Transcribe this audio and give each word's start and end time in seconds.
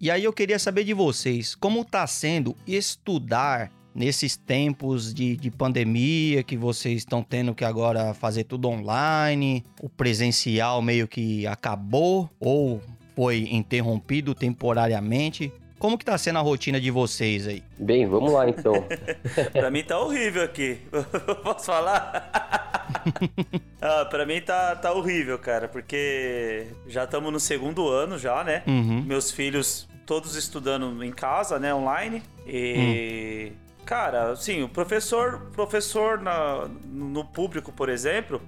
E 0.00 0.12
aí 0.12 0.22
eu 0.22 0.32
queria 0.32 0.60
saber 0.60 0.84
de 0.84 0.94
vocês, 0.94 1.56
como 1.56 1.84
tá 1.84 2.06
sendo 2.06 2.54
estudar 2.64 3.68
nesses 3.92 4.36
tempos 4.36 5.12
de, 5.12 5.36
de 5.36 5.50
pandemia 5.50 6.44
que 6.44 6.56
vocês 6.56 6.98
estão 6.98 7.20
tendo 7.20 7.52
que 7.52 7.64
agora 7.64 8.14
fazer 8.14 8.44
tudo 8.44 8.68
online, 8.68 9.64
o 9.82 9.88
presencial 9.88 10.80
meio 10.80 11.08
que 11.08 11.44
acabou 11.48 12.30
ou 12.38 12.80
foi 13.16 13.48
interrompido 13.50 14.36
temporariamente. 14.36 15.52
Como 15.80 15.98
que 15.98 16.04
tá 16.04 16.16
sendo 16.16 16.38
a 16.38 16.42
rotina 16.42 16.80
de 16.80 16.92
vocês 16.92 17.48
aí? 17.48 17.64
Bem, 17.76 18.06
vamos 18.06 18.32
lá 18.32 18.48
então. 18.48 18.74
pra 19.52 19.68
mim 19.68 19.82
tá 19.82 19.98
horrível 19.98 20.44
aqui. 20.44 20.78
Posso 21.42 21.66
falar? 21.66 22.67
ah, 23.80 24.04
pra 24.04 24.24
mim 24.26 24.40
tá, 24.40 24.76
tá 24.76 24.92
horrível, 24.92 25.38
cara, 25.38 25.68
porque 25.68 26.68
já 26.86 27.04
estamos 27.04 27.32
no 27.32 27.40
segundo 27.40 27.88
ano 27.88 28.18
já, 28.18 28.42
né? 28.44 28.62
Uhum. 28.66 29.02
Meus 29.02 29.30
filhos 29.30 29.88
todos 30.06 30.36
estudando 30.36 31.04
em 31.04 31.12
casa, 31.12 31.58
né, 31.58 31.74
online. 31.74 32.22
E 32.46 33.52
hum. 33.52 33.56
cara, 33.84 34.32
assim, 34.32 34.62
o 34.62 34.68
professor, 34.68 35.50
professor 35.52 36.20
na, 36.20 36.66
no 36.86 37.24
público, 37.24 37.70
por 37.70 37.88
exemplo, 37.88 38.40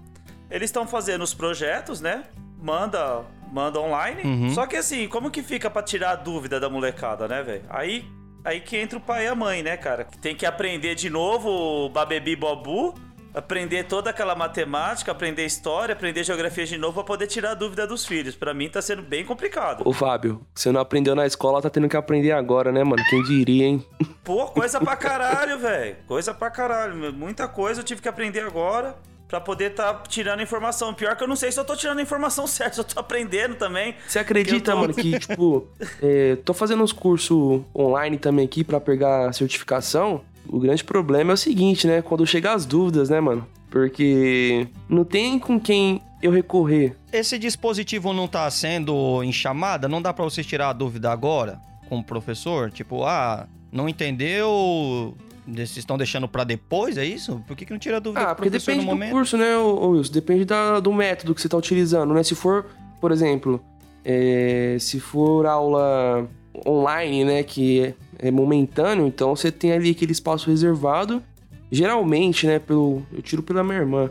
eles 0.51 0.69
estão 0.69 0.87
fazendo 0.87 1.23
os 1.23 1.35
projetos, 1.35 2.01
né? 2.01 2.25
Manda 2.59 3.25
manda 3.53 3.81
online. 3.81 4.23
Uhum. 4.23 4.51
Só 4.51 4.67
que 4.67 4.77
assim, 4.77 5.09
como 5.09 5.31
que 5.31 5.43
fica 5.43 5.69
para 5.69 5.83
tirar 5.83 6.13
a 6.13 6.17
dúvida 6.17 6.59
da 6.61 6.71
molecada, 6.71 7.27
né, 7.27 7.43
velho? 7.43 7.63
Aí, 7.69 8.05
aí 8.45 8.61
que 8.61 8.77
entra 8.77 8.99
o 8.99 9.01
pai 9.01 9.25
e 9.25 9.29
a 9.29 9.35
mãe, 9.35 9.63
né, 9.63 9.77
cara? 9.77 10.05
Que 10.05 10.19
tem 10.19 10.35
que 10.35 10.47
aprender 10.47 10.95
de 10.95 11.11
novo 11.11 11.51
o 11.51 11.89
babebi 11.89 12.37
bobu, 12.37 12.95
aprender 13.35 13.85
toda 13.85 14.11
aquela 14.11 14.35
matemática, 14.35 15.13
aprender 15.13 15.45
história, 15.45 15.93
aprender 15.93 16.25
geografia 16.25 16.67
de 16.67 16.77
novo 16.77 16.95
para 16.95 17.05
poder 17.05 17.27
tirar 17.27 17.53
a 17.53 17.55
dúvida 17.55 17.87
dos 17.87 18.05
filhos. 18.05 18.35
Para 18.35 18.53
mim 18.55 18.69
tá 18.69 18.83
sendo 18.83 19.03
bem 19.03 19.25
complicado. 19.25 19.83
Ô, 19.85 19.93
Fábio, 19.93 20.41
você 20.55 20.71
não 20.73 20.81
aprendeu 20.81 21.15
na 21.15 21.27
escola, 21.27 21.63
tá 21.63 21.71
tendo 21.71 21.89
que 21.89 21.97
aprender 21.97 22.33
agora, 22.33 22.73
né, 22.73 22.83
mano? 22.85 23.03
Quem 23.09 23.23
diria, 23.23 23.67
hein? 23.67 23.87
Pô, 24.25 24.47
coisa 24.47 24.81
pra 24.81 24.97
caralho, 24.97 25.59
velho. 25.59 25.97
Coisa 26.07 26.35
pra 26.35 26.51
caralho. 26.51 27.13
Muita 27.13 27.49
coisa 27.49 27.81
eu 27.81 27.85
tive 27.85 28.01
que 28.01 28.09
aprender 28.09 28.41
agora 28.41 28.97
para 29.31 29.41
poder 29.41 29.71
estar 29.71 29.95
tá 29.95 30.03
tirando 30.09 30.43
informação. 30.43 30.93
Pior 30.93 31.17
que 31.17 31.23
eu 31.23 31.29
não 31.29 31.37
sei 31.37 31.53
se 31.53 31.61
eu 31.61 31.65
tô 31.65 31.77
tirando 31.77 32.01
a 32.01 32.03
informação 32.03 32.47
certa, 32.49 32.75
se 32.75 32.81
eu 32.81 32.85
tô 32.85 32.99
aprendendo 32.99 33.55
também. 33.55 33.95
Você 34.07 34.19
acredita, 34.19 34.57
que 34.57 34.63
tô... 34.63 34.77
mano, 34.77 34.93
que, 34.93 35.19
tipo, 35.19 35.69
é, 36.03 36.37
tô 36.45 36.53
fazendo 36.53 36.83
uns 36.83 36.93
cursos 36.93 37.63
online 37.75 38.19
também 38.19 38.45
aqui 38.45 38.65
para 38.65 38.81
pegar 38.81 39.33
certificação. 39.33 40.23
O 40.49 40.59
grande 40.59 40.83
problema 40.83 41.33
é 41.33 41.35
o 41.35 41.37
seguinte, 41.37 41.87
né? 41.87 42.03
Quando 42.03 42.27
chegam 42.27 42.53
as 42.53 42.67
dúvidas, 42.67 43.09
né, 43.09 43.21
mano? 43.21 43.47
Porque 43.71 44.67
não 44.89 45.05
tem 45.05 45.39
com 45.39 45.61
quem 45.61 46.03
eu 46.23 46.31
recorrer. 46.31 46.97
Esse 47.13 47.39
dispositivo 47.39 48.13
não 48.13 48.27
tá 48.27 48.51
sendo 48.51 49.23
em 49.23 49.33
chamada? 49.33 49.89
Não 49.89 50.03
dá 50.03 50.13
para 50.13 50.25
você 50.25 50.43
tirar 50.43 50.71
a 50.71 50.73
dúvida 50.73 51.11
agora 51.11 51.61
com 51.89 51.99
o 51.99 52.05
professor? 52.05 52.71
Tipo, 52.71 53.05
ah, 53.05 53.47
não 53.73 53.89
entendeu? 53.89 55.15
Vocês 55.47 55.79
estão 55.79 55.97
deixando 55.97 56.29
para 56.29 56.45
depois, 56.45 56.97
é 56.99 57.05
isso? 57.05 57.43
Por 57.47 57.57
que, 57.57 57.65
que 57.65 57.73
não 57.73 57.79
tira 57.79 57.97
a 57.97 58.01
dúvida 58.01 58.31
ah, 58.31 58.35
porque 58.35 58.51
depende 58.51 58.85
do 58.85 59.11
curso, 59.11 59.37
né, 59.37 59.57
Wilson? 59.57 60.13
Depende 60.13 60.45
da, 60.45 60.81
do 60.81 60.93
método 60.93 61.35
que 61.35 61.41
você 61.41 61.47
está 61.47 61.57
utilizando, 61.57 62.13
né? 62.13 62.23
Se 62.23 62.35
for, 62.35 62.67
por 63.01 63.11
exemplo, 63.11 63.61
é, 64.05 64.77
se 64.79 65.01
for 65.01 65.47
aula 65.47 66.29
online, 66.67 67.25
né, 67.25 67.43
que 67.43 67.95
é, 68.19 68.31
momentâneo, 68.31 69.07
então 69.07 69.35
você 69.35 69.51
tem 69.51 69.73
ali 69.73 69.91
aquele 69.91 70.13
espaço 70.13 70.51
reservado. 70.51 71.23
Geralmente, 71.71 72.47
né, 72.47 72.59
pelo, 72.59 73.03
eu 73.13 73.23
tiro 73.23 73.43
pela 73.43 73.63
minha 73.63 73.79
irmã. 73.79 74.11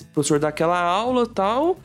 O 0.00 0.04
professor 0.12 0.40
dá 0.40 0.48
aquela 0.48 0.80
aula 0.80 1.26
tal, 1.26 1.78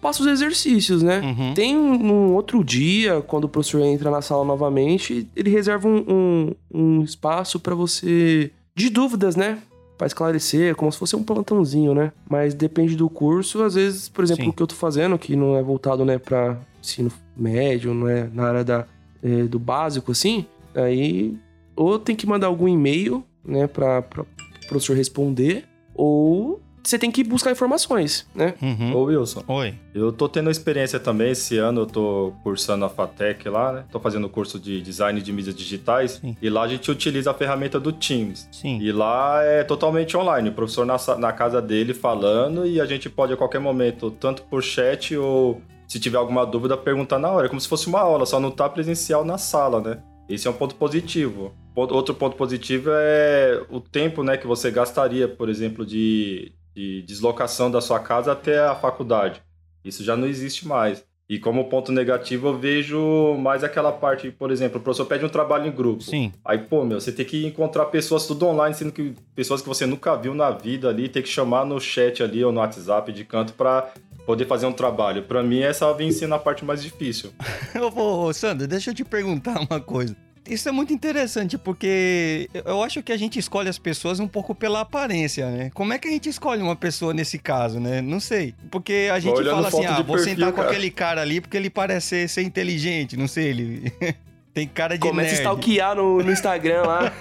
passa 0.00 0.22
os 0.22 0.28
exercícios, 0.28 1.02
né? 1.02 1.20
Uhum. 1.20 1.54
Tem 1.54 1.76
um, 1.76 2.12
um, 2.12 2.34
outro 2.34 2.62
dia, 2.64 3.20
quando 3.20 3.44
o 3.44 3.48
professor 3.48 3.80
entra 3.82 4.10
na 4.10 4.20
sala 4.20 4.44
novamente, 4.44 5.28
ele 5.34 5.50
reserva 5.50 5.88
um, 5.88 6.04
um, 6.08 6.54
um 6.72 7.02
espaço 7.02 7.58
para 7.60 7.74
você 7.74 8.50
de 8.74 8.90
dúvidas, 8.90 9.36
né? 9.36 9.58
Para 9.96 10.06
esclarecer, 10.06 10.74
como 10.74 10.92
se 10.92 10.98
fosse 10.98 11.16
um 11.16 11.22
plantãozinho, 11.22 11.94
né? 11.94 12.12
Mas 12.28 12.52
depende 12.52 12.94
do 12.94 13.08
curso. 13.08 13.62
Às 13.62 13.74
vezes, 13.74 14.08
por 14.08 14.22
exemplo, 14.22 14.44
Sim. 14.44 14.50
o 14.50 14.52
que 14.52 14.62
eu 14.62 14.66
tô 14.66 14.74
fazendo, 14.74 15.18
que 15.18 15.34
não 15.34 15.56
é 15.56 15.62
voltado, 15.62 16.04
né, 16.04 16.18
para 16.18 16.58
ensino 16.82 17.10
médio, 17.36 17.94
não 17.94 18.08
é 18.08 18.28
na 18.32 18.48
área 18.48 18.64
da, 18.64 18.86
é, 19.22 19.42
do 19.44 19.58
básico, 19.58 20.12
assim, 20.12 20.46
aí 20.74 21.36
ou 21.76 21.98
tem 21.98 22.16
que 22.16 22.26
mandar 22.26 22.46
algum 22.46 22.66
e-mail, 22.66 23.22
né, 23.44 23.66
para 23.66 24.02
o 24.18 24.66
professor 24.66 24.96
responder, 24.96 25.64
ou 25.94 26.60
você 26.82 26.98
tem 26.98 27.10
que 27.10 27.24
buscar 27.24 27.50
informações, 27.50 28.26
né? 28.32 28.54
Uhum. 28.62 28.94
Ô, 28.94 29.02
Wilson. 29.04 29.42
Oi. 29.48 29.74
Eu 29.92 30.12
tô 30.12 30.28
tendo 30.28 30.48
experiência 30.50 31.00
também. 31.00 31.32
Esse 31.32 31.58
ano 31.58 31.80
eu 31.80 31.86
tô 31.86 32.32
cursando 32.44 32.84
a 32.84 32.88
FATEC 32.88 33.48
lá, 33.48 33.72
né? 33.72 33.84
Tô 33.90 33.98
fazendo 33.98 34.28
o 34.28 34.30
curso 34.30 34.58
de 34.58 34.80
design 34.80 35.20
de 35.20 35.32
mídias 35.32 35.54
digitais. 35.54 36.20
Sim. 36.20 36.36
E 36.40 36.48
lá 36.48 36.62
a 36.62 36.68
gente 36.68 36.88
utiliza 36.88 37.32
a 37.32 37.34
ferramenta 37.34 37.80
do 37.80 37.92
Teams. 37.92 38.48
Sim. 38.52 38.78
E 38.78 38.92
lá 38.92 39.42
é 39.42 39.64
totalmente 39.64 40.16
online. 40.16 40.50
O 40.50 40.52
professor 40.52 40.86
na, 40.86 40.96
na 41.18 41.32
casa 41.32 41.60
dele 41.60 41.92
falando 41.92 42.64
e 42.64 42.80
a 42.80 42.84
gente 42.84 43.10
pode 43.10 43.32
a 43.32 43.36
qualquer 43.36 43.58
momento, 43.58 44.08
tanto 44.12 44.44
por 44.44 44.62
chat 44.62 45.16
ou 45.16 45.60
se 45.86 46.00
tiver 46.00 46.18
alguma 46.18 46.44
dúvida, 46.44 46.76
perguntar 46.76 47.18
na 47.18 47.30
hora. 47.30 47.46
É 47.46 47.48
como 47.48 47.60
se 47.60 47.68
fosse 47.68 47.86
uma 47.86 48.00
aula, 48.00 48.26
só 48.26 48.40
não 48.40 48.50
tá 48.50 48.68
presencial 48.68 49.24
na 49.24 49.38
sala, 49.38 49.80
né? 49.80 50.02
Esse 50.28 50.48
é 50.48 50.50
um 50.50 50.54
ponto 50.54 50.74
positivo. 50.74 51.54
Outro 51.74 52.14
ponto 52.14 52.36
positivo 52.36 52.90
é 52.92 53.62
o 53.70 53.80
tempo 53.80 54.22
né, 54.22 54.36
que 54.36 54.46
você 54.46 54.70
gastaria, 54.70 55.28
por 55.28 55.48
exemplo, 55.48 55.86
de, 55.86 56.52
de 56.74 57.02
deslocação 57.02 57.70
da 57.70 57.80
sua 57.80 58.00
casa 58.00 58.32
até 58.32 58.58
a 58.58 58.74
faculdade. 58.74 59.40
Isso 59.84 60.02
já 60.02 60.16
não 60.16 60.26
existe 60.26 60.66
mais. 60.66 61.04
E 61.28 61.40
como 61.40 61.68
ponto 61.68 61.90
negativo, 61.90 62.48
eu 62.48 62.58
vejo 62.58 63.36
mais 63.38 63.64
aquela 63.64 63.90
parte, 63.90 64.30
por 64.30 64.52
exemplo, 64.52 64.78
o 64.78 64.80
professor 64.80 65.06
pede 65.06 65.24
um 65.24 65.28
trabalho 65.28 65.66
em 65.66 65.72
grupo. 65.72 66.02
Sim. 66.02 66.32
Aí, 66.44 66.58
pô, 66.58 66.84
meu, 66.84 67.00
você 67.00 67.10
tem 67.10 67.26
que 67.26 67.44
encontrar 67.44 67.86
pessoas 67.86 68.26
tudo 68.26 68.46
online, 68.46 68.74
sendo 68.74 68.92
que 68.92 69.12
pessoas 69.34 69.60
que 69.60 69.66
você 69.66 69.86
nunca 69.86 70.14
viu 70.14 70.34
na 70.34 70.50
vida 70.50 70.88
ali, 70.88 71.08
tem 71.08 71.22
que 71.22 71.28
chamar 71.28 71.66
no 71.66 71.80
chat 71.80 72.22
ali 72.22 72.44
ou 72.44 72.52
no 72.52 72.60
WhatsApp 72.60 73.12
de 73.12 73.24
canto 73.24 73.54
para 73.54 73.92
poder 74.26 74.46
fazer 74.46 74.66
um 74.66 74.72
trabalho. 74.72 75.22
Para 75.22 75.42
mim, 75.42 75.60
essa 75.60 75.90
vem 75.94 76.10
sendo 76.10 76.34
a 76.34 76.38
parte 76.38 76.64
mais 76.64 76.82
difícil. 76.82 77.32
Ô, 77.94 78.32
Sandro, 78.32 78.66
deixa 78.66 78.90
eu 78.90 78.94
te 78.94 79.04
perguntar 79.04 79.60
uma 79.70 79.80
coisa. 79.80 80.16
Isso 80.48 80.68
é 80.68 80.72
muito 80.72 80.92
interessante, 80.92 81.58
porque 81.58 82.48
eu 82.64 82.80
acho 82.80 83.02
que 83.02 83.10
a 83.10 83.16
gente 83.16 83.36
escolhe 83.36 83.68
as 83.68 83.78
pessoas 83.78 84.20
um 84.20 84.28
pouco 84.28 84.54
pela 84.54 84.80
aparência, 84.80 85.50
né? 85.50 85.70
Como 85.74 85.92
é 85.92 85.98
que 85.98 86.06
a 86.06 86.10
gente 86.10 86.28
escolhe 86.28 86.62
uma 86.62 86.76
pessoa 86.76 87.12
nesse 87.12 87.36
caso, 87.36 87.80
né? 87.80 88.00
Não 88.00 88.20
sei. 88.20 88.54
Porque 88.70 89.08
a 89.12 89.18
gente 89.18 89.42
fala 89.42 89.66
assim, 89.66 89.84
ah, 89.84 89.96
vou 90.02 90.16
perfil, 90.16 90.34
sentar 90.34 90.52
cara. 90.52 90.68
com 90.68 90.70
aquele 90.70 90.90
cara 90.90 91.22
ali 91.22 91.40
porque 91.40 91.56
ele 91.56 91.68
parece 91.68 92.28
ser 92.28 92.42
inteligente, 92.42 93.16
não 93.16 93.26
sei, 93.26 93.48
ele... 93.48 93.92
Tem 94.56 94.66
cara 94.66 94.94
de 94.94 95.00
Começa 95.00 95.32
nerd. 95.32 95.40
a 95.40 95.42
stalkear 95.42 95.96
no, 95.96 96.22
no 96.22 96.32
Instagram 96.32 96.80
lá. 96.80 97.12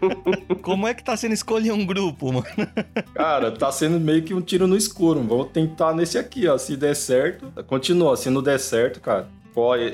Como 0.62 0.88
é 0.88 0.94
que 0.94 1.04
tá 1.04 1.14
sendo 1.14 1.34
escolher 1.34 1.72
um 1.72 1.84
grupo, 1.84 2.32
mano? 2.32 2.46
Cara, 3.12 3.52
tá 3.52 3.70
sendo 3.70 4.00
meio 4.00 4.22
que 4.22 4.32
um 4.32 4.40
tiro 4.40 4.66
no 4.66 4.74
escuro. 4.74 5.22
Vamos 5.22 5.48
tentar 5.48 5.92
nesse 5.92 6.16
aqui, 6.16 6.48
ó. 6.48 6.56
Se 6.56 6.78
der 6.78 6.96
certo, 6.96 7.52
continua. 7.66 8.16
Se 8.16 8.30
não 8.30 8.42
der 8.42 8.58
certo, 8.58 8.98
cara, 8.98 9.28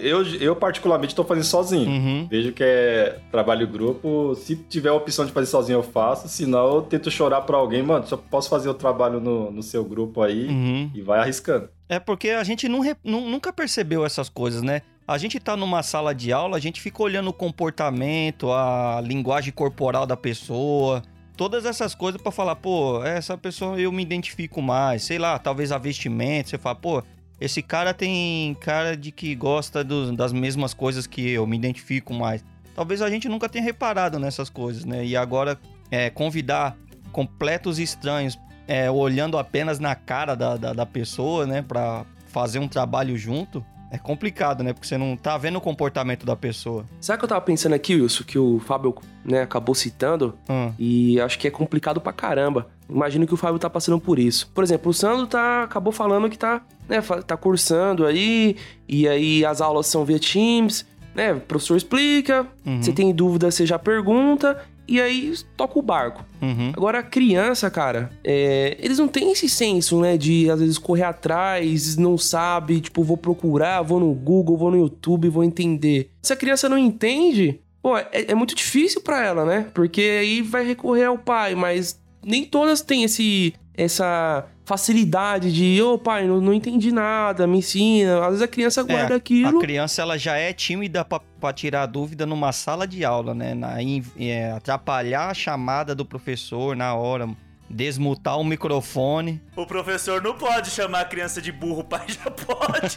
eu, 0.00 0.22
eu 0.40 0.54
particularmente 0.54 1.12
estou 1.12 1.24
fazendo 1.24 1.42
sozinho. 1.42 1.90
Uhum. 1.90 2.28
Vejo 2.30 2.52
que 2.52 2.62
é 2.62 3.18
trabalho 3.32 3.66
grupo. 3.66 4.36
Se 4.36 4.54
tiver 4.54 4.90
a 4.90 4.94
opção 4.94 5.26
de 5.26 5.32
fazer 5.32 5.46
sozinho, 5.46 5.78
eu 5.78 5.82
faço. 5.82 6.28
Se 6.28 6.46
não, 6.46 6.76
eu 6.76 6.82
tento 6.82 7.10
chorar 7.10 7.40
para 7.40 7.56
alguém. 7.56 7.82
Mano, 7.82 8.06
só 8.06 8.16
posso 8.16 8.48
fazer 8.48 8.68
o 8.68 8.74
trabalho 8.74 9.18
no, 9.18 9.50
no 9.50 9.60
seu 9.60 9.84
grupo 9.84 10.22
aí 10.22 10.46
uhum. 10.46 10.90
e 10.94 11.02
vai 11.02 11.18
arriscando. 11.18 11.68
É 11.88 11.98
porque 11.98 12.30
a 12.30 12.44
gente 12.44 12.68
não, 12.68 12.80
nunca 13.04 13.52
percebeu 13.52 14.06
essas 14.06 14.28
coisas, 14.28 14.62
né? 14.62 14.82
A 15.08 15.18
gente 15.18 15.38
tá 15.38 15.56
numa 15.56 15.84
sala 15.84 16.12
de 16.12 16.32
aula, 16.32 16.56
a 16.56 16.60
gente 16.60 16.80
fica 16.80 17.00
olhando 17.00 17.30
o 17.30 17.32
comportamento, 17.32 18.50
a 18.50 19.00
linguagem 19.00 19.52
corporal 19.52 20.04
da 20.04 20.16
pessoa, 20.16 21.00
todas 21.36 21.64
essas 21.64 21.94
coisas 21.94 22.20
para 22.20 22.32
falar, 22.32 22.56
pô, 22.56 23.04
essa 23.04 23.38
pessoa 23.38 23.78
eu 23.80 23.92
me 23.92 24.02
identifico 24.02 24.60
mais, 24.60 25.04
sei 25.04 25.16
lá, 25.16 25.38
talvez 25.38 25.70
a 25.70 25.78
vestimenta, 25.78 26.50
você 26.50 26.58
fala, 26.58 26.74
pô, 26.74 27.04
esse 27.40 27.62
cara 27.62 27.94
tem 27.94 28.56
cara 28.60 28.96
de 28.96 29.12
que 29.12 29.32
gosta 29.36 29.84
do, 29.84 30.10
das 30.10 30.32
mesmas 30.32 30.74
coisas 30.74 31.06
que 31.06 31.30
eu, 31.30 31.46
me 31.46 31.56
identifico 31.56 32.12
mais. 32.12 32.44
Talvez 32.74 33.00
a 33.00 33.08
gente 33.08 33.28
nunca 33.28 33.48
tenha 33.48 33.62
reparado 33.62 34.18
nessas 34.18 34.50
coisas, 34.50 34.84
né? 34.84 35.04
E 35.04 35.16
agora 35.16 35.58
é, 35.88 36.10
convidar 36.10 36.76
completos 37.12 37.78
estranhos, 37.78 38.38
é, 38.66 38.90
olhando 38.90 39.38
apenas 39.38 39.78
na 39.78 39.94
cara 39.94 40.34
da, 40.34 40.56
da, 40.56 40.72
da 40.72 40.86
pessoa, 40.86 41.46
né? 41.46 41.62
Pra 41.62 42.04
fazer 42.26 42.58
um 42.58 42.68
trabalho 42.68 43.16
junto, 43.16 43.64
é 43.90 43.98
complicado, 43.98 44.62
né? 44.62 44.72
Porque 44.72 44.86
você 44.86 44.98
não 44.98 45.16
tá 45.16 45.36
vendo 45.38 45.56
o 45.56 45.60
comportamento 45.60 46.26
da 46.26 46.34
pessoa. 46.36 46.84
Sabe 47.00 47.16
o 47.16 47.18
que 47.20 47.24
eu 47.24 47.28
tava 47.28 47.40
pensando 47.40 47.74
aqui, 47.74 47.94
Wilson? 47.94 48.24
Que 48.24 48.38
o 48.38 48.58
Fábio 48.60 48.94
né, 49.24 49.42
acabou 49.42 49.74
citando. 49.74 50.34
Hum. 50.48 50.72
E 50.78 51.20
acho 51.20 51.38
que 51.38 51.46
é 51.46 51.50
complicado 51.50 52.00
pra 52.00 52.12
caramba. 52.12 52.68
Imagino 52.88 53.26
que 53.26 53.34
o 53.34 53.36
Fábio 53.36 53.58
tá 53.58 53.70
passando 53.70 53.98
por 54.00 54.18
isso. 54.18 54.50
Por 54.54 54.62
exemplo, 54.62 54.90
o 54.90 54.94
Sandro 54.94 55.26
tá, 55.26 55.64
acabou 55.64 55.92
falando 55.92 56.28
que 56.28 56.38
tá, 56.38 56.62
né, 56.88 57.00
tá 57.26 57.36
cursando 57.36 58.06
aí, 58.06 58.56
e 58.88 59.08
aí 59.08 59.44
as 59.44 59.60
aulas 59.60 59.86
são 59.86 60.04
via 60.04 60.18
Teams, 60.18 60.86
né? 61.14 61.32
O 61.32 61.40
professor 61.40 61.76
explica, 61.76 62.46
uhum. 62.64 62.82
você 62.82 62.92
tem 62.92 63.12
dúvida, 63.12 63.50
você 63.50 63.66
já 63.66 63.78
pergunta, 63.78 64.62
e 64.88 65.00
aí 65.00 65.34
toca 65.56 65.78
o 65.78 65.82
barco. 65.82 66.24
Uhum. 66.40 66.72
Agora, 66.76 67.00
a 67.00 67.02
criança, 67.02 67.70
cara, 67.70 68.10
é, 68.22 68.76
eles 68.80 68.98
não 68.98 69.08
têm 69.08 69.32
esse 69.32 69.48
senso, 69.48 70.00
né? 70.00 70.16
De 70.16 70.50
às 70.50 70.60
vezes 70.60 70.78
correr 70.78 71.04
atrás, 71.04 71.96
não 71.96 72.16
sabe, 72.16 72.80
tipo, 72.80 73.02
vou 73.02 73.16
procurar, 73.16 73.82
vou 73.82 74.00
no 74.00 74.12
Google, 74.12 74.56
vou 74.56 74.70
no 74.70 74.78
YouTube, 74.78 75.28
vou 75.28 75.44
entender. 75.44 76.10
Se 76.22 76.32
a 76.32 76.36
criança 76.36 76.68
não 76.68 76.78
entende, 76.78 77.60
pô, 77.82 77.96
é, 77.96 78.08
é 78.12 78.34
muito 78.34 78.54
difícil 78.54 79.00
para 79.00 79.24
ela, 79.24 79.44
né? 79.44 79.66
Porque 79.74 80.00
aí 80.00 80.42
vai 80.42 80.64
recorrer 80.64 81.04
ao 81.04 81.18
pai, 81.18 81.54
mas 81.54 82.00
nem 82.24 82.44
todas 82.44 82.80
têm 82.80 83.04
esse, 83.04 83.54
essa 83.74 84.46
facilidade 84.66 85.52
de, 85.52 85.80
ô 85.80 85.94
oh, 85.94 85.98
pai, 85.98 86.26
não, 86.26 86.40
não, 86.40 86.52
entendi 86.52 86.90
nada, 86.90 87.46
me 87.46 87.58
ensina. 87.58 88.20
Às 88.22 88.26
vezes 88.26 88.42
a 88.42 88.48
criança 88.48 88.82
guarda 88.82 89.14
é, 89.14 89.16
aquilo. 89.16 89.58
A 89.58 89.60
criança 89.60 90.02
ela 90.02 90.18
já 90.18 90.36
é 90.36 90.52
tímida 90.52 91.04
para 91.04 91.52
tirar 91.52 91.86
dúvida 91.86 92.26
numa 92.26 92.50
sala 92.50 92.84
de 92.84 93.04
aula, 93.04 93.32
né? 93.32 93.54
Na, 93.54 93.80
em, 93.80 94.02
é, 94.18 94.50
atrapalhar 94.50 95.30
a 95.30 95.34
chamada 95.34 95.94
do 95.94 96.04
professor 96.04 96.74
na 96.74 96.94
hora 96.94 97.28
desmutar 97.68 98.38
o 98.38 98.44
microfone. 98.44 99.40
O 99.56 99.66
professor 99.66 100.22
não 100.22 100.34
pode 100.34 100.70
chamar 100.70 101.00
a 101.00 101.04
criança 101.04 101.40
de 101.42 101.50
burro, 101.52 101.80
o 101.80 101.84
pai 101.84 102.06
já 102.08 102.30
pode. 102.30 102.96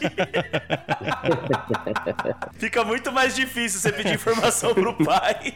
Fica 2.54 2.84
muito 2.84 3.12
mais 3.12 3.34
difícil 3.34 3.80
você 3.80 3.92
pedir 3.92 4.14
informação 4.14 4.74
pro 4.74 4.94
pai. 4.94 5.54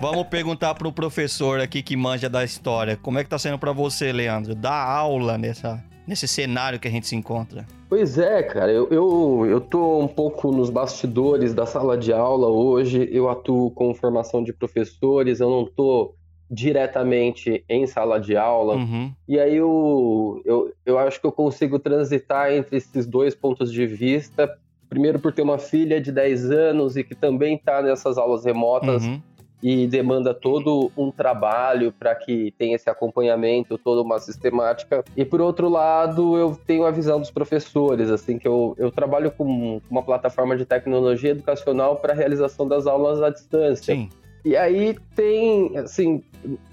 Vamos 0.00 0.26
perguntar 0.28 0.74
pro 0.74 0.92
professor 0.92 1.60
aqui 1.60 1.82
que 1.82 1.96
manja 1.96 2.28
da 2.28 2.44
história. 2.44 2.96
Como 2.96 3.18
é 3.18 3.24
que 3.24 3.30
tá 3.30 3.38
sendo 3.38 3.58
para 3.58 3.72
você, 3.72 4.12
Leandro? 4.12 4.54
Dar 4.54 4.84
aula 4.84 5.36
nessa, 5.36 5.82
nesse 6.06 6.28
cenário 6.28 6.78
que 6.78 6.88
a 6.88 6.90
gente 6.90 7.06
se 7.06 7.16
encontra? 7.16 7.66
Pois 7.88 8.18
é, 8.18 8.42
cara, 8.42 8.72
eu, 8.72 8.88
eu, 8.90 9.46
eu 9.48 9.60
tô 9.60 10.00
um 10.00 10.08
pouco 10.08 10.50
nos 10.50 10.68
bastidores 10.68 11.54
da 11.54 11.64
sala 11.64 11.96
de 11.96 12.12
aula 12.12 12.48
hoje, 12.48 13.08
eu 13.12 13.28
atuo 13.28 13.70
com 13.70 13.94
formação 13.94 14.42
de 14.42 14.52
professores, 14.52 15.38
eu 15.38 15.48
não 15.48 15.64
tô 15.64 16.14
diretamente 16.54 17.64
em 17.68 17.86
sala 17.86 18.20
de 18.20 18.36
aula. 18.36 18.76
Uhum. 18.76 19.12
E 19.28 19.38
aí 19.38 19.56
eu, 19.56 20.40
eu, 20.44 20.72
eu 20.86 20.98
acho 20.98 21.20
que 21.20 21.26
eu 21.26 21.32
consigo 21.32 21.78
transitar 21.78 22.52
entre 22.52 22.76
esses 22.76 23.06
dois 23.06 23.34
pontos 23.34 23.72
de 23.72 23.86
vista. 23.86 24.56
Primeiro, 24.88 25.18
por 25.18 25.32
ter 25.32 25.42
uma 25.42 25.58
filha 25.58 26.00
de 26.00 26.12
10 26.12 26.50
anos 26.50 26.96
e 26.96 27.02
que 27.02 27.14
também 27.14 27.56
está 27.56 27.82
nessas 27.82 28.16
aulas 28.16 28.44
remotas 28.44 29.04
uhum. 29.04 29.20
e 29.60 29.88
demanda 29.88 30.32
todo 30.32 30.92
um 30.96 31.10
trabalho 31.10 31.92
para 31.92 32.14
que 32.14 32.54
tenha 32.56 32.76
esse 32.76 32.88
acompanhamento, 32.88 33.76
toda 33.76 34.02
uma 34.02 34.20
sistemática. 34.20 35.02
E 35.16 35.24
por 35.24 35.40
outro 35.40 35.68
lado, 35.68 36.38
eu 36.38 36.56
tenho 36.64 36.86
a 36.86 36.92
visão 36.92 37.18
dos 37.18 37.32
professores, 37.32 38.08
assim, 38.10 38.38
que 38.38 38.46
eu, 38.46 38.76
eu 38.78 38.92
trabalho 38.92 39.32
com 39.32 39.80
uma 39.90 40.02
plataforma 40.02 40.56
de 40.56 40.64
tecnologia 40.64 41.30
educacional 41.30 41.96
para 41.96 42.12
a 42.12 42.16
realização 42.16 42.68
das 42.68 42.86
aulas 42.86 43.20
à 43.20 43.30
distância. 43.30 43.94
Sim. 43.96 44.08
E 44.44 44.56
aí 44.56 44.96
tem, 45.16 45.76
assim, 45.78 46.22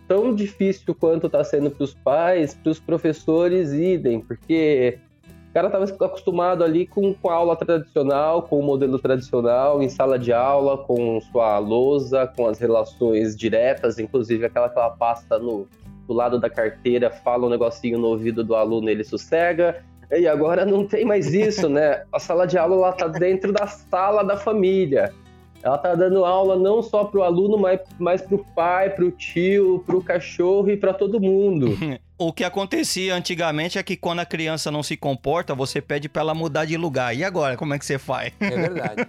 tão 0.08 0.36
difícil 0.36 0.94
quanto 0.94 1.28
está 1.28 1.44
sendo 1.44 1.72
para 1.72 1.84
os 1.84 1.94
pais, 1.94 2.54
para 2.54 2.72
os 2.72 2.80
professores 2.80 3.72
idem, 3.72 4.20
porque 4.20 5.00
o 5.50 5.54
cara 5.54 5.68
estava 5.68 6.06
acostumado 6.06 6.64
ali 6.64 6.86
com, 6.86 7.14
com 7.14 7.30
a 7.30 7.34
aula 7.34 7.56
tradicional, 7.56 8.44
com 8.44 8.60
o 8.60 8.64
modelo 8.64 9.00
tradicional, 9.00 9.82
em 9.82 9.90
sala 9.90 10.20
de 10.20 10.34
aula, 10.34 10.78
com 10.78 11.20
sua 11.32 11.60
lousa, 11.60 12.28
com 12.36 12.48
as 12.48 12.60
relações 12.60 13.36
diretas, 13.36 14.00
inclusive 14.00 14.46
aquela 14.46 14.70
que 14.70 14.78
ela 14.78 14.90
passa 14.92 15.40
no, 15.40 15.68
do 16.08 16.14
lado 16.14 16.40
da 16.40 16.50
carteira, 16.50 17.10
fala 17.10 17.48
um 17.48 17.50
negocinho 17.50 17.98
no 17.98 18.08
ouvido 18.08 18.44
do 18.44 18.56
aluno, 18.56 18.90
ele 18.90 19.04
sossega. 19.04 19.84
E 20.12 20.28
agora 20.28 20.66
não 20.66 20.86
tem 20.86 21.06
mais 21.06 21.34
isso, 21.34 21.70
né? 21.70 22.04
A 22.12 22.20
sala 22.20 22.46
de 22.46 22.58
aula 22.58 22.90
está 22.90 23.08
dentro 23.08 23.54
da 23.54 23.66
sala 23.68 24.24
da 24.24 24.36
família. 24.36 25.14
Ela 25.64 25.78
tá 25.78 25.94
dando 25.94 26.26
aula 26.26 26.56
não 26.56 26.82
só 26.82 27.04
pro 27.04 27.24
aluno, 27.24 27.58
mas, 27.58 27.80
mas 28.00 28.22
pro 28.22 28.44
pai, 28.56 28.90
pro 28.90 29.12
tio, 29.12 29.84
pro 29.86 30.02
cachorro 30.02 30.70
e 30.70 30.78
para 30.78 30.94
todo 30.94 31.20
mundo. 31.20 31.78
o 32.18 32.34
que 32.34 32.44
acontecia 32.44 33.16
antigamente 33.16 33.78
é 33.78 33.84
que 33.84 33.96
quando 33.96 34.20
a 34.20 34.26
criança 34.26 34.72
não 34.72 34.82
se 34.82 34.98
comporta, 34.98 35.54
você 35.54 35.82
pede 35.82 36.10
para 36.10 36.22
ela 36.22 36.34
mudar 36.34 36.66
de 36.66 36.78
lugar. 36.78 37.16
E 37.16 37.24
agora, 37.24 37.56
como 37.56 37.74
é 37.74 37.80
que 37.80 37.86
você 37.86 38.00
faz? 38.00 38.34
É 38.40 38.50
verdade. 38.50 39.08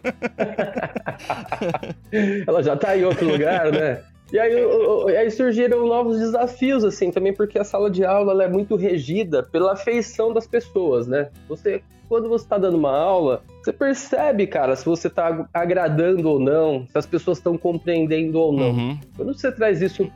ela 2.46 2.62
já 2.62 2.76
tá 2.76 2.96
em 2.96 3.04
outro 3.04 3.26
lugar, 3.30 3.72
né? 3.72 4.02
E 4.32 4.38
aí, 4.38 4.54
aí, 5.14 5.30
surgiram 5.30 5.86
novos 5.86 6.18
desafios, 6.18 6.84
assim, 6.84 7.10
também 7.10 7.34
porque 7.34 7.58
a 7.58 7.64
sala 7.64 7.90
de 7.90 8.02
aula 8.02 8.42
é 8.42 8.48
muito 8.48 8.76
regida 8.76 9.42
pela 9.42 9.74
afeição 9.74 10.32
das 10.32 10.46
pessoas, 10.46 11.06
né? 11.06 11.28
Você 11.50 11.82
quando 12.12 12.28
você 12.28 12.44
está 12.44 12.58
dando 12.58 12.76
uma 12.76 12.94
aula, 12.94 13.42
você 13.64 13.72
percebe, 13.72 14.46
cara, 14.46 14.76
se 14.76 14.84
você 14.84 15.08
está 15.08 15.48
agradando 15.54 16.28
ou 16.28 16.38
não, 16.38 16.86
se 16.86 16.98
as 16.98 17.06
pessoas 17.06 17.38
estão 17.38 17.56
compreendendo 17.56 18.38
ou 18.38 18.52
não. 18.52 18.70
Uhum. 18.70 18.98
Quando 19.16 19.32
você 19.32 19.50
traz 19.50 19.80
isso 19.80 20.06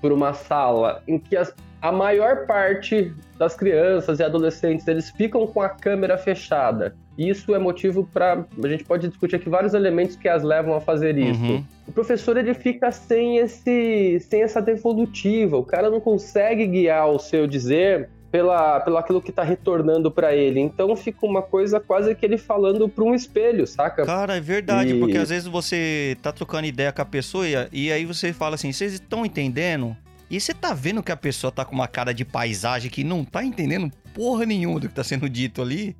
para 0.00 0.14
uma 0.14 0.32
sala 0.32 1.02
em 1.06 1.18
que 1.18 1.36
as, 1.36 1.54
a 1.82 1.92
maior 1.92 2.46
parte 2.46 3.12
das 3.38 3.54
crianças 3.54 4.18
e 4.18 4.22
adolescentes 4.22 4.88
eles 4.88 5.10
ficam 5.10 5.46
com 5.46 5.60
a 5.60 5.68
câmera 5.68 6.16
fechada. 6.16 6.96
Isso 7.18 7.54
é 7.54 7.58
motivo 7.58 8.08
para 8.10 8.46
a 8.64 8.68
gente 8.68 8.84
pode 8.84 9.06
discutir 9.06 9.36
aqui 9.36 9.50
vários 9.50 9.74
elementos 9.74 10.16
que 10.16 10.26
as 10.26 10.42
levam 10.42 10.74
a 10.74 10.80
fazer 10.80 11.18
isso. 11.18 11.42
Uhum. 11.42 11.62
O 11.86 11.92
professor 11.92 12.38
ele 12.38 12.54
fica 12.54 12.90
sem 12.90 13.36
esse 13.36 14.20
sem 14.20 14.40
essa 14.42 14.62
devolutiva, 14.62 15.58
o 15.58 15.64
cara 15.64 15.90
não 15.90 16.00
consegue 16.00 16.66
guiar 16.66 17.10
o 17.10 17.18
seu 17.18 17.46
dizer 17.46 18.08
pela, 18.34 18.80
pelo 18.80 18.96
aquilo 18.96 19.22
que 19.22 19.30
tá 19.30 19.44
retornando 19.44 20.10
para 20.10 20.34
ele. 20.34 20.58
Então 20.58 20.96
fica 20.96 21.24
uma 21.24 21.40
coisa 21.40 21.78
quase 21.78 22.16
que 22.16 22.26
ele 22.26 22.36
falando 22.36 22.88
para 22.88 23.04
um 23.04 23.14
espelho, 23.14 23.64
saca? 23.64 24.04
Cara, 24.04 24.36
é 24.36 24.40
verdade, 24.40 24.92
e... 24.92 24.98
porque 24.98 25.16
às 25.16 25.28
vezes 25.28 25.46
você 25.46 26.16
tá 26.20 26.32
trocando 26.32 26.66
ideia 26.66 26.90
com 26.90 27.00
a 27.00 27.04
pessoa 27.04 27.46
e, 27.46 27.54
e 27.72 27.92
aí 27.92 28.04
você 28.04 28.32
fala 28.32 28.56
assim: 28.56 28.72
vocês 28.72 28.94
estão 28.94 29.24
entendendo? 29.24 29.96
E 30.28 30.40
você 30.40 30.52
tá 30.52 30.74
vendo 30.74 31.00
que 31.00 31.12
a 31.12 31.16
pessoa 31.16 31.52
tá 31.52 31.64
com 31.64 31.76
uma 31.76 31.86
cara 31.86 32.12
de 32.12 32.24
paisagem 32.24 32.90
que 32.90 33.04
não 33.04 33.24
tá 33.24 33.44
entendendo 33.44 33.88
porra 34.12 34.44
nenhuma 34.44 34.80
do 34.80 34.88
que 34.88 34.94
tá 34.94 35.04
sendo 35.04 35.28
dito 35.28 35.62
ali? 35.62 35.96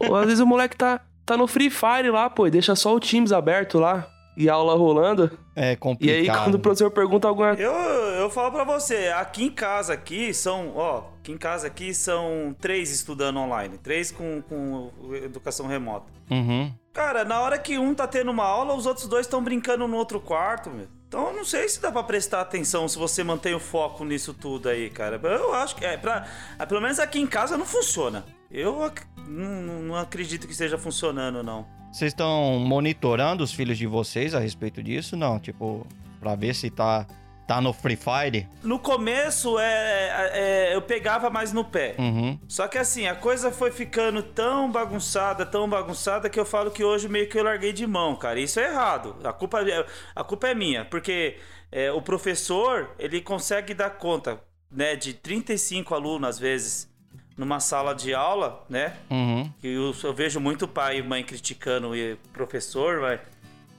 Ou 0.00 0.16
às 0.16 0.26
vezes 0.26 0.40
o 0.40 0.46
moleque 0.46 0.76
tá, 0.76 1.00
tá 1.24 1.36
no 1.36 1.46
Free 1.46 1.70
Fire 1.70 2.10
lá, 2.10 2.28
pô, 2.28 2.48
e 2.48 2.50
deixa 2.50 2.74
só 2.74 2.96
o 2.96 2.98
Teams 2.98 3.30
aberto 3.30 3.78
lá 3.78 4.10
e 4.36 4.48
aula 4.48 4.74
rolando. 4.76 5.30
É 5.54 5.74
complicado. 5.74 6.24
E 6.24 6.30
aí, 6.30 6.44
quando 6.44 6.56
o 6.56 6.58
professor 6.58 6.90
pergunta 6.90 7.26
alguma 7.26 7.54
Eu, 7.54 7.72
eu 7.72 8.30
falo 8.30 8.52
pra 8.52 8.64
você, 8.64 9.08
aqui 9.16 9.44
em 9.44 9.50
casa 9.50 9.94
aqui 9.94 10.34
são, 10.34 10.72
ó, 10.76 11.04
aqui 11.20 11.32
em 11.32 11.38
casa 11.38 11.66
aqui 11.66 11.94
são 11.94 12.54
três 12.60 12.90
estudando 12.90 13.38
online, 13.38 13.78
três 13.78 14.10
com, 14.10 14.42
com 14.42 14.90
educação 15.14 15.66
remota. 15.66 16.06
Uhum. 16.30 16.72
Cara, 16.92 17.24
na 17.24 17.40
hora 17.40 17.58
que 17.58 17.78
um 17.78 17.94
tá 17.94 18.06
tendo 18.06 18.30
uma 18.30 18.44
aula, 18.44 18.74
os 18.74 18.86
outros 18.86 19.06
dois 19.06 19.26
estão 19.26 19.42
brincando 19.42 19.86
no 19.86 19.96
outro 19.96 20.20
quarto, 20.20 20.70
meu. 20.70 20.86
Então 21.16 21.28
eu 21.28 21.32
não 21.34 21.46
sei 21.46 21.66
se 21.66 21.80
dá 21.80 21.90
pra 21.90 22.02
prestar 22.02 22.42
atenção 22.42 22.86
se 22.86 22.98
você 22.98 23.24
mantém 23.24 23.54
o 23.54 23.58
foco 23.58 24.04
nisso 24.04 24.34
tudo 24.34 24.68
aí, 24.68 24.90
cara. 24.90 25.18
Eu 25.22 25.54
acho 25.54 25.74
que 25.74 25.82
é 25.82 25.96
pra. 25.96 26.26
Pelo 26.68 26.78
menos 26.78 26.98
aqui 26.98 27.18
em 27.18 27.26
casa 27.26 27.56
não 27.56 27.64
funciona. 27.64 28.22
Eu 28.50 28.84
ac 28.84 29.00
não, 29.26 29.82
não 29.82 29.96
acredito 29.96 30.46
que 30.46 30.52
esteja 30.52 30.76
funcionando, 30.76 31.42
não. 31.42 31.66
Vocês 31.90 32.12
estão 32.12 32.58
monitorando 32.58 33.42
os 33.42 33.50
filhos 33.50 33.78
de 33.78 33.86
vocês 33.86 34.34
a 34.34 34.38
respeito 34.38 34.82
disso? 34.82 35.16
Não, 35.16 35.40
tipo, 35.40 35.86
pra 36.20 36.34
ver 36.34 36.54
se 36.54 36.68
tá, 36.68 37.06
tá 37.46 37.60
no 37.60 37.72
Free 37.72 37.96
Fire? 37.96 38.48
No 38.62 38.78
começo, 38.78 39.58
é, 39.58 40.30
é, 40.32 40.74
eu 40.74 40.82
pegava 40.82 41.30
mais 41.30 41.52
no 41.52 41.64
pé. 41.64 41.94
Uhum. 41.98 42.38
Só 42.48 42.66
que 42.66 42.76
assim, 42.76 43.06
a 43.06 43.14
coisa 43.14 43.50
foi 43.52 43.70
ficando 43.70 44.22
tão 44.22 44.70
bagunçada, 44.70 45.46
tão 45.46 45.68
bagunçada, 45.68 46.28
que 46.28 46.38
eu 46.38 46.44
falo 46.44 46.70
que 46.70 46.82
hoje 46.82 47.08
meio 47.08 47.28
que 47.28 47.38
eu 47.38 47.44
larguei 47.44 47.72
de 47.72 47.86
mão, 47.86 48.16
cara. 48.16 48.40
Isso 48.40 48.58
é 48.58 48.70
errado. 48.70 49.16
A 49.22 49.32
culpa, 49.32 49.62
é, 49.62 49.86
a 50.14 50.24
culpa 50.24 50.48
é 50.48 50.54
minha, 50.54 50.84
porque 50.84 51.36
é, 51.70 51.92
o 51.92 52.02
professor, 52.02 52.90
ele 52.98 53.20
consegue 53.20 53.74
dar 53.74 53.90
conta, 53.90 54.40
né, 54.70 54.96
de 54.96 55.14
35 55.14 55.94
alunos 55.94 56.28
às 56.28 56.38
vezes 56.38 56.94
numa 57.36 57.60
sala 57.60 57.94
de 57.94 58.14
aula, 58.14 58.64
né? 58.68 58.96
Uhum. 59.10 59.52
Eu, 59.62 59.94
eu, 60.02 60.14
vejo 60.14 60.40
muito 60.40 60.66
pai 60.66 60.98
e 60.98 61.02
mãe 61.02 61.22
criticando 61.22 61.90
o 61.90 62.16
professor, 62.32 63.00
vai. 63.00 63.20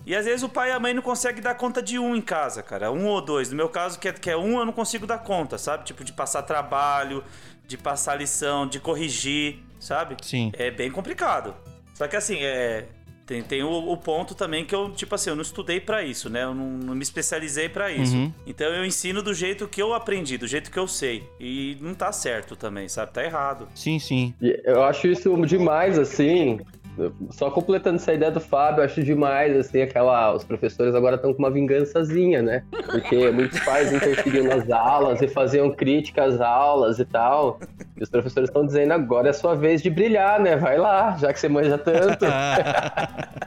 E 0.07 0.15
às 0.15 0.23
vezes 0.23 0.41
o 0.41 0.47
pai 0.47 0.69
e 0.69 0.71
a 0.71 0.79
mãe 0.79 0.93
não 0.93 1.01
conseguem 1.01 1.43
dar 1.43 1.53
conta 1.55 1.81
de 1.81 1.99
um 1.99 2.15
em 2.15 2.21
casa, 2.21 2.63
cara. 2.63 2.89
Um 2.89 3.07
ou 3.07 3.19
dois. 3.19 3.49
No 3.49 3.57
meu 3.57 3.67
caso, 3.67 3.99
que 3.99 4.07
é, 4.07 4.13
que 4.13 4.29
é 4.29 4.37
um, 4.37 4.57
eu 4.57 4.65
não 4.65 4.71
consigo 4.71 5.05
dar 5.05 5.17
conta, 5.17 5.57
sabe? 5.57 5.83
Tipo, 5.83 6.01
de 6.01 6.13
passar 6.13 6.43
trabalho, 6.43 7.21
de 7.67 7.77
passar 7.77 8.15
lição, 8.15 8.65
de 8.65 8.79
corrigir, 8.79 9.59
sabe? 9.77 10.15
Sim. 10.21 10.49
É 10.57 10.71
bem 10.71 10.89
complicado. 10.89 11.53
Só 11.93 12.07
que 12.07 12.15
assim, 12.15 12.37
é, 12.39 12.85
tem, 13.27 13.43
tem 13.43 13.61
o, 13.61 13.69
o, 13.69 13.97
ponto 13.97 14.33
também 14.33 14.63
que 14.63 14.73
eu, 14.73 14.89
tipo 14.91 15.13
assim, 15.13 15.29
eu 15.29 15.35
não 15.35 15.41
estudei 15.41 15.81
para 15.81 16.01
isso, 16.01 16.29
né? 16.29 16.45
Eu 16.45 16.55
não, 16.55 16.69
não 16.69 16.95
me 16.95 17.03
especializei 17.03 17.67
para 17.67 17.91
isso. 17.91 18.15
Uhum. 18.15 18.31
Então 18.45 18.67
eu 18.67 18.85
ensino 18.85 19.21
do 19.21 19.33
jeito 19.33 19.67
que 19.67 19.81
eu 19.81 19.93
aprendi, 19.93 20.37
do 20.37 20.47
jeito 20.47 20.71
que 20.71 20.79
eu 20.79 20.87
sei. 20.87 21.25
E 21.37 21.77
não 21.81 21.93
tá 21.93 22.13
certo 22.13 22.55
também, 22.55 22.87
sabe? 22.87 23.11
Tá 23.11 23.21
errado. 23.21 23.67
Sim, 23.75 23.99
sim. 23.99 24.33
Eu 24.41 24.81
acho 24.81 25.09
isso 25.09 25.35
demais, 25.45 25.99
assim. 25.99 26.61
Só 27.31 27.49
completando 27.51 27.97
essa 27.97 28.13
ideia 28.13 28.31
do 28.31 28.39
Fábio, 28.39 28.83
acho 28.83 29.03
demais, 29.03 29.55
assim, 29.55 29.81
aquela. 29.81 30.33
Os 30.33 30.43
professores 30.43 30.93
agora 30.95 31.15
estão 31.15 31.33
com 31.33 31.39
uma 31.39 31.51
vingançazinha, 31.51 32.41
né? 32.41 32.63
Porque 32.91 33.29
muitos 33.31 33.59
pais 33.61 33.91
interferiam 33.93 34.45
nas 34.45 34.69
aulas 34.69 35.21
e 35.21 35.27
faziam 35.27 35.71
críticas 35.71 36.35
às 36.35 36.41
aulas 36.41 36.99
e 36.99 37.05
tal. 37.05 37.59
E 37.97 38.03
os 38.03 38.09
professores 38.09 38.49
estão 38.49 38.65
dizendo 38.65 38.91
agora 38.93 39.27
é 39.27 39.31
a 39.31 39.33
sua 39.33 39.55
vez 39.55 39.81
de 39.81 39.89
brilhar, 39.89 40.39
né? 40.39 40.55
Vai 40.55 40.77
lá, 40.77 41.17
já 41.17 41.31
que 41.33 41.39
você 41.39 41.47
manja 41.49 41.77
tanto. 41.77 42.25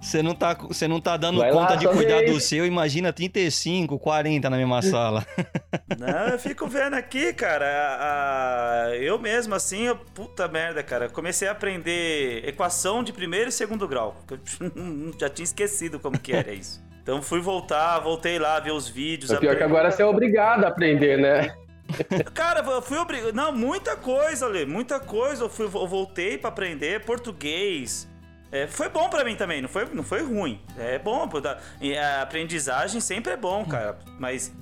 Você 0.00 0.22
não 0.22 0.34
tá, 0.34 0.54
você 0.54 0.86
não 0.86 1.00
tá 1.00 1.16
dando 1.16 1.38
Vai 1.38 1.50
conta 1.50 1.70
lá, 1.70 1.76
de 1.76 1.88
cuidar 1.88 2.18
vez. 2.18 2.32
do 2.32 2.40
seu, 2.40 2.64
imagina 2.66 3.12
35, 3.12 3.98
40 3.98 4.48
na 4.48 4.56
mesma 4.56 4.80
sala. 4.82 5.26
Não, 5.98 6.28
eu 6.28 6.38
fico 6.38 6.66
vendo 6.68 6.94
aqui, 6.94 7.32
cara. 7.32 7.64
a- 7.66 8.84
a- 8.90 8.96
eu 8.96 9.18
mesmo, 9.18 9.54
assim, 9.54 9.84
eu, 9.86 9.96
puta 9.96 10.46
merda, 10.46 10.82
cara. 10.82 11.08
Comecei 11.08 11.48
a 11.48 11.52
aprender 11.52 11.97
equação 12.44 13.02
de 13.02 13.12
primeiro 13.12 13.48
e 13.48 13.52
segundo 13.52 13.86
grau. 13.86 14.16
Eu 14.30 14.38
já 15.18 15.28
tinha 15.28 15.44
esquecido 15.44 15.98
como 15.98 16.18
que 16.18 16.32
era 16.32 16.52
isso. 16.52 16.82
Então 17.02 17.22
fui 17.22 17.40
voltar, 17.40 17.98
voltei 18.00 18.38
lá, 18.38 18.60
ver 18.60 18.72
os 18.72 18.88
vídeos. 18.88 19.30
É 19.30 19.36
pior 19.38 19.56
que 19.56 19.62
agora 19.62 19.90
você 19.90 20.02
é 20.02 20.06
obrigado 20.06 20.64
a 20.64 20.68
aprender, 20.68 21.18
né? 21.18 21.54
Cara, 22.34 22.60
eu 22.60 22.82
fui 22.82 22.98
obrigado. 22.98 23.32
Não, 23.32 23.50
muita 23.50 23.96
coisa, 23.96 24.46
Lê. 24.46 24.66
Muita 24.66 25.00
coisa. 25.00 25.44
Eu, 25.44 25.48
fui, 25.48 25.64
eu 25.64 25.86
voltei 25.86 26.36
pra 26.36 26.48
aprender 26.48 27.04
português. 27.04 28.08
É, 28.50 28.66
foi 28.66 28.88
bom 28.88 29.08
pra 29.08 29.24
mim 29.24 29.36
também, 29.36 29.60
não 29.60 29.68
foi, 29.68 29.86
não 29.92 30.02
foi 30.02 30.22
ruim. 30.22 30.60
É 30.78 30.98
bom, 30.98 31.28
a 31.28 32.22
aprendizagem 32.22 33.00
sempre 33.00 33.32
é 33.32 33.36
bom, 33.36 33.64
cara. 33.64 33.98
Mas 34.18 34.52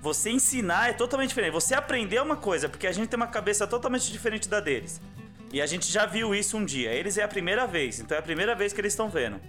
você 0.00 0.30
ensinar 0.30 0.90
é 0.90 0.92
totalmente 0.92 1.28
diferente. 1.28 1.52
Você 1.52 1.74
aprender 1.74 2.16
é 2.16 2.22
uma 2.22 2.36
coisa, 2.36 2.68
porque 2.68 2.86
a 2.86 2.92
gente 2.92 3.08
tem 3.08 3.16
uma 3.16 3.26
cabeça 3.26 3.66
totalmente 3.66 4.10
diferente 4.10 4.48
da 4.48 4.60
deles. 4.60 5.00
E 5.54 5.62
a 5.62 5.66
gente 5.66 5.86
já 5.86 6.04
viu 6.04 6.34
isso 6.34 6.56
um 6.56 6.64
dia. 6.64 6.90
Eles 6.90 7.16
é 7.16 7.22
a 7.22 7.28
primeira 7.28 7.64
vez, 7.64 8.00
então 8.00 8.16
é 8.16 8.18
a 8.18 8.22
primeira 8.22 8.56
vez 8.56 8.72
que 8.72 8.80
eles 8.80 8.92
estão 8.92 9.08
vendo. 9.08 9.40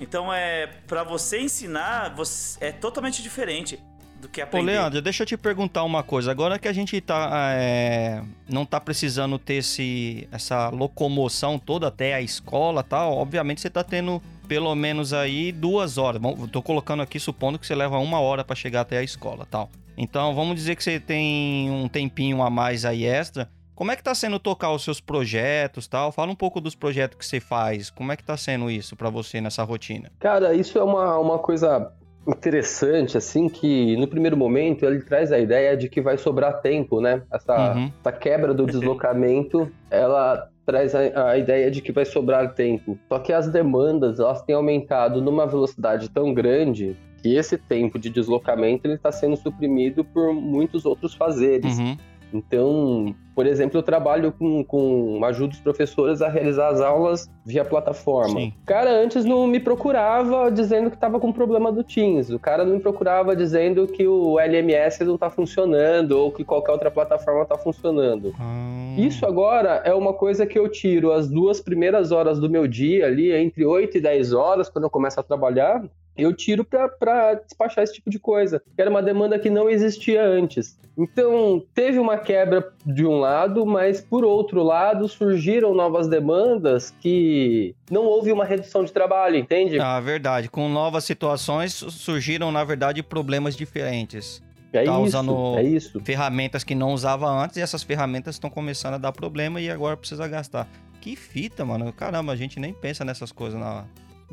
Então 0.00 0.34
é 0.34 0.66
para 0.66 1.04
você 1.04 1.40
ensinar, 1.40 2.12
você, 2.12 2.58
é 2.60 2.72
totalmente 2.72 3.22
diferente 3.22 3.78
do 4.20 4.28
que 4.28 4.40
Ô, 4.40 4.44
aprender. 4.44 4.72
Leandro, 4.72 5.00
deixa 5.00 5.22
eu 5.22 5.26
te 5.28 5.36
perguntar 5.36 5.84
uma 5.84 6.02
coisa. 6.02 6.32
Agora 6.32 6.58
que 6.58 6.66
a 6.66 6.72
gente 6.72 7.00
tá, 7.00 7.30
é, 7.56 8.20
não 8.48 8.66
tá 8.66 8.80
precisando 8.80 9.38
ter 9.38 9.54
esse, 9.54 10.26
essa 10.32 10.70
locomoção 10.70 11.56
toda 11.56 11.86
até 11.86 12.14
a 12.14 12.20
escola 12.20 12.82
tal, 12.82 13.12
obviamente 13.12 13.60
você 13.60 13.70
tá 13.70 13.84
tendo 13.84 14.20
pelo 14.48 14.74
menos 14.74 15.12
aí 15.12 15.52
duas 15.52 15.98
horas. 15.98 16.20
Bom, 16.20 16.48
tô 16.48 16.62
colocando 16.62 17.00
aqui 17.00 17.20
supondo 17.20 17.60
que 17.60 17.66
você 17.68 17.76
leva 17.76 17.96
uma 17.98 18.18
hora 18.18 18.42
para 18.42 18.56
chegar 18.56 18.80
até 18.80 18.98
a 18.98 19.04
escola 19.04 19.46
tal. 19.48 19.70
Então 19.96 20.34
vamos 20.34 20.56
dizer 20.56 20.74
que 20.74 20.82
você 20.82 20.98
tem 20.98 21.70
um 21.70 21.86
tempinho 21.86 22.42
a 22.42 22.50
mais 22.50 22.84
aí 22.84 23.04
extra. 23.04 23.48
Como 23.74 23.90
é 23.90 23.96
que 23.96 24.02
tá 24.02 24.14
sendo 24.14 24.38
tocar 24.38 24.70
os 24.72 24.84
seus 24.84 25.00
projetos 25.00 25.86
tal? 25.88 26.12
Fala 26.12 26.30
um 26.30 26.36
pouco 26.36 26.60
dos 26.60 26.74
projetos 26.74 27.18
que 27.18 27.26
você 27.26 27.40
faz. 27.40 27.90
Como 27.90 28.12
é 28.12 28.16
que 28.16 28.22
tá 28.22 28.36
sendo 28.36 28.70
isso 28.70 28.94
para 28.94 29.10
você 29.10 29.40
nessa 29.40 29.62
rotina? 29.64 30.10
Cara, 30.20 30.54
isso 30.54 30.78
é 30.78 30.82
uma, 30.84 31.18
uma 31.18 31.38
coisa 31.38 31.90
interessante, 32.26 33.18
assim, 33.18 33.48
que 33.48 33.96
no 33.96 34.08
primeiro 34.08 34.36
momento 34.36 34.84
ele 34.84 35.00
traz 35.02 35.30
a 35.32 35.38
ideia 35.38 35.76
de 35.76 35.88
que 35.88 36.00
vai 36.00 36.16
sobrar 36.16 36.60
tempo, 36.60 37.00
né? 37.00 37.22
Essa, 37.32 37.74
Uhum. 37.74 37.90
essa 38.00 38.12
quebra 38.12 38.54
do 38.54 38.64
deslocamento, 38.66 39.70
ela 39.90 40.48
traz 40.64 40.94
a, 40.94 41.30
a 41.30 41.38
ideia 41.38 41.70
de 41.70 41.82
que 41.82 41.92
vai 41.92 42.04
sobrar 42.04 42.54
tempo. 42.54 42.98
Só 43.08 43.18
que 43.18 43.32
as 43.32 43.48
demandas, 43.48 44.18
elas 44.18 44.40
têm 44.42 44.54
aumentado 44.54 45.20
numa 45.20 45.46
velocidade 45.46 46.08
tão 46.08 46.32
grande 46.32 46.96
que 47.22 47.34
esse 47.36 47.56
tempo 47.56 47.98
de 47.98 48.08
deslocamento 48.10 48.86
ele 48.86 48.94
está 48.94 49.10
sendo 49.12 49.36
suprimido 49.36 50.04
por 50.04 50.32
muitos 50.32 50.84
outros 50.86 51.14
fazeres. 51.14 51.78
Uhum. 51.78 51.96
Então, 52.34 53.14
por 53.32 53.46
exemplo, 53.46 53.78
eu 53.78 53.82
trabalho 53.82 54.32
com, 54.32 54.64
com 54.64 55.24
ajuda 55.24 55.54
os 55.54 55.60
professores 55.60 56.20
a 56.20 56.28
realizar 56.28 56.68
as 56.68 56.80
aulas 56.80 57.30
via 57.46 57.64
plataforma. 57.64 58.40
Sim. 58.40 58.52
O 58.62 58.66
cara 58.66 58.90
antes 58.90 59.24
não 59.24 59.46
me 59.46 59.60
procurava 59.60 60.50
dizendo 60.50 60.90
que 60.90 60.96
estava 60.96 61.20
com 61.20 61.32
problema 61.32 61.70
do 61.70 61.84
Teams. 61.84 62.30
O 62.30 62.38
cara 62.38 62.64
não 62.64 62.74
me 62.74 62.80
procurava 62.80 63.36
dizendo 63.36 63.86
que 63.86 64.04
o 64.06 64.40
LMS 64.40 65.04
não 65.04 65.14
está 65.14 65.30
funcionando 65.30 66.12
ou 66.12 66.32
que 66.32 66.44
qualquer 66.44 66.72
outra 66.72 66.90
plataforma 66.90 67.42
está 67.42 67.56
funcionando. 67.56 68.34
Ah. 68.40 68.96
Isso 68.98 69.24
agora 69.24 69.82
é 69.84 69.94
uma 69.94 70.12
coisa 70.12 70.44
que 70.44 70.58
eu 70.58 70.68
tiro 70.68 71.12
as 71.12 71.30
duas 71.30 71.60
primeiras 71.60 72.10
horas 72.10 72.40
do 72.40 72.50
meu 72.50 72.66
dia 72.66 73.06
ali, 73.06 73.32
entre 73.32 73.64
8 73.64 73.98
e 73.98 74.00
10 74.00 74.32
horas, 74.32 74.68
quando 74.68 74.84
eu 74.84 74.90
começo 74.90 75.18
a 75.20 75.22
trabalhar, 75.22 75.84
eu 76.16 76.32
tiro 76.34 76.64
para 76.64 77.34
despachar 77.34 77.84
esse 77.84 77.94
tipo 77.94 78.08
de 78.10 78.18
coisa. 78.18 78.62
Que 78.74 78.80
era 78.80 78.90
uma 78.90 79.02
demanda 79.02 79.38
que 79.38 79.50
não 79.50 79.68
existia 79.68 80.24
antes. 80.24 80.78
Então, 80.96 81.60
teve 81.74 81.98
uma 81.98 82.16
quebra 82.16 82.72
de 82.86 83.04
um 83.04 83.18
lado, 83.18 83.66
mas 83.66 84.00
por 84.00 84.24
outro 84.24 84.62
lado, 84.62 85.08
surgiram 85.08 85.74
novas 85.74 86.06
demandas 86.06 86.94
que 87.00 87.74
não 87.90 88.04
houve 88.04 88.30
uma 88.30 88.44
redução 88.44 88.84
de 88.84 88.92
trabalho, 88.92 89.36
entende? 89.36 89.80
Ah, 89.80 89.98
verdade. 89.98 90.48
Com 90.48 90.68
novas 90.68 91.02
situações 91.04 91.72
su- 91.74 91.90
surgiram, 91.90 92.52
na 92.52 92.62
verdade, 92.62 93.02
problemas 93.02 93.56
diferentes. 93.56 94.40
é 94.72 94.84
tá 94.84 94.92
isso, 94.92 95.02
usando- 95.02 95.56
é 95.58 95.62
isso. 95.62 96.00
Ferramentas 96.04 96.62
que 96.64 96.74
não 96.74 96.92
usava 96.92 97.28
antes 97.28 97.56
e 97.56 97.60
essas 97.60 97.82
ferramentas 97.84 98.34
estão 98.36 98.50
começando 98.50 98.94
a 98.94 98.98
dar 98.98 99.12
problema 99.12 99.60
e 99.60 99.70
agora 99.70 99.96
precisa 99.96 100.26
gastar. 100.26 100.68
Que 101.00 101.14
fita, 101.16 101.64
mano. 101.64 101.92
Caramba, 101.92 102.32
a 102.32 102.36
gente 102.36 102.58
nem 102.58 102.72
pensa 102.72 103.04
nessas 103.04 103.30
coisas 103.30 103.58
na, 103.60 103.84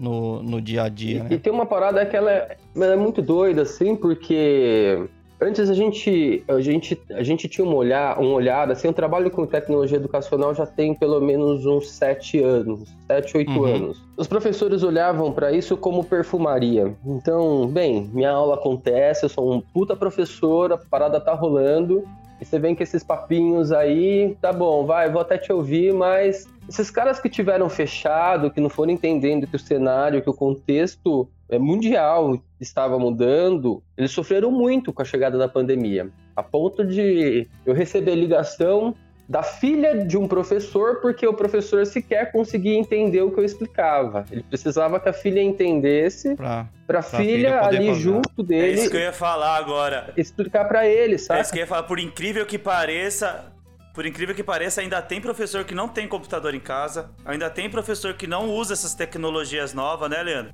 no, 0.01 0.41
no 0.41 0.59
dia 0.59 0.83
a 0.83 0.89
dia, 0.89 1.17
E, 1.19 1.23
né? 1.23 1.27
e 1.31 1.37
tem 1.37 1.53
uma 1.53 1.65
parada 1.65 2.03
que 2.05 2.17
ela 2.17 2.31
é, 2.31 2.57
ela 2.75 2.93
é 2.93 2.95
muito 2.95 3.21
doida, 3.21 3.61
assim, 3.61 3.95
porque 3.95 5.07
antes 5.39 5.69
a 5.69 5.73
gente, 5.73 6.43
a 6.47 6.59
gente, 6.59 6.99
a 7.11 7.23
gente 7.23 7.47
tinha 7.47 7.65
um 7.65 7.73
olhar, 7.75 8.19
um 8.19 8.33
olhar, 8.33 8.69
assim, 8.71 8.87
eu 8.87 8.93
trabalho 8.93 9.29
com 9.29 9.45
tecnologia 9.45 9.97
educacional 9.97 10.53
já 10.55 10.65
tem 10.65 10.93
pelo 10.95 11.21
menos 11.21 11.65
uns 11.65 11.89
sete 11.91 12.39
anos, 12.41 12.89
sete, 13.07 13.37
oito 13.37 13.51
Uhum. 13.59 13.65
anos. 13.75 14.01
Os 14.17 14.27
professores 14.27 14.83
olhavam 14.83 15.31
para 15.31 15.51
isso 15.51 15.77
como 15.77 16.03
perfumaria. 16.03 16.93
Então, 17.05 17.67
bem, 17.67 18.09
minha 18.13 18.31
aula 18.31 18.55
acontece, 18.55 19.25
eu 19.25 19.29
sou 19.29 19.53
um 19.53 19.61
puta 19.61 19.95
professor, 19.95 20.73
a 20.73 20.77
parada 20.77 21.19
tá 21.19 21.33
rolando, 21.33 22.03
e 22.39 22.45
você 22.45 22.57
vem 22.57 22.73
com 22.75 22.81
esses 22.81 23.03
papinhos 23.03 23.71
aí, 23.71 24.35
tá 24.41 24.51
bom, 24.51 24.83
vai, 24.85 25.11
vou 25.11 25.21
até 25.21 25.37
te 25.37 25.53
ouvir, 25.53 25.93
mas 25.93 26.47
esses 26.69 26.89
caras 26.91 27.19
que 27.19 27.29
tiveram 27.29 27.69
fechado, 27.69 28.49
que 28.51 28.61
não 28.61 28.69
foram 28.69 28.91
entendendo 28.91 29.47
que 29.47 29.55
o 29.55 29.59
cenário, 29.59 30.21
que 30.21 30.29
o 30.29 30.33
contexto 30.33 31.27
é, 31.49 31.57
mundial 31.59 32.39
estava 32.59 32.97
mudando, 32.97 33.83
eles 33.97 34.11
sofreram 34.11 34.51
muito 34.51 34.93
com 34.93 35.01
a 35.01 35.05
chegada 35.05 35.37
da 35.37 35.47
pandemia. 35.47 36.09
A 36.35 36.41
ponto 36.43 36.85
de 36.85 37.47
eu 37.65 37.73
receber 37.73 38.15
ligação 38.15 38.95
da 39.27 39.43
filha 39.43 40.05
de 40.05 40.17
um 40.17 40.27
professor, 40.27 40.97
porque 40.99 41.25
o 41.25 41.33
professor 41.33 41.85
sequer 41.85 42.33
conseguia 42.33 42.77
entender 42.77 43.21
o 43.21 43.31
que 43.31 43.39
eu 43.39 43.45
explicava. 43.45 44.25
Ele 44.29 44.43
precisava 44.43 44.99
que 44.99 45.07
a 45.07 45.13
filha 45.13 45.41
entendesse 45.41 46.35
Pra... 46.35 46.67
para 46.85 46.99
a 46.99 47.01
filha, 47.01 47.23
filha 47.23 47.61
ali 47.63 47.85
falar. 47.87 47.97
junto 47.99 48.41
É 48.41 48.43
dele 48.43 48.81
isso 48.81 48.89
que 48.91 48.97
eu 48.97 49.01
ia 49.01 49.13
falar 49.13 49.55
agora. 49.55 50.11
explicar 50.17 50.65
para 50.65 50.85
ele, 50.85 51.15
É 51.15 51.17
sabe? 51.17 51.41
isso 51.41 51.51
que 51.51 51.59
eu 51.59 51.61
ia 51.61 51.67
falar. 51.67 51.83
Por 51.83 51.97
incrível 51.99 52.45
que 52.45 52.57
pareça, 52.57 53.50
por 53.93 54.05
incrível 54.05 54.33
que 54.33 54.43
pareça, 54.43 54.81
ainda 54.81 55.01
tem 55.01 55.19
professor 55.19 55.63
que 55.65 55.75
não 55.75 55.87
tem 55.87 56.07
computador 56.07 56.53
em 56.55 56.59
casa. 56.59 57.11
Ainda 57.25 57.49
tem 57.49 57.69
professor 57.69 58.13
que 58.13 58.25
não 58.25 58.49
usa 58.49 58.73
essas 58.73 58.93
tecnologias 58.93 59.73
novas, 59.73 60.09
né, 60.09 60.21
Leandro? 60.21 60.53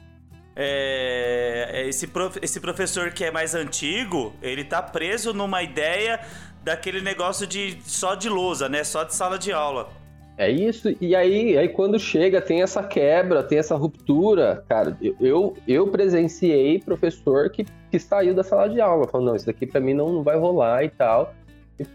É, 0.56 1.70
é, 1.72 1.88
esse, 1.88 2.08
prof- 2.08 2.40
esse 2.42 2.60
professor 2.60 3.12
que 3.12 3.24
é 3.24 3.30
mais 3.30 3.54
antigo, 3.54 4.34
ele 4.42 4.64
tá 4.64 4.82
preso 4.82 5.34
numa 5.34 5.62
ideia 5.62 6.20
daquele 6.64 7.00
negócio 7.00 7.46
de 7.46 7.78
só 7.84 8.16
de 8.16 8.28
lousa, 8.28 8.68
né? 8.68 8.84
Só 8.84 9.04
de 9.04 9.14
sala 9.14 9.38
de 9.38 9.52
aula. 9.52 9.90
É 10.36 10.52
isso, 10.52 10.96
e 11.02 11.16
aí, 11.16 11.58
aí 11.58 11.70
quando 11.70 11.98
chega, 11.98 12.40
tem 12.40 12.62
essa 12.62 12.84
quebra, 12.84 13.42
tem 13.42 13.58
essa 13.58 13.76
ruptura, 13.76 14.64
cara, 14.70 14.96
eu, 15.20 15.58
eu, 15.68 15.88
presenciei 15.88 16.80
professor 16.80 17.50
que, 17.50 17.66
que 17.90 17.98
saiu 17.98 18.36
da 18.36 18.44
sala 18.44 18.70
de 18.70 18.80
aula, 18.80 19.08
falou, 19.08 19.26
não, 19.26 19.36
isso 19.36 19.48
daqui 19.48 19.66
pra 19.66 19.82
mim 19.82 19.96
não, 19.96 20.14
não 20.14 20.22
vai 20.22 20.38
rolar 20.38 20.84
e 20.84 20.90
tal. 20.90 21.34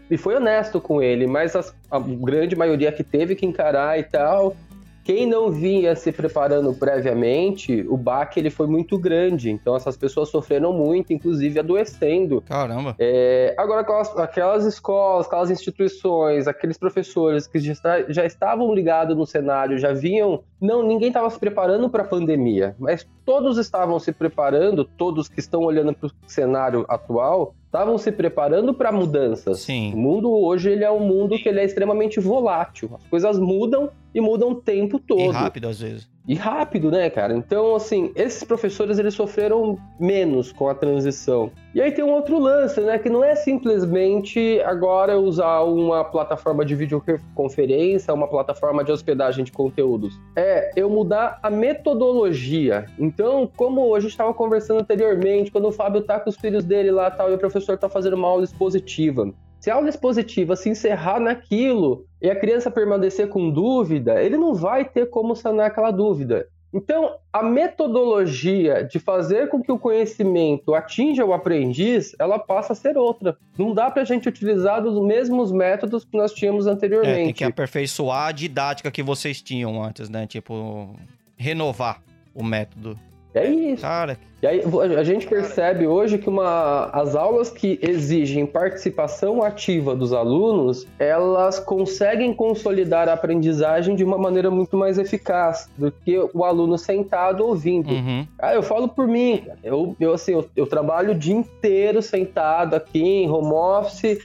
E, 0.09 0.17
foi 0.17 0.35
honesto 0.35 0.79
com 0.79 1.01
ele, 1.01 1.27
mas 1.27 1.55
as- 1.55 1.75
a 1.91 1.99
grande 1.99 2.55
maioria 2.55 2.91
que 2.91 3.03
teve 3.03 3.35
que 3.35 3.45
encarar 3.45 3.99
e 3.99 4.03
tal, 4.03 4.55
quem 5.03 5.27
não 5.27 5.51
vinha 5.51 5.95
se 5.97 6.13
preparando 6.13 6.73
previamente, 6.73 7.85
o 7.89 7.97
baque 7.97 8.39
ele 8.39 8.49
foi 8.49 8.67
muito 8.67 8.97
grande, 8.97 9.51
então 9.51 9.75
essas 9.75 9.97
pessoas 9.97 10.29
sofreram 10.29 10.71
muito, 10.71 11.11
inclusive 11.11 11.59
adoecendo. 11.59 12.41
Caramba. 12.47 12.95
É, 12.97 13.53
agora, 13.57 13.81
aquelas, 13.81 14.17
aquelas 14.17 14.65
escolas, 14.65 15.27
aquelas 15.27 15.51
instituições, 15.51 16.47
aqueles 16.47 16.77
professores 16.77 17.47
que 17.47 17.59
já, 17.59 17.73
já 18.07 18.25
estavam 18.25 18.73
ligados 18.73 19.17
no 19.17 19.25
cenário, 19.25 19.77
já 19.77 19.91
vinham. 19.91 20.41
Não, 20.61 20.81
ninguém 20.81 21.09
estava 21.09 21.29
se 21.29 21.37
preparando 21.37 21.89
para 21.89 22.03
a 22.03 22.07
pandemia, 22.07 22.73
mas 22.79 23.05
todos 23.25 23.57
estavam 23.57 23.99
se 23.99 24.13
preparando, 24.13 24.85
todos 24.85 25.27
que 25.27 25.41
estão 25.41 25.63
olhando 25.63 25.93
para 25.93 26.07
o 26.07 26.11
cenário 26.25 26.85
atual, 26.87 27.53
estavam 27.73 27.97
se 27.97 28.11
preparando 28.11 28.71
para 28.71 28.91
mudanças. 28.91 29.61
Sim. 29.61 29.93
O 29.95 29.97
mundo 29.97 30.31
hoje 30.31 30.69
ele 30.69 30.83
é 30.83 30.91
um 30.91 30.99
mundo 30.99 31.39
que 31.39 31.49
ele 31.49 31.59
é 31.59 31.65
extremamente 31.65 32.19
volátil. 32.19 32.91
As 32.93 33.07
coisas 33.07 33.39
mudam 33.39 33.89
e 34.13 34.21
mudam 34.21 34.51
o 34.51 34.55
tempo 34.55 34.99
todo. 34.99 35.19
E 35.19 35.29
rápido 35.29 35.67
às 35.67 35.79
vezes. 35.79 36.12
E 36.25 36.35
rápido, 36.35 36.89
né, 36.89 37.09
cara? 37.09 37.35
Então, 37.35 37.75
assim, 37.75 38.11
esses 38.15 38.43
professores 38.45 38.97
eles 38.97 39.13
sofreram 39.13 39.77
menos 39.99 40.53
com 40.53 40.69
a 40.69 40.75
transição. 40.75 41.51
E 41.75 41.81
aí 41.81 41.91
tem 41.91 42.03
um 42.03 42.11
outro 42.11 42.39
lance, 42.39 42.79
né, 42.79 42.97
que 42.97 43.09
não 43.09 43.23
é 43.23 43.35
simplesmente 43.35 44.61
agora 44.61 45.19
usar 45.19 45.61
uma 45.63 46.03
plataforma 46.05 46.63
de 46.63 46.75
videoconferência, 46.75 48.13
uma 48.13 48.27
plataforma 48.27 48.83
de 48.83 48.91
hospedagem 48.91 49.43
de 49.43 49.51
conteúdos. 49.51 50.17
É 50.35 50.71
eu 50.77 50.89
mudar 50.89 51.39
a 51.43 51.49
metodologia. 51.49 52.85
Então, 52.97 53.49
como 53.57 53.93
a 53.93 53.99
gente 53.99 54.11
estava 54.11 54.33
conversando 54.33 54.79
anteriormente, 54.79 55.51
quando 55.51 55.67
o 55.67 55.71
Fábio 55.73 56.03
tá 56.03 56.19
com 56.19 56.29
os 56.29 56.37
filhos 56.37 56.63
dele 56.63 56.91
lá 56.91 57.11
tal, 57.11 57.31
e 57.31 57.35
o 57.35 57.37
professor 57.37 57.77
tá 57.77 57.89
fazendo 57.89 58.13
uma 58.13 58.29
aula 58.29 58.45
expositiva. 58.45 59.33
Se 59.63 59.71
a 59.71 59.75
aula 59.75 59.87
expositiva 59.87 60.57
se 60.57 60.67
encerrar 60.67 61.21
naquilo 61.21 62.05
e 62.21 62.29
a 62.29 62.37
criança 62.37 62.69
permanecer 62.69 63.29
com 63.29 63.49
dúvida, 63.49 64.21
ele 64.21 64.35
não 64.35 64.53
vai 64.53 64.83
ter 64.83 65.09
como 65.09 65.37
sanar 65.37 65.67
aquela 65.67 65.89
dúvida. 65.89 66.49
Então, 66.73 67.15
a 67.31 67.41
metodologia 67.41 68.83
de 68.83 68.99
fazer 68.99 69.47
com 69.47 69.63
que 69.63 69.71
o 69.71 69.79
conhecimento 69.79 70.75
atinja 70.75 71.23
o 71.23 71.31
aprendiz, 71.31 72.13
ela 72.19 72.37
passa 72.37 72.73
a 72.73 72.75
ser 72.75 72.97
outra. 72.97 73.37
Não 73.57 73.73
dá 73.73 73.89
para 73.89 74.01
a 74.01 74.05
gente 74.05 74.27
utilizar 74.27 74.85
os 74.85 75.01
mesmos 75.01 75.49
métodos 75.49 76.03
que 76.03 76.17
nós 76.17 76.33
tínhamos 76.33 76.67
anteriormente. 76.67 77.21
É, 77.21 77.23
tem 77.23 77.33
que 77.33 77.45
aperfeiçoar 77.45 78.27
a 78.27 78.31
didática 78.33 78.91
que 78.91 79.01
vocês 79.01 79.41
tinham 79.41 79.81
antes, 79.81 80.09
né? 80.09 80.27
Tipo, 80.27 80.93
renovar 81.37 82.03
o 82.35 82.43
método. 82.43 82.99
É 83.33 83.47
isso. 83.47 83.81
Cara. 83.81 84.17
E 84.41 84.47
aí 84.47 84.61
a 84.97 85.03
gente 85.03 85.25
percebe 85.25 85.87
hoje 85.87 86.17
que 86.17 86.27
uma, 86.27 86.89
as 86.91 87.15
aulas 87.15 87.49
que 87.49 87.79
exigem 87.81 88.45
participação 88.45 89.41
ativa 89.41 89.95
dos 89.95 90.11
alunos, 90.11 90.85
elas 90.99 91.59
conseguem 91.59 92.33
consolidar 92.33 93.07
a 93.07 93.13
aprendizagem 93.13 93.95
de 93.95 94.03
uma 94.03 94.17
maneira 94.17 94.51
muito 94.51 94.75
mais 94.75 94.97
eficaz 94.97 95.69
do 95.77 95.91
que 95.91 96.19
o 96.33 96.43
aluno 96.43 96.77
sentado 96.77 97.45
ouvindo. 97.45 97.89
Uhum. 97.89 98.27
Ah, 98.37 98.53
eu 98.53 98.61
falo 98.61 98.89
por 98.89 99.07
mim, 99.07 99.43
eu, 99.63 99.95
eu 99.97 100.13
assim, 100.13 100.33
eu, 100.33 100.49
eu 100.57 100.67
trabalho 100.67 101.11
o 101.11 101.15
dia 101.15 101.35
inteiro 101.35 102.01
sentado 102.01 102.75
aqui 102.75 103.01
em 103.01 103.29
home 103.29 103.53
office 103.53 104.19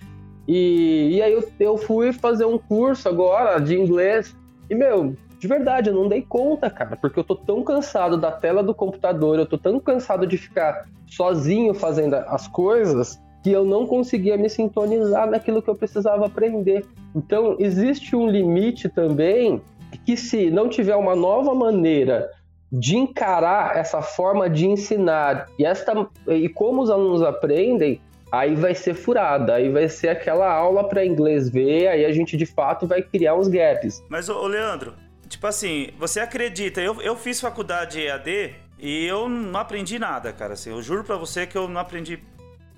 e, 0.49 1.11
e 1.13 1.23
aí 1.23 1.33
eu, 1.33 1.49
eu 1.61 1.77
fui 1.79 2.13
fazer 2.13 2.45
um 2.45 2.59
curso 2.59 3.09
agora 3.09 3.61
de 3.61 3.79
inglês 3.79 4.35
e, 4.69 4.75
meu, 4.75 5.15
de 5.39 5.47
verdade, 5.47 5.91
eu 5.91 5.95
não 5.95 6.09
dei 6.09 6.23
conta, 6.23 6.69
cara, 6.69 6.97
porque 6.97 7.19
eu 7.19 7.25
tô 7.25 7.37
tão 7.37 7.63
cansado 7.63 8.17
da 8.17 8.33
tela 8.33 8.63
do 8.63 8.75
computador, 8.75 9.39
eu 9.39 9.47
tô 9.47 9.57
tão 9.57 9.79
cansado 9.79 10.27
de 10.27 10.37
ficar 10.37 10.87
sozinho 11.07 11.73
fazendo 11.75 12.15
as 12.15 12.49
coisas 12.49 13.21
que 13.43 13.51
eu 13.51 13.65
não 13.65 13.87
conseguia 13.87 14.37
me 14.37 14.51
sintonizar 14.51 15.31
naquilo 15.31 15.63
que 15.63 15.71
eu 15.71 15.77
precisava 15.77 16.27
aprender. 16.27 16.85
Então, 17.15 17.57
existe 17.59 18.17
um 18.17 18.29
limite 18.29 18.89
também 18.89 19.63
que 20.05 20.17
se 20.17 20.51
não 20.51 20.69
tiver 20.69 20.97
uma 20.97 21.15
nova 21.15 21.55
maneira 21.55 22.31
de 22.71 22.97
encarar 22.97 23.77
essa 23.77 24.03
forma 24.03 24.51
de 24.51 24.67
ensinar 24.67 25.49
e 25.59 25.65
esta 25.65 26.07
e 26.27 26.49
como 26.49 26.83
os 26.83 26.91
alunos 26.91 27.23
aprendem, 27.23 28.01
aí 28.31 28.55
vai 28.55 28.75
ser 28.75 28.95
furada, 28.95 29.55
aí 29.55 29.71
vai 29.71 29.89
ser 29.89 30.09
aquela 30.09 30.53
aula 30.53 30.85
para 30.85 31.07
inglês 31.07 31.49
ver, 31.49 31.89
aí 31.89 32.05
a 32.05 32.13
gente 32.13 32.37
de 32.37 32.45
fato 32.45 32.87
vai 32.87 33.01
criar 33.01 33.37
uns 33.37 33.49
gaps. 33.49 34.05
Mas 34.11 34.29
ô 34.29 34.47
Leandro, 34.47 34.93
Tipo 35.29 35.47
assim, 35.47 35.91
você 35.99 36.21
acredita, 36.21 36.81
eu, 36.81 37.01
eu 37.03 37.15
fiz 37.15 37.41
faculdade 37.41 38.01
EAD 38.01 38.55
e 38.79 39.05
eu 39.05 39.29
não 39.29 39.61
aprendi 39.61 39.99
nada, 39.99 40.33
cara. 40.33 40.55
Assim, 40.55 40.71
eu 40.71 40.83
juro 40.83 41.05
pra 41.05 41.17
você 41.17 41.47
que 41.47 41.57
eu 41.57 41.69
não 41.69 41.81
aprendi 41.81 42.23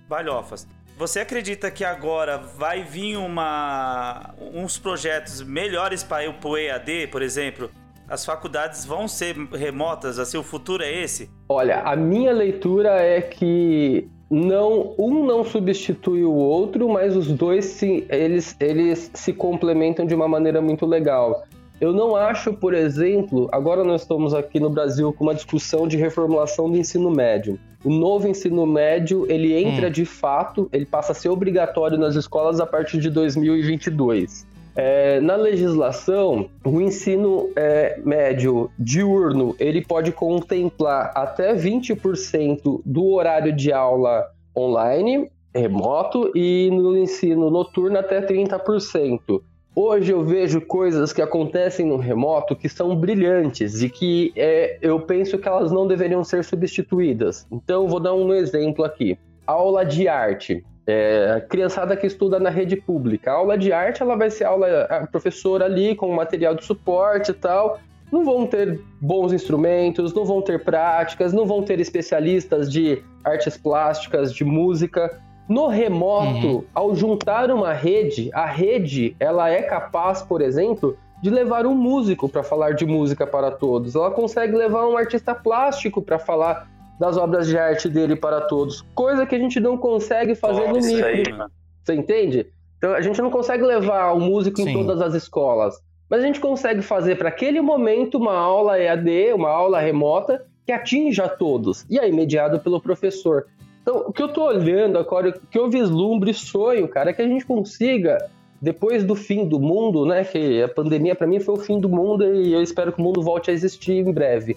balhofas. 0.08 0.66
Você 0.98 1.20
acredita 1.20 1.70
que 1.70 1.84
agora 1.84 2.36
vai 2.36 2.82
vir 2.82 3.16
uma, 3.16 4.34
uns 4.52 4.76
projetos 4.76 5.40
melhores 5.42 6.02
para 6.02 6.28
o 6.28 6.56
EAD, 6.56 7.06
por 7.06 7.22
exemplo? 7.22 7.70
As 8.06 8.24
faculdades 8.24 8.84
vão 8.84 9.06
ser 9.06 9.36
remotas, 9.52 10.18
assim, 10.18 10.36
o 10.36 10.42
futuro 10.42 10.82
é 10.82 10.92
esse? 10.92 11.30
Olha, 11.48 11.80
a 11.82 11.94
minha 11.94 12.32
leitura 12.32 13.00
é 13.00 13.22
que 13.22 14.08
não 14.28 14.94
um 14.98 15.24
não 15.24 15.44
substitui 15.44 16.24
o 16.24 16.32
outro, 16.32 16.88
mas 16.88 17.16
os 17.16 17.28
dois 17.28 17.64
se, 17.64 18.04
eles, 18.08 18.56
eles 18.60 19.10
se 19.14 19.32
complementam 19.32 20.04
de 20.04 20.14
uma 20.14 20.28
maneira 20.28 20.60
muito 20.60 20.84
legal. 20.84 21.46
Eu 21.80 21.94
não 21.94 22.14
acho, 22.14 22.52
por 22.52 22.74
exemplo, 22.74 23.48
agora 23.50 23.82
nós 23.82 24.02
estamos 24.02 24.34
aqui 24.34 24.60
no 24.60 24.68
Brasil 24.68 25.12
com 25.14 25.24
uma 25.24 25.34
discussão 25.34 25.88
de 25.88 25.96
reformulação 25.96 26.70
do 26.70 26.76
ensino 26.76 27.10
médio. 27.10 27.58
O 27.82 27.88
novo 27.88 28.28
ensino 28.28 28.66
médio, 28.66 29.24
ele 29.30 29.54
entra 29.54 29.88
hum. 29.88 29.90
de 29.90 30.04
fato, 30.04 30.68
ele 30.74 30.84
passa 30.84 31.12
a 31.12 31.14
ser 31.14 31.30
obrigatório 31.30 31.96
nas 31.96 32.16
escolas 32.16 32.60
a 32.60 32.66
partir 32.66 32.98
de 32.98 33.08
2022. 33.08 34.46
É, 34.76 35.20
na 35.20 35.36
legislação, 35.36 36.50
o 36.64 36.80
ensino 36.82 37.48
é, 37.56 37.98
médio 38.04 38.70
diurno 38.78 39.56
ele 39.58 39.82
pode 39.82 40.12
contemplar 40.12 41.10
até 41.14 41.54
20% 41.54 42.82
do 42.84 43.06
horário 43.06 43.54
de 43.54 43.72
aula 43.72 44.26
online, 44.56 45.30
remoto, 45.54 46.30
e 46.36 46.70
no 46.70 46.96
ensino 46.96 47.50
noturno 47.50 47.98
até 47.98 48.20
30%. 48.20 49.42
Hoje 49.74 50.12
eu 50.12 50.24
vejo 50.24 50.60
coisas 50.60 51.12
que 51.12 51.22
acontecem 51.22 51.86
no 51.86 51.96
remoto 51.96 52.56
que 52.56 52.68
são 52.68 52.96
brilhantes 52.96 53.82
e 53.82 53.88
que 53.88 54.32
é, 54.36 54.78
eu 54.82 55.00
penso 55.00 55.38
que 55.38 55.46
elas 55.46 55.70
não 55.70 55.86
deveriam 55.86 56.24
ser 56.24 56.42
substituídas. 56.42 57.46
Então, 57.52 57.86
vou 57.86 58.00
dar 58.00 58.12
um 58.12 58.34
exemplo 58.34 58.84
aqui. 58.84 59.16
Aula 59.46 59.84
de 59.84 60.08
arte. 60.08 60.64
É, 60.86 61.44
criançada 61.48 61.96
que 61.96 62.04
estuda 62.04 62.40
na 62.40 62.50
rede 62.50 62.74
pública. 62.74 63.30
A 63.30 63.34
aula 63.34 63.56
de 63.56 63.72
arte 63.72 64.02
ela 64.02 64.16
vai 64.16 64.28
ser 64.28 64.44
aula, 64.44 64.82
a 64.84 65.06
professora 65.06 65.66
ali 65.66 65.94
com 65.94 66.12
material 66.12 66.54
de 66.54 66.64
suporte 66.64 67.30
e 67.30 67.34
tal. 67.34 67.78
Não 68.10 68.24
vão 68.24 68.44
ter 68.44 68.80
bons 69.00 69.32
instrumentos, 69.32 70.12
não 70.12 70.24
vão 70.24 70.42
ter 70.42 70.64
práticas, 70.64 71.32
não 71.32 71.46
vão 71.46 71.62
ter 71.62 71.78
especialistas 71.78 72.68
de 72.68 73.00
artes 73.22 73.56
plásticas, 73.56 74.34
de 74.34 74.42
música. 74.42 75.22
No 75.50 75.66
remoto, 75.66 76.46
uhum. 76.46 76.64
ao 76.72 76.94
juntar 76.94 77.50
uma 77.50 77.72
rede, 77.72 78.30
a 78.32 78.46
rede 78.46 79.16
ela 79.18 79.50
é 79.50 79.60
capaz, 79.62 80.22
por 80.22 80.40
exemplo, 80.40 80.96
de 81.20 81.28
levar 81.28 81.66
um 81.66 81.74
músico 81.74 82.28
para 82.28 82.44
falar 82.44 82.74
de 82.74 82.86
música 82.86 83.26
para 83.26 83.50
todos. 83.50 83.96
Ela 83.96 84.12
consegue 84.12 84.54
levar 84.54 84.86
um 84.86 84.96
artista 84.96 85.34
plástico 85.34 86.00
para 86.00 86.20
falar 86.20 86.70
das 87.00 87.16
obras 87.16 87.48
de 87.48 87.58
arte 87.58 87.88
dele 87.88 88.14
para 88.14 88.42
todos, 88.42 88.82
coisa 88.94 89.26
que 89.26 89.34
a 89.34 89.38
gente 89.40 89.58
não 89.58 89.76
consegue 89.76 90.36
fazer 90.36 90.68
Nossa, 90.68 90.88
no 90.88 91.16
micro. 91.16 91.50
Você 91.82 91.94
entende? 91.94 92.46
Então 92.78 92.92
a 92.94 93.00
gente 93.00 93.20
não 93.20 93.30
consegue 93.30 93.64
levar 93.64 94.12
o 94.12 94.20
músico 94.20 94.58
Sim. 94.58 94.70
em 94.70 94.72
todas 94.72 95.00
as 95.00 95.14
escolas, 95.14 95.82
mas 96.08 96.22
a 96.22 96.26
gente 96.26 96.38
consegue 96.38 96.80
fazer 96.80 97.16
para 97.18 97.28
aquele 97.28 97.60
momento 97.60 98.18
uma 98.18 98.36
aula 98.36 98.78
EAD, 98.78 99.32
uma 99.34 99.48
aula 99.48 99.80
remota 99.80 100.46
que 100.64 100.70
atinja 100.70 101.28
todos 101.28 101.84
e 101.90 101.98
é 101.98 102.08
mediado 102.12 102.60
pelo 102.60 102.80
professor. 102.80 103.46
Então, 103.82 104.04
o 104.06 104.12
que 104.12 104.22
eu 104.22 104.28
tô 104.28 104.44
olhando 104.44 104.98
agora, 104.98 105.30
o 105.30 105.46
que 105.46 105.58
eu 105.58 105.70
vislumbro 105.70 106.28
e 106.28 106.34
sonho, 106.34 106.86
cara, 106.86 107.10
é 107.10 107.12
que 107.12 107.22
a 107.22 107.26
gente 107.26 107.46
consiga, 107.46 108.18
depois 108.60 109.04
do 109.04 109.14
fim 109.14 109.46
do 109.48 109.58
mundo, 109.58 110.04
né? 110.04 110.24
Que 110.24 110.62
a 110.62 110.68
pandemia 110.68 111.14
para 111.14 111.26
mim 111.26 111.40
foi 111.40 111.54
o 111.54 111.58
fim 111.58 111.80
do 111.80 111.88
mundo 111.88 112.24
e 112.34 112.52
eu 112.52 112.62
espero 112.62 112.92
que 112.92 113.00
o 113.00 113.04
mundo 113.04 113.22
volte 113.22 113.50
a 113.50 113.54
existir 113.54 113.94
em 113.94 114.12
breve. 114.12 114.56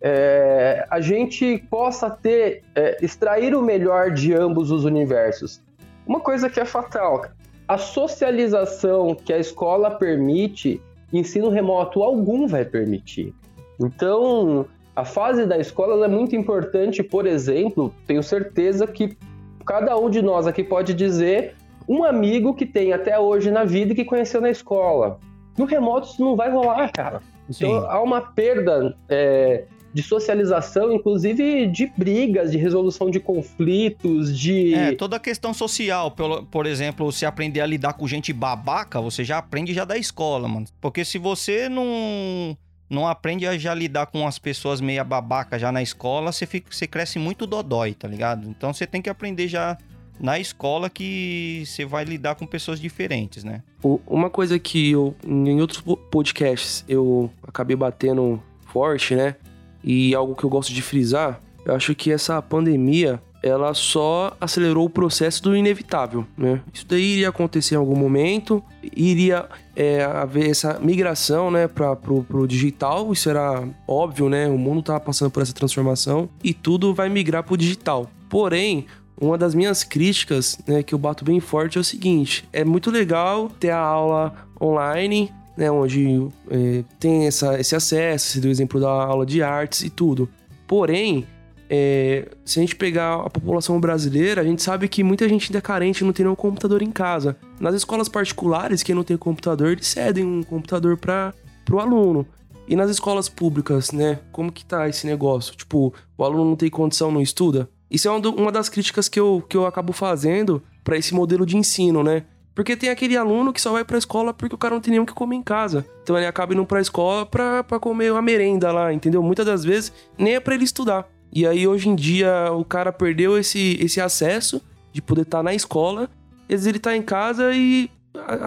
É, 0.00 0.86
a 0.88 1.00
gente 1.00 1.58
possa 1.68 2.08
ter, 2.08 2.62
é, 2.74 2.96
extrair 3.04 3.54
o 3.54 3.62
melhor 3.62 4.10
de 4.10 4.32
ambos 4.32 4.70
os 4.70 4.84
universos. 4.84 5.60
Uma 6.06 6.20
coisa 6.20 6.48
que 6.48 6.58
é 6.58 6.64
fatal, 6.64 7.26
a 7.68 7.76
socialização 7.76 9.14
que 9.14 9.32
a 9.32 9.38
escola 9.38 9.90
permite, 9.90 10.80
ensino 11.12 11.50
remoto 11.50 12.02
algum 12.02 12.46
vai 12.46 12.64
permitir. 12.64 13.34
Então, 13.78 14.66
a 14.94 15.04
fase 15.04 15.46
da 15.46 15.58
escola 15.58 16.04
é 16.04 16.08
muito 16.08 16.34
importante, 16.34 17.02
por 17.02 17.26
exemplo, 17.26 17.94
tenho 18.06 18.22
certeza 18.22 18.86
que 18.86 19.16
cada 19.64 19.96
um 19.96 20.10
de 20.10 20.20
nós 20.20 20.46
aqui 20.46 20.64
pode 20.64 20.94
dizer 20.94 21.54
um 21.88 22.04
amigo 22.04 22.54
que 22.54 22.66
tem 22.66 22.92
até 22.92 23.18
hoje 23.18 23.50
na 23.50 23.64
vida 23.64 23.92
e 23.92 23.94
que 23.96 24.04
conheceu 24.04 24.40
na 24.40 24.50
escola. 24.50 25.18
No 25.56 25.64
remoto 25.64 26.08
isso 26.08 26.22
não 26.22 26.36
vai 26.36 26.50
rolar, 26.50 26.90
cara. 26.92 27.20
Então 27.48 27.80
Sim. 27.80 27.86
há 27.88 28.00
uma 28.00 28.20
perda 28.20 28.96
é, 29.08 29.64
de 29.92 30.02
socialização, 30.02 30.92
inclusive 30.92 31.66
de 31.66 31.90
brigas, 31.96 32.52
de 32.52 32.58
resolução 32.58 33.10
de 33.10 33.18
conflitos, 33.18 34.38
de. 34.38 34.74
É, 34.74 34.92
toda 34.94 35.16
a 35.16 35.20
questão 35.20 35.52
social. 35.52 36.12
Por, 36.12 36.44
por 36.44 36.66
exemplo, 36.66 37.10
se 37.10 37.26
aprender 37.26 37.60
a 37.60 37.66
lidar 37.66 37.94
com 37.94 38.06
gente 38.06 38.32
babaca, 38.32 39.00
você 39.00 39.24
já 39.24 39.38
aprende 39.38 39.74
já 39.74 39.84
da 39.84 39.98
escola, 39.98 40.46
mano. 40.46 40.66
Porque 40.80 41.04
se 41.04 41.18
você 41.18 41.68
não 41.68 42.56
não 42.90 43.06
aprende 43.06 43.46
a 43.46 43.56
já 43.56 43.72
lidar 43.72 44.06
com 44.06 44.26
as 44.26 44.38
pessoas 44.38 44.80
meia 44.80 45.04
babaca 45.04 45.56
já 45.56 45.70
na 45.70 45.80
escola, 45.80 46.32
você, 46.32 46.44
fica, 46.44 46.66
você 46.70 46.88
cresce 46.88 47.18
muito 47.18 47.46
dodói, 47.46 47.94
tá 47.94 48.08
ligado? 48.08 48.48
Então 48.48 48.74
você 48.74 48.84
tem 48.84 49.00
que 49.00 49.08
aprender 49.08 49.46
já 49.46 49.78
na 50.18 50.38
escola 50.38 50.90
que 50.90 51.62
você 51.64 51.86
vai 51.86 52.04
lidar 52.04 52.34
com 52.34 52.44
pessoas 52.44 52.80
diferentes, 52.80 53.44
né? 53.44 53.62
Uma 54.06 54.28
coisa 54.28 54.58
que 54.58 54.90
eu, 54.90 55.14
em 55.24 55.60
outros 55.60 55.82
podcasts, 56.10 56.84
eu 56.88 57.30
acabei 57.46 57.76
batendo 57.76 58.42
forte, 58.66 59.14
né? 59.14 59.36
E 59.82 60.14
algo 60.14 60.34
que 60.34 60.44
eu 60.44 60.50
gosto 60.50 60.74
de 60.74 60.82
frisar, 60.82 61.40
eu 61.64 61.74
acho 61.74 61.94
que 61.94 62.12
essa 62.12 62.42
pandemia 62.42 63.22
ela 63.42 63.72
só 63.72 64.36
acelerou 64.40 64.84
o 64.86 64.90
processo 64.90 65.42
do 65.42 65.56
inevitável, 65.56 66.26
né? 66.36 66.60
Isso 66.72 66.86
daí 66.86 67.02
iria 67.02 67.28
acontecer 67.30 67.74
em 67.74 67.78
algum 67.78 67.96
momento, 67.96 68.62
iria 68.94 69.48
é, 69.74 70.04
haver 70.04 70.50
essa 70.50 70.78
migração, 70.78 71.50
né, 71.50 71.66
para 71.66 71.96
pro 71.96 72.46
digital, 72.46 73.12
isso 73.12 73.30
era 73.30 73.66
óbvio, 73.88 74.28
né? 74.28 74.46
O 74.48 74.58
mundo 74.58 74.82
tá 74.82 75.00
passando 75.00 75.30
por 75.30 75.42
essa 75.42 75.52
transformação 75.52 76.28
e 76.44 76.52
tudo 76.52 76.92
vai 76.94 77.08
migrar 77.08 77.42
pro 77.42 77.56
digital. 77.56 78.10
Porém, 78.28 78.86
uma 79.20 79.36
das 79.36 79.54
minhas 79.54 79.84
críticas, 79.84 80.58
né, 80.66 80.82
que 80.82 80.94
eu 80.94 80.98
bato 80.98 81.24
bem 81.24 81.40
forte 81.40 81.78
é 81.78 81.80
o 81.80 81.84
seguinte: 81.84 82.48
é 82.52 82.64
muito 82.64 82.90
legal 82.90 83.50
ter 83.60 83.70
a 83.70 83.78
aula 83.78 84.34
online, 84.60 85.32
né, 85.56 85.70
onde 85.70 86.26
é, 86.50 86.84
tem 86.98 87.26
essa, 87.26 87.58
esse 87.58 87.74
acesso, 87.74 88.32
esse 88.32 88.40
do 88.40 88.48
exemplo 88.48 88.80
da 88.80 88.88
aula 88.90 89.24
de 89.24 89.42
artes 89.42 89.82
e 89.82 89.90
tudo. 89.90 90.28
Porém, 90.66 91.26
é, 91.72 92.26
se 92.44 92.58
a 92.58 92.62
gente 92.62 92.74
pegar 92.74 93.14
a 93.14 93.30
população 93.30 93.78
brasileira, 93.78 94.40
a 94.40 94.44
gente 94.44 94.60
sabe 94.60 94.88
que 94.88 95.04
muita 95.04 95.28
gente 95.28 95.50
ainda 95.50 95.58
é 95.58 95.62
carente 95.62 96.02
não 96.02 96.12
tem 96.12 96.24
nenhum 96.24 96.34
computador 96.34 96.82
em 96.82 96.90
casa. 96.90 97.36
Nas 97.60 97.76
escolas 97.76 98.08
particulares, 98.08 98.82
quem 98.82 98.92
não 98.92 99.04
tem 99.04 99.16
computador, 99.16 99.68
eles 99.70 99.86
cedem 99.86 100.24
um 100.24 100.42
computador 100.42 100.96
para 100.96 101.32
o 101.70 101.78
aluno. 101.78 102.26
E 102.66 102.74
nas 102.74 102.90
escolas 102.90 103.28
públicas, 103.28 103.92
né? 103.92 104.18
Como 104.32 104.50
que 104.50 104.64
tá 104.64 104.88
esse 104.88 105.06
negócio? 105.06 105.54
Tipo, 105.54 105.94
o 106.18 106.24
aluno 106.24 106.44
não 106.44 106.56
tem 106.56 106.68
condição, 106.68 107.12
não 107.12 107.22
estuda? 107.22 107.68
Isso 107.88 108.08
é 108.08 108.10
uma 108.10 108.50
das 108.50 108.68
críticas 108.68 109.08
que 109.08 109.20
eu, 109.20 109.44
que 109.48 109.56
eu 109.56 109.64
acabo 109.64 109.92
fazendo 109.92 110.60
para 110.82 110.96
esse 110.96 111.14
modelo 111.14 111.46
de 111.46 111.56
ensino, 111.56 112.02
né? 112.02 112.24
Porque 112.52 112.76
tem 112.76 112.90
aquele 112.90 113.16
aluno 113.16 113.52
que 113.52 113.60
só 113.60 113.70
vai 113.70 113.84
pra 113.84 113.96
escola 113.96 114.34
porque 114.34 114.54
o 114.54 114.58
cara 114.58 114.74
não 114.74 114.82
tem 114.82 114.90
nenhum 114.90 115.06
que 115.06 115.12
comer 115.12 115.36
em 115.36 115.42
casa. 115.42 115.86
Então 116.02 116.16
ele 116.16 116.26
acaba 116.26 116.52
indo 116.52 116.66
pra 116.66 116.80
escola 116.80 117.24
pra, 117.24 117.62
pra 117.62 117.78
comer 117.78 118.10
uma 118.10 118.20
merenda 118.20 118.72
lá, 118.72 118.92
entendeu? 118.92 119.22
Muitas 119.22 119.46
das 119.46 119.64
vezes 119.64 119.92
nem 120.18 120.34
é 120.34 120.40
pra 120.40 120.54
ele 120.54 120.64
estudar. 120.64 121.08
E 121.32 121.46
aí 121.46 121.66
hoje 121.66 121.88
em 121.88 121.94
dia 121.94 122.52
o 122.52 122.64
cara 122.64 122.92
perdeu 122.92 123.38
esse, 123.38 123.78
esse 123.80 124.00
acesso 124.00 124.60
de 124.92 125.00
poder 125.00 125.22
estar 125.22 125.38
tá 125.38 125.42
na 125.42 125.54
escola. 125.54 126.08
Às 126.42 126.48
vezes 126.48 126.66
ele 126.66 126.78
tá 126.78 126.96
em 126.96 127.02
casa 127.02 127.52
e 127.54 127.88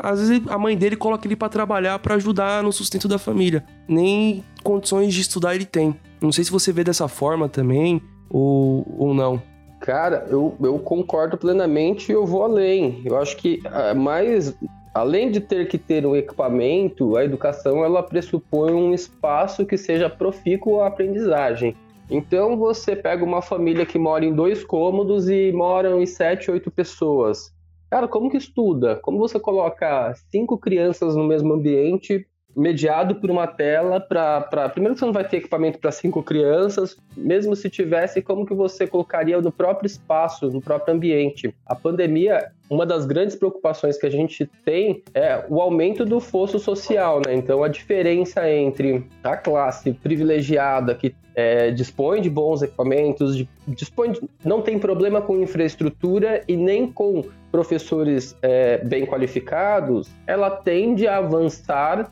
às 0.04 0.20
vezes 0.20 0.42
a 0.50 0.58
mãe 0.58 0.78
dele 0.78 0.96
coloca 0.96 1.26
ele 1.26 1.36
para 1.36 1.50
trabalhar 1.50 1.98
para 2.00 2.16
ajudar 2.16 2.62
no 2.64 2.72
sustento 2.72 3.08
da 3.08 3.18
família. 3.18 3.64
Nem 3.88 4.44
condições 4.62 5.14
de 5.14 5.22
estudar 5.22 5.56
ele 5.56 5.66
tem. 5.66 5.96
Não 6.22 6.32
sei 6.32 6.44
se 6.44 6.52
você 6.52 6.72
vê 6.72 6.84
dessa 6.84 7.08
forma 7.08 7.48
também 7.48 8.02
ou, 8.30 8.86
ou 8.98 9.14
não. 9.14 9.42
Cara, 9.80 10.26
eu, 10.30 10.56
eu 10.62 10.80
concordo 10.80 11.38
plenamente 11.38 12.12
e 12.12 12.16
eu 12.16 12.26
vou 12.26 12.44
além. 12.44 13.02
Eu 13.06 13.18
acho 13.18 13.36
que 13.38 13.62
uh, 13.66 13.96
mais 13.96 14.56
além 14.94 15.32
de 15.32 15.40
ter 15.40 15.68
que 15.68 15.78
ter 15.78 16.06
um 16.06 16.16
equipamento, 16.16 17.18
a 17.18 17.26
educação 17.26 17.84
ela 17.84 18.04
pressupõe 18.04 18.72
um 18.74 18.94
espaço 18.94 19.66
que 19.66 19.78
seja 19.78 20.10
profícuo 20.10 20.82
à 20.82 20.88
aprendizagem. 20.88 21.76
Então 22.14 22.56
você 22.56 22.96
pega 22.96 23.26
uma 23.26 23.42
família 23.42 23.88
que 23.88 23.98
mora 23.98 24.24
em 24.24 24.32
dois 24.32 24.64
cômodos 24.64 25.28
e 25.28 25.52
moram 25.52 26.00
em 26.00 26.06
sete, 26.06 26.52
oito 26.52 26.70
pessoas. 26.70 27.52
Cara, 27.90 28.08
como 28.08 28.30
que 28.30 28.38
estuda? 28.38 28.98
Como 28.98 29.18
você 29.18 29.40
coloca 29.40 30.14
cinco 30.30 30.56
crianças 30.60 31.16
no 31.16 31.24
mesmo 31.24 31.54
ambiente, 31.54 32.24
mediado 32.56 33.16
por 33.16 33.30
uma 33.30 33.48
tela, 33.48 34.00
para. 34.00 34.70
Primeiro 34.70 34.98
você 34.98 35.06
não 35.06 35.14
vai 35.14 35.28
ter 35.28 35.38
equipamento 35.38 35.80
para 35.80 35.92
cinco 35.92 36.22
crianças, 36.22 36.98
mesmo 37.16 37.56
se 37.56 37.70
tivesse, 37.70 38.22
como 38.22 38.46
que 38.46 38.54
você 38.54 38.86
colocaria 38.88 39.40
no 39.42 39.52
próprio 39.52 39.88
espaço, 39.88 40.50
no 40.50 40.62
próprio 40.62 40.94
ambiente? 40.94 41.54
A 41.66 41.76
pandemia, 41.76 42.52
uma 42.70 42.86
das 42.86 43.06
grandes 43.06 43.36
preocupações 43.36 43.98
que 43.98 44.06
a 44.06 44.12
gente 44.12 44.50
tem 44.64 45.04
é 45.14 45.44
o 45.50 45.62
aumento 45.62 46.06
do 46.06 46.20
fosso 46.20 46.60
social, 46.60 47.22
né? 47.26 47.34
Então 47.34 47.64
a 47.64 47.68
diferença 47.68 48.50
entre 48.50 49.06
a 49.24 49.36
classe 49.36 49.94
privilegiada 49.94 50.96
que 50.96 51.16
é, 51.36 51.72
dispõe 51.72 52.22
de 52.22 52.30
bons 52.30 52.62
equipamentos, 52.62 53.44
dispõe 53.68 54.12
de, 54.12 54.22
não 54.46 54.62
tem 54.62 54.78
problema 54.78 55.22
com 55.22 55.42
infraestrutura 55.42 56.44
e 56.48 56.56
nem 56.56 56.92
com 56.92 57.24
professores 57.52 58.36
é, 58.42 58.78
bem 58.80 59.06
qualificados, 59.06 60.10
ela 60.28 60.50
tende 60.50 61.08
a 61.08 61.18
avançar 61.18 62.12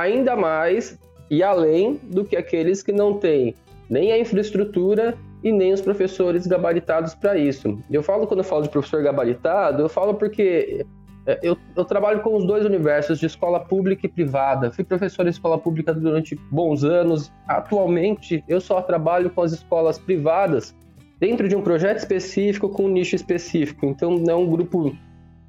ainda 0.00 0.36
mais 0.36 0.98
e 1.30 1.42
além 1.42 2.00
do 2.04 2.24
que 2.24 2.36
aqueles 2.36 2.82
que 2.82 2.92
não 2.92 3.14
têm 3.14 3.54
nem 3.88 4.12
a 4.12 4.18
infraestrutura 4.18 5.16
e 5.42 5.52
nem 5.52 5.72
os 5.72 5.80
professores 5.80 6.46
gabaritados 6.46 7.14
para 7.14 7.38
isso. 7.38 7.78
Eu 7.90 8.02
falo 8.02 8.26
quando 8.26 8.40
eu 8.40 8.44
falo 8.44 8.62
de 8.62 8.68
professor 8.68 9.02
gabaritado, 9.02 9.82
eu 9.82 9.88
falo 9.88 10.14
porque 10.14 10.84
é, 11.26 11.38
eu, 11.42 11.56
eu, 11.76 11.84
trabalho 11.84 12.20
com 12.20 12.36
os 12.36 12.44
dois 12.46 12.64
universos, 12.64 13.18
de 13.18 13.26
escola 13.26 13.60
pública 13.60 14.06
e 14.06 14.08
privada. 14.08 14.70
Fui 14.72 14.82
professor 14.82 15.26
em 15.26 15.30
escola 15.30 15.58
pública 15.58 15.92
durante 15.92 16.34
bons 16.50 16.84
anos. 16.84 17.30
Atualmente, 17.46 18.42
eu 18.48 18.60
só 18.60 18.80
trabalho 18.80 19.28
com 19.30 19.42
as 19.42 19.52
escolas 19.52 19.98
privadas 19.98 20.74
dentro 21.20 21.48
de 21.48 21.54
um 21.54 21.60
projeto 21.60 21.98
específico, 21.98 22.68
com 22.70 22.86
um 22.86 22.88
nicho 22.88 23.14
específico. 23.14 23.84
Então, 23.84 24.16
não 24.16 24.32
é 24.32 24.36
um 24.36 24.50
grupo 24.50 24.96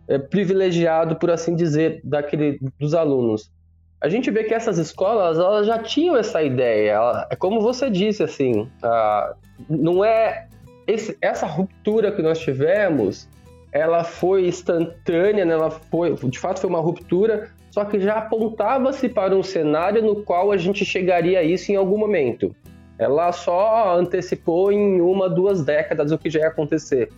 é, 0.07 0.17
privilegiado, 0.17 1.15
por 1.15 1.31
assim 1.31 1.55
dizer, 1.55 2.01
daquele, 2.03 2.59
dos 2.77 2.93
alunos. 2.93 3.49
A 4.01 4.07
gente 4.07 4.31
vê 4.31 4.43
que 4.43 4.53
essas 4.53 4.77
escolas 4.77 5.37
elas 5.37 5.67
já 5.67 5.77
tinham 5.79 6.15
essa 6.15 6.41
ideia. 6.41 7.27
é 7.29 7.35
como 7.35 7.59
você 7.59 7.89
disse, 7.89 8.23
assim, 8.23 8.69
não 9.69 10.03
é 10.03 10.47
esse, 10.87 11.17
essa 11.21 11.45
ruptura 11.45 12.11
que 12.11 12.21
nós 12.21 12.39
tivemos 12.39 13.27
ela 13.71 14.03
foi 14.03 14.47
instantânea, 14.47 15.45
né? 15.45 15.53
ela 15.53 15.69
foi, 15.69 16.13
de 16.15 16.39
fato 16.39 16.59
foi 16.59 16.69
uma 16.69 16.79
ruptura, 16.79 17.49
só 17.69 17.85
que 17.85 17.99
já 17.99 18.17
apontava-se 18.17 19.07
para 19.07 19.35
um 19.35 19.43
cenário 19.43 20.01
no 20.01 20.23
qual 20.23 20.51
a 20.51 20.57
gente 20.57 20.83
chegaria 20.83 21.39
a 21.39 21.43
isso 21.43 21.71
em 21.71 21.75
algum 21.75 21.97
momento. 21.97 22.55
Ela 22.97 23.31
só 23.31 23.97
antecipou 23.97 24.71
em 24.71 24.99
uma, 24.99 25.29
duas 25.29 25.63
décadas 25.63 26.11
o 26.11 26.17
que 26.17 26.29
já 26.29 26.39
ia 26.39 26.47
acontecer. 26.47 27.09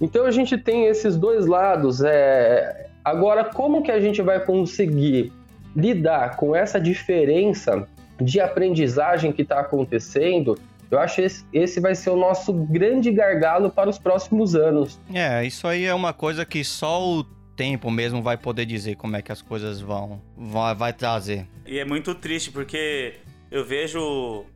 Então 0.00 0.24
a 0.24 0.30
gente 0.30 0.56
tem 0.56 0.86
esses 0.86 1.16
dois 1.16 1.46
lados. 1.46 2.02
É... 2.02 2.86
Agora, 3.04 3.44
como 3.44 3.82
que 3.82 3.90
a 3.90 4.00
gente 4.00 4.22
vai 4.22 4.44
conseguir 4.44 5.32
lidar 5.74 6.36
com 6.36 6.54
essa 6.54 6.80
diferença 6.80 7.86
de 8.20 8.40
aprendizagem 8.40 9.32
que 9.32 9.42
está 9.42 9.60
acontecendo 9.60 10.58
eu 10.90 10.98
acho 10.98 11.16
que 11.16 11.22
esse, 11.22 11.44
esse 11.52 11.80
vai 11.80 11.94
ser 11.94 12.10
o 12.10 12.16
nosso 12.16 12.52
grande 12.52 13.10
gargalo 13.12 13.70
para 13.70 13.90
os 13.90 13.98
próximos 13.98 14.54
anos. 14.54 14.98
É, 15.12 15.44
isso 15.44 15.66
aí 15.66 15.84
é 15.84 15.92
uma 15.92 16.14
coisa 16.14 16.46
que 16.46 16.64
só 16.64 17.06
o 17.06 17.24
tempo 17.54 17.90
mesmo 17.90 18.22
vai 18.22 18.38
poder 18.38 18.64
dizer 18.64 18.96
como 18.96 19.16
é 19.16 19.22
que 19.22 19.32
as 19.32 19.42
coisas 19.42 19.80
vão 19.80 20.22
vai, 20.36 20.74
vai 20.74 20.92
trazer. 20.92 21.46
E 21.66 21.78
é 21.78 21.84
muito 21.84 22.14
triste 22.14 22.50
porque 22.50 23.14
eu 23.50 23.64
vejo 23.64 24.46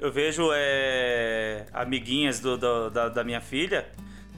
eu 0.00 0.10
vejo 0.10 0.48
é, 0.54 1.66
amiguinhas 1.72 2.40
do, 2.40 2.56
do, 2.56 2.90
da, 2.90 3.08
da 3.08 3.24
minha 3.24 3.40
filha 3.40 3.86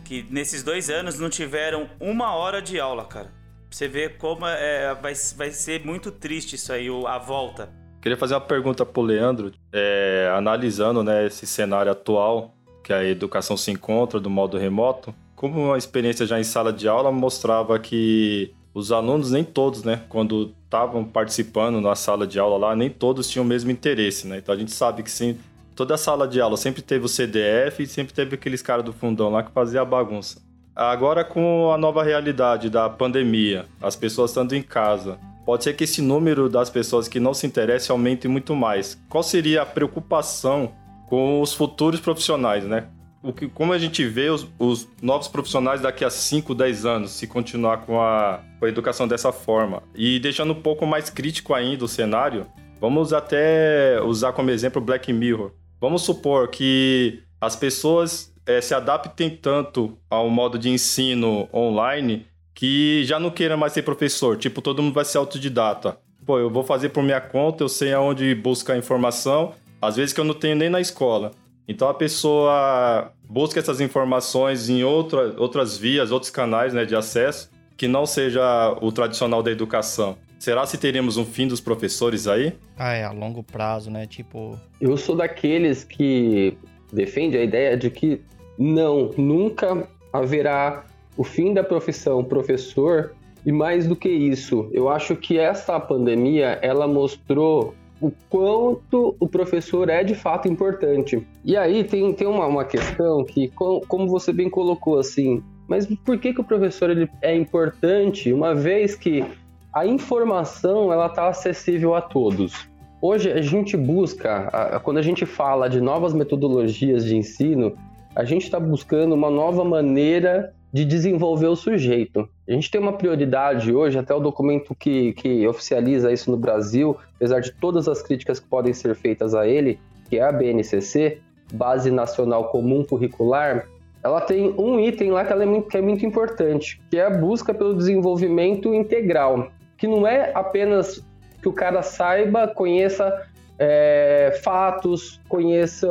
que 0.05 0.27
nesses 0.31 0.63
dois 0.63 0.91
anos 0.91 1.19
não 1.19 1.31
tiveram 1.31 1.89
uma 2.01 2.35
hora 2.35 2.61
de 2.61 2.79
aula, 2.81 3.05
cara. 3.05 3.31
Você 3.75 3.89
vê 3.89 4.09
como 4.09 4.47
é, 4.47 4.95
vai, 4.95 5.15
vai 5.37 5.51
ser 5.51 5.85
muito 5.85 6.13
triste 6.13 6.55
isso 6.55 6.73
aí, 6.73 6.87
a 7.09 7.19
volta. 7.19 7.69
Queria 8.01 8.17
fazer 8.17 8.35
uma 8.35 8.41
pergunta 8.41 8.87
pro 8.87 9.03
Leandro, 9.03 9.51
é, 9.73 10.33
analisando 10.33 11.03
né, 11.03 11.27
esse 11.27 11.45
cenário 11.45 11.91
atual 11.91 12.55
que 12.85 12.93
a 12.93 13.05
educação 13.05 13.57
se 13.57 13.73
encontra 13.73 14.21
do 14.21 14.31
modo 14.31 14.57
remoto. 14.57 15.13
Como 15.35 15.61
uma 15.61 15.77
experiência 15.77 16.25
já 16.25 16.39
em 16.39 16.45
sala 16.45 16.73
de 16.73 16.87
aula 16.87 17.11
mostrava 17.11 17.77
que 17.81 18.55
os 18.73 18.93
alunos, 18.93 19.33
nem 19.33 19.43
todos, 19.43 19.83
né, 19.83 20.03
quando 20.09 20.55
estavam 20.67 21.05
participando 21.05 21.81
na 21.81 21.97
sala 21.97 22.29
de 22.29 22.39
aula 22.39 22.57
lá, 22.57 22.77
nem 22.77 22.89
todos 22.89 23.29
tinham 23.29 23.45
o 23.45 23.49
mesmo 23.49 23.73
interesse, 23.73 24.29
né? 24.29 24.39
Então 24.39 24.55
a 24.55 24.59
gente 24.59 24.71
sabe 24.71 25.03
que 25.03 25.11
sim, 25.11 25.37
toda 25.75 25.95
a 25.95 25.99
sala 25.99 26.29
de 26.29 26.41
aula 26.41 26.57
sempre 26.57 26.81
teve 26.81 27.07
o 27.07 27.09
CDF 27.09 27.83
e 27.83 27.89
sempre 27.89 28.15
teve 28.15 28.37
aqueles 28.37 28.63
caras 28.63 28.85
do 28.85 28.93
fundão 28.93 29.31
lá 29.31 29.43
que 29.43 29.51
fazia 29.51 29.81
a 29.81 29.85
bagunça. 29.85 30.41
Agora 30.77 31.23
com 31.23 31.71
a 31.73 31.79
nova 31.79 32.03
realidade 32.03 32.69
da 32.69 32.91
pandemia, 32.91 33.67
as 33.81 33.95
pessoas 33.95 34.33
estando 34.33 34.55
em 34.57 34.63
casa, 34.63 35.21
pode 35.47 35.63
ser 35.63 35.75
que 35.75 35.85
esse 35.85 36.03
número 36.03 36.49
das 36.49 36.69
pessoas 36.69 37.07
que 37.07 37.21
não 37.21 37.33
se 37.33 37.47
interessem 37.47 37.93
aumente 37.93 38.27
muito 38.27 38.57
mais. 38.57 39.01
Qual 39.09 39.23
seria 39.23 39.63
a 39.63 39.67
preocupação 39.67 40.73
com 41.07 41.41
os 41.41 41.55
futuros 41.55 42.01
profissionais, 42.01 42.65
né? 42.65 42.89
O 43.23 43.33
que, 43.33 43.47
como 43.47 43.73
a 43.73 43.79
gente 43.79 44.05
vê 44.05 44.29
os, 44.31 44.49
os 44.59 44.89
novos 45.01 45.29
profissionais 45.29 45.81
daqui 45.81 46.05
a 46.05 46.11
5, 46.11 46.53
10 46.55 46.85
anos, 46.85 47.13
se 47.13 47.29
continuar 47.29 47.79
com 47.87 48.01
a, 48.01 48.41
com 48.59 48.67
a 48.67 48.69
educação 48.69 49.07
dessa 49.07 49.31
forma? 49.31 49.81
E 49.95 50.19
deixando 50.19 50.53
um 50.53 50.61
pouco 50.61 50.85
mais 50.85 51.09
crítico 51.09 51.55
ainda 51.55 51.85
o 51.85 51.89
cenário, 51.89 52.47
vamos 52.81 53.13
até 53.13 54.03
usar 54.03 54.33
como 54.33 54.51
exemplo 54.51 54.83
Black 54.83 55.13
Mirror. 55.13 55.53
Vamos 55.81 56.03
supor 56.03 56.49
que 56.49 57.23
as 57.41 57.55
pessoas 57.55 58.34
é, 58.47 58.61
se 58.61 58.75
adaptem 58.75 59.31
tanto 59.31 59.97
ao 60.09 60.29
modo 60.29 60.59
de 60.59 60.69
ensino 60.69 61.49
online 61.53 62.27
que 62.55 63.03
já 63.05 63.19
não 63.19 63.31
queira 63.31 63.57
mais 63.57 63.73
ser 63.73 63.83
professor, 63.83 64.37
tipo, 64.37 64.63
todo 64.63 64.83
mundo 64.83 64.95
vai 64.95 65.05
ser 65.05 65.19
autodidata. 65.19 65.99
Pô, 66.25 66.39
eu 66.39 66.49
vou 66.49 66.63
fazer 66.63 66.91
por 66.91 67.03
minha 67.03 67.21
conta, 67.21 67.65
eu 67.65 67.69
sei 67.69 67.93
aonde 67.93 68.35
buscar 68.35 68.79
informação, 68.79 69.53
às 69.83 69.97
vezes 69.97 70.13
que 70.13 70.21
eu 70.21 70.25
não 70.25 70.35
tenho 70.35 70.57
nem 70.57 70.71
na 70.71 70.81
escola. 70.81 71.33
Então 71.67 71.89
a 71.89 71.95
pessoa 71.95 73.11
busca 73.29 73.59
essas 73.59 73.81
informações 73.81 74.69
em 74.69 74.85
outra, 74.85 75.35
outras 75.39 75.77
vias, 75.77 76.11
outros 76.11 76.31
canais 76.31 76.73
né, 76.73 76.85
de 76.85 76.95
acesso, 76.95 77.51
que 77.77 77.89
não 77.89 78.07
seja 78.07 78.77
o 78.81 78.93
tradicional 78.93 79.43
da 79.43 79.51
educação. 79.51 80.17
Será 80.39 80.67
se 80.67 80.77
teremos 80.79 81.17
um 81.17 81.25
fim 81.25 81.49
dos 81.49 81.61
professores 81.61 82.27
aí? 82.27 82.53
Ah, 82.77 82.93
é, 82.93 83.05
a 83.05 83.13
longo 83.13 83.43
prazo, 83.43 83.91
né? 83.91 84.07
Tipo. 84.07 84.59
Eu 84.79 84.97
sou 84.97 85.17
daqueles 85.17 85.85
que 85.85 86.57
defende 86.93 87.37
a 87.37 87.43
ideia 87.43 87.77
de 87.77 87.91
que 87.91 88.21
não, 88.59 89.11
nunca 89.17 89.89
haverá 90.13 90.85
o 91.17 91.25
fim 91.25 91.53
da 91.53 91.63
profissão 91.63 92.25
professor 92.25 93.13
e 93.45 93.53
mais 93.53 93.87
do 93.87 93.95
que 93.95 94.09
isso, 94.09 94.69
eu 94.73 94.89
acho 94.89 95.15
que 95.17 95.39
essa 95.39 95.79
pandemia 95.79 96.59
ela 96.63 96.89
mostrou 96.89 97.75
o 98.01 98.11
quanto 98.29 99.15
o 99.21 99.29
professor 99.29 99.89
é 99.89 100.03
de 100.03 100.15
fato 100.15 100.49
importante. 100.49 101.27
E 101.45 101.57
aí 101.57 101.85
tem, 101.85 102.13
tem 102.13 102.27
uma, 102.27 102.47
uma 102.47 102.65
questão 102.65 103.25
que, 103.25 103.49
como 103.49 104.09
você 104.09 104.33
bem 104.33 104.49
colocou 104.49 104.99
assim, 104.99 105.43
mas 105.69 105.87
por 106.05 106.19
que, 106.19 106.33
que 106.33 106.41
o 106.41 106.45
professor 106.45 106.91
ele 106.91 107.09
é 107.23 107.35
importante 107.35 108.33
uma 108.33 108.55
vez 108.55 108.95
que 108.95 109.25
a 109.73 109.87
informação 109.87 110.93
ela 110.93 111.07
está 111.07 111.29
acessível 111.29 111.95
a 111.95 112.01
todos? 112.01 112.69
Hoje 113.01 113.31
a 113.31 113.43
gente 113.43 113.77
busca, 113.77 114.81
quando 114.83 114.99
a 114.99 115.03
gente 115.03 115.27
fala 115.27 115.69
de 115.69 115.81
novas 115.81 116.15
metodologias 116.15 117.05
de 117.05 117.17
ensino, 117.17 117.75
a 118.15 118.25
gente 118.25 118.45
está 118.45 118.61
buscando 118.61 119.15
uma 119.15 119.31
nova 119.31 119.65
maneira 119.65 120.53
de 120.73 120.85
desenvolver 120.85 121.47
o 121.47 121.57
sujeito. 121.57 122.29
A 122.49 122.53
gente 122.53 122.71
tem 122.71 122.81
uma 122.81 122.93
prioridade 122.93 123.73
hoje, 123.73 123.99
até 123.99 124.15
o 124.15 124.21
documento 124.21 124.75
que, 124.75 125.13
que 125.13 125.47
oficializa 125.47 126.13
isso 126.13 126.31
no 126.31 126.37
Brasil, 126.37 126.97
apesar 127.17 127.41
de 127.41 127.53
todas 127.53 127.89
as 127.89 128.03
críticas 128.03 128.41
que 128.41 128.49
podem 128.49 128.73
ser 128.73 128.95
feitas 128.95 129.35
a 129.35 129.47
ele, 129.47 129.79
que 130.09 130.19
é 130.19 130.23
a 130.23 130.33
BNCC, 130.33 131.19
Base 131.53 131.91
Nacional 131.91 132.49
Comum 132.49 132.85
Curricular, 132.85 133.69
ela 134.03 134.21
tem 134.21 134.55
um 134.59 134.79
item 134.79 135.13
lá 135.13 135.25
que, 135.25 135.33
é 135.33 135.47
muito, 135.47 135.69
que 135.69 135.77
é 135.77 135.81
muito 135.81 136.05
importante, 136.05 136.81
que 136.91 136.99
é 136.99 137.07
a 137.07 137.11
busca 137.11 137.55
pelo 137.55 137.75
desenvolvimento 137.75 138.75
integral, 138.75 139.49
que 139.79 139.87
não 139.87 140.07
é 140.07 140.31
apenas 140.35 141.05
que 141.41 141.49
o 141.49 141.53
cara 141.53 141.83
saiba, 141.83 142.49
conheça 142.49 143.27
é, 143.59 144.39
fatos, 144.43 145.21
conheça 145.29 145.89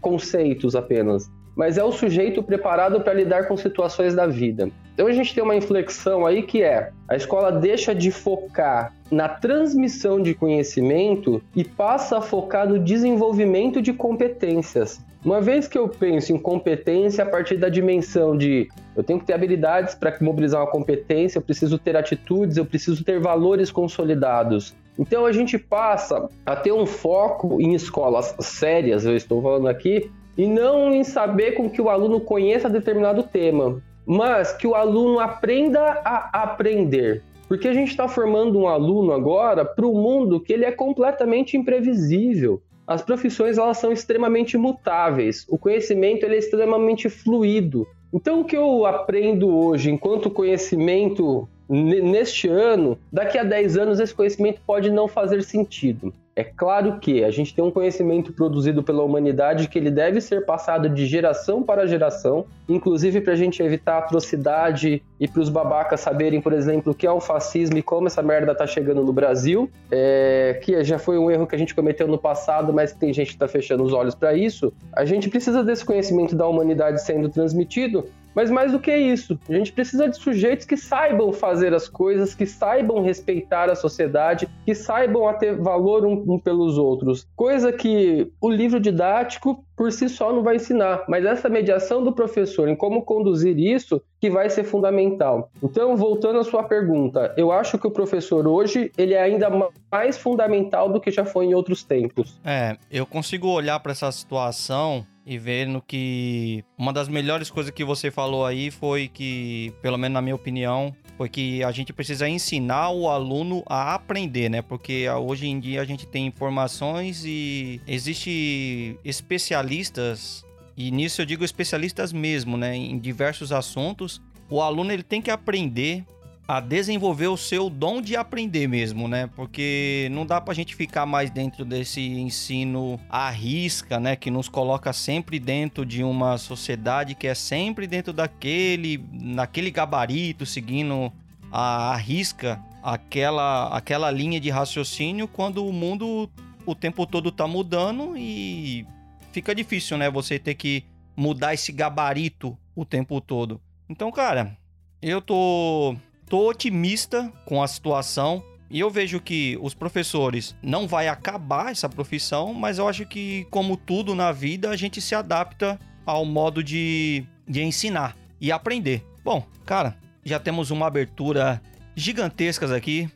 conceitos 0.00 0.74
apenas, 0.74 1.30
mas 1.58 1.76
é 1.76 1.82
o 1.82 1.90
sujeito 1.90 2.40
preparado 2.40 3.00
para 3.00 3.12
lidar 3.12 3.48
com 3.48 3.56
situações 3.56 4.14
da 4.14 4.28
vida. 4.28 4.70
Então 4.94 5.08
a 5.08 5.12
gente 5.12 5.34
tem 5.34 5.42
uma 5.42 5.56
inflexão 5.56 6.24
aí 6.24 6.44
que 6.44 6.62
é 6.62 6.90
a 7.08 7.16
escola 7.16 7.50
deixa 7.50 7.92
de 7.92 8.12
focar 8.12 8.94
na 9.10 9.28
transmissão 9.28 10.22
de 10.22 10.34
conhecimento 10.34 11.42
e 11.56 11.64
passa 11.64 12.18
a 12.18 12.20
focar 12.20 12.68
no 12.68 12.78
desenvolvimento 12.78 13.82
de 13.82 13.92
competências. 13.92 15.04
Uma 15.24 15.40
vez 15.40 15.66
que 15.66 15.76
eu 15.76 15.88
penso 15.88 16.32
em 16.32 16.38
competência 16.38 17.24
a 17.24 17.26
partir 17.26 17.56
da 17.56 17.68
dimensão 17.68 18.36
de 18.36 18.68
eu 18.94 19.02
tenho 19.02 19.18
que 19.18 19.26
ter 19.26 19.32
habilidades 19.32 19.96
para 19.96 20.16
mobilizar 20.20 20.60
uma 20.62 20.70
competência, 20.70 21.38
eu 21.38 21.42
preciso 21.42 21.76
ter 21.76 21.96
atitudes, 21.96 22.56
eu 22.56 22.64
preciso 22.64 23.02
ter 23.02 23.18
valores 23.18 23.72
consolidados. 23.72 24.76
Então 24.96 25.26
a 25.26 25.32
gente 25.32 25.58
passa 25.58 26.28
a 26.46 26.54
ter 26.54 26.72
um 26.72 26.86
foco 26.86 27.60
em 27.60 27.74
escolas 27.74 28.34
sérias, 28.38 29.04
eu 29.04 29.16
estou 29.16 29.42
falando 29.42 29.68
aqui, 29.68 30.08
e 30.38 30.46
não 30.46 30.94
em 30.94 31.04
saber 31.04 31.52
com 31.52 31.68
que 31.68 31.82
o 31.82 31.90
aluno 31.90 32.20
conheça 32.20 32.70
determinado 32.70 33.24
tema, 33.24 33.82
mas 34.06 34.52
que 34.52 34.66
o 34.66 34.74
aluno 34.74 35.18
aprenda 35.18 36.00
a 36.04 36.42
aprender. 36.44 37.22
Porque 37.48 37.68
a 37.68 37.74
gente 37.74 37.88
está 37.88 38.06
formando 38.08 38.58
um 38.58 38.68
aluno 38.68 39.12
agora 39.12 39.64
para 39.64 39.86
o 39.86 39.94
mundo 39.94 40.40
que 40.40 40.52
ele 40.52 40.64
é 40.64 40.70
completamente 40.70 41.56
imprevisível 41.56 42.62
as 42.88 43.02
profissões 43.02 43.58
elas 43.58 43.76
são 43.76 43.92
extremamente 43.92 44.56
mutáveis, 44.56 45.44
o 45.50 45.58
conhecimento 45.58 46.24
ele 46.24 46.36
é 46.36 46.38
extremamente 46.38 47.10
fluido. 47.10 47.86
Então, 48.10 48.40
o 48.40 48.44
que 48.46 48.56
eu 48.56 48.86
aprendo 48.86 49.54
hoje 49.54 49.90
enquanto 49.90 50.30
conhecimento 50.30 51.46
neste 51.68 52.48
ano, 52.48 52.98
daqui 53.12 53.36
a 53.36 53.44
10 53.44 53.76
anos 53.76 54.00
esse 54.00 54.14
conhecimento 54.14 54.60
pode 54.66 54.90
não 54.90 55.06
fazer 55.06 55.42
sentido. 55.42 56.12
É 56.38 56.44
claro 56.44 57.00
que 57.00 57.24
a 57.24 57.32
gente 57.32 57.52
tem 57.52 57.64
um 57.64 57.70
conhecimento 57.70 58.32
produzido 58.32 58.80
pela 58.80 59.02
humanidade 59.02 59.68
que 59.68 59.76
ele 59.76 59.90
deve 59.90 60.20
ser 60.20 60.46
passado 60.46 60.88
de 60.88 61.04
geração 61.04 61.64
para 61.64 61.84
geração, 61.84 62.46
inclusive 62.68 63.20
para 63.20 63.32
a 63.32 63.36
gente 63.36 63.60
evitar 63.60 63.98
atrocidade 63.98 65.02
e 65.18 65.26
para 65.26 65.42
os 65.42 65.48
babacas 65.48 65.98
saberem, 65.98 66.40
por 66.40 66.52
exemplo, 66.52 66.92
o 66.92 66.94
que 66.94 67.08
é 67.08 67.10
o 67.10 67.20
fascismo 67.20 67.76
e 67.76 67.82
como 67.82 68.06
essa 68.06 68.22
merda 68.22 68.54
tá 68.54 68.68
chegando 68.68 69.02
no 69.02 69.12
Brasil, 69.12 69.68
é, 69.90 70.60
que 70.62 70.84
já 70.84 70.96
foi 70.96 71.18
um 71.18 71.28
erro 71.28 71.44
que 71.44 71.56
a 71.56 71.58
gente 71.58 71.74
cometeu 71.74 72.06
no 72.06 72.16
passado, 72.16 72.72
mas 72.72 72.92
que 72.92 73.00
tem 73.00 73.12
gente 73.12 73.30
que 73.30 73.34
está 73.34 73.48
fechando 73.48 73.82
os 73.82 73.92
olhos 73.92 74.14
para 74.14 74.32
isso. 74.32 74.72
A 74.92 75.04
gente 75.04 75.28
precisa 75.28 75.64
desse 75.64 75.84
conhecimento 75.84 76.36
da 76.36 76.46
humanidade 76.46 77.02
sendo 77.02 77.28
transmitido 77.28 78.04
mas 78.34 78.50
mais 78.50 78.72
do 78.72 78.78
que 78.78 78.94
isso, 78.94 79.38
a 79.48 79.52
gente 79.52 79.72
precisa 79.72 80.08
de 80.08 80.16
sujeitos 80.16 80.66
que 80.66 80.76
saibam 80.76 81.32
fazer 81.32 81.74
as 81.74 81.88
coisas, 81.88 82.34
que 82.34 82.46
saibam 82.46 83.02
respeitar 83.02 83.70
a 83.70 83.74
sociedade, 83.74 84.48
que 84.64 84.74
saibam 84.74 85.32
ter 85.38 85.56
valor 85.56 86.04
um, 86.04 86.24
um 86.26 86.38
pelos 86.38 86.78
outros. 86.78 87.26
Coisa 87.36 87.72
que 87.72 88.30
o 88.40 88.50
livro 88.50 88.80
didático 88.80 89.64
por 89.76 89.92
si 89.92 90.08
só 90.08 90.32
não 90.32 90.42
vai 90.42 90.56
ensinar, 90.56 91.04
mas 91.08 91.24
essa 91.24 91.48
mediação 91.48 92.02
do 92.02 92.12
professor 92.12 92.68
em 92.68 92.74
como 92.74 93.02
conduzir 93.02 93.56
isso 93.56 94.02
que 94.20 94.28
vai 94.28 94.50
ser 94.50 94.64
fundamental. 94.64 95.50
Então, 95.62 95.96
voltando 95.96 96.40
à 96.40 96.44
sua 96.44 96.64
pergunta, 96.64 97.32
eu 97.36 97.52
acho 97.52 97.78
que 97.78 97.86
o 97.86 97.90
professor 97.90 98.46
hoje 98.48 98.90
ele 98.98 99.14
é 99.14 99.22
ainda 99.22 99.48
mais 99.90 100.18
fundamental 100.18 100.92
do 100.92 101.00
que 101.00 101.12
já 101.12 101.24
foi 101.24 101.46
em 101.46 101.54
outros 101.54 101.84
tempos. 101.84 102.40
É, 102.44 102.76
eu 102.90 103.06
consigo 103.06 103.48
olhar 103.48 103.78
para 103.78 103.92
essa 103.92 104.10
situação 104.10 105.06
e 105.28 105.36
vendo 105.36 105.82
que 105.86 106.64
uma 106.78 106.90
das 106.90 107.06
melhores 107.06 107.50
coisas 107.50 107.70
que 107.70 107.84
você 107.84 108.10
falou 108.10 108.46
aí 108.46 108.70
foi 108.70 109.08
que, 109.08 109.74
pelo 109.82 109.98
menos 109.98 110.14
na 110.14 110.22
minha 110.22 110.34
opinião, 110.34 110.96
foi 111.18 111.28
que 111.28 111.62
a 111.62 111.70
gente 111.70 111.92
precisa 111.92 112.26
ensinar 112.26 112.88
o 112.88 113.10
aluno 113.10 113.62
a 113.66 113.94
aprender, 113.94 114.48
né? 114.48 114.62
Porque 114.62 115.06
hoje 115.10 115.46
em 115.46 115.60
dia 115.60 115.82
a 115.82 115.84
gente 115.84 116.06
tem 116.06 116.26
informações 116.26 117.24
e 117.26 117.78
existe 117.86 118.98
especialistas 119.04 120.46
e 120.74 120.90
nisso 120.90 121.20
eu 121.20 121.26
digo 121.26 121.44
especialistas 121.44 122.10
mesmo, 122.10 122.56
né, 122.56 122.74
em 122.74 122.98
diversos 122.98 123.52
assuntos. 123.52 124.22
O 124.48 124.62
aluno 124.62 124.92
ele 124.92 125.02
tem 125.02 125.20
que 125.20 125.30
aprender 125.30 126.06
a 126.48 126.60
desenvolver 126.60 127.26
o 127.26 127.36
seu 127.36 127.68
dom 127.68 128.00
de 128.00 128.16
aprender 128.16 128.66
mesmo, 128.66 129.06
né? 129.06 129.28
Porque 129.36 130.08
não 130.12 130.24
dá 130.24 130.40
pra 130.40 130.54
gente 130.54 130.74
ficar 130.74 131.04
mais 131.04 131.30
dentro 131.30 131.62
desse 131.62 132.00
ensino 132.00 132.98
à 133.10 133.28
risca, 133.28 134.00
né? 134.00 134.16
Que 134.16 134.30
nos 134.30 134.48
coloca 134.48 134.90
sempre 134.94 135.38
dentro 135.38 135.84
de 135.84 136.02
uma 136.02 136.38
sociedade 136.38 137.14
que 137.14 137.26
é 137.26 137.34
sempre 137.34 137.86
dentro 137.86 138.14
daquele, 138.14 139.04
naquele 139.12 139.70
gabarito, 139.70 140.46
seguindo 140.46 141.12
a, 141.52 141.92
a 141.92 141.96
risca 141.96 142.58
aquela, 142.82 143.68
aquela 143.68 144.10
linha 144.10 144.40
de 144.40 144.48
raciocínio 144.48 145.28
quando 145.28 145.66
o 145.66 145.70
mundo 145.70 146.30
o 146.64 146.74
tempo 146.74 147.06
todo 147.06 147.30
tá 147.30 147.46
mudando 147.46 148.14
e 148.16 148.86
fica 149.32 149.54
difícil, 149.54 149.98
né? 149.98 150.10
Você 150.10 150.38
ter 150.38 150.54
que 150.54 150.82
mudar 151.14 151.52
esse 151.52 151.72
gabarito 151.72 152.56
o 152.74 152.86
tempo 152.86 153.20
todo. 153.20 153.60
Então, 153.86 154.10
cara, 154.10 154.56
eu 155.02 155.20
tô 155.20 155.94
tô 156.28 156.48
otimista 156.48 157.32
com 157.44 157.62
a 157.62 157.66
situação. 157.66 158.42
E 158.70 158.80
eu 158.80 158.90
vejo 158.90 159.18
que 159.18 159.58
os 159.62 159.72
professores 159.72 160.54
não 160.62 160.86
vai 160.86 161.08
acabar 161.08 161.72
essa 161.72 161.88
profissão, 161.88 162.52
mas 162.52 162.78
eu 162.78 162.86
acho 162.86 163.06
que, 163.06 163.46
como 163.50 163.78
tudo 163.78 164.14
na 164.14 164.30
vida, 164.30 164.68
a 164.68 164.76
gente 164.76 165.00
se 165.00 165.14
adapta 165.14 165.78
ao 166.04 166.24
modo 166.26 166.62
de, 166.62 167.24
de 167.46 167.62
ensinar 167.62 168.14
e 168.38 168.52
aprender. 168.52 169.02
Bom, 169.24 169.46
cara, 169.64 169.96
já 170.22 170.38
temos 170.38 170.70
uma 170.70 170.86
abertura 170.86 171.62
gigantescas 171.96 172.70
aqui. 172.70 173.10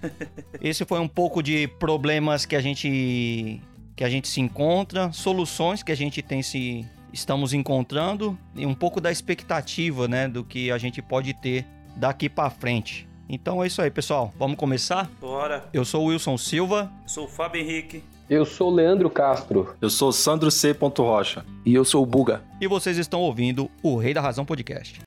Esse 0.60 0.84
foi 0.84 1.00
um 1.00 1.08
pouco 1.08 1.42
de 1.42 1.66
problemas 1.66 2.44
que 2.44 2.54
a 2.54 2.60
gente 2.60 3.60
que 3.96 4.04
a 4.04 4.08
gente 4.08 4.28
se 4.28 4.40
encontra, 4.40 5.12
soluções 5.12 5.82
que 5.82 5.92
a 5.92 5.94
gente 5.94 6.22
tem 6.22 6.42
se 6.42 6.86
estamos 7.12 7.52
encontrando 7.52 8.38
e 8.56 8.64
um 8.64 8.74
pouco 8.74 8.98
da 8.98 9.12
expectativa, 9.12 10.08
né, 10.08 10.26
do 10.26 10.42
que 10.42 10.70
a 10.70 10.78
gente 10.78 11.02
pode 11.02 11.34
ter 11.34 11.66
daqui 11.96 12.28
para 12.28 12.50
frente. 12.50 13.08
Então 13.28 13.62
é 13.62 13.66
isso 13.66 13.80
aí, 13.80 13.90
pessoal. 13.90 14.32
Vamos 14.36 14.56
começar? 14.56 15.08
Bora. 15.20 15.68
Eu 15.72 15.84
sou 15.84 16.04
o 16.04 16.06
Wilson 16.06 16.36
Silva. 16.36 16.90
Sou 17.06 17.26
o 17.26 17.28
Fábio 17.28 17.60
Henrique. 17.60 18.02
Eu 18.28 18.44
sou 18.44 18.70
o 18.70 18.74
Leandro 18.74 19.08
Castro. 19.10 19.74
Eu 19.80 19.90
sou 19.90 20.12
Sandro 20.12 20.50
C. 20.50 20.76
Rocha. 20.98 21.44
E 21.64 21.74
eu 21.74 21.84
sou 21.84 22.02
o 22.02 22.06
Buga. 22.06 22.42
E 22.60 22.66
vocês 22.66 22.96
estão 22.96 23.20
ouvindo 23.20 23.70
o 23.82 23.96
Rei 23.96 24.14
da 24.14 24.20
Razão 24.20 24.44
Podcast. 24.44 25.00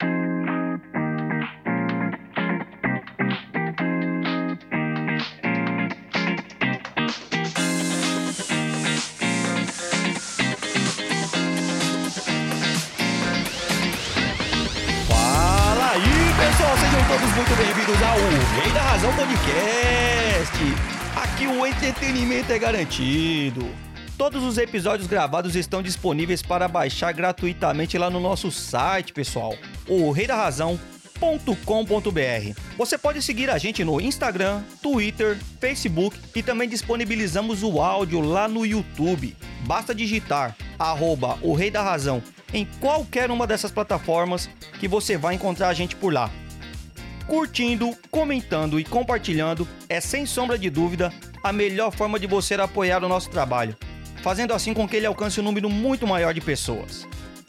Ao 18.14 18.20
Rei 18.20 18.72
da 18.72 18.82
Razão 18.82 19.12
Podcast. 19.16 20.60
Aqui 21.16 21.48
o 21.48 21.66
entretenimento 21.66 22.54
é 22.54 22.60
garantido. 22.60 23.68
Todos 24.16 24.44
os 24.44 24.60
episódios 24.60 25.08
gravados 25.08 25.56
estão 25.56 25.82
disponíveis 25.82 26.44
para 26.44 26.68
baixar 26.68 27.12
gratuitamente 27.12 27.98
lá 27.98 28.12
no 28.12 28.20
nosso 28.20 28.52
site, 28.52 29.14
pessoal. 29.14 29.56
O 29.88 30.12
Rei 30.12 30.28
da 30.28 30.36
Razão.com.br. 30.36 30.80
Você 32.78 33.00
pode 33.00 33.20
seguir 33.24 33.50
a 33.50 33.58
gente 33.58 33.84
no 33.84 34.00
Instagram, 34.00 34.62
Twitter, 34.80 35.40
Facebook 35.60 36.16
e 36.36 36.44
também 36.44 36.70
disponibilizamos 36.70 37.64
o 37.64 37.82
áudio 37.82 38.22
lá 38.22 38.48
no 38.48 38.64
YouTube. 38.64 39.36
Basta 39.66 39.96
digitar 39.96 40.56
arroba 40.78 41.40
o 41.42 41.56
Rei 41.56 41.72
da 41.72 41.82
Razão 41.82 42.22
em 42.54 42.68
qualquer 42.80 43.32
uma 43.32 43.48
dessas 43.48 43.72
plataformas 43.72 44.48
que 44.80 44.88
você 44.88 45.18
vai 45.18 45.34
encontrar 45.34 45.70
a 45.70 45.74
gente 45.74 45.96
por 45.96 46.14
lá 46.14 46.30
curtindo, 47.28 47.96
comentando 48.10 48.80
e 48.80 48.84
compartilhando 48.84 49.68
é 49.90 50.00
sem 50.00 50.26
sombra 50.26 50.58
de 50.58 50.70
dúvida 50.70 51.14
a 51.44 51.52
melhor 51.52 51.92
forma 51.92 52.20
de 52.20 52.28
você 52.28 52.56
apoiar 52.56 53.04
o 53.04 53.10
nosso 53.10 53.30
trabalho, 53.30 53.76
fazendo 54.22 54.54
assim 54.54 54.74
com 54.74 54.88
que 54.88 54.96
ele 54.96 55.06
alcance 55.06 55.40
um 55.40 55.44
número 55.44 55.70
muito 55.70 56.08
maior 56.08 56.34
de 56.34 56.42
pessoas. 56.42 57.08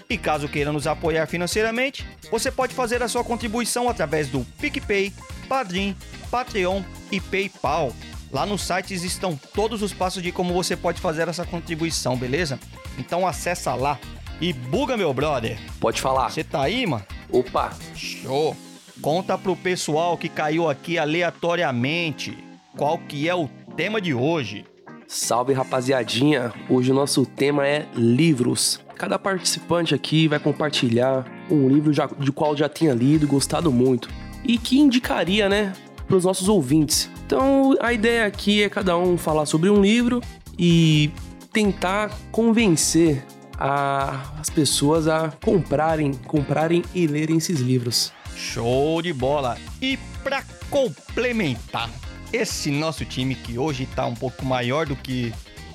E 0.08 0.18
caso 0.18 0.48
queira 0.48 0.72
nos 0.72 0.86
apoiar 0.86 1.26
financeiramente, 1.26 2.06
você 2.30 2.50
pode 2.50 2.74
fazer 2.74 3.02
a 3.02 3.08
sua 3.08 3.24
contribuição 3.24 3.88
através 3.88 4.28
do 4.28 4.44
PicPay, 4.60 5.12
Padrim, 5.48 5.96
Patreon 6.30 6.82
e 7.10 7.20
PayPal. 7.20 7.92
Lá 8.30 8.44
nos 8.44 8.62
sites 8.62 9.02
estão 9.04 9.38
todos 9.54 9.80
os 9.80 9.92
passos 9.92 10.22
de 10.22 10.32
como 10.32 10.52
você 10.52 10.76
pode 10.76 11.00
fazer 11.00 11.28
essa 11.28 11.46
contribuição, 11.46 12.16
beleza? 12.16 12.58
Então 12.98 13.26
acessa 13.26 13.74
lá 13.74 13.98
e 14.40 14.52
buga 14.52 14.96
meu 14.96 15.14
brother. 15.14 15.58
Pode 15.80 16.00
falar. 16.00 16.30
Você 16.30 16.42
tá 16.42 16.62
aí, 16.62 16.86
mano? 16.86 17.06
Opa! 17.30 17.72
Show! 17.94 18.56
Conta 19.00 19.36
pro 19.36 19.56
pessoal 19.56 20.16
que 20.16 20.28
caiu 20.28 20.68
aqui 20.68 20.98
aleatoriamente 20.98 22.38
qual 22.76 22.96
que 22.96 23.28
é 23.28 23.34
o 23.34 23.48
tema 23.76 24.00
de 24.00 24.14
hoje. 24.14 24.64
Salve 25.08 25.52
rapaziadinha! 25.52 26.52
Hoje 26.70 26.92
o 26.92 26.94
nosso 26.94 27.26
tema 27.26 27.66
é 27.66 27.86
livros. 27.94 28.80
Cada 28.94 29.18
participante 29.18 29.94
aqui 29.94 30.28
vai 30.28 30.38
compartilhar 30.38 31.26
um 31.50 31.68
livro 31.68 31.92
já, 31.92 32.06
de 32.06 32.30
qual 32.30 32.56
já 32.56 32.68
tenha 32.68 32.94
lido 32.94 33.26
gostado 33.26 33.72
muito 33.72 34.08
e 34.44 34.56
que 34.56 34.78
indicaria, 34.78 35.48
né, 35.48 35.72
para 36.06 36.16
os 36.16 36.24
nossos 36.24 36.48
ouvintes. 36.48 37.10
Então 37.26 37.76
a 37.80 37.92
ideia 37.92 38.26
aqui 38.26 38.62
é 38.62 38.68
cada 38.68 38.96
um 38.96 39.18
falar 39.18 39.46
sobre 39.46 39.68
um 39.68 39.82
livro 39.82 40.20
e 40.56 41.10
tentar 41.52 42.16
convencer 42.30 43.24
a, 43.58 44.34
as 44.38 44.48
pessoas 44.48 45.08
a 45.08 45.32
comprarem, 45.44 46.12
comprarem 46.26 46.82
e 46.94 47.06
lerem 47.08 47.38
esses 47.38 47.58
livros. 47.60 48.12
Show 48.36 49.00
de 49.02 49.12
bola! 49.12 49.56
E 49.80 49.96
para 50.22 50.42
complementar 50.70 51.90
esse 52.32 52.70
nosso 52.70 53.04
time 53.04 53.34
que 53.34 53.58
hoje 53.58 53.86
tá 53.86 54.06
um 54.06 54.14
pouco 54.14 54.44
maior 54.44 54.86
do 54.86 54.96
que 54.96 55.32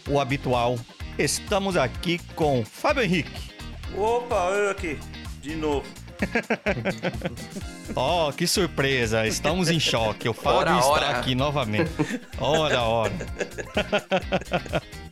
o 0.08 0.20
habitual, 0.20 0.78
estamos 1.18 1.78
aqui 1.78 2.20
com 2.36 2.64
Fábio 2.66 3.04
Henrique. 3.04 3.52
Opa, 3.96 4.50
eu 4.52 4.72
aqui, 4.72 5.00
de 5.42 5.56
novo. 5.56 5.86
oh, 7.96 8.32
que 8.34 8.46
surpresa! 8.46 9.26
Estamos 9.26 9.70
em 9.70 9.80
choque. 9.80 10.28
O 10.28 10.34
Fábio 10.34 10.58
Ora, 10.58 10.80
está 10.80 10.90
ora. 10.90 11.10
aqui 11.12 11.34
novamente. 11.34 11.92
Ora, 12.38 12.82
ora. 12.84 13.14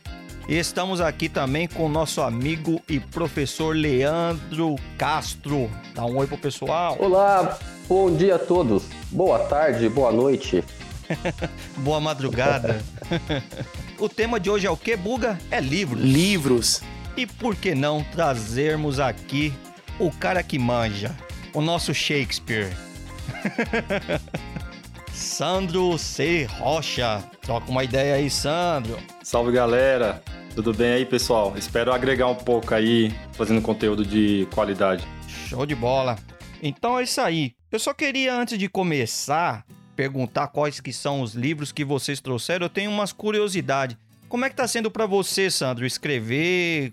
E 0.48 0.56
estamos 0.56 0.98
aqui 0.98 1.28
também 1.28 1.68
com 1.68 1.84
o 1.84 1.90
nosso 1.90 2.22
amigo 2.22 2.80
e 2.88 2.98
professor 2.98 3.76
Leandro 3.76 4.76
Castro. 4.96 5.70
Dá 5.94 6.06
um 6.06 6.16
oi 6.16 6.26
pro 6.26 6.38
pessoal. 6.38 6.96
Olá, 6.98 7.58
bom 7.86 8.10
dia 8.16 8.36
a 8.36 8.38
todos. 8.38 8.84
Boa 9.10 9.40
tarde, 9.40 9.86
boa 9.90 10.10
noite. 10.10 10.64
Boa 11.76 12.00
madrugada. 12.00 12.82
o 14.00 14.08
tema 14.08 14.40
de 14.40 14.48
hoje 14.48 14.66
é 14.66 14.70
o 14.70 14.76
que, 14.76 14.96
Buga? 14.96 15.38
É 15.50 15.60
livro. 15.60 15.98
Livros. 15.98 16.82
E 17.14 17.26
por 17.26 17.54
que 17.54 17.74
não 17.74 18.02
trazermos 18.04 18.98
aqui 18.98 19.52
o 19.98 20.10
cara 20.10 20.42
que 20.42 20.58
manja, 20.58 21.14
o 21.52 21.60
nosso 21.60 21.92
Shakespeare? 21.92 22.74
Sandro 25.12 25.98
C. 25.98 26.46
Rocha. 26.58 27.22
Troca 27.42 27.70
uma 27.70 27.84
ideia 27.84 28.14
aí, 28.14 28.30
Sandro. 28.30 28.98
Salve 29.22 29.52
galera, 29.52 30.22
tudo 30.54 30.74
bem 30.74 30.92
aí 30.92 31.06
pessoal? 31.06 31.54
Espero 31.56 31.92
agregar 31.92 32.28
um 32.28 32.34
pouco 32.34 32.74
aí, 32.74 33.12
fazendo 33.32 33.62
conteúdo 33.62 34.04
de 34.04 34.46
qualidade. 34.54 35.06
Show 35.28 35.64
de 35.64 35.74
bola. 35.74 36.18
Então 36.62 36.98
é 36.98 37.04
isso 37.04 37.20
aí. 37.20 37.52
Eu 37.70 37.78
só 37.78 37.94
queria, 37.94 38.34
antes 38.34 38.58
de 38.58 38.68
começar, 38.68 39.64
perguntar 39.94 40.48
quais 40.48 40.80
que 40.80 40.92
são 40.92 41.22
os 41.22 41.34
livros 41.34 41.70
que 41.70 41.84
vocês 41.84 42.20
trouxeram. 42.20 42.66
Eu 42.66 42.70
tenho 42.70 42.90
umas 42.90 43.12
curiosidades. 43.12 43.96
Como 44.28 44.44
é 44.44 44.50
que 44.50 44.56
tá 44.56 44.68
sendo 44.68 44.90
para 44.90 45.06
você, 45.06 45.50
Sandro, 45.50 45.86
escrever? 45.86 46.92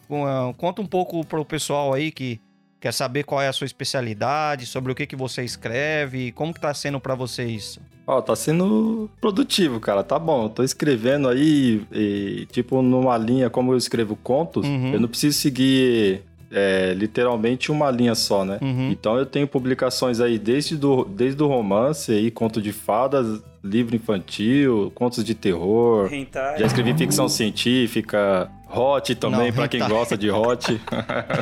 Conta 0.57 0.81
um 0.81 0.85
pouco 0.85 1.25
pro 1.25 1.43
pessoal 1.43 1.93
aí 1.93 2.11
que 2.11 2.39
quer 2.79 2.93
saber 2.93 3.23
qual 3.23 3.41
é 3.41 3.47
a 3.47 3.53
sua 3.53 3.65
especialidade, 3.65 4.65
sobre 4.65 4.91
o 4.91 4.95
que 4.95 5.05
que 5.07 5.15
você 5.15 5.43
escreve, 5.43 6.31
como 6.33 6.53
que 6.53 6.59
tá 6.59 6.73
sendo 6.73 6.99
para 6.99 7.15
você 7.15 7.45
isso? 7.45 7.79
Ó, 8.07 8.21
tá 8.21 8.35
sendo 8.35 9.09
produtivo, 9.19 9.79
cara, 9.79 10.03
tá 10.03 10.19
bom. 10.19 10.43
Eu 10.43 10.49
tô 10.49 10.61
escrevendo 10.63 11.27
aí, 11.27 11.81
e, 11.91 12.47
tipo, 12.51 12.81
numa 12.83 13.17
linha, 13.17 13.49
como 13.49 13.73
eu 13.73 13.77
escrevo 13.77 14.15
contos, 14.15 14.65
Uhum. 14.67 14.93
eu 14.93 14.99
não 14.99 15.07
preciso 15.07 15.37
seguir 15.39 16.21
é, 16.51 16.93
literalmente 16.93 17.71
uma 17.71 17.89
linha 17.89 18.15
só, 18.15 18.45
né? 18.45 18.59
Uhum. 18.61 18.91
Então 18.91 19.17
eu 19.17 19.25
tenho 19.25 19.47
publicações 19.47 20.19
aí 20.19 20.37
desde 20.37 20.77
do, 20.77 21.05
desde 21.05 21.41
o 21.41 21.47
romance 21.47 22.11
aí, 22.11 22.29
conto 22.31 22.61
de 22.61 22.71
fadas, 22.71 23.41
livro 23.63 23.95
infantil, 23.95 24.91
contos 24.93 25.23
de 25.23 25.33
terror. 25.33 26.13
Hentai. 26.13 26.59
Já 26.59 26.65
escrevi 26.67 26.93
ficção 26.93 27.27
científica, 27.27 28.49
hot 28.69 29.15
também, 29.15 29.51
pra 29.51 29.67
quem 29.67 29.85
gosta 29.87 30.15
de 30.15 30.29
hot. 30.29 30.79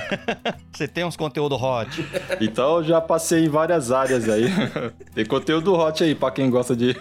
Você 0.72 0.88
tem 0.88 1.04
uns 1.04 1.18
conteúdo 1.18 1.56
hot. 1.56 2.06
então 2.39 2.78
eu 2.78 2.84
já 2.84 3.02
passei 3.02 3.46
em 3.46 3.50
várias 3.50 3.92
áreas 3.92 4.30
aí. 4.30 4.46
Tem 5.13 5.26
conteúdo 5.26 5.74
hot 5.74 6.04
aí 6.04 6.16
pra 6.16 6.32
quem 6.32 6.50
gosta 6.50 6.76
de, 6.76 6.96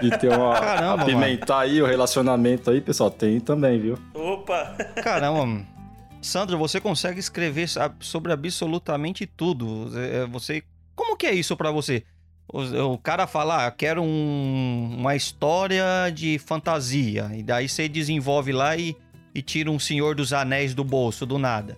de 0.00 0.18
ter 0.18 0.28
uma. 0.28 0.52
Caramba, 0.58 1.02
apimentar 1.02 1.60
aí 1.60 1.80
o 1.80 1.86
relacionamento 1.86 2.70
aí, 2.70 2.80
pessoal. 2.80 3.10
Tem 3.10 3.40
também, 3.40 3.78
viu? 3.78 3.98
Opa! 4.14 4.76
Caramba, 5.02 5.46
mano. 5.46 5.72
Sandro, 6.22 6.56
você 6.56 6.80
consegue 6.80 7.18
escrever 7.18 7.68
sobre 8.00 8.32
absolutamente 8.32 9.26
tudo. 9.26 9.90
É, 9.98 10.24
Você, 10.26 10.62
como 10.94 11.16
que 11.16 11.26
é 11.26 11.34
isso 11.34 11.56
pra 11.56 11.70
você? 11.70 12.04
O, 12.48 12.92
o 12.92 12.98
cara 12.98 13.26
fala, 13.26 13.66
ah, 13.66 13.70
quero 13.70 14.02
um- 14.02 14.96
uma 14.98 15.16
história 15.16 15.84
de 16.14 16.38
fantasia. 16.38 17.30
E 17.34 17.42
daí 17.42 17.68
você 17.68 17.88
desenvolve 17.88 18.52
lá 18.52 18.76
e, 18.76 18.96
e 19.34 19.40
tira 19.40 19.70
um 19.70 19.78
Senhor 19.78 20.14
dos 20.14 20.32
Anéis 20.32 20.74
do 20.74 20.84
bolso, 20.84 21.24
do 21.24 21.38
nada. 21.38 21.76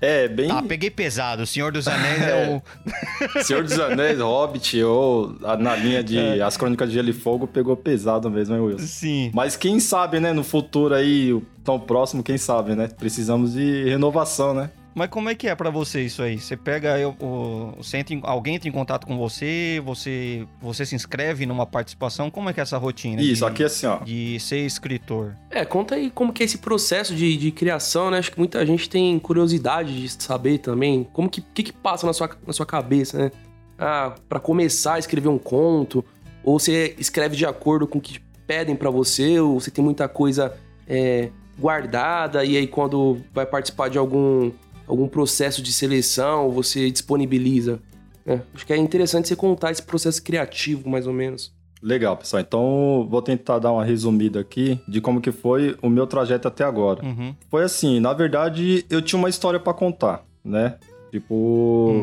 É, 0.00 0.28
bem. 0.28 0.48
Tá, 0.48 0.62
peguei 0.62 0.90
pesado. 0.90 1.42
O 1.42 1.46
Senhor 1.46 1.72
dos 1.72 1.86
Anéis 1.86 2.22
é 2.22 2.48
o... 2.50 2.62
Senhor 3.42 3.62
dos 3.62 3.78
Anéis, 3.78 4.18
Hobbit 4.18 4.82
ou 4.82 5.36
na 5.58 5.76
linha 5.76 6.02
de 6.02 6.18
É. 6.18 6.40
As 6.40 6.56
Crônicas 6.56 6.88
de 6.88 6.94
Gelo 6.94 7.10
e 7.10 7.12
Fogo 7.12 7.46
pegou 7.46 7.76
pesado 7.76 8.30
mesmo, 8.30 8.54
hein, 8.54 8.60
Wilson? 8.60 8.86
Sim. 8.86 9.30
Mas 9.34 9.56
quem 9.56 9.80
sabe, 9.80 10.20
né, 10.20 10.32
no 10.32 10.44
futuro 10.44 10.94
aí, 10.94 11.40
tão 11.64 11.78
próximo, 11.78 12.22
quem 12.22 12.38
sabe, 12.38 12.74
né? 12.74 12.88
Precisamos 12.88 13.52
de 13.52 13.84
renovação, 13.84 14.54
né? 14.54 14.70
Mas 14.96 15.10
como 15.10 15.28
é 15.28 15.34
que 15.34 15.46
é 15.46 15.54
pra 15.54 15.68
você 15.68 16.00
isso 16.00 16.22
aí? 16.22 16.38
Você 16.40 16.56
pega, 16.56 16.98
eu- 16.98 17.14
o, 17.20 17.74
você 17.76 17.98
entra 17.98 18.14
em- 18.14 18.20
alguém 18.22 18.54
entra 18.54 18.66
em 18.66 18.72
contato 18.72 19.06
com 19.06 19.18
você, 19.18 19.78
você, 19.84 20.46
você 20.58 20.86
se 20.86 20.94
inscreve 20.94 21.44
numa 21.44 21.66
participação, 21.66 22.30
como 22.30 22.48
é 22.48 22.54
que 22.54 22.60
é 22.60 22.62
essa 22.62 22.78
rotina? 22.78 23.20
Isso, 23.20 23.44
de- 23.44 23.50
aqui 23.52 23.62
assim, 23.62 23.86
ó. 23.86 23.98
de 23.98 24.40
ser 24.40 24.60
escritor. 24.64 25.36
É, 25.50 25.66
conta 25.66 25.96
aí 25.96 26.10
como 26.10 26.32
que 26.32 26.42
é 26.42 26.46
esse 26.46 26.56
processo 26.56 27.14
de, 27.14 27.36
de 27.36 27.50
criação, 27.52 28.10
né? 28.10 28.16
Acho 28.16 28.32
que 28.32 28.38
muita 28.38 28.64
gente 28.64 28.88
tem 28.88 29.18
curiosidade 29.18 30.00
de 30.00 30.08
saber 30.08 30.56
também 30.58 31.06
como 31.12 31.28
que, 31.28 31.42
que, 31.42 31.62
que 31.64 31.72
passa 31.74 32.06
na 32.06 32.14
sua, 32.14 32.30
na 32.46 32.54
sua 32.54 32.64
cabeça, 32.64 33.18
né? 33.18 33.30
Ah, 33.78 34.14
pra 34.26 34.40
começar 34.40 34.94
a 34.94 34.98
escrever 34.98 35.28
um 35.28 35.36
conto, 35.38 36.02
ou 36.42 36.58
você 36.58 36.94
escreve 36.98 37.36
de 37.36 37.44
acordo 37.44 37.86
com 37.86 37.98
o 37.98 38.00
que 38.00 38.18
pedem 38.46 38.74
pra 38.74 38.88
você, 38.88 39.38
ou 39.40 39.60
você 39.60 39.70
tem 39.70 39.84
muita 39.84 40.08
coisa 40.08 40.56
é, 40.88 41.28
guardada, 41.58 42.44
e 42.46 42.56
aí 42.56 42.66
quando 42.66 43.18
vai 43.34 43.44
participar 43.44 43.88
de 43.90 43.98
algum, 43.98 44.50
algum 44.86 45.08
processo 45.08 45.60
de 45.62 45.72
seleção, 45.72 46.50
você 46.50 46.90
disponibiliza. 46.90 47.80
né? 48.24 48.42
Acho 48.54 48.66
que 48.66 48.72
é 48.72 48.76
interessante 48.76 49.28
você 49.28 49.36
contar 49.36 49.70
esse 49.72 49.82
processo 49.82 50.22
criativo, 50.22 50.88
mais 50.88 51.06
ou 51.06 51.12
menos. 51.12 51.54
Legal, 51.82 52.16
pessoal. 52.16 52.40
Então, 52.40 53.06
vou 53.08 53.20
tentar 53.22 53.58
dar 53.58 53.70
uma 53.70 53.84
resumida 53.84 54.40
aqui 54.40 54.80
de 54.88 55.00
como 55.00 55.20
que 55.20 55.30
foi 55.30 55.76
o 55.82 55.88
meu 55.90 56.06
trajeto 56.06 56.48
até 56.48 56.64
agora. 56.64 57.04
Uhum. 57.04 57.34
Foi 57.50 57.62
assim, 57.62 58.00
na 58.00 58.12
verdade, 58.12 58.84
eu 58.90 59.00
tinha 59.02 59.18
uma 59.18 59.28
história 59.28 59.60
pra 59.60 59.74
contar, 59.74 60.24
né? 60.44 60.76
Tipo, 61.10 61.34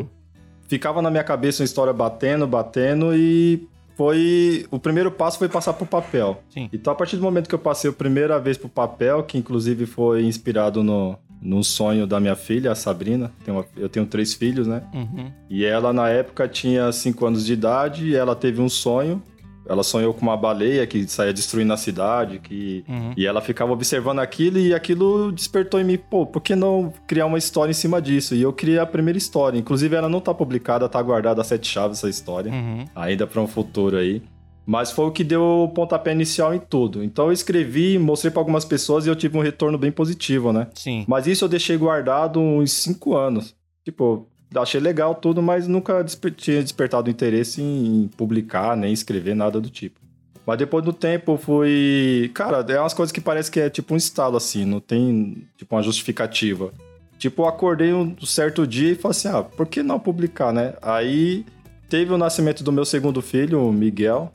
Hum. 0.02 0.06
ficava 0.68 1.02
na 1.02 1.10
minha 1.10 1.24
cabeça 1.24 1.62
uma 1.62 1.66
história 1.66 1.92
batendo, 1.92 2.46
batendo 2.46 3.14
e 3.14 3.68
foi 3.96 4.66
o 4.70 4.78
primeiro 4.78 5.10
passo 5.10 5.38
foi 5.38 5.48
passar 5.48 5.72
pro 5.74 5.86
papel. 5.86 6.40
Sim. 6.48 6.68
Então, 6.72 6.92
a 6.92 6.96
partir 6.96 7.16
do 7.16 7.22
momento 7.22 7.48
que 7.48 7.54
eu 7.54 7.58
passei 7.58 7.90
a 7.90 7.92
primeira 7.92 8.38
vez 8.40 8.56
pro 8.56 8.68
papel, 8.68 9.22
que 9.24 9.36
inclusive 9.36 9.86
foi 9.86 10.24
inspirado 10.24 10.82
no 10.82 11.16
num 11.44 11.62
sonho 11.62 12.06
da 12.06 12.18
minha 12.18 12.34
filha, 12.34 12.72
a 12.72 12.74
Sabrina. 12.74 13.30
Eu 13.76 13.88
tenho 13.88 14.06
três 14.06 14.32
filhos, 14.32 14.66
né? 14.66 14.82
Uhum. 14.94 15.30
E 15.50 15.62
ela, 15.64 15.92
na 15.92 16.08
época, 16.08 16.48
tinha 16.48 16.90
5 16.90 17.26
anos 17.26 17.44
de 17.44 17.52
idade 17.52 18.08
e 18.08 18.16
ela 18.16 18.34
teve 18.34 18.62
um 18.62 18.68
sonho. 18.68 19.22
Ela 19.66 19.82
sonhou 19.82 20.12
com 20.12 20.20
uma 20.20 20.36
baleia 20.36 20.86
que 20.86 21.06
saía 21.08 21.32
destruindo 21.32 21.72
a 21.72 21.76
cidade, 21.78 22.38
que... 22.38 22.84
Uhum. 22.86 23.12
E 23.16 23.26
ela 23.26 23.40
ficava 23.40 23.72
observando 23.72 24.18
aquilo 24.18 24.58
e 24.58 24.74
aquilo 24.74 25.32
despertou 25.32 25.80
em 25.80 25.84
mim, 25.84 25.96
pô, 25.96 26.26
por 26.26 26.40
que 26.42 26.54
não 26.54 26.92
criar 27.06 27.24
uma 27.24 27.38
história 27.38 27.70
em 27.70 27.74
cima 27.74 28.00
disso? 28.00 28.34
E 28.34 28.42
eu 28.42 28.52
criei 28.52 28.78
a 28.78 28.84
primeira 28.84 29.16
história. 29.16 29.58
Inclusive, 29.58 29.96
ela 29.96 30.08
não 30.08 30.20
tá 30.20 30.34
publicada, 30.34 30.86
tá 30.86 31.00
guardada 31.00 31.40
a 31.40 31.44
sete 31.44 31.66
chaves 31.66 31.98
essa 31.98 32.10
história, 32.10 32.52
Uhum. 32.52 32.84
ainda 32.94 33.26
para 33.26 33.40
um 33.40 33.46
futuro 33.46 33.96
aí. 33.96 34.22
Mas 34.66 34.90
foi 34.90 35.04
o 35.06 35.10
que 35.12 35.22
deu 35.22 35.42
o 35.42 35.68
pontapé 35.68 36.12
inicial 36.12 36.54
em 36.54 36.58
tudo. 36.58 37.04
Então 37.04 37.26
eu 37.26 37.32
escrevi, 37.32 37.98
mostrei 37.98 38.30
para 38.30 38.40
algumas 38.40 38.64
pessoas 38.64 39.04
e 39.06 39.08
eu 39.10 39.16
tive 39.16 39.36
um 39.36 39.42
retorno 39.42 39.76
bem 39.76 39.92
positivo, 39.92 40.52
né? 40.52 40.68
Sim. 40.74 41.04
Mas 41.06 41.26
isso 41.26 41.44
eu 41.44 41.48
deixei 41.48 41.76
guardado 41.76 42.40
uns 42.40 42.72
5 42.72 43.14
anos. 43.14 43.54
Tipo, 43.84 44.26
achei 44.56 44.80
legal 44.80 45.14
tudo, 45.14 45.42
mas 45.42 45.68
nunca 45.68 46.02
desper- 46.02 46.32
tinha 46.34 46.62
despertado 46.62 47.10
interesse 47.10 47.60
em 47.60 48.08
publicar, 48.16 48.74
nem 48.76 48.92
escrever, 48.92 49.34
nada 49.34 49.60
do 49.60 49.68
tipo. 49.68 50.00
Mas 50.46 50.58
depois 50.58 50.84
do 50.84 50.92
tempo 50.92 51.32
eu 51.32 51.38
fui. 51.38 52.30
Cara, 52.34 52.64
é 52.68 52.78
umas 52.80 52.92
coisas 52.94 53.12
que 53.12 53.20
parece 53.20 53.50
que 53.50 53.60
é 53.60 53.68
tipo 53.70 53.94
um 53.94 53.96
estalo 53.96 54.36
assim, 54.36 54.64
não 54.64 54.80
tem 54.80 55.46
tipo 55.56 55.74
uma 55.74 55.82
justificativa. 55.82 56.72
Tipo, 57.18 57.42
eu 57.42 57.46
acordei 57.48 57.92
um 57.94 58.14
certo 58.24 58.66
dia 58.66 58.92
e 58.92 58.94
falei 58.94 59.10
assim: 59.16 59.28
ah, 59.28 59.42
por 59.42 59.66
que 59.66 59.82
não 59.82 59.98
publicar, 59.98 60.52
né? 60.52 60.74
Aí 60.82 61.46
teve 61.88 62.12
o 62.12 62.18
nascimento 62.18 62.62
do 62.64 62.70
meu 62.72 62.84
segundo 62.84 63.20
filho, 63.22 63.62
o 63.66 63.72
Miguel. 63.72 64.32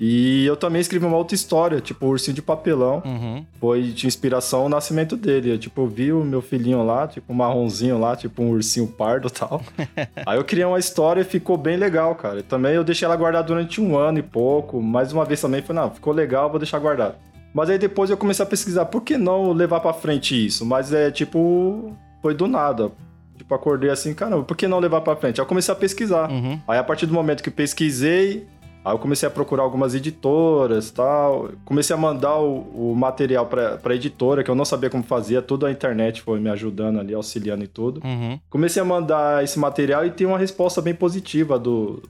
E 0.00 0.44
eu 0.46 0.56
também 0.56 0.80
escrevi 0.80 1.06
uma 1.06 1.16
outra 1.16 1.34
história, 1.34 1.80
tipo, 1.80 2.06
o 2.06 2.08
Ursinho 2.08 2.34
de 2.34 2.42
Papelão. 2.42 3.02
Uhum. 3.04 3.44
Foi 3.60 3.82
de 3.82 4.06
inspiração 4.06 4.66
o 4.66 4.68
nascimento 4.68 5.16
dele. 5.16 5.52
Eu, 5.52 5.58
tipo, 5.58 5.86
vi 5.86 6.12
o 6.12 6.24
meu 6.24 6.42
filhinho 6.42 6.84
lá, 6.84 7.06
tipo, 7.06 7.32
um 7.32 7.36
marronzinho 7.36 7.98
lá, 7.98 8.16
tipo, 8.16 8.42
um 8.42 8.50
ursinho 8.50 8.86
pardo 8.86 9.28
e 9.28 9.30
tal. 9.30 9.62
aí 10.26 10.36
eu 10.36 10.44
criei 10.44 10.64
uma 10.64 10.78
história 10.78 11.20
e 11.20 11.24
ficou 11.24 11.56
bem 11.56 11.76
legal, 11.76 12.14
cara. 12.14 12.40
E 12.40 12.42
também 12.42 12.74
eu 12.74 12.82
deixei 12.82 13.06
ela 13.06 13.14
guardada 13.14 13.46
durante 13.46 13.80
um 13.80 13.96
ano 13.96 14.18
e 14.18 14.22
pouco. 14.22 14.82
Mais 14.82 15.12
uma 15.12 15.24
vez 15.24 15.40
também, 15.40 15.62
falei, 15.62 15.82
não, 15.82 15.90
ficou 15.90 16.12
legal, 16.12 16.50
vou 16.50 16.58
deixar 16.58 16.78
guardado. 16.78 17.14
Mas 17.54 17.68
aí 17.68 17.78
depois 17.78 18.10
eu 18.10 18.16
comecei 18.16 18.42
a 18.44 18.48
pesquisar, 18.48 18.86
por 18.86 19.02
que 19.02 19.18
não 19.18 19.52
levar 19.52 19.80
pra 19.80 19.92
frente 19.92 20.46
isso? 20.46 20.64
Mas 20.64 20.92
é, 20.92 21.10
tipo, 21.10 21.94
foi 22.20 22.34
do 22.34 22.46
nada. 22.46 22.90
Tipo, 23.36 23.54
acordei 23.54 23.90
assim, 23.90 24.14
caramba, 24.14 24.42
por 24.44 24.56
que 24.56 24.66
não 24.66 24.78
levar 24.78 25.00
pra 25.02 25.16
frente? 25.16 25.40
Aí 25.40 25.44
eu 25.44 25.48
comecei 25.48 25.72
a 25.72 25.76
pesquisar. 25.76 26.30
Uhum. 26.30 26.58
Aí 26.66 26.78
a 26.78 26.84
partir 26.84 27.06
do 27.06 27.12
momento 27.12 27.42
que 27.42 27.50
pesquisei, 27.50 28.46
aí 28.84 28.92
eu 28.94 28.98
comecei 28.98 29.26
a 29.26 29.30
procurar 29.30 29.62
algumas 29.62 29.94
editoras 29.94 30.90
tal. 30.90 31.50
Comecei 31.64 31.94
a 31.94 31.98
mandar 31.98 32.38
o, 32.38 32.90
o 32.92 32.94
material 32.96 33.46
pra, 33.46 33.76
pra 33.78 33.94
editora, 33.94 34.42
que 34.42 34.50
eu 34.50 34.54
não 34.54 34.64
sabia 34.64 34.90
como 34.90 35.02
fazia, 35.02 35.40
tudo 35.42 35.66
a 35.66 35.70
internet 35.70 36.22
foi 36.22 36.40
me 36.40 36.50
ajudando 36.50 36.98
ali, 37.00 37.14
auxiliando 37.14 37.64
e 37.64 37.68
tudo. 37.68 38.00
Uhum. 38.04 38.38
Comecei 38.50 38.80
a 38.82 38.84
mandar 38.84 39.42
esse 39.44 39.58
material 39.58 40.04
e 40.06 40.10
tem 40.10 40.26
uma 40.26 40.38
resposta 40.38 40.80
bem 40.82 40.94
positiva 40.94 41.58
do, 41.58 42.02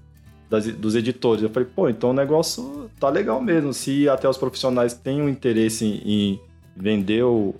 das- 0.49 0.67
dos 0.67 0.95
editores. 0.95 1.43
Eu 1.43 1.51
falei, 1.51 1.69
pô, 1.75 1.89
então 1.89 2.11
o 2.11 2.15
negócio 2.15 2.91
tá 3.01 3.09
legal 3.09 3.41
mesmo. 3.41 3.73
Se 3.73 4.09
até 4.09 4.29
os 4.29 4.39
profissionais 4.39 4.95
têm 4.95 5.21
um 5.23 5.29
interesse 5.29 5.85
em, 5.85 6.01
em 6.33 6.41
vender 6.77 7.23
o, 7.25 7.55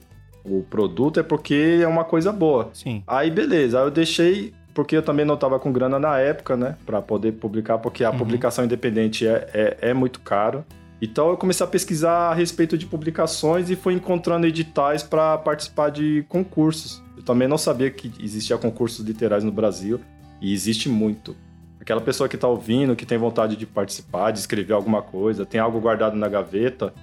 o 0.45 0.63
produto, 0.71 1.21
é 1.21 1.23
porque 1.23 1.81
é 1.83 1.87
uma 1.87 2.05
coisa 2.05 2.33
boa. 2.33 2.71
Sim. 2.73 3.03
Aí 3.07 3.31
beleza, 3.31 3.79
aí 3.79 3.87
eu 3.87 3.91
deixei, 3.91 4.53
porque 4.75 4.97
eu 4.97 5.03
também 5.03 5.25
não 5.25 5.37
tava 5.37 5.59
com 5.59 5.73
grana 5.73 5.99
na 5.99 6.19
época, 6.19 6.57
né? 6.57 6.77
Pra 6.87 7.01
poder 7.03 7.33
publicar, 7.33 7.79
porque 7.79 8.05
a 8.05 8.11
Uhum. 8.11 8.19
publicação 8.19 8.65
independente 8.65 9.27
é, 9.27 9.49
é, 9.53 9.79
é 9.91 9.95
muito 9.95 10.21
caro. 10.21 10.65
Então 11.01 11.31
eu 11.31 11.37
comecei 11.37 11.65
a 11.67 11.69
pesquisar 11.69 12.31
a 12.31 12.35
respeito 12.35 12.79
de 12.79 12.87
publicações 12.87 13.69
e 13.71 13.77
fui 13.77 13.93
encontrando 13.93 14.47
editais 14.47 15.03
para 15.03 15.37
participar 15.37 15.91
de 15.91 16.25
concursos. 16.29 17.03
Eu 17.17 17.23
também 17.25 17.49
não 17.49 17.59
sabia 17.59 17.91
que 17.91 18.13
existia 18.21 18.57
concursos 18.57 19.05
literários 19.05 19.45
no 19.45 19.51
Brasil 19.53 20.01
e 20.41 20.53
existe 20.53 20.89
muito. 20.89 21.37
Aquela 21.81 22.01
pessoa 22.01 22.29
que 22.29 22.37
tá 22.37 22.47
ouvindo, 22.47 22.95
que 22.95 23.05
tem 23.05 23.19
vontade 23.19 23.57
de 23.57 23.67
participar, 23.67 24.31
de 24.31 24.39
escrever 24.39 24.73
alguma 24.75 25.03
coisa, 25.03 25.45
tem 25.45 25.61
algo 25.61 25.81
guardado 25.81 26.17
na 26.17 26.29
gaveta, 26.29 26.95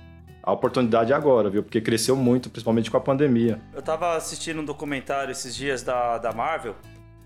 a 0.42 0.54
oportunidade 0.54 1.12
é 1.12 1.16
agora, 1.16 1.50
viu? 1.50 1.62
Porque 1.62 1.82
cresceu 1.82 2.16
muito, 2.16 2.50
principalmente 2.50 2.90
com 2.90 2.96
a 2.96 3.02
pandemia. 3.02 3.60
Eu 3.74 3.82
tava 3.82 4.16
assistindo 4.16 4.62
um 4.62 4.66
documentário 4.66 5.34
esses 5.34 5.54
dias 5.54 5.84
da, 5.84 6.18
da 6.18 6.32
Marvel 6.32 6.76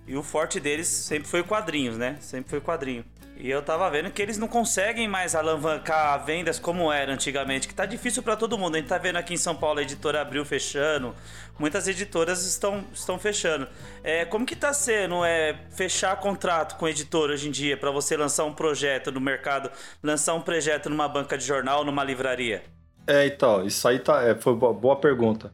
e 0.08 0.16
o 0.16 0.24
forte 0.24 0.60
deles 0.60 0.88
sempre 0.88 1.28
foi 1.28 1.44
quadrinhos, 1.44 1.98
né? 1.98 2.18
Sempre 2.20 2.50
foi 2.50 2.62
quadrinho. 2.62 3.06
E 3.36 3.50
eu 3.50 3.62
tava 3.62 3.90
vendo 3.90 4.12
que 4.12 4.22
eles 4.22 4.38
não 4.38 4.48
conseguem 4.48 5.08
mais 5.08 5.34
alavancar 5.34 6.24
vendas 6.24 6.60
como 6.60 6.92
era 6.92 7.12
antigamente, 7.12 7.68
que 7.68 7.74
tá 7.74 7.86
difícil 7.86 8.22
pra 8.22 8.36
todo 8.36 8.58
mundo. 8.58 8.76
A 8.76 8.78
gente 8.78 8.88
tá 8.88 8.98
vendo 8.98 9.16
aqui 9.16 9.34
em 9.34 9.38
São 9.38 9.56
Paulo 9.56 9.80
a 9.80 9.82
editora 9.82 10.22
Abril 10.22 10.46
fechando, 10.46 11.16
muitas 11.58 11.88
editoras 11.88 12.46
estão, 12.46 12.84
estão 12.94 13.18
fechando. 13.18 13.68
É, 14.04 14.24
como 14.24 14.46
que 14.46 14.56
tá 14.56 14.72
sendo 14.72 15.26
é, 15.26 15.60
fechar 15.72 16.16
contrato 16.18 16.78
com 16.78 16.88
editora 16.88 17.34
hoje 17.34 17.48
em 17.48 17.52
dia 17.52 17.76
pra 17.76 17.90
você 17.90 18.16
lançar 18.16 18.46
um 18.46 18.54
projeto 18.54 19.12
no 19.12 19.20
mercado, 19.20 19.72
lançar 20.02 20.36
um 20.36 20.42
projeto 20.42 20.90
numa 20.90 21.08
banca 21.08 21.38
de 21.38 21.44
jornal, 21.44 21.84
numa 21.84 22.04
livraria? 22.04 22.64
É, 23.08 23.26
então, 23.26 23.66
isso 23.66 23.86
aí 23.88 24.00
tá, 24.00 24.24
é, 24.24 24.36
foi 24.36 24.56
boa, 24.56 24.74
boa 24.74 24.96
pergunta. 24.96 25.52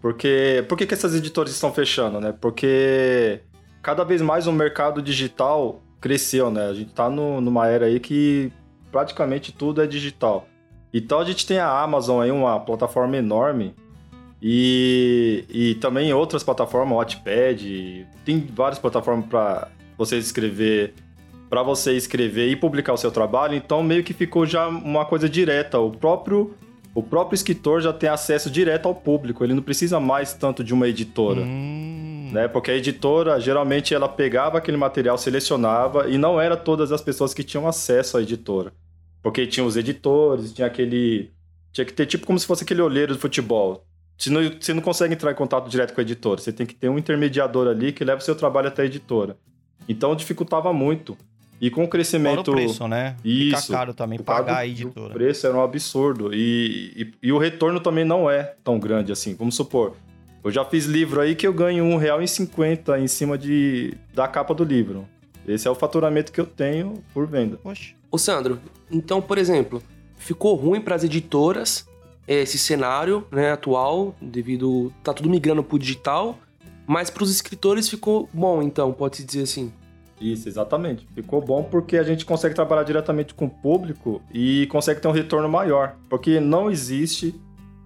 Porque 0.00 0.64
por 0.68 0.76
que, 0.76 0.86
que 0.86 0.94
essas 0.94 1.14
editoras 1.14 1.52
estão 1.52 1.72
fechando, 1.72 2.20
né? 2.20 2.34
Porque 2.38 3.40
cada 3.82 4.04
vez 4.04 4.22
mais 4.22 4.46
o 4.46 4.52
mercado 4.52 5.02
digital 5.02 5.82
cresceu, 6.00 6.50
né? 6.50 6.66
A 6.68 6.74
gente 6.74 6.92
tá 6.92 7.10
no- 7.10 7.40
numa 7.40 7.66
era 7.66 7.86
aí 7.86 7.98
que 8.00 8.50
praticamente 8.90 9.52
tudo 9.52 9.82
é 9.82 9.86
digital. 9.86 10.46
Então 10.94 11.18
a 11.18 11.24
gente 11.24 11.46
tem 11.46 11.58
a 11.58 11.80
Amazon 11.80 12.20
aí, 12.22 12.30
uma 12.30 12.60
plataforma 12.60 13.16
enorme, 13.16 13.74
e, 14.40 15.44
e 15.48 15.74
também 15.76 16.12
outras 16.12 16.42
plataformas, 16.42 16.96
Wattpad, 16.98 18.06
tem 18.24 18.40
várias 18.52 18.78
plataformas 18.78 19.26
para 19.26 19.68
você 19.96 20.18
escrever, 20.18 20.94
para 21.48 21.62
você 21.62 21.92
escrever 21.96 22.48
e 22.48 22.56
publicar 22.56 22.92
o 22.92 22.96
seu 22.96 23.10
trabalho, 23.12 23.54
então 23.54 23.82
meio 23.82 24.02
que 24.02 24.12
ficou 24.12 24.44
já 24.44 24.66
uma 24.68 25.04
coisa 25.04 25.28
direta. 25.28 25.78
O 25.78 25.90
próprio 25.92 26.54
o 26.94 27.02
próprio 27.02 27.34
escritor 27.34 27.80
já 27.80 27.90
tem 27.90 28.10
acesso 28.10 28.50
direto 28.50 28.86
ao 28.86 28.94
público, 28.94 29.42
ele 29.42 29.54
não 29.54 29.62
precisa 29.62 29.98
mais 29.98 30.34
tanto 30.34 30.62
de 30.62 30.74
uma 30.74 30.86
editora. 30.88 31.40
Hum. 31.40 32.11
Né? 32.32 32.48
Porque 32.48 32.70
a 32.70 32.74
editora, 32.74 33.38
geralmente, 33.38 33.94
ela 33.94 34.08
pegava 34.08 34.56
aquele 34.56 34.78
material, 34.78 35.18
selecionava, 35.18 36.08
e 36.08 36.16
não 36.16 36.40
era 36.40 36.56
todas 36.56 36.90
as 36.90 37.02
pessoas 37.02 37.34
que 37.34 37.44
tinham 37.44 37.68
acesso 37.68 38.16
à 38.16 38.22
editora. 38.22 38.72
Porque 39.22 39.46
tinha 39.46 39.64
os 39.64 39.76
editores, 39.76 40.52
tinha 40.52 40.66
aquele. 40.66 41.30
Tinha 41.72 41.84
que 41.84 41.92
ter 41.92 42.06
tipo 42.06 42.26
como 42.26 42.38
se 42.38 42.46
fosse 42.46 42.64
aquele 42.64 42.80
olheiro 42.80 43.12
do 43.12 43.20
futebol. 43.20 43.84
Você 44.16 44.30
não, 44.30 44.40
você 44.58 44.72
não 44.72 44.82
consegue 44.82 45.12
entrar 45.12 45.30
em 45.30 45.34
contato 45.34 45.68
direto 45.68 45.94
com 45.94 46.00
a 46.00 46.02
editora. 46.02 46.40
Você 46.40 46.52
tem 46.52 46.66
que 46.66 46.74
ter 46.74 46.88
um 46.88 46.98
intermediador 46.98 47.68
ali 47.68 47.92
que 47.92 48.04
leva 48.04 48.20
o 48.20 48.24
seu 48.24 48.34
trabalho 48.34 48.68
até 48.68 48.82
a 48.82 48.86
editora. 48.86 49.36
Então 49.88 50.14
dificultava 50.16 50.72
muito. 50.72 51.16
E 51.60 51.70
com 51.70 51.82
o 51.82 51.84
Fora 51.84 51.90
crescimento. 51.90 52.50
o 52.50 52.54
preço, 52.54 52.88
né? 52.88 53.16
Isso. 53.24 53.62
Fica 53.62 53.72
caro 53.78 53.94
também 53.94 54.18
O 54.18 54.24
pagar 54.24 54.58
a 54.58 54.66
editora. 54.66 55.10
O 55.10 55.12
preço 55.12 55.46
era 55.46 55.56
um 55.56 55.62
absurdo. 55.62 56.34
E, 56.34 57.12
e, 57.22 57.28
e 57.28 57.32
o 57.32 57.38
retorno 57.38 57.78
também 57.78 58.04
não 58.04 58.28
é 58.28 58.54
tão 58.64 58.78
grande 58.78 59.12
assim. 59.12 59.34
Vamos 59.34 59.54
supor, 59.54 59.94
eu 60.44 60.50
já 60.50 60.64
fiz 60.64 60.86
livro 60.86 61.20
aí 61.20 61.34
que 61.34 61.46
eu 61.46 61.52
ganho 61.52 61.84
um 61.84 61.96
real 61.96 62.20
em 62.22 62.26
50 62.26 62.98
em 62.98 63.06
cima 63.06 63.38
de, 63.38 63.94
da 64.14 64.26
capa 64.26 64.54
do 64.54 64.64
livro. 64.64 65.06
Esse 65.46 65.66
é 65.66 65.70
o 65.70 65.74
faturamento 65.74 66.32
que 66.32 66.40
eu 66.40 66.46
tenho 66.46 67.02
por 67.12 67.26
venda. 67.26 67.58
Poxa. 67.62 67.94
Ô 68.10 68.18
Sandro, 68.18 68.60
então, 68.90 69.20
por 69.20 69.38
exemplo, 69.38 69.82
ficou 70.16 70.54
ruim 70.54 70.80
para 70.80 70.94
as 70.94 71.04
editoras 71.04 71.86
esse 72.26 72.58
cenário 72.58 73.26
né, 73.30 73.52
atual, 73.52 74.14
devido. 74.20 74.92
tá 75.02 75.12
tudo 75.12 75.28
migrando 75.28 75.62
pro 75.62 75.78
digital, 75.78 76.38
mas 76.86 77.10
para 77.10 77.24
os 77.24 77.30
escritores 77.30 77.88
ficou 77.88 78.28
bom, 78.32 78.62
então, 78.62 78.92
pode-se 78.92 79.24
dizer 79.24 79.42
assim. 79.42 79.72
Isso, 80.20 80.48
exatamente. 80.48 81.06
Ficou 81.14 81.40
bom 81.40 81.64
porque 81.64 81.96
a 81.96 82.04
gente 82.04 82.24
consegue 82.24 82.54
trabalhar 82.54 82.84
diretamente 82.84 83.34
com 83.34 83.46
o 83.46 83.50
público 83.50 84.22
e 84.32 84.66
consegue 84.68 85.00
ter 85.00 85.08
um 85.08 85.12
retorno 85.12 85.48
maior. 85.48 85.96
Porque 86.08 86.38
não 86.38 86.70
existe, 86.70 87.34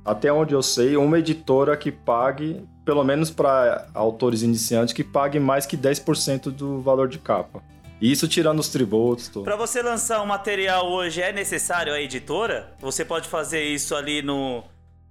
até 0.06 0.32
onde 0.32 0.54
eu 0.54 0.62
sei, 0.62 0.96
uma 0.96 1.18
editora 1.18 1.76
que 1.76 1.90
pague, 1.90 2.64
pelo 2.84 3.02
menos 3.02 3.28
para 3.28 3.88
autores 3.92 4.42
iniciantes, 4.42 4.94
que 4.94 5.02
pague 5.02 5.40
mais 5.40 5.66
que 5.66 5.76
10% 5.76 6.44
do 6.52 6.80
valor 6.80 7.08
de 7.08 7.18
capa. 7.18 7.60
Isso 8.00 8.28
tirando 8.28 8.60
os 8.60 8.68
tributos. 8.68 9.28
Pra 9.28 9.56
você 9.56 9.82
lançar 9.82 10.22
um 10.22 10.26
material 10.26 10.86
hoje, 10.86 11.20
é 11.20 11.32
necessário 11.32 11.92
a 11.92 12.00
editora? 12.00 12.72
Você 12.78 13.04
pode 13.04 13.26
fazer 13.26 13.62
isso 13.64 13.96
ali 13.96 14.22
no. 14.22 14.62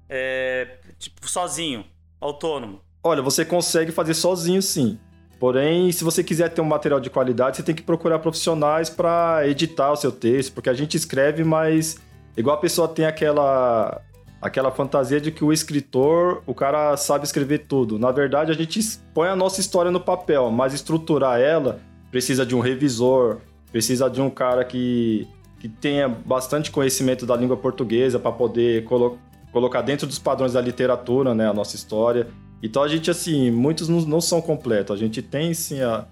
é, 0.07 0.77
tipo, 0.97 1.27
sozinho, 1.27 1.83
autônomo. 2.21 2.79
Olha, 3.03 3.21
você 3.21 3.43
consegue 3.43 3.91
fazer 3.91 4.13
sozinho 4.13 4.61
sim. 4.61 4.97
Porém, 5.39 5.91
se 5.91 6.03
você 6.03 6.23
quiser 6.23 6.49
ter 6.49 6.61
um 6.61 6.65
material 6.65 6.99
de 6.99 7.09
qualidade, 7.09 7.57
você 7.57 7.63
tem 7.63 7.75
que 7.75 7.83
procurar 7.83 8.19
profissionais 8.19 8.89
para 8.89 9.47
editar 9.47 9.91
o 9.91 9.95
seu 9.95 10.11
texto, 10.11 10.53
porque 10.53 10.69
a 10.69 10.73
gente 10.73 10.95
escreve, 10.95 11.43
mas 11.43 11.97
igual 12.37 12.55
a 12.55 12.59
pessoa 12.59 12.87
tem 12.87 13.05
aquela 13.05 14.01
aquela 14.41 14.71
fantasia 14.71 15.19
de 15.19 15.31
que 15.31 15.43
o 15.43 15.51
escritor, 15.51 16.43
o 16.45 16.53
cara 16.53 16.95
sabe 16.97 17.25
escrever 17.25 17.65
tudo. 17.67 17.97
Na 17.97 18.11
verdade, 18.11 18.51
a 18.51 18.55
gente 18.55 18.79
põe 19.13 19.27
a 19.27 19.35
nossa 19.35 19.59
história 19.59 19.91
no 19.91 19.99
papel, 19.99 20.51
mas 20.51 20.73
estruturar 20.73 21.39
ela 21.39 21.79
precisa 22.11 22.45
de 22.45 22.55
um 22.55 22.59
revisor, 22.59 23.39
precisa 23.71 24.09
de 24.09 24.21
um 24.21 24.29
cara 24.29 24.63
que 24.63 25.27
que 25.65 25.69
tenha 25.69 26.07
bastante 26.07 26.69
conhecimento 26.69 27.25
da 27.25 27.35
língua 27.35 27.57
portuguesa 27.57 28.19
para 28.19 28.31
poder 28.31 28.83
colo 28.83 29.17
colocar 29.51 29.81
dentro 29.81 30.05
dos 30.05 30.19
padrões 30.19 30.53
da 30.53 30.61
literatura, 30.61 31.33
né, 31.33 31.49
a 31.49 31.53
nossa 31.53 31.75
história. 31.75 32.27
Então 32.61 32.83
a 32.83 32.87
gente, 32.89 33.09
assim, 33.09 33.49
muitos 33.49 33.87
não, 33.87 34.01
não 34.01 34.21
são 34.21 34.41
completos. 34.41 34.93
A 34.93 34.99
gente 34.99 35.21
tem, 35.21 35.53
sim, 35.53 35.81
a, 35.81 36.05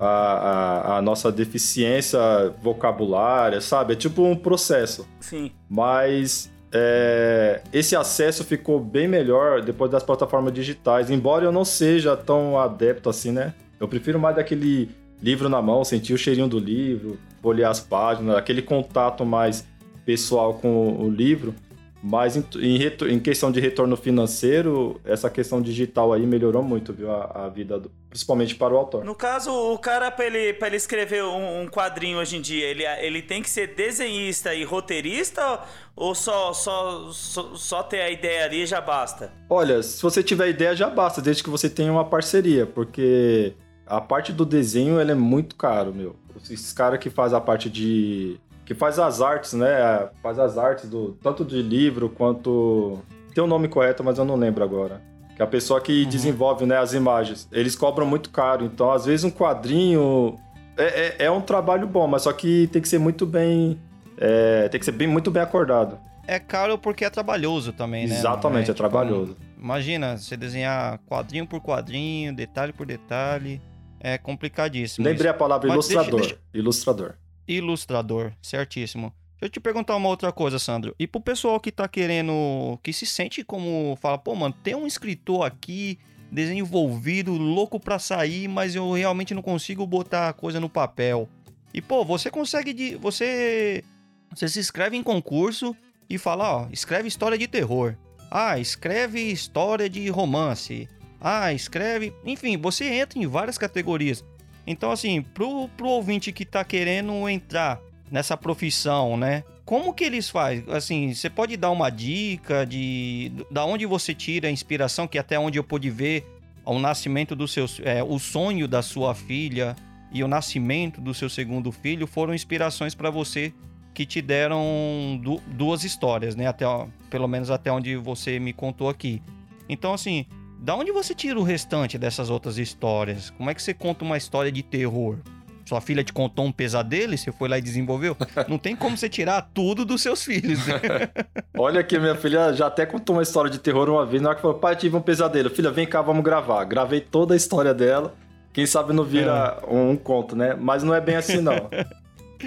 a, 0.00 0.06
a, 0.06 0.96
a 0.96 1.02
nossa 1.02 1.30
deficiência 1.30 2.18
vocabulária, 2.62 3.60
sabe? 3.60 3.92
É 3.92 3.96
tipo 3.96 4.22
um 4.22 4.34
processo. 4.34 5.06
Sim. 5.20 5.50
Mas 5.68 6.50
é, 6.72 7.62
esse 7.72 7.96
acesso 7.96 8.44
ficou 8.44 8.78
bem 8.78 9.08
melhor 9.08 9.62
depois 9.62 9.90
das 9.90 10.02
plataformas 10.02 10.52
digitais. 10.52 11.10
Embora 11.10 11.44
eu 11.44 11.52
não 11.52 11.64
seja 11.64 12.16
tão 12.16 12.58
adepto 12.58 13.08
assim, 13.08 13.32
né? 13.32 13.54
Eu 13.80 13.88
prefiro 13.88 14.18
mais 14.18 14.36
daquele 14.36 14.90
livro 15.22 15.48
na 15.48 15.62
mão, 15.62 15.84
sentir 15.84 16.12
o 16.12 16.18
cheirinho 16.18 16.48
do 16.48 16.58
livro, 16.58 17.18
folhear 17.42 17.70
as 17.70 17.80
páginas, 17.80 18.36
aquele 18.36 18.62
contato 18.62 19.24
mais 19.24 19.66
pessoal 20.04 20.54
com 20.54 21.02
o 21.02 21.10
livro. 21.10 21.54
Mas 22.00 22.36
em, 22.36 22.44
em, 22.60 23.14
em 23.14 23.18
questão 23.18 23.50
de 23.50 23.58
retorno 23.60 23.96
financeiro, 23.96 25.00
essa 25.04 25.28
questão 25.28 25.60
digital 25.60 26.12
aí 26.12 26.24
melhorou 26.26 26.62
muito, 26.62 26.92
viu? 26.92 27.10
A, 27.10 27.46
a 27.46 27.48
vida, 27.48 27.78
do- 27.80 27.90
principalmente 28.08 28.54
para 28.54 28.72
o 28.72 28.76
autor. 28.76 29.04
No 29.04 29.14
caso, 29.16 29.50
o 29.52 29.76
cara, 29.78 30.08
pra 30.10 30.24
ele, 30.26 30.52
pra 30.52 30.68
ele 30.68 30.76
escrever 30.76 31.24
um, 31.24 31.62
um 31.62 31.66
quadrinho 31.68 32.18
hoje 32.18 32.36
em 32.36 32.40
dia, 32.40 32.66
ele, 32.66 32.84
ele 32.84 33.20
tem 33.20 33.42
que 33.42 33.50
ser 33.50 33.74
desenhista 33.74 34.54
e 34.54 34.62
roteirista 34.62 35.60
ou 35.96 36.14
só, 36.14 36.52
só, 36.52 37.10
só, 37.10 37.54
só 37.56 37.82
ter 37.82 38.00
a 38.00 38.10
ideia 38.10 38.44
ali 38.44 38.62
e 38.62 38.66
já 38.66 38.80
basta? 38.80 39.32
Olha, 39.50 39.82
se 39.82 40.00
você 40.00 40.22
tiver 40.22 40.48
ideia, 40.50 40.76
já 40.76 40.88
basta, 40.88 41.20
desde 41.20 41.42
que 41.42 41.50
você 41.50 41.68
tenha 41.68 41.90
uma 41.90 42.04
parceria, 42.04 42.64
porque 42.64 43.54
a 43.84 44.00
parte 44.00 44.32
do 44.32 44.46
desenho 44.46 45.00
ela 45.00 45.10
é 45.10 45.14
muito 45.16 45.56
caro, 45.56 45.92
meu. 45.92 46.14
Esses 46.36 46.72
caras 46.72 47.00
que 47.00 47.10
fazem 47.10 47.36
a 47.36 47.40
parte 47.40 47.68
de. 47.68 48.38
Que 48.68 48.74
faz 48.74 48.98
as 48.98 49.22
artes, 49.22 49.54
né? 49.54 50.10
Faz 50.22 50.38
as 50.38 50.58
artes 50.58 50.90
do 50.90 51.12
tanto 51.22 51.42
de 51.42 51.62
livro 51.62 52.10
quanto 52.10 52.98
tem 53.34 53.42
o 53.42 53.46
um 53.46 53.48
nome 53.48 53.66
correto, 53.66 54.04
mas 54.04 54.18
eu 54.18 54.26
não 54.26 54.36
lembro 54.36 54.62
agora. 54.62 55.00
Que 55.34 55.40
é 55.40 55.44
a 55.46 55.48
pessoa 55.48 55.80
que 55.80 56.02
uhum. 56.02 56.08
desenvolve, 56.10 56.66
né, 56.66 56.76
as 56.76 56.92
imagens. 56.92 57.48
Eles 57.50 57.74
cobram 57.74 58.06
muito 58.06 58.28
caro, 58.28 58.66
então 58.66 58.90
às 58.90 59.06
vezes 59.06 59.24
um 59.24 59.30
quadrinho 59.30 60.38
é, 60.76 60.84
é, 60.84 61.16
é 61.24 61.30
um 61.30 61.40
trabalho 61.40 61.86
bom, 61.86 62.06
mas 62.06 62.22
só 62.22 62.32
que 62.34 62.66
tem 62.66 62.82
que 62.82 62.88
ser 62.90 62.98
muito 62.98 63.24
bem, 63.24 63.80
é, 64.18 64.68
tem 64.68 64.78
que 64.78 64.84
ser 64.84 64.92
bem, 64.92 65.08
muito 65.08 65.30
bem 65.30 65.42
acordado. 65.42 65.98
É 66.26 66.38
caro 66.38 66.76
porque 66.76 67.06
é 67.06 67.08
trabalhoso 67.08 67.72
também, 67.72 68.06
né? 68.06 68.16
Exatamente, 68.16 68.68
é, 68.68 68.72
é 68.72 68.74
tipo, 68.74 68.86
trabalhoso. 68.86 69.34
Imagina, 69.56 70.18
você 70.18 70.36
desenhar 70.36 70.98
quadrinho 71.06 71.46
por 71.46 71.62
quadrinho, 71.62 72.36
detalhe 72.36 72.74
por 72.74 72.84
detalhe, 72.84 73.62
é 73.98 74.18
complicadíssimo. 74.18 75.06
Lembrei 75.06 75.30
isso. 75.30 75.34
a 75.34 75.38
palavra 75.38 75.68
Mas 75.68 75.74
ilustrador. 75.74 76.20
Deixa, 76.20 76.34
deixa... 76.34 76.40
Ilustrador. 76.52 77.14
Ilustrador, 77.48 78.32
certíssimo. 78.42 79.12
Deixa 79.40 79.46
eu 79.46 79.50
te 79.50 79.60
perguntar 79.60 79.96
uma 79.96 80.08
outra 80.08 80.30
coisa, 80.30 80.58
Sandro. 80.58 80.94
E 80.98 81.06
pro 81.06 81.20
pessoal 81.20 81.58
que 81.58 81.72
tá 81.72 81.88
querendo, 81.88 82.78
que 82.82 82.92
se 82.92 83.06
sente 83.06 83.42
como, 83.42 83.96
fala, 84.00 84.18
pô, 84.18 84.34
mano, 84.34 84.54
tem 84.62 84.74
um 84.74 84.86
escritor 84.86 85.46
aqui 85.46 85.98
desenvolvido, 86.30 87.32
louco 87.32 87.80
pra 87.80 87.98
sair, 87.98 88.48
mas 88.48 88.74
eu 88.74 88.92
realmente 88.92 89.34
não 89.34 89.42
consigo 89.42 89.86
botar 89.86 90.28
a 90.28 90.32
coisa 90.32 90.60
no 90.60 90.68
papel. 90.68 91.28
E, 91.72 91.80
pô, 91.80 92.04
você 92.04 92.30
consegue, 92.30 92.72
de, 92.72 92.96
você, 92.96 93.84
você 94.30 94.48
se 94.48 94.58
inscreve 94.58 94.96
em 94.96 95.02
concurso 95.02 95.74
e 96.10 96.18
fala, 96.18 96.62
ó, 96.62 96.68
escreve 96.72 97.08
história 97.08 97.38
de 97.38 97.46
terror. 97.46 97.94
Ah, 98.30 98.58
escreve 98.58 99.20
história 99.20 99.88
de 99.88 100.08
romance. 100.08 100.88
Ah, 101.20 101.52
escreve. 101.52 102.12
Enfim, 102.24 102.56
você 102.56 102.84
entra 102.84 103.18
em 103.18 103.26
várias 103.26 103.56
categorias. 103.56 104.24
Então, 104.70 104.90
assim, 104.92 105.22
pro, 105.22 105.66
pro 105.68 105.88
ouvinte 105.88 106.30
que 106.30 106.44
tá 106.44 106.62
querendo 106.62 107.26
entrar 107.26 107.80
nessa 108.10 108.36
profissão, 108.36 109.16
né? 109.16 109.42
Como 109.64 109.94
que 109.94 110.04
eles 110.04 110.28
fazem? 110.28 110.62
Assim, 110.68 111.14
você 111.14 111.30
pode 111.30 111.56
dar 111.56 111.70
uma 111.70 111.88
dica 111.88 112.66
de 112.66 113.32
da 113.50 113.64
onde 113.64 113.86
você 113.86 114.14
tira 114.14 114.46
a 114.46 114.50
inspiração, 114.50 115.08
que 115.08 115.18
até 115.18 115.38
onde 115.38 115.58
eu 115.58 115.64
pude 115.64 115.88
ver 115.88 116.26
o 116.66 116.78
nascimento 116.78 117.34
do 117.34 117.48
seu, 117.48 117.64
é, 117.82 118.02
o 118.02 118.18
sonho 118.18 118.68
da 118.68 118.82
sua 118.82 119.14
filha 119.14 119.74
e 120.12 120.22
o 120.22 120.28
nascimento 120.28 121.00
do 121.00 121.14
seu 121.14 121.30
segundo 121.30 121.72
filho 121.72 122.06
foram 122.06 122.34
inspirações 122.34 122.94
para 122.94 123.08
você 123.08 123.54
que 123.94 124.04
te 124.04 124.20
deram 124.20 125.18
du 125.22 125.40
duas 125.46 125.82
histórias, 125.82 126.36
né? 126.36 126.46
Até, 126.46 126.66
pelo 127.08 127.26
menos 127.26 127.50
até 127.50 127.72
onde 127.72 127.96
você 127.96 128.38
me 128.38 128.52
contou 128.52 128.90
aqui. 128.90 129.22
Então, 129.66 129.94
assim, 129.94 130.26
da 130.58 130.74
onde 130.74 130.90
você 130.92 131.14
tira 131.14 131.38
o 131.38 131.42
restante 131.42 131.96
dessas 131.96 132.30
outras 132.30 132.58
histórias? 132.58 133.30
Como 133.30 133.48
é 133.48 133.54
que 133.54 133.62
você 133.62 133.72
conta 133.72 134.04
uma 134.04 134.16
história 134.16 134.50
de 134.50 134.62
terror? 134.62 135.18
Sua 135.64 135.80
filha 135.80 136.02
te 136.02 136.12
contou 136.12 136.46
um 136.46 136.52
pesadelo 136.52 137.12
e 137.12 137.18
você 137.18 137.30
foi 137.30 137.48
lá 137.48 137.58
e 137.58 137.62
desenvolveu? 137.62 138.16
Não 138.48 138.56
tem 138.58 138.74
como 138.74 138.96
você 138.96 139.08
tirar 139.08 139.50
tudo 139.52 139.84
dos 139.84 140.00
seus 140.00 140.24
filhos, 140.24 140.66
né? 140.66 140.80
Olha 141.56 141.80
aqui, 141.80 141.98
minha 141.98 142.14
filha 142.14 142.52
já 142.54 142.66
até 142.66 142.86
contou 142.86 143.16
uma 143.16 143.22
história 143.22 143.50
de 143.50 143.58
terror 143.58 143.88
uma 143.88 144.06
vez, 144.06 144.22
na 144.22 144.30
hora 144.30 144.36
que 144.36 144.42
falou, 144.42 144.58
pai, 144.58 144.74
tive 144.76 144.96
um 144.96 145.00
pesadelo. 145.02 145.50
Filha, 145.50 145.70
vem 145.70 145.86
cá, 145.86 146.00
vamos 146.00 146.24
gravar. 146.24 146.64
Gravei 146.64 147.00
toda 147.00 147.34
a 147.34 147.36
história 147.36 147.74
dela. 147.74 148.14
Quem 148.52 148.64
sabe 148.66 148.92
não 148.94 149.04
vira 149.04 149.60
é. 149.62 149.72
um, 149.72 149.90
um 149.90 149.96
conto, 149.96 150.34
né? 150.34 150.56
Mas 150.58 150.82
não 150.82 150.94
é 150.94 151.00
bem 151.00 151.16
assim, 151.16 151.40
não. 151.40 151.68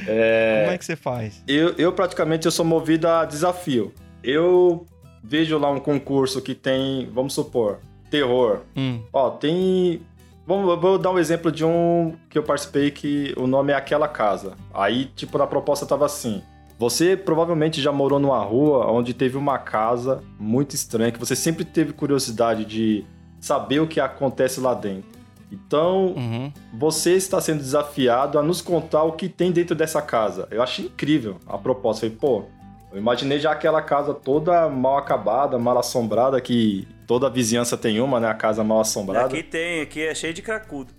É... 0.08 0.62
Como 0.64 0.76
é 0.76 0.78
que 0.78 0.86
você 0.86 0.96
faz? 0.96 1.44
Eu, 1.46 1.76
eu 1.78 1.92
praticamente 1.92 2.46
eu 2.46 2.52
sou 2.52 2.64
movido 2.64 3.10
a 3.10 3.26
desafio. 3.26 3.94
Eu 4.24 4.86
vejo 5.22 5.58
lá 5.58 5.70
um 5.70 5.82
concurso 5.82 6.42
que 6.42 6.56
tem, 6.56 7.10
vamos 7.12 7.34
supor, 7.34 7.82
terror. 8.12 8.60
Hum. 8.76 9.02
Ó, 9.12 9.32
tem. 9.32 10.02
Vamos, 10.46 10.80
vou 10.80 10.98
dar 10.98 11.12
um 11.12 11.18
exemplo 11.18 11.52
de 11.52 11.64
um 11.64 12.14
que 12.30 12.38
eu 12.38 12.44
participei 12.44 12.92
que 12.92 13.34
o 13.38 13.48
nome 13.48 13.72
é 13.72 13.76
Aquela 13.76 14.08
Casa. 14.08 14.54
Aí, 14.74 15.06
tipo, 15.16 15.38
na 15.38 15.48
proposta 15.48 15.86
tava 15.86 16.06
assim. 16.06 16.44
Você 16.78 17.16
provavelmente 17.16 17.80
já 17.80 17.92
morou 17.92 18.20
numa 18.20 18.40
rua 18.40 18.92
onde 18.92 19.14
teve 19.14 19.38
uma 19.38 19.60
casa 19.60 20.24
muito 20.40 20.76
estranha, 20.76 21.12
que 21.12 21.20
você 21.20 21.36
sempre 21.36 21.64
teve 21.64 21.94
curiosidade 21.94 22.66
de 22.66 23.06
saber 23.40 23.80
o 23.80 23.88
que 23.88 24.00
acontece 24.00 24.60
lá 24.60 24.74
dentro. 24.74 25.22
Então, 25.52 26.14
uhum. 26.16 26.52
você 26.74 27.14
está 27.14 27.40
sendo 27.40 27.60
desafiado 27.60 28.40
a 28.40 28.44
nos 28.44 28.62
contar 28.62 29.04
o 29.04 29.12
que 29.12 29.30
tem 29.30 29.52
dentro 29.52 29.76
dessa 29.76 30.02
casa. 30.02 30.48
Eu 30.50 30.64
achei 30.64 30.86
incrível 30.86 31.38
a 31.46 31.58
proposta. 31.58 32.02
Falei, 32.02 32.16
pô, 32.16 32.46
eu 32.92 32.98
imaginei 32.98 33.40
já 33.40 33.52
aquela 33.52 33.82
casa 33.82 34.14
toda 34.14 34.68
mal 34.68 34.98
acabada, 34.98 35.60
mal 35.60 35.78
assombrada, 35.78 36.42
que 36.42 36.88
toda 37.12 37.28
a 37.28 37.30
vizinhança 37.30 37.76
tem 37.76 38.00
uma, 38.00 38.22
né? 38.22 38.30
A 38.30 38.34
casa 38.34 38.64
mal 38.64 38.80
assombrada. 38.80 39.26
Aqui 39.28 39.44
tem, 39.44 39.82
aqui 39.82 40.02
é 40.02 40.16
cheio 40.16 40.34
de 40.34 40.42
cracudo. 40.42 40.94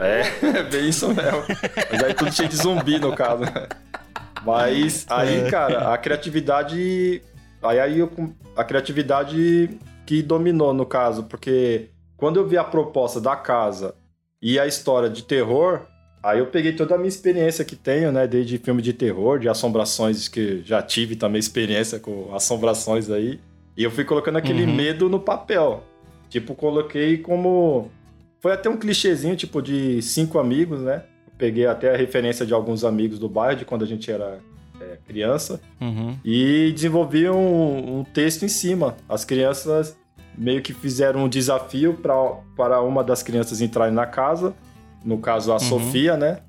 É, 0.00 0.62
bem 0.72 0.88
isso 0.88 1.08
mesmo. 1.08 1.44
Mas 1.92 2.02
aí 2.02 2.14
tudo 2.14 2.32
cheio 2.32 2.48
de 2.48 2.56
zumbi, 2.56 2.98
no 2.98 3.14
caso. 3.14 3.42
Mas 4.46 5.04
aí, 5.10 5.40
é. 5.40 5.50
cara, 5.50 5.92
a 5.92 5.98
criatividade. 5.98 7.20
Aí, 7.62 7.80
aí 7.80 7.98
eu, 7.98 8.10
a 8.56 8.64
criatividade 8.64 9.68
que 10.06 10.22
dominou 10.22 10.72
no 10.72 10.86
caso, 10.86 11.24
porque 11.24 11.90
quando 12.16 12.40
eu 12.40 12.48
vi 12.48 12.56
a 12.56 12.64
proposta 12.64 13.20
da 13.20 13.36
casa 13.36 13.94
e 14.40 14.58
a 14.58 14.66
história 14.66 15.10
de 15.10 15.22
terror, 15.22 15.82
aí 16.22 16.38
eu 16.38 16.46
peguei 16.46 16.72
toda 16.72 16.94
a 16.94 16.96
minha 16.96 17.10
experiência 17.10 17.62
que 17.62 17.76
tenho, 17.76 18.10
né? 18.10 18.26
Desde 18.26 18.56
filme 18.56 18.80
de 18.80 18.94
terror, 18.94 19.38
de 19.38 19.50
assombrações, 19.50 20.28
que 20.28 20.62
já 20.64 20.80
tive 20.80 21.14
também 21.14 21.38
experiência 21.38 22.00
com 22.00 22.34
assombrações 22.34 23.10
aí. 23.10 23.38
E 23.78 23.84
eu 23.84 23.92
fui 23.92 24.04
colocando 24.04 24.36
aquele 24.36 24.64
uhum. 24.64 24.74
medo 24.74 25.08
no 25.08 25.20
papel. 25.20 25.84
Tipo, 26.28 26.52
coloquei 26.56 27.16
como. 27.16 27.88
Foi 28.40 28.52
até 28.52 28.68
um 28.68 28.76
clichêzinho, 28.76 29.36
tipo, 29.36 29.62
de 29.62 30.02
cinco 30.02 30.40
amigos, 30.40 30.80
né? 30.80 31.04
Peguei 31.38 31.64
até 31.64 31.94
a 31.94 31.96
referência 31.96 32.44
de 32.44 32.52
alguns 32.52 32.82
amigos 32.82 33.20
do 33.20 33.28
bairro, 33.28 33.56
de 33.56 33.64
quando 33.64 33.84
a 33.84 33.86
gente 33.86 34.10
era 34.10 34.40
é, 34.80 34.98
criança. 35.06 35.60
Uhum. 35.80 36.16
E 36.24 36.72
desenvolvi 36.74 37.30
um, 37.30 38.00
um 38.00 38.04
texto 38.04 38.44
em 38.44 38.48
cima. 38.48 38.96
As 39.08 39.24
crianças 39.24 39.96
meio 40.36 40.60
que 40.60 40.72
fizeram 40.74 41.24
um 41.24 41.28
desafio 41.28 41.94
para 41.94 42.80
uma 42.80 43.04
das 43.04 43.22
crianças 43.22 43.60
entrarem 43.60 43.94
na 43.94 44.06
casa. 44.06 44.54
No 45.04 45.18
caso, 45.18 45.52
a 45.52 45.54
uhum. 45.54 45.60
Sofia, 45.60 46.16
né? 46.16 46.40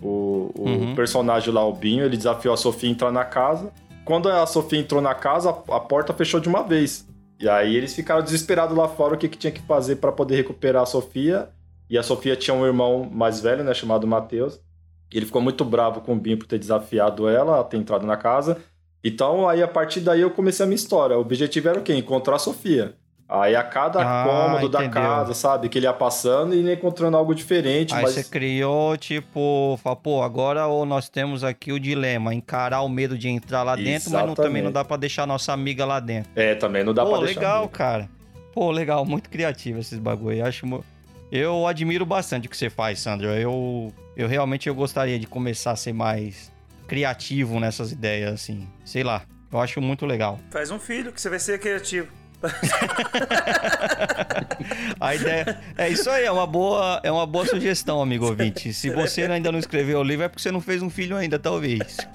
O, 0.00 0.50
o 0.54 0.62
uhum. 0.64 0.94
personagem 0.94 1.52
lá, 1.52 1.66
o 1.66 1.72
Binho, 1.74 2.06
ele 2.06 2.16
desafiou 2.16 2.54
a 2.54 2.56
Sofia 2.56 2.88
a 2.88 2.92
entrar 2.92 3.12
na 3.12 3.26
casa. 3.26 3.70
Quando 4.08 4.30
a 4.30 4.46
Sofia 4.46 4.78
entrou 4.78 5.02
na 5.02 5.14
casa, 5.14 5.50
a 5.50 5.80
porta 5.80 6.14
fechou 6.14 6.40
de 6.40 6.48
uma 6.48 6.62
vez. 6.62 7.06
E 7.38 7.46
aí 7.46 7.76
eles 7.76 7.94
ficaram 7.94 8.22
desesperados 8.22 8.74
lá 8.74 8.88
fora 8.88 9.14
o 9.14 9.18
que, 9.18 9.28
que 9.28 9.36
tinha 9.36 9.52
que 9.52 9.60
fazer 9.60 9.96
para 9.96 10.10
poder 10.10 10.34
recuperar 10.36 10.82
a 10.82 10.86
Sofia. 10.86 11.50
E 11.90 11.98
a 11.98 12.02
Sofia 12.02 12.34
tinha 12.34 12.54
um 12.56 12.64
irmão 12.64 13.04
mais 13.04 13.38
velho, 13.38 13.62
né? 13.62 13.74
Chamado 13.74 14.06
Matheus. 14.06 14.58
Ele 15.12 15.26
ficou 15.26 15.42
muito 15.42 15.62
bravo 15.62 16.00
com 16.00 16.14
o 16.14 16.18
Binho 16.18 16.38
por 16.38 16.46
ter 16.46 16.58
desafiado 16.58 17.28
ela 17.28 17.60
a 17.60 17.64
ter 17.64 17.76
entrado 17.76 18.06
na 18.06 18.16
casa. 18.16 18.56
Então, 19.04 19.46
aí 19.46 19.62
a 19.62 19.68
partir 19.68 20.00
daí 20.00 20.22
eu 20.22 20.30
comecei 20.30 20.64
a 20.64 20.66
minha 20.66 20.76
história. 20.76 21.18
O 21.18 21.20
objetivo 21.20 21.68
era 21.68 21.78
o 21.78 21.82
quê? 21.82 21.94
Encontrar 21.94 22.36
a 22.36 22.38
Sofia. 22.38 22.94
Aí 23.28 23.54
a 23.54 23.62
cada 23.62 24.00
ah, 24.00 24.24
cômodo 24.24 24.68
entendeu. 24.68 24.88
da 24.88 24.88
casa, 24.88 25.34
sabe, 25.34 25.68
que 25.68 25.78
ele 25.78 25.84
ia 25.84 25.92
passando 25.92 26.54
e 26.54 26.62
ia 26.62 26.72
encontrando 26.72 27.14
algo 27.14 27.34
diferente. 27.34 27.92
Aí 27.92 28.02
mas... 28.02 28.14
você 28.14 28.24
criou, 28.24 28.96
tipo, 28.96 29.78
fala, 29.82 29.96
pô, 29.96 30.22
agora 30.22 30.66
ou 30.66 30.86
nós 30.86 31.10
temos 31.10 31.44
aqui 31.44 31.70
o 31.70 31.78
dilema, 31.78 32.32
encarar 32.32 32.80
o 32.80 32.88
medo 32.88 33.18
de 33.18 33.28
entrar 33.28 33.62
lá 33.64 33.72
Exatamente. 33.72 33.92
dentro, 33.92 34.10
mas 34.12 34.26
não, 34.26 34.34
também 34.34 34.62
não 34.62 34.72
dá 34.72 34.82
para 34.82 34.96
deixar 34.96 35.26
nossa 35.26 35.52
amiga 35.52 35.84
lá 35.84 36.00
dentro. 36.00 36.30
É, 36.34 36.54
também 36.54 36.82
não 36.82 36.94
dá 36.94 37.04
pô, 37.04 37.10
pra 37.10 37.18
deixar. 37.26 37.34
Pô, 37.34 37.40
legal, 37.40 37.68
cara. 37.68 38.08
Pô, 38.54 38.70
legal, 38.70 39.04
muito 39.04 39.28
criativo 39.28 39.78
esses 39.78 39.98
bagulho. 39.98 40.38
Eu 40.38 40.46
acho. 40.46 40.84
Eu 41.30 41.66
admiro 41.66 42.06
bastante 42.06 42.46
o 42.46 42.50
que 42.50 42.56
você 42.56 42.70
faz, 42.70 42.98
Sandro. 42.98 43.28
Eu, 43.28 43.92
eu 44.16 44.26
realmente 44.26 44.70
eu 44.70 44.74
gostaria 44.74 45.18
de 45.18 45.26
começar 45.26 45.72
a 45.72 45.76
ser 45.76 45.92
mais 45.92 46.50
criativo 46.86 47.60
nessas 47.60 47.92
ideias, 47.92 48.32
assim. 48.32 48.66
Sei 48.86 49.04
lá. 49.04 49.22
Eu 49.52 49.60
acho 49.60 49.80
muito 49.80 50.04
legal. 50.04 50.38
Faz 50.50 50.70
um 50.70 50.78
filho 50.78 51.12
que 51.12 51.20
você 51.20 51.30
vai 51.30 51.38
ser 51.38 51.58
criativo. 51.58 52.08
a 55.00 55.14
ideia 55.14 55.58
é 55.76 55.88
isso 55.88 56.08
aí, 56.08 56.24
é 56.24 56.30
uma 56.30 56.46
boa, 56.46 57.00
é 57.02 57.10
uma 57.10 57.26
boa 57.26 57.46
sugestão, 57.46 58.00
amigo 58.00 58.26
ouvinte. 58.26 58.72
Se 58.72 58.90
você 58.90 59.22
ainda 59.22 59.50
não 59.50 59.58
escreveu 59.58 59.98
o 59.98 60.02
livro 60.02 60.24
é 60.24 60.28
porque 60.28 60.42
você 60.42 60.52
não 60.52 60.60
fez 60.60 60.82
um 60.82 60.90
filho 60.90 61.16
ainda, 61.16 61.38
talvez. 61.38 61.96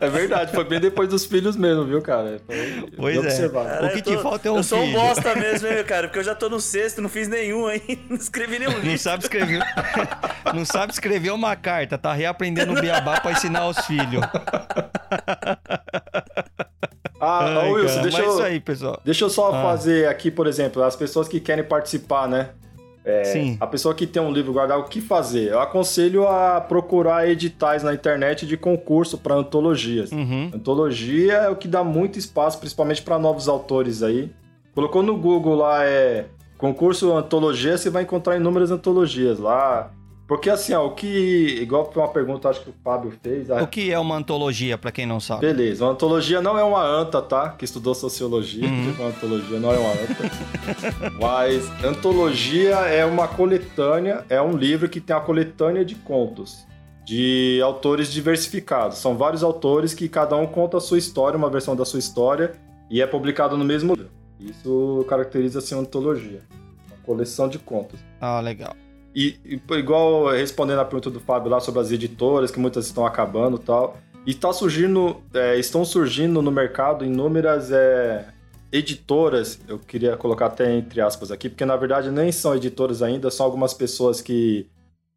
É 0.00 0.08
verdade, 0.08 0.52
foi 0.52 0.64
bem 0.64 0.80
depois 0.80 1.08
dos 1.08 1.24
filhos 1.24 1.56
mesmo, 1.56 1.84
viu, 1.84 2.00
cara? 2.00 2.40
Foi 2.46 2.88
pois 2.96 3.16
é. 3.16 3.20
Observar. 3.20 3.66
Cara, 3.66 3.86
o 3.86 3.90
que 3.90 4.02
tô, 4.02 4.16
te 4.16 4.22
falta 4.22 4.48
é 4.48 4.50
um 4.50 4.58
eu 4.58 4.62
filho. 4.62 4.76
Eu 4.76 4.82
sou 4.82 4.88
um 4.88 4.92
bosta 4.92 5.34
mesmo, 5.34 5.68
hein, 5.68 5.84
cara, 5.84 6.08
porque 6.08 6.18
eu 6.18 6.24
já 6.24 6.34
tô 6.34 6.48
no 6.48 6.60
sexto, 6.60 7.00
não 7.00 7.08
fiz 7.08 7.28
nenhum 7.28 7.66
ainda, 7.66 7.84
não 8.08 8.16
escrevi 8.16 8.58
nenhum 8.58 8.72
livro. 8.72 8.90
Não 8.90 8.98
sabe 8.98 9.24
escrever, 9.24 9.62
não 10.54 10.64
sabe 10.64 10.92
escrever 10.92 11.32
uma 11.32 11.56
carta, 11.56 11.98
tá 11.98 12.12
reaprendendo 12.12 12.72
o 12.72 12.80
beabá 12.80 13.20
pra 13.20 13.32
ensinar 13.32 13.60
aos 13.60 13.78
filhos. 13.86 14.24
Ah, 17.20 17.60
Ai, 17.60 17.72
Wilson, 17.72 17.88
cara, 17.88 18.02
deixa 18.02 18.22
eu, 18.22 18.30
isso 18.30 18.42
aí, 18.42 18.60
pessoal. 18.60 19.00
Deixa 19.04 19.24
eu 19.24 19.30
só 19.30 19.52
ah. 19.52 19.62
fazer 19.62 20.08
aqui, 20.08 20.30
por 20.30 20.46
exemplo, 20.46 20.82
as 20.82 20.94
pessoas 20.94 21.26
que 21.26 21.40
querem 21.40 21.64
participar, 21.64 22.28
né? 22.28 22.50
É, 23.04 23.24
Sim. 23.24 23.56
A 23.58 23.66
pessoa 23.66 23.94
que 23.94 24.06
tem 24.06 24.20
um 24.20 24.30
livro 24.30 24.52
guardado, 24.52 24.80
o 24.80 24.84
que 24.84 25.00
fazer? 25.00 25.50
Eu 25.50 25.60
aconselho 25.60 26.28
a 26.28 26.60
procurar 26.60 27.26
editais 27.26 27.82
na 27.82 27.94
internet 27.94 28.46
de 28.46 28.54
concurso 28.56 29.16
para 29.16 29.34
antologias. 29.34 30.12
Uhum. 30.12 30.50
Antologia 30.54 31.34
é 31.34 31.48
o 31.48 31.56
que 31.56 31.66
dá 31.66 31.82
muito 31.82 32.18
espaço, 32.18 32.58
principalmente 32.58 33.00
para 33.00 33.18
novos 33.18 33.48
autores 33.48 34.02
aí. 34.02 34.30
Colocou 34.74 35.02
no 35.02 35.16
Google 35.16 35.54
lá, 35.54 35.84
é 35.86 36.26
concurso 36.58 37.12
antologia, 37.12 37.78
você 37.78 37.88
vai 37.88 38.02
encontrar 38.02 38.36
inúmeras 38.36 38.70
antologias 38.70 39.38
lá. 39.38 39.90
Porque 40.28 40.50
assim, 40.50 40.74
ó, 40.74 40.86
o 40.86 40.90
que. 40.90 41.58
Igual 41.62 41.90
foi 41.90 42.02
uma 42.02 42.10
pergunta, 42.10 42.50
acho 42.50 42.60
que 42.60 42.68
o 42.68 42.74
Fábio 42.84 43.10
fez. 43.22 43.48
O 43.48 43.66
que 43.66 43.90
é 43.90 43.98
uma 43.98 44.14
antologia, 44.14 44.76
para 44.76 44.92
quem 44.92 45.06
não 45.06 45.18
sabe? 45.18 45.40
Beleza, 45.40 45.86
uma 45.86 45.92
antologia 45.92 46.42
não 46.42 46.58
é 46.58 46.62
uma 46.62 46.84
anta, 46.84 47.22
tá? 47.22 47.48
Que 47.48 47.64
estudou 47.64 47.94
sociologia. 47.94 48.68
Uhum. 48.68 48.92
Uma 48.98 49.08
antologia 49.08 49.58
não 49.58 49.72
é 49.72 49.78
uma 49.78 49.90
anta. 49.90 51.10
Mas 51.18 51.66
antologia 51.82 52.74
é 52.74 53.06
uma 53.06 53.26
coletânea, 53.26 54.22
é 54.28 54.40
um 54.40 54.54
livro 54.54 54.86
que 54.86 55.00
tem 55.00 55.16
a 55.16 55.20
coletânea 55.20 55.82
de 55.82 55.94
contos 55.94 56.68
de 57.06 57.58
autores 57.64 58.12
diversificados. 58.12 58.98
São 58.98 59.16
vários 59.16 59.42
autores 59.42 59.94
que 59.94 60.10
cada 60.10 60.36
um 60.36 60.46
conta 60.46 60.76
a 60.76 60.80
sua 60.80 60.98
história, 60.98 61.38
uma 61.38 61.48
versão 61.48 61.74
da 61.74 61.86
sua 61.86 61.98
história, 61.98 62.52
e 62.90 63.00
é 63.00 63.06
publicado 63.06 63.56
no 63.56 63.64
mesmo 63.64 63.94
livro. 63.94 64.10
Isso 64.38 65.06
caracteriza 65.08 65.60
assim, 65.60 65.74
uma 65.74 65.84
antologia. 65.84 66.42
Uma 66.86 66.98
coleção 67.02 67.48
de 67.48 67.58
contos. 67.58 67.98
Ah, 68.20 68.40
legal. 68.40 68.76
E, 69.20 69.60
igual 69.72 70.28
respondendo 70.28 70.78
a 70.78 70.84
pergunta 70.84 71.10
do 71.10 71.18
Fábio 71.18 71.50
lá 71.50 71.58
sobre 71.58 71.80
as 71.80 71.90
editoras, 71.90 72.52
que 72.52 72.60
muitas 72.60 72.86
estão 72.86 73.04
acabando 73.04 73.56
e 73.56 73.64
tal. 73.64 73.98
E 74.24 74.32
tá 74.32 74.52
surgindo, 74.52 75.16
é, 75.34 75.58
estão 75.58 75.84
surgindo 75.84 76.40
no 76.40 76.52
mercado 76.52 77.04
inúmeras 77.04 77.72
é, 77.72 78.26
editoras, 78.70 79.58
eu 79.66 79.76
queria 79.76 80.16
colocar 80.16 80.46
até 80.46 80.72
entre 80.72 81.00
aspas 81.00 81.32
aqui, 81.32 81.48
porque 81.48 81.64
na 81.64 81.74
verdade 81.74 82.12
nem 82.12 82.30
são 82.30 82.54
editoras 82.54 83.02
ainda, 83.02 83.28
são 83.28 83.44
algumas 83.44 83.74
pessoas 83.74 84.20
que 84.20 84.68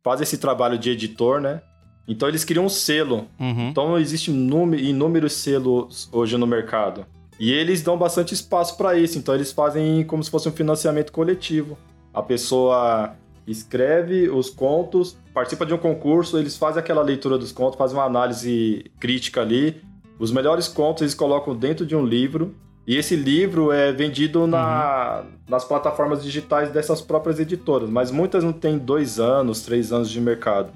fazem 0.03 0.23
esse 0.23 0.39
trabalho 0.39 0.79
de 0.79 0.89
editor, 0.89 1.39
né? 1.39 1.61
Então 2.07 2.27
eles 2.27 2.43
criam 2.43 2.65
um 2.65 2.69
selo. 2.69 3.27
Uhum. 3.39 3.69
Então 3.69 3.99
existe 3.99 4.31
inúmeros 4.31 5.33
selos 5.33 6.09
hoje 6.11 6.37
no 6.37 6.47
mercado. 6.47 7.05
E 7.39 7.51
eles 7.51 7.83
dão 7.83 7.99
bastante 7.99 8.33
espaço 8.33 8.75
para 8.77 8.97
isso. 8.97 9.19
Então 9.19 9.35
eles 9.35 9.51
fazem 9.51 10.03
como 10.05 10.23
se 10.23 10.31
fosse 10.31 10.49
um 10.49 10.51
financiamento 10.51 11.11
coletivo. 11.11 11.77
A 12.11 12.23
pessoa 12.23 13.15
escreve 13.51 14.29
os 14.29 14.49
contos, 14.49 15.17
participa 15.33 15.65
de 15.65 15.73
um 15.73 15.77
concurso, 15.77 16.37
eles 16.37 16.57
fazem 16.57 16.79
aquela 16.79 17.01
leitura 17.01 17.37
dos 17.37 17.51
contos, 17.51 17.77
fazem 17.77 17.97
uma 17.97 18.05
análise 18.05 18.85
crítica 18.99 19.41
ali. 19.41 19.81
Os 20.17 20.31
melhores 20.31 20.67
contos 20.67 21.01
eles 21.01 21.13
colocam 21.13 21.55
dentro 21.55 21.85
de 21.85 21.95
um 21.95 22.05
livro. 22.05 22.55
E 22.87 22.97
esse 22.97 23.15
livro 23.15 23.71
é 23.71 23.91
vendido 23.91 24.47
na, 24.47 25.21
uhum. 25.21 25.29
nas 25.47 25.63
plataformas 25.63 26.23
digitais 26.23 26.71
dessas 26.71 26.99
próprias 26.99 27.39
editoras, 27.39 27.87
mas 27.89 28.09
muitas 28.09 28.43
não 28.43 28.51
têm 28.51 28.77
dois 28.77 29.19
anos, 29.19 29.61
três 29.61 29.93
anos 29.93 30.09
de 30.09 30.19
mercado. 30.19 30.71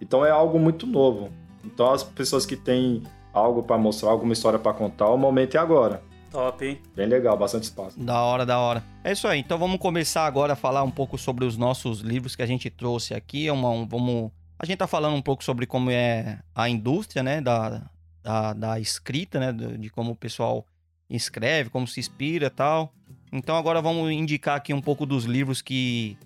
Então 0.00 0.24
é 0.24 0.30
algo 0.30 0.58
muito 0.58 0.86
novo. 0.86 1.30
Então 1.64 1.90
as 1.90 2.02
pessoas 2.02 2.44
que 2.44 2.56
têm 2.56 3.02
algo 3.32 3.62
para 3.62 3.78
mostrar, 3.78 4.10
alguma 4.10 4.32
história 4.32 4.58
para 4.58 4.72
contar, 4.74 5.08
o 5.08 5.16
momento 5.16 5.56
é 5.56 5.58
agora. 5.58 6.02
Top, 6.36 6.62
hein? 6.62 6.78
Bem 6.94 7.06
legal, 7.06 7.34
bastante 7.34 7.62
espaço. 7.62 7.98
Da 7.98 8.20
hora, 8.20 8.44
da 8.44 8.58
hora. 8.58 8.84
É 9.02 9.12
isso 9.12 9.26
aí. 9.26 9.40
Então 9.40 9.56
vamos 9.56 9.78
começar 9.78 10.26
agora 10.26 10.52
a 10.52 10.56
falar 10.56 10.82
um 10.82 10.90
pouco 10.90 11.16
sobre 11.16 11.46
os 11.46 11.56
nossos 11.56 12.00
livros 12.00 12.36
que 12.36 12.42
a 12.42 12.46
gente 12.46 12.68
trouxe 12.68 13.14
aqui. 13.14 13.48
É 13.48 13.52
uma, 13.54 13.70
um, 13.70 13.88
vamos, 13.88 14.30
a 14.58 14.66
gente 14.66 14.76
tá 14.76 14.86
falando 14.86 15.16
um 15.16 15.22
pouco 15.22 15.42
sobre 15.42 15.64
como 15.64 15.90
é 15.90 16.38
a 16.54 16.68
indústria, 16.68 17.22
né, 17.22 17.40
da, 17.40 17.90
da, 18.22 18.52
da 18.52 18.78
escrita, 18.78 19.40
né, 19.40 19.50
de, 19.50 19.78
de 19.78 19.88
como 19.88 20.10
o 20.12 20.14
pessoal 20.14 20.66
escreve, 21.08 21.70
como 21.70 21.86
se 21.86 22.00
inspira, 22.00 22.50
tal. 22.50 22.92
Então 23.32 23.56
agora 23.56 23.80
vamos 23.80 24.12
indicar 24.12 24.58
aqui 24.58 24.74
um 24.74 24.82
pouco 24.82 25.06
dos 25.06 25.24
livros 25.24 25.62
que 25.62 26.18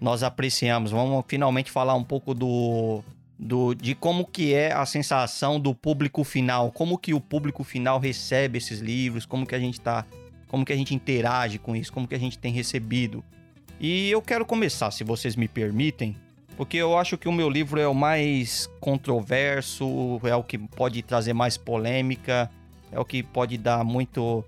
nós 0.00 0.22
apreciamos. 0.22 0.92
Vamos 0.92 1.22
finalmente 1.28 1.70
falar 1.70 1.92
um 1.92 2.04
pouco 2.04 2.32
do 2.32 3.04
do, 3.38 3.74
de 3.74 3.94
como 3.94 4.26
que 4.26 4.52
é 4.52 4.72
a 4.72 4.84
sensação 4.84 5.60
do 5.60 5.74
público 5.74 6.24
final, 6.24 6.72
como 6.72 6.98
que 6.98 7.14
o 7.14 7.20
público 7.20 7.62
final 7.62 8.00
recebe 8.00 8.58
esses 8.58 8.80
livros, 8.80 9.24
como 9.24 9.46
que 9.46 9.54
a 9.54 9.60
gente 9.60 9.80
tá, 9.80 10.04
como 10.48 10.64
que 10.64 10.72
a 10.72 10.76
gente 10.76 10.94
interage 10.94 11.58
com 11.58 11.76
isso, 11.76 11.92
como 11.92 12.08
que 12.08 12.14
a 12.14 12.18
gente 12.18 12.38
tem 12.38 12.52
recebido. 12.52 13.22
E 13.78 14.10
eu 14.10 14.20
quero 14.20 14.44
começar, 14.44 14.90
se 14.90 15.04
vocês 15.04 15.36
me 15.36 15.46
permitem, 15.46 16.16
porque 16.56 16.76
eu 16.76 16.98
acho 16.98 17.16
que 17.16 17.28
o 17.28 17.32
meu 17.32 17.48
livro 17.48 17.78
é 17.78 17.86
o 17.86 17.94
mais 17.94 18.68
controverso, 18.80 20.20
é 20.24 20.34
o 20.34 20.42
que 20.42 20.58
pode 20.58 21.00
trazer 21.02 21.32
mais 21.32 21.56
polêmica, 21.56 22.50
é 22.90 22.98
o 22.98 23.04
que 23.04 23.22
pode 23.22 23.56
dar 23.56 23.84
muito 23.84 24.44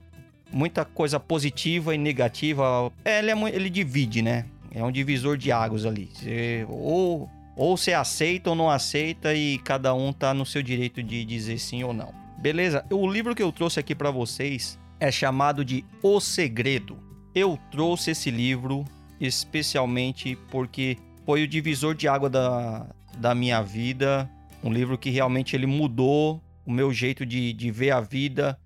muita 0.52 0.84
coisa 0.84 1.20
positiva 1.20 1.94
e 1.94 1.98
negativa. 1.98 2.90
É, 3.04 3.20
ele, 3.20 3.30
é, 3.30 3.54
ele 3.54 3.70
divide, 3.70 4.20
né? 4.20 4.46
É 4.72 4.82
um 4.82 4.90
divisor 4.90 5.36
de 5.36 5.52
águas 5.52 5.86
ali. 5.86 6.10
Você, 6.12 6.66
ou 6.68 7.30
ou 7.60 7.76
você 7.76 7.92
aceita 7.92 8.48
ou 8.48 8.56
não 8.56 8.70
aceita 8.70 9.34
e 9.34 9.58
cada 9.58 9.92
um 9.92 10.14
tá 10.14 10.32
no 10.32 10.46
seu 10.46 10.62
direito 10.62 11.02
de 11.02 11.26
dizer 11.26 11.58
sim 11.58 11.84
ou 11.84 11.92
não. 11.92 12.10
Beleza? 12.38 12.86
O 12.90 13.06
livro 13.06 13.34
que 13.34 13.42
eu 13.42 13.52
trouxe 13.52 13.78
aqui 13.78 13.94
para 13.94 14.10
vocês 14.10 14.78
é 14.98 15.12
chamado 15.12 15.62
de 15.62 15.84
O 16.02 16.20
Segredo. 16.20 16.96
Eu 17.34 17.58
trouxe 17.70 18.12
esse 18.12 18.30
livro 18.30 18.82
especialmente 19.20 20.38
porque 20.50 20.96
foi 21.26 21.42
o 21.42 21.46
divisor 21.46 21.94
de 21.94 22.08
água 22.08 22.30
da, 22.30 22.86
da 23.18 23.34
minha 23.34 23.60
vida. 23.60 24.26
Um 24.64 24.72
livro 24.72 24.96
que 24.96 25.10
realmente 25.10 25.54
ele 25.54 25.66
mudou 25.66 26.42
o 26.64 26.72
meu 26.72 26.90
jeito 26.94 27.26
de, 27.26 27.52
de 27.52 27.70
ver 27.70 27.90
a 27.90 28.00
vida, 28.00 28.58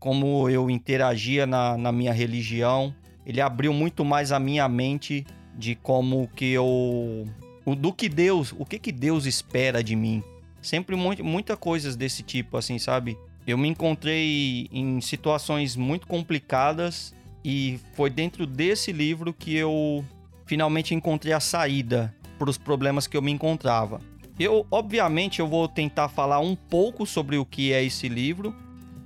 como 0.00 0.50
eu 0.50 0.68
interagia 0.68 1.46
na, 1.46 1.78
na 1.78 1.92
minha 1.92 2.12
religião. 2.12 2.92
Ele 3.24 3.40
abriu 3.40 3.72
muito 3.72 4.04
mais 4.04 4.32
a 4.32 4.40
minha 4.40 4.68
mente 4.68 5.24
de 5.56 5.76
como 5.76 6.26
que 6.34 6.46
eu 6.46 7.28
o 7.64 7.74
do 7.74 7.92
que 7.92 8.08
Deus, 8.08 8.54
o 8.58 8.64
que 8.64 8.78
que 8.78 8.92
Deus 8.92 9.26
espera 9.26 9.82
de 9.82 9.94
mim. 9.94 10.22
Sempre 10.62 10.96
muito, 10.96 11.24
muita 11.24 11.56
coisas 11.56 11.96
desse 11.96 12.22
tipo, 12.22 12.56
assim, 12.56 12.78
sabe? 12.78 13.16
Eu 13.46 13.56
me 13.56 13.68
encontrei 13.68 14.68
em 14.70 15.00
situações 15.00 15.74
muito 15.76 16.06
complicadas 16.06 17.14
e 17.44 17.80
foi 17.94 18.10
dentro 18.10 18.46
desse 18.46 18.92
livro 18.92 19.32
que 19.32 19.54
eu 19.56 20.04
finalmente 20.44 20.94
encontrei 20.94 21.32
a 21.32 21.40
saída 21.40 22.14
para 22.38 22.50
os 22.50 22.58
problemas 22.58 23.06
que 23.06 23.16
eu 23.16 23.22
me 23.22 23.30
encontrava. 23.30 24.00
Eu, 24.38 24.66
obviamente, 24.70 25.40
eu 25.40 25.46
vou 25.46 25.68
tentar 25.68 26.08
falar 26.08 26.40
um 26.40 26.56
pouco 26.56 27.06
sobre 27.06 27.36
o 27.36 27.44
que 27.44 27.72
é 27.72 27.84
esse 27.84 28.08
livro. 28.08 28.54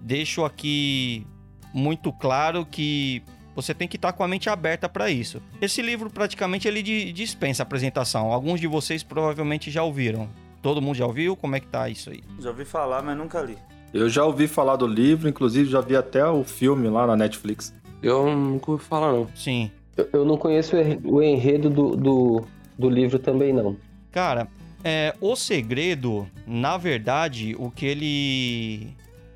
Deixo 0.00 0.44
aqui 0.44 1.26
muito 1.72 2.12
claro 2.12 2.64
que 2.64 3.22
você 3.55 3.74
tem 3.74 3.86
que 3.86 3.96
estar 3.96 4.12
com 4.12 4.22
a 4.22 4.28
mente 4.28 4.48
aberta 4.48 4.88
para 4.88 5.11
isso. 5.11 5.40
Esse 5.61 5.80
livro 5.82 6.11
praticamente 6.11 6.66
ele 6.66 6.82
dispensa 7.12 7.62
apresentação. 7.62 8.32
Alguns 8.32 8.61
de 8.61 8.66
vocês 8.66 9.02
provavelmente 9.02 9.70
já 9.70 9.82
ouviram. 9.82 10.28
Todo 10.62 10.80
mundo 10.80 10.96
já 10.96 11.07
ouviu? 11.07 11.36
Como 11.36 11.55
é 11.55 11.61
que 11.61 11.66
tá 11.66 11.88
isso 11.88 12.11
aí? 12.11 12.22
Já 12.40 12.50
ouvi 12.50 12.64
falar, 12.64 13.02
mas 13.02 13.16
nunca 13.16 13.40
li. 13.40 13.59
Eu 13.92 14.09
já 14.09 14.24
ouvi 14.24 14.48
falar 14.48 14.76
do 14.76 14.86
livro, 14.86 15.28
inclusive 15.28 15.70
já 15.70 15.80
vi 15.80 15.94
até 15.94 16.26
o 16.26 16.42
filme 16.42 16.88
lá 16.88 17.07
na 17.07 17.16
Netflix. 17.16 17.72
Eu 18.02 18.34
nunca 18.34 18.72
ouvi 18.72 18.84
falar, 18.84 19.12
não. 19.12 19.28
Sim. 19.34 19.70
Eu, 19.96 20.09
eu 20.12 20.24
não 20.24 20.36
conheço 20.36 20.76
o 21.05 21.22
enredo 21.22 21.70
do, 21.70 21.96
do, 21.96 22.44
do 22.78 22.90
livro 22.90 23.18
também, 23.18 23.52
não. 23.52 23.76
Cara, 24.11 24.48
é, 24.82 25.14
o 25.20 25.36
segredo, 25.36 26.26
na 26.46 26.76
verdade, 26.76 27.55
o 27.59 27.70
que 27.70 27.86
ele 27.86 28.88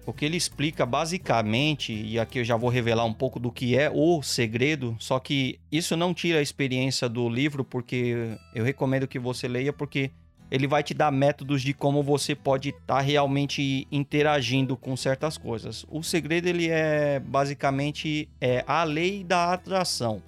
o 0.09 0.13
que 0.15 0.25
ele 0.25 0.39
explica 0.39 0.87
basicamente, 0.87 1.93
e 1.93 2.19
aqui 2.19 2.39
eu 2.39 2.45
já 2.45 2.57
vou 2.57 2.71
revelar 2.71 3.05
um 3.05 3.13
pouco 3.13 3.39
do 3.39 3.53
que 3.53 3.77
é 3.77 3.91
o 3.93 4.23
segredo, 4.23 4.97
só 4.99 5.19
que 5.19 5.61
isso 5.71 5.99
não 5.99 6.15
tira 6.15 6.39
a 6.39 6.43
experiência 6.43 7.11
do 7.11 7.29
livro, 7.29 7.63
porque 7.63 8.39
eu 8.55 8.65
recomendo 8.65 9.07
que 9.07 9.19
você 9.19 9.47
leia, 9.47 9.71
porque 9.71 10.11
ele 10.51 10.67
vai 10.67 10.83
te 10.83 10.95
dar 10.95 11.13
métodos 11.13 11.61
de 11.61 11.75
como 11.75 12.03
você 12.03 12.35
pode 12.35 12.71
estar 12.71 12.87
tá 12.87 13.01
realmente 13.03 13.87
interagindo 13.93 14.79
com 14.79 14.97
certas 14.97 15.37
coisas. 15.37 15.85
O 15.91 16.03
segredo 16.03 16.47
ele 16.47 16.71
é 16.71 17.21
basicamente 17.21 18.31
é 18.41 18.65
a 18.67 18.85
lei 18.85 19.23
da 19.23 19.53
atração. 19.53 20.23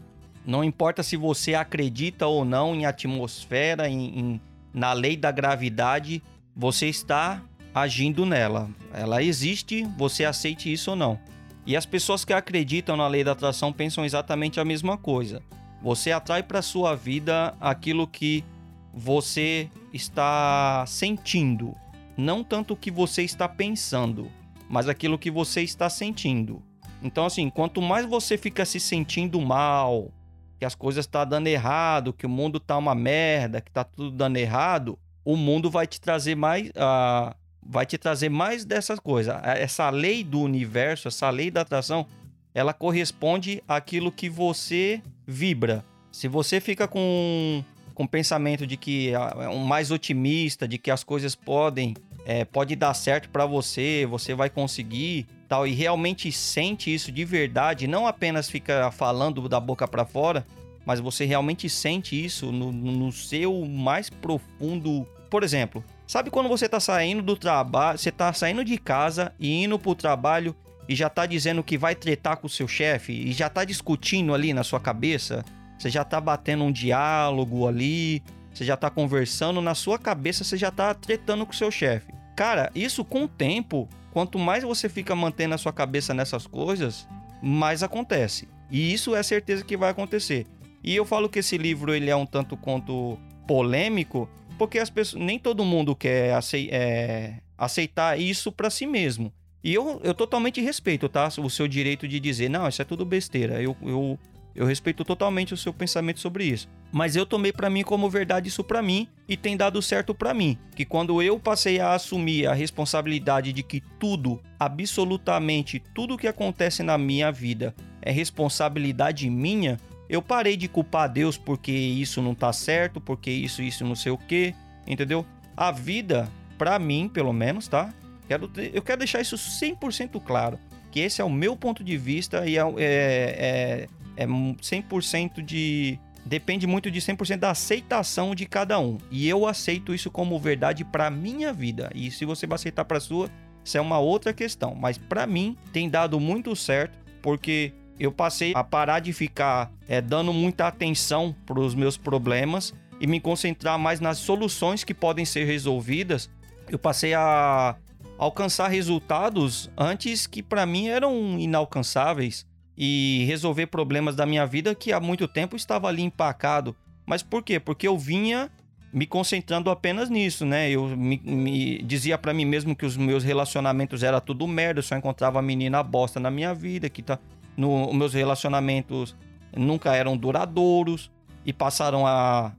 Não 0.45 0.63
importa 0.63 1.03
se 1.03 1.17
você 1.17 1.55
acredita 1.55 2.27
ou 2.27 2.45
não 2.45 2.75
em 2.75 2.85
atmosfera, 2.85 3.89
em, 3.89 4.19
em 4.19 4.41
na 4.75 4.93
lei 4.93 5.17
da 5.17 5.31
gravidade, 5.33 6.23
você 6.55 6.87
está 6.87 7.43
agindo 7.75 8.27
nela. 8.27 8.69
Ela 8.93 9.23
existe, 9.23 9.85
você 9.97 10.25
aceite 10.25 10.73
isso 10.73 10.91
ou 10.91 10.97
não. 10.97 11.19
E 11.67 11.77
as 11.77 11.87
pessoas 11.87 12.25
que 12.25 12.33
acreditam 12.33 12.97
na 12.97 13.07
lei 13.07 13.23
da 13.23 13.33
atração 13.33 13.73
pensam 13.73 14.05
exatamente 14.05 14.59
a 14.59 14.65
mesma 14.65 14.97
coisa. 14.97 15.43
Você 15.83 16.13
atrai 16.13 16.43
para 16.43 16.63
sua 16.63 16.95
vida 16.95 17.55
aquilo 17.61 18.07
que 18.07 18.45
você 18.93 19.69
está 19.93 20.85
sentindo, 20.87 21.75
não 22.17 22.43
tanto 22.43 22.75
o 22.75 22.77
que 22.77 22.91
você 22.91 23.23
está 23.23 23.49
pensando, 23.49 24.31
mas 24.69 24.89
aquilo 24.89 25.19
que 25.19 25.31
você 25.31 25.63
está 25.63 25.89
sentindo. 25.89 26.63
Então 27.03 27.25
assim, 27.25 27.49
quanto 27.49 27.81
mais 27.81 28.05
você 28.05 28.37
fica 28.37 28.65
se 28.65 28.79
sentindo 28.79 29.41
mal, 29.41 30.13
que 30.59 30.65
as 30.65 30.75
coisas 30.75 31.07
estão 31.07 31.23
tá 31.23 31.25
dando 31.25 31.47
errado, 31.47 32.13
que 32.13 32.27
o 32.27 32.29
mundo 32.29 32.61
tá 32.61 32.77
uma 32.77 32.95
merda, 32.95 33.61
que 33.61 33.71
tá 33.71 33.85
tudo 33.85 34.11
dando 34.11 34.37
errado, 34.37 34.99
o 35.25 35.37
mundo 35.37 35.71
vai 35.71 35.87
te 35.87 36.01
trazer 36.01 36.35
mais 36.35 36.69
uh, 36.69 37.35
vai 37.71 37.87
te 37.87 37.97
trazer 37.97 38.29
mais 38.29 38.65
dessas 38.65 38.99
coisas. 38.99 39.33
Essa 39.45 39.89
lei 39.91 40.25
do 40.25 40.41
universo, 40.41 41.07
essa 41.07 41.31
lei 41.31 41.53
da 41.53 41.61
atração, 41.61 42.05
ela 42.53 42.75
corresponde 42.75 43.63
àquilo 43.69 44.11
que 44.11 44.29
você 44.29 45.01
vibra. 45.25 45.85
Se 46.11 46.27
você 46.27 46.61
fica 46.61 46.89
com 46.89 47.65
com 47.95 48.07
pensamento 48.07 48.67
de 48.67 48.79
que 48.79 49.11
é 49.13 49.49
um 49.51 49.63
mais 49.63 49.91
otimista, 49.91 50.67
de 50.67 50.79
que 50.79 50.91
as 50.91 51.05
coisas 51.05 51.35
podem 51.35 51.95
é, 52.25 52.47
pode 52.47 52.75
dar 52.75 52.95
certo 52.95 53.29
para 53.29 53.45
você, 53.45 54.07
você 54.09 54.35
vai 54.35 54.49
conseguir, 54.49 55.27
tal, 55.47 55.67
e 55.67 55.73
realmente 55.73 56.33
sente 56.33 56.93
isso 56.93 57.13
de 57.13 57.25
verdade, 57.25 57.87
não 57.87 58.07
apenas 58.07 58.49
fica 58.49 58.91
falando 58.91 59.47
da 59.49 59.61
boca 59.61 59.87
para 59.87 60.07
fora, 60.07 60.47
mas 60.85 60.99
você 60.99 61.25
realmente 61.25 61.69
sente 61.69 62.23
isso 62.25 62.51
no, 62.51 62.73
no 62.73 63.13
seu 63.13 63.65
mais 63.67 64.09
profundo. 64.09 65.07
Por 65.29 65.43
exemplo, 65.43 65.85
sabe 66.11 66.29
quando 66.29 66.49
você 66.49 66.69
tá 66.69 66.81
saindo 66.81 67.23
do 67.23 67.37
trabalho, 67.37 67.97
você 67.97 68.11
tá 68.11 68.33
saindo 68.33 68.65
de 68.65 68.77
casa 68.77 69.33
e 69.39 69.63
indo 69.63 69.79
pro 69.79 69.95
trabalho 69.95 70.57
e 70.89 70.95
já 70.97 71.09
tá 71.09 71.25
dizendo 71.25 71.63
que 71.63 71.79
vai 71.79 71.95
tretar 71.95 72.37
com 72.37 72.49
o 72.49 72.51
seu 72.51 72.67
chefe 72.67 73.13
e 73.13 73.31
já 73.31 73.49
tá 73.49 73.65
discutindo 73.65 74.35
ali 74.35 74.53
na 74.53 74.65
sua 74.65 74.81
cabeça? 74.81 75.45
Você 75.79 75.89
já 75.89 76.03
tá 76.03 76.21
batendo 76.21 76.65
um 76.65 76.73
diálogo 76.73 77.65
ali, 77.65 78.25
você 78.53 78.65
já 78.65 78.77
tá 78.77 78.91
conversando, 78.91 79.61
na 79.61 79.77
sua 79.77 80.01
cabeça 80.01 80.43
você 80.43 80.57
já 80.57 80.73
tá 80.73 80.93
tretando 80.95 81.47
com 81.47 81.53
o 81.53 81.57
seu 81.57 81.71
chefe. 81.71 82.13
Cara, 82.35 82.73
isso 82.75 83.05
com 83.05 83.23
o 83.23 83.29
tempo, 83.29 83.89
quanto 84.13 84.37
mais 84.37 84.65
você 84.65 84.89
fica 84.89 85.15
mantendo 85.15 85.55
a 85.55 85.59
sua 85.59 85.73
cabeça 85.73 86.13
nessas 86.13 86.45
coisas, 86.45 87.07
mais 87.41 87.85
acontece. 87.85 88.49
E 88.69 88.93
isso 88.93 89.15
é 89.15 89.23
certeza 89.23 89.63
que 89.63 89.77
vai 89.77 89.91
acontecer. 89.91 90.45
E 90.83 90.97
eu 90.97 91.05
falo 91.05 91.29
que 91.29 91.39
esse 91.39 91.57
livro 91.57 91.95
ele 91.95 92.11
é 92.11 92.17
um 92.17 92.27
tanto 92.27 92.57
quanto 92.57 93.17
polêmico, 93.47 94.29
porque 94.61 94.79
as 94.79 94.91
pessoas 94.91 95.23
nem 95.23 95.39
todo 95.39 95.65
mundo 95.65 95.97
quer 95.97 96.39
é, 96.71 97.37
aceitar 97.57 98.21
isso 98.21 98.53
para 98.53 98.69
si 98.69 98.87
mesmo. 98.87 99.33
E 99.65 99.73
eu, 99.73 99.99
eu 100.05 100.13
totalmente 100.13 100.61
respeito, 100.61 101.09
tá? 101.09 101.29
O 101.39 101.49
seu 101.49 101.67
direito 101.67 102.07
de 102.07 102.21
dizer, 102.21 102.51
não, 102.51 102.69
isso 102.69 102.83
é 102.83 102.85
tudo 102.85 103.07
besteira. 103.07 103.63
Eu, 103.63 103.75
eu, 103.81 104.19
eu 104.55 104.67
respeito 104.67 105.03
totalmente 105.03 105.55
o 105.55 105.57
seu 105.57 105.73
pensamento 105.73 106.21
sobre 106.21 106.45
isso. 106.45 106.69
Mas 106.93 107.17
eu 107.17 107.25
tomei 107.25 107.55
para 107.55 107.71
mim 107.71 107.83
como 107.83 108.11
verdade 108.11 108.49
isso 108.49 108.63
para 108.63 108.83
mim 108.83 109.09
e 109.27 109.35
tem 109.35 109.57
dado 109.57 109.81
certo 109.81 110.15
para 110.15 110.35
mim. 110.35 110.59
Que 110.77 110.85
quando 110.85 111.23
eu 111.23 111.41
passei 111.41 111.81
a 111.81 111.95
assumir 111.95 112.47
a 112.47 112.53
responsabilidade 112.53 113.55
de 113.55 113.63
que 113.63 113.81
tudo, 113.99 114.43
absolutamente 114.59 115.83
tudo 115.95 116.19
que 116.19 116.29
acontece 116.29 116.83
na 116.83 116.99
minha 116.99 117.33
vida 117.33 117.75
é 118.03 118.11
responsabilidade 118.11 119.31
minha, 119.31 119.79
eu 120.11 120.21
parei 120.21 120.57
de 120.57 120.67
culpar 120.67 121.09
Deus 121.09 121.39
porque 121.39 121.71
isso 121.71 122.21
não 122.21 122.35
tá 122.35 122.53
certo, 122.53 123.01
porque 123.01 123.31
isso, 123.31 123.63
isso 123.63 123.85
não 123.85 123.95
sei 123.95 124.11
o 124.11 124.19
que, 124.19 124.53
entendeu? 124.85 125.25
A 125.57 125.71
vida, 125.71 126.29
para 126.59 126.79
mim, 126.81 127.09
pelo 127.09 127.33
menos, 127.33 127.69
tá? 127.69 127.95
Quero, 128.27 128.51
eu 128.73 128.83
quero 128.83 128.99
deixar 128.99 129.21
isso 129.21 129.37
100% 129.37 130.21
claro. 130.21 130.59
Que 130.91 130.99
esse 130.99 131.21
é 131.21 131.25
o 131.25 131.31
meu 131.31 131.57
ponto 131.57 131.85
de 131.85 131.97
vista 131.97 132.45
e 132.45 132.59
é, 132.59 132.61
é, 132.61 133.87
é, 134.17 134.25
é 134.25 134.27
100% 134.27 135.43
de. 135.43 135.97
Depende 136.27 136.67
muito 136.67 136.91
de 136.91 137.01
100% 137.01 137.37
da 137.37 137.51
aceitação 137.51 138.35
de 138.35 138.47
cada 138.47 138.79
um. 138.81 138.99
E 139.11 139.29
eu 139.29 139.47
aceito 139.47 139.95
isso 139.95 140.11
como 140.11 140.39
verdade 140.39 140.85
para 140.85 141.09
minha 141.09 141.53
vida. 141.53 141.91
E 141.95 142.11
se 142.11 142.25
você 142.25 142.47
vai 142.47 142.57
aceitar 142.57 142.85
para 142.85 142.99
sua, 142.99 143.31
isso 143.65 143.79
é 143.79 143.81
uma 143.81 144.01
outra 144.01 144.33
questão. 144.33 144.75
Mas 144.75 144.99
para 144.99 145.27
mim 145.27 145.57
tem 145.73 145.89
dado 145.89 146.19
muito 146.19 146.55
certo, 146.57 146.99
porque 147.23 147.73
eu 148.01 148.11
passei 148.11 148.53
a 148.57 148.65
parar 148.65 149.01
de 149.01 149.13
ficar 149.13 149.71
é, 149.87 150.01
dando 150.01 150.33
muita 150.33 150.67
atenção 150.67 151.37
para 151.45 151.61
os 151.61 151.75
meus 151.75 151.99
problemas 151.99 152.73
e 152.99 153.07
me 153.07 153.21
concentrar 153.21 153.79
mais 153.79 154.01
nas 154.01 154.17
soluções 154.17 154.83
que 154.83 154.95
podem 154.95 155.27
ser 155.27 155.45
resolvidas. 155.45 156.31
Eu 156.71 156.79
passei 156.79 157.13
a 157.13 157.77
alcançar 158.17 158.69
resultados 158.69 159.71
antes 159.77 160.27
que 160.27 160.43
para 160.43 160.65
mim 160.65 160.89
eram 160.89 161.39
inalcançáveis 161.39 162.47
e 162.77 163.25
resolver 163.27 163.67
problemas 163.67 164.17
da 164.17 164.25
minha 164.25 164.47
vida 164.47 164.75
que 164.75 164.93
há 164.95 165.01
muito 165.01 165.29
tempo 165.29 165.55
estava 165.55 165.87
ali 165.87 166.03
empacado. 166.03 166.75
Mas 167.05 167.23
por 167.23 167.43
quê? 167.43 167.61
Porque 167.61 167.87
eu 167.87 167.99
vinha 167.99 168.51
me 168.91 169.07
concentrando 169.07 169.71
apenas 169.71 170.09
nisso, 170.09 170.47
né? 170.47 170.71
Eu 170.71 170.89
me, 170.89 171.21
me 171.23 171.83
dizia 171.83 172.17
para 172.17 172.33
mim 172.33 172.47
mesmo 172.47 172.75
que 172.75 172.87
os 172.87 172.97
meus 172.97 173.23
relacionamentos 173.23 174.03
era 174.03 174.21
tudo 174.21 174.49
merda, 174.49 174.79
eu 174.79 174.83
só 174.83 174.97
encontrava 174.97 175.41
menina 175.43 175.83
bosta 175.83 176.19
na 176.19 176.31
minha 176.31 176.55
vida, 176.55 176.89
que 176.89 177.03
tá 177.03 177.19
no, 177.61 177.93
meus 177.93 178.15
relacionamentos 178.15 179.15
nunca 179.55 179.95
eram 179.95 180.17
duradouros 180.17 181.11
e 181.45 181.53
passaram 181.53 182.07
a 182.07 182.53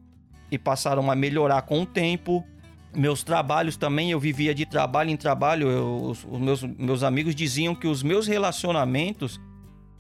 e 0.51 0.57
passaram 0.57 1.09
a 1.09 1.15
melhorar 1.15 1.61
com 1.63 1.81
o 1.81 1.85
tempo. 1.85 2.45
Meus 2.93 3.23
trabalhos 3.23 3.77
também, 3.77 4.11
eu 4.11 4.19
vivia 4.19 4.53
de 4.53 4.65
trabalho 4.65 5.09
em 5.09 5.15
trabalho. 5.15 5.69
Eu, 5.69 6.03
os, 6.03 6.25
os 6.29 6.39
meus, 6.39 6.63
meus 6.63 7.03
amigos 7.03 7.33
diziam 7.33 7.73
que 7.73 7.87
os 7.87 8.03
meus 8.03 8.27
relacionamentos 8.27 9.39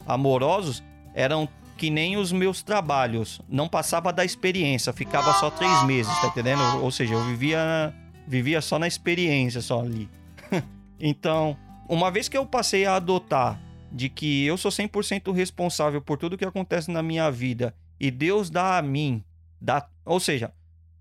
amorosos 0.05 0.83
eram 1.15 1.47
que 1.77 1.89
nem 1.89 2.17
os 2.17 2.33
meus 2.33 2.61
trabalhos. 2.61 3.41
Não 3.47 3.69
passava 3.69 4.11
da 4.11 4.25
experiência, 4.25 4.91
ficava 4.91 5.33
só 5.35 5.49
três 5.49 5.83
meses, 5.85 6.13
tá 6.19 6.27
entendendo? 6.27 6.61
Ou 6.83 6.91
seja, 6.91 7.13
eu 7.13 7.23
vivia, 7.23 7.95
vivia 8.27 8.61
só 8.61 8.77
na 8.77 8.87
experiência, 8.87 9.61
só 9.61 9.79
ali. 9.79 10.09
então, 10.99 11.55
uma 11.87 12.11
vez 12.11 12.27
que 12.27 12.37
eu 12.37 12.45
passei 12.45 12.85
a 12.85 12.97
adotar 12.97 13.57
de 13.91 14.09
que 14.09 14.45
eu 14.45 14.57
sou 14.57 14.71
100% 14.71 15.33
responsável 15.33 16.01
por 16.01 16.17
tudo 16.17 16.37
que 16.37 16.45
acontece 16.45 16.89
na 16.89 17.03
minha 17.03 17.29
vida 17.29 17.75
e 17.99 18.09
Deus 18.09 18.49
dá 18.49 18.77
a 18.77 18.81
mim, 18.81 19.23
dá, 19.59 19.87
ou 20.05 20.19
seja, 20.19 20.51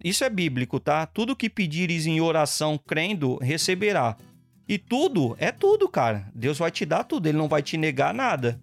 isso 0.02 0.24
é 0.24 0.30
bíblico, 0.30 0.80
tá? 0.80 1.06
Tudo 1.06 1.36
que 1.36 1.48
pedires 1.48 2.06
em 2.06 2.20
oração 2.20 2.78
crendo, 2.78 3.38
receberá. 3.38 4.16
E 4.68 4.78
tudo, 4.78 5.34
é 5.38 5.50
tudo, 5.50 5.88
cara. 5.88 6.30
Deus 6.34 6.58
vai 6.58 6.70
te 6.70 6.84
dar 6.84 7.04
tudo, 7.04 7.26
ele 7.26 7.38
não 7.38 7.48
vai 7.48 7.62
te 7.62 7.76
negar 7.76 8.12
nada. 8.12 8.60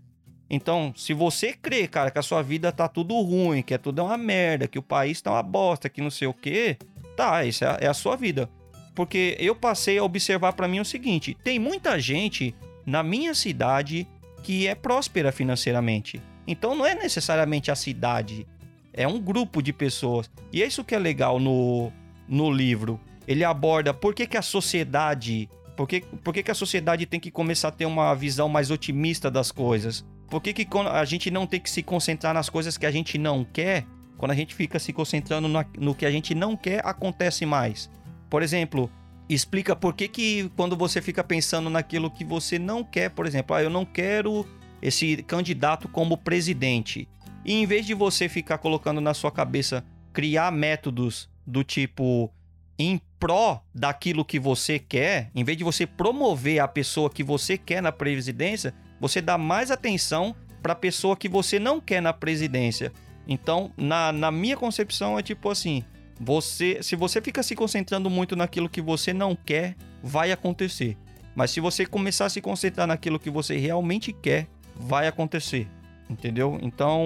Então, 0.49 0.93
se 0.95 1.13
você 1.13 1.51
crê, 1.51 1.87
cara, 1.87 2.09
que 2.09 2.19
a 2.19 2.23
sua 2.23 2.41
vida 2.41 2.71
tá 2.71 2.87
tudo 2.87 3.19
ruim, 3.21 3.61
que 3.61 3.73
é 3.73 3.77
tudo 3.77 4.03
uma 4.03 4.17
merda, 4.17 4.67
que 4.67 4.79
o 4.79 4.83
país 4.83 5.21
tá 5.21 5.31
uma 5.31 5.43
bosta, 5.43 5.89
que 5.89 6.01
não 6.01 6.09
sei 6.09 6.27
o 6.27 6.33
quê, 6.33 6.77
tá, 7.15 7.43
isso 7.43 7.65
é, 7.65 7.77
é 7.81 7.87
a 7.87 7.93
sua 7.93 8.15
vida. 8.15 8.49
Porque 8.95 9.35
eu 9.39 9.55
passei 9.55 9.97
a 9.97 10.03
observar 10.03 10.53
para 10.53 10.67
mim 10.67 10.79
o 10.79 10.85
seguinte: 10.85 11.35
tem 11.43 11.59
muita 11.59 11.99
gente 11.99 12.55
na 12.85 13.03
minha 13.03 13.33
cidade 13.35 14.07
que 14.47 14.65
é 14.65 14.73
próspera 14.73 15.29
financeiramente. 15.29 16.21
Então 16.47 16.73
não 16.73 16.85
é 16.85 16.95
necessariamente 16.95 17.69
a 17.69 17.75
cidade, 17.75 18.47
é 18.93 19.05
um 19.05 19.19
grupo 19.19 19.61
de 19.61 19.73
pessoas. 19.73 20.31
E 20.53 20.63
é 20.63 20.65
isso 20.65 20.85
que 20.85 20.95
é 20.95 20.97
legal 20.97 21.37
no, 21.37 21.91
no 22.29 22.49
livro. 22.49 22.97
Ele 23.27 23.43
aborda 23.43 23.93
por 23.93 24.15
que, 24.15 24.25
que 24.25 24.37
a 24.37 24.41
sociedade. 24.41 25.49
Por 25.75 25.85
que, 25.85 25.99
por 25.99 26.33
que, 26.33 26.43
que 26.43 26.49
a 26.49 26.55
sociedade 26.55 27.05
tem 27.05 27.19
que 27.19 27.29
começar 27.29 27.67
a 27.67 27.71
ter 27.71 27.85
uma 27.85 28.15
visão 28.15 28.47
mais 28.47 28.71
otimista 28.71 29.29
das 29.29 29.51
coisas? 29.51 30.05
Por 30.29 30.41
que, 30.41 30.53
que 30.53 30.65
a 30.93 31.03
gente 31.03 31.29
não 31.29 31.45
tem 31.45 31.59
que 31.59 31.69
se 31.69 31.83
concentrar 31.83 32.33
nas 32.33 32.49
coisas 32.49 32.77
que 32.77 32.85
a 32.85 32.91
gente 32.91 33.17
não 33.17 33.43
quer? 33.43 33.85
Quando 34.17 34.31
a 34.31 34.35
gente 34.35 34.55
fica 34.55 34.79
se 34.79 34.93
concentrando 34.93 35.49
no, 35.49 35.65
no 35.77 35.93
que 35.93 36.05
a 36.05 36.11
gente 36.11 36.33
não 36.33 36.55
quer, 36.55 36.81
acontece 36.85 37.45
mais. 37.45 37.89
Por 38.29 38.41
exemplo, 38.41 38.89
explica 39.29 39.75
por 39.75 39.93
que, 39.93 40.07
que 40.07 40.51
quando 40.55 40.75
você 40.75 41.01
fica 41.01 41.23
pensando 41.23 41.69
naquilo 41.69 42.09
que 42.09 42.23
você 42.23 42.57
não 42.57 42.83
quer, 42.83 43.09
por 43.09 43.25
exemplo, 43.25 43.55
ah, 43.55 43.61
eu 43.61 43.69
não 43.69 43.85
quero 43.85 44.45
esse 44.81 45.17
candidato 45.23 45.87
como 45.87 46.17
presidente. 46.17 47.07
E 47.43 47.53
em 47.53 47.65
vez 47.65 47.85
de 47.85 47.93
você 47.93 48.29
ficar 48.29 48.57
colocando 48.57 49.01
na 49.01 49.13
sua 49.13 49.31
cabeça 49.31 49.83
criar 50.13 50.51
métodos 50.51 51.29
do 51.45 51.63
tipo 51.63 52.31
em 52.79 53.01
pró 53.19 53.63
daquilo 53.73 54.23
que 54.23 54.39
você 54.39 54.77
quer, 54.77 55.31
em 55.33 55.43
vez 55.43 55.57
de 55.57 55.63
você 55.63 55.87
promover 55.87 56.59
a 56.59 56.67
pessoa 56.67 57.09
que 57.09 57.23
você 57.23 57.57
quer 57.57 57.81
na 57.81 57.91
presidência, 57.91 58.73
você 58.99 59.21
dá 59.21 59.37
mais 59.37 59.71
atenção 59.71 60.35
para 60.61 60.73
a 60.73 60.75
pessoa 60.75 61.15
que 61.15 61.29
você 61.29 61.59
não 61.59 61.79
quer 61.79 62.01
na 62.01 62.13
presidência. 62.13 62.91
Então, 63.27 63.71
na, 63.75 64.11
na 64.11 64.31
minha 64.31 64.55
concepção, 64.55 65.17
é 65.17 65.23
tipo 65.23 65.49
assim: 65.49 65.83
você, 66.19 66.79
se 66.81 66.95
você 66.95 67.21
fica 67.21 67.43
se 67.43 67.55
concentrando 67.55 68.09
muito 68.09 68.35
naquilo 68.35 68.69
que 68.69 68.81
você 68.81 69.13
não 69.13 69.35
quer, 69.35 69.75
vai 70.03 70.31
acontecer. 70.31 70.97
Mas 71.35 71.51
se 71.51 71.59
você 71.59 71.85
começar 71.85 72.25
a 72.25 72.29
se 72.29 72.41
concentrar 72.41 72.87
naquilo 72.87 73.19
que 73.19 73.29
você 73.29 73.57
realmente 73.57 74.11
quer, 74.11 74.47
vai 74.75 75.07
acontecer. 75.07 75.67
Entendeu? 76.09 76.57
Então, 76.61 77.05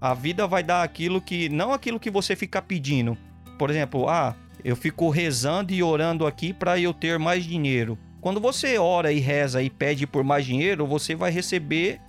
a 0.00 0.12
vida 0.12 0.46
vai 0.46 0.62
dar 0.62 0.82
aquilo 0.82 1.20
que 1.20 1.48
não 1.48 1.72
aquilo 1.72 2.00
que 2.00 2.10
você 2.10 2.36
fica 2.36 2.60
pedindo. 2.60 3.16
Por 3.58 3.70
exemplo, 3.70 4.08
ah, 4.08 4.36
eu 4.62 4.76
fico 4.76 5.08
rezando 5.08 5.72
e 5.72 5.82
orando 5.82 6.26
aqui 6.26 6.52
para 6.52 6.78
eu 6.78 6.92
ter 6.92 7.18
mais 7.18 7.44
dinheiro. 7.44 7.98
Quando 8.20 8.40
você 8.40 8.76
ora 8.76 9.12
e 9.12 9.20
reza 9.20 9.62
e 9.62 9.70
pede 9.70 10.06
por 10.06 10.24
mais 10.24 10.44
dinheiro, 10.44 10.86
você 10.86 11.14
vai 11.14 11.30
receber 11.30 12.00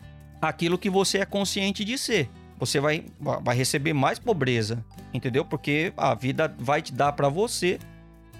aquilo 0.41 0.77
que 0.77 0.89
você 0.89 1.19
é 1.19 1.25
consciente 1.25 1.85
de 1.85 1.97
ser 1.97 2.29
você 2.59 2.79
vai, 2.79 3.05
vai 3.19 3.55
receber 3.55 3.93
mais 3.93 4.19
pobreza, 4.19 4.83
entendeu? 5.13 5.45
Porque 5.45 5.93
a 5.95 6.15
vida 6.15 6.53
vai 6.59 6.81
te 6.81 6.93
dar 6.93 7.11
para 7.13 7.29
você 7.29 7.79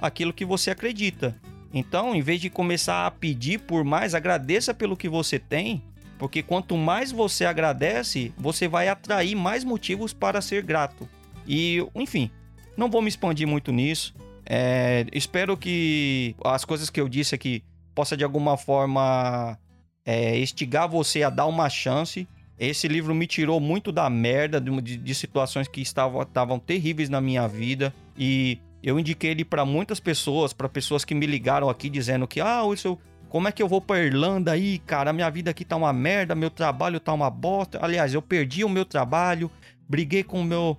aquilo 0.01 0.33
que 0.33 0.45
você 0.45 0.71
acredita. 0.71 1.35
Então, 1.73 2.15
em 2.15 2.21
vez 2.21 2.41
de 2.41 2.49
começar 2.49 3.05
a 3.05 3.11
pedir 3.11 3.59
por 3.59 3.83
mais, 3.83 4.15
agradeça 4.15 4.73
pelo 4.73 4.97
que 4.97 5.09
você 5.09 5.37
tem, 5.37 5.83
porque 6.17 6.41
quanto 6.41 6.75
mais 6.75 7.11
você 7.11 7.45
agradece, 7.45 8.33
você 8.37 8.67
vai 8.67 8.87
atrair 8.87 9.35
mais 9.35 9.63
motivos 9.63 10.13
para 10.13 10.41
ser 10.41 10.63
grato. 10.63 11.07
E, 11.47 11.85
enfim, 11.93 12.31
não 12.75 12.89
vou 12.89 13.01
me 13.01 13.09
expandir 13.09 13.47
muito 13.47 13.71
nisso. 13.71 14.15
É, 14.45 15.05
espero 15.11 15.57
que 15.57 16.35
as 16.43 16.65
coisas 16.65 16.89
que 16.89 16.99
eu 16.99 17.07
disse 17.07 17.35
aqui 17.35 17.63
possa 17.93 18.15
de 18.15 18.23
alguma 18.23 18.57
forma 18.57 19.59
é, 20.05 20.37
estigar 20.37 20.87
você 20.87 21.21
a 21.21 21.29
dar 21.29 21.45
uma 21.45 21.69
chance 21.69 22.27
esse 22.59 22.87
livro 22.87 23.13
me 23.13 23.27
tirou 23.27 23.59
muito 23.59 23.91
da 23.91 24.09
merda 24.09 24.59
de, 24.59 24.97
de 24.97 25.15
situações 25.15 25.67
que 25.67 25.81
estavam, 25.81 26.21
estavam 26.21 26.57
terríveis 26.57 27.09
na 27.09 27.21
minha 27.21 27.47
vida 27.47 27.93
e 28.17 28.59
eu 28.81 28.99
indiquei 28.99 29.31
ele 29.31 29.45
para 29.45 29.65
muitas 29.65 29.99
pessoas, 29.99 30.53
para 30.53 30.69
pessoas 30.69 31.05
que 31.05 31.13
me 31.13 31.25
ligaram 31.25 31.69
aqui 31.69 31.89
dizendo 31.89 32.27
que 32.27 32.41
ah, 32.41 32.63
isso 32.73 32.97
como 33.29 33.47
é 33.47 33.51
que 33.51 33.61
eu 33.61 33.67
vou 33.67 33.81
para 33.81 34.03
Irlanda 34.03 34.53
aí, 34.53 34.79
cara? 34.79 35.11
Minha 35.11 35.29
vida 35.29 35.51
aqui 35.51 35.65
tá 35.65 35.75
uma 35.75 35.91
merda, 35.91 36.33
meu 36.33 36.49
trabalho 36.49 36.99
tá 36.99 37.11
uma 37.11 37.29
bosta. 37.29 37.77
Aliás, 37.81 38.13
eu 38.13 38.21
perdi 38.21 38.63
o 38.63 38.69
meu 38.69 38.85
trabalho, 38.85 39.51
briguei 39.87 40.23
com 40.23 40.39
o 40.39 40.43
meu 40.43 40.77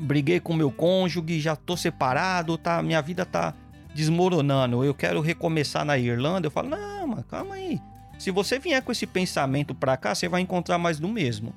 briguei 0.00 0.40
com 0.40 0.54
meu 0.54 0.70
cônjuge, 0.70 1.38
já 1.38 1.54
tô 1.54 1.76
separado, 1.76 2.56
tá, 2.56 2.82
minha 2.82 3.00
vida 3.02 3.26
tá 3.26 3.54
desmoronando. 3.94 4.82
Eu 4.82 4.94
quero 4.94 5.20
recomeçar 5.20 5.84
na 5.84 5.98
Irlanda. 5.98 6.46
Eu 6.46 6.50
falo: 6.50 6.70
"Não, 6.70 7.06
mano, 7.06 7.24
calma 7.24 7.56
aí. 7.56 7.78
Se 8.22 8.30
você 8.30 8.56
vier 8.56 8.80
com 8.80 8.92
esse 8.92 9.04
pensamento 9.04 9.74
pra 9.74 9.96
cá, 9.96 10.14
você 10.14 10.28
vai 10.28 10.40
encontrar 10.40 10.78
mais 10.78 11.00
do 11.00 11.08
mesmo. 11.08 11.52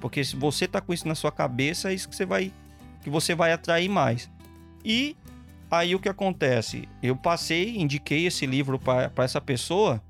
Porque 0.00 0.24
se 0.24 0.34
você 0.34 0.66
tá 0.66 0.80
com 0.80 0.92
isso 0.92 1.06
na 1.06 1.14
sua 1.14 1.30
cabeça, 1.30 1.92
é 1.92 1.94
isso 1.94 2.08
que 2.08 2.16
você 2.16 2.26
vai 2.26 2.52
que 3.04 3.08
você 3.08 3.36
vai 3.36 3.52
atrair 3.52 3.88
mais. 3.88 4.28
E 4.84 5.16
aí 5.70 5.94
o 5.94 6.00
que 6.00 6.08
acontece? 6.08 6.88
Eu 7.00 7.14
passei, 7.14 7.76
indiquei 7.76 8.26
esse 8.26 8.46
livro 8.46 8.80
para 8.80 9.12
essa 9.18 9.40
pessoa 9.40 10.02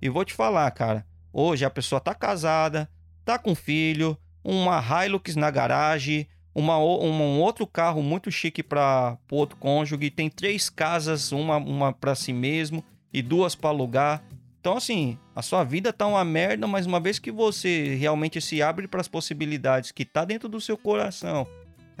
e 0.00 0.08
vou 0.08 0.24
te 0.24 0.32
falar, 0.32 0.70
cara. 0.70 1.04
Hoje 1.30 1.62
a 1.62 1.68
pessoa 1.68 2.00
tá 2.00 2.14
casada, 2.14 2.88
tá 3.22 3.38
com 3.38 3.54
filho, 3.54 4.16
uma 4.42 4.82
Hilux 4.82 5.36
na 5.36 5.50
garagem, 5.50 6.26
uma, 6.54 6.78
um 6.78 7.38
outro 7.38 7.66
carro 7.66 8.02
muito 8.02 8.30
chique 8.30 8.62
para 8.62 9.18
outro 9.30 9.58
cônjuge, 9.58 10.10
tem 10.10 10.30
três 10.30 10.70
casas, 10.70 11.32
uma, 11.32 11.58
uma 11.58 11.92
para 11.92 12.14
si 12.14 12.32
mesmo 12.32 12.82
e 13.12 13.20
duas 13.20 13.54
para 13.54 13.68
alugar. 13.68 14.22
Então, 14.60 14.76
assim, 14.76 15.18
a 15.34 15.40
sua 15.40 15.64
vida 15.64 15.90
tá 15.90 16.06
uma 16.06 16.22
merda, 16.22 16.66
mas 16.66 16.84
uma 16.84 17.00
vez 17.00 17.18
que 17.18 17.32
você 17.32 17.94
realmente 17.94 18.40
se 18.42 18.60
abre 18.60 18.86
para 18.86 19.00
as 19.00 19.08
possibilidades 19.08 19.90
que 19.90 20.04
tá 20.04 20.22
dentro 20.22 20.50
do 20.50 20.60
seu 20.60 20.76
coração, 20.76 21.46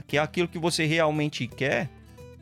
que 0.06 0.18
é 0.18 0.20
aquilo 0.20 0.46
que 0.46 0.58
você 0.58 0.84
realmente 0.84 1.46
quer, 1.46 1.88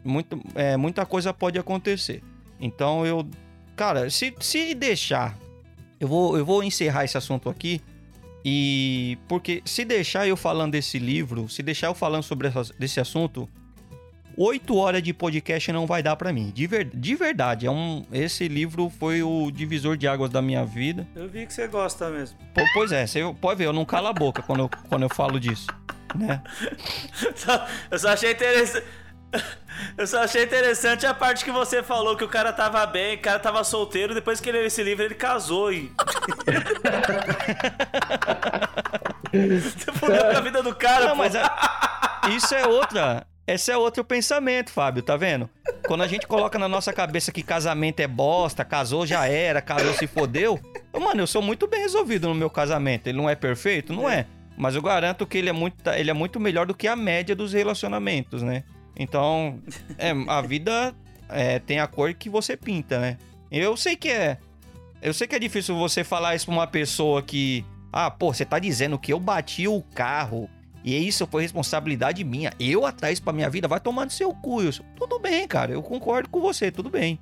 muito, 0.05 0.43
é, 0.57 0.77
muita 0.77 1.07
coisa 1.07 1.33
pode 1.33 1.57
acontecer. 1.57 2.21
Então, 2.61 3.07
eu, 3.07 3.29
cara, 3.77 4.11
se, 4.11 4.35
se 4.41 4.75
deixar, 4.75 5.39
eu 6.01 6.09
vou, 6.09 6.37
eu 6.37 6.45
vou 6.45 6.64
encerrar 6.64 7.05
esse 7.05 7.16
assunto 7.16 7.49
aqui. 7.49 7.81
E 8.45 9.19
porque 9.29 9.62
se 9.64 9.85
deixar 9.85 10.27
eu 10.27 10.37
falando 10.37 10.73
desse 10.73 10.99
livro, 10.99 11.49
se 11.49 11.62
deixar 11.62 11.89
eu 11.89 11.95
falando 11.95 12.23
sobre 12.23 12.49
essa, 12.49 12.73
desse 12.79 12.99
assunto, 12.99 13.49
oito 14.39 14.76
horas 14.76 15.03
de 15.03 15.12
podcast 15.12 15.72
não 15.72 15.86
vai 15.86 16.03
dar 16.03 16.14
para 16.14 16.32
mim. 16.32 16.51
De, 16.55 16.66
ver, 16.66 16.84
de 16.84 17.14
verdade, 17.16 17.66
é 17.66 17.70
um, 17.70 18.05
esse 18.12 18.47
livro 18.47 18.89
foi 18.89 19.22
o 19.22 19.51
divisor 19.51 19.97
de 19.97 20.07
águas 20.07 20.30
da 20.30 20.41
minha 20.41 20.64
vida. 20.64 21.07
Eu 21.14 21.28
vi 21.28 21.45
que 21.45 21.53
você 21.53 21.66
gosta 21.66 22.09
mesmo. 22.09 22.39
Pô, 22.55 22.62
pois 22.72 22.93
é, 22.93 23.07
você 23.07 23.20
pode 23.41 23.59
ver, 23.59 23.66
eu 23.66 23.72
não 23.72 23.84
calo 23.84 24.07
a 24.07 24.12
boca 24.12 24.41
quando 24.43 24.61
eu, 24.61 24.70
quando 24.89 25.03
eu 25.03 25.09
falo 25.09 25.41
disso, 25.41 25.66
né? 26.14 26.41
eu 27.91 27.99
só 27.99 28.11
achei 28.11 28.30
interessante. 28.30 28.86
Eu 29.97 30.07
só 30.07 30.22
achei 30.22 30.43
interessante 30.43 31.05
a 31.05 31.12
parte 31.12 31.45
que 31.45 31.51
você 31.51 31.82
falou 31.82 32.16
que 32.16 32.24
o 32.24 32.28
cara 32.28 32.51
tava 32.51 32.84
bem, 32.86 33.16
o 33.16 33.20
cara 33.20 33.39
tava 33.39 33.62
solteiro, 33.62 34.14
depois 34.14 34.41
que 34.41 34.49
ele 34.49 34.59
leu 34.59 34.66
esse 34.66 34.82
livro, 34.82 35.05
ele 35.05 35.14
casou 35.14 35.70
e. 35.70 35.93
você 39.32 39.93
fudeu 39.93 40.30
com 40.30 40.36
a 40.36 40.41
vida 40.41 40.62
do 40.62 40.74
cara, 40.74 41.09
Não, 41.09 41.11
pô. 41.11 41.16
mas 41.18 41.34
é... 41.34 41.43
isso 42.30 42.55
é 42.55 42.66
outra. 42.66 43.26
Esse 43.49 43.72
é 43.72 43.76
outro 43.78 44.05
pensamento, 44.05 44.70
Fábio, 44.70 45.03
tá 45.03 45.16
vendo? 45.16 45.49
Quando 45.86 46.03
a 46.03 46.07
gente 46.07 46.26
coloca 46.26 46.59
na 46.59 46.68
nossa 46.68 46.92
cabeça 46.92 47.32
que 47.32 47.42
casamento 47.42 47.99
é 48.01 48.07
bosta, 48.07 48.62
casou 48.62 49.07
já 49.07 49.26
era, 49.26 49.62
casou 49.62 49.94
se 49.94 50.07
fodeu. 50.07 50.61
Mano, 50.92 51.22
eu 51.22 51.26
sou 51.26 51.40
muito 51.40 51.66
bem 51.66 51.80
resolvido 51.80 52.28
no 52.28 52.34
meu 52.34 52.51
casamento. 52.51 53.07
Ele 53.07 53.16
não 53.16 53.28
é 53.28 53.34
perfeito? 53.34 53.94
Não 53.94 54.07
é. 54.07 54.26
Mas 54.55 54.74
eu 54.74 54.82
garanto 54.82 55.26
que 55.26 55.38
ele 55.38 55.49
é 55.49 55.53
muito, 55.53 55.88
ele 55.88 56.11
é 56.11 56.12
muito 56.12 56.38
melhor 56.38 56.66
do 56.66 56.74
que 56.74 56.86
a 56.86 56.94
média 56.94 57.34
dos 57.34 57.55
relacionamentos, 57.55 58.42
né? 58.42 58.64
Então, 58.94 59.59
é, 59.96 60.11
a 60.28 60.42
vida 60.42 60.94
é, 61.30 61.59
tem 61.59 61.80
a 61.80 61.86
cor 61.86 62.12
que 62.12 62.28
você 62.28 62.55
pinta, 62.55 62.99
né? 62.99 63.16
Eu 63.51 63.78
sei 63.78 63.96
que 63.96 64.11
é. 64.11 64.36
Eu 65.01 65.14
sei 65.14 65.26
que 65.26 65.34
é 65.34 65.38
difícil 65.38 65.74
você 65.74 66.05
falar 66.05 66.34
isso 66.34 66.44
pra 66.44 66.55
uma 66.55 66.66
pessoa 66.66 67.22
que. 67.22 67.64
Ah, 67.90 68.11
pô, 68.11 68.34
você 68.34 68.44
tá 68.44 68.59
dizendo 68.59 68.99
que 68.99 69.11
eu 69.11 69.18
bati 69.18 69.66
o 69.66 69.80
carro 69.94 70.51
e 70.85 70.97
isso 71.07 71.26
foi 71.26 71.43
responsabilidade 71.43 72.24
minha. 72.24 72.53
Eu 72.59 72.87
atrás 72.87 73.20
pra 73.20 73.33
minha 73.33 73.51
vida, 73.51 73.68
vai 73.68 73.81
tomando 73.81 74.11
seu 74.11 74.33
cu. 74.33 74.59
Tudo 74.97 75.18
bem, 75.18 75.47
cara, 75.47 75.72
eu 75.72 75.83
concordo 75.83 76.29
com 76.29 76.41
você, 76.41 76.70
tudo 76.70 76.91
bem. 76.91 77.18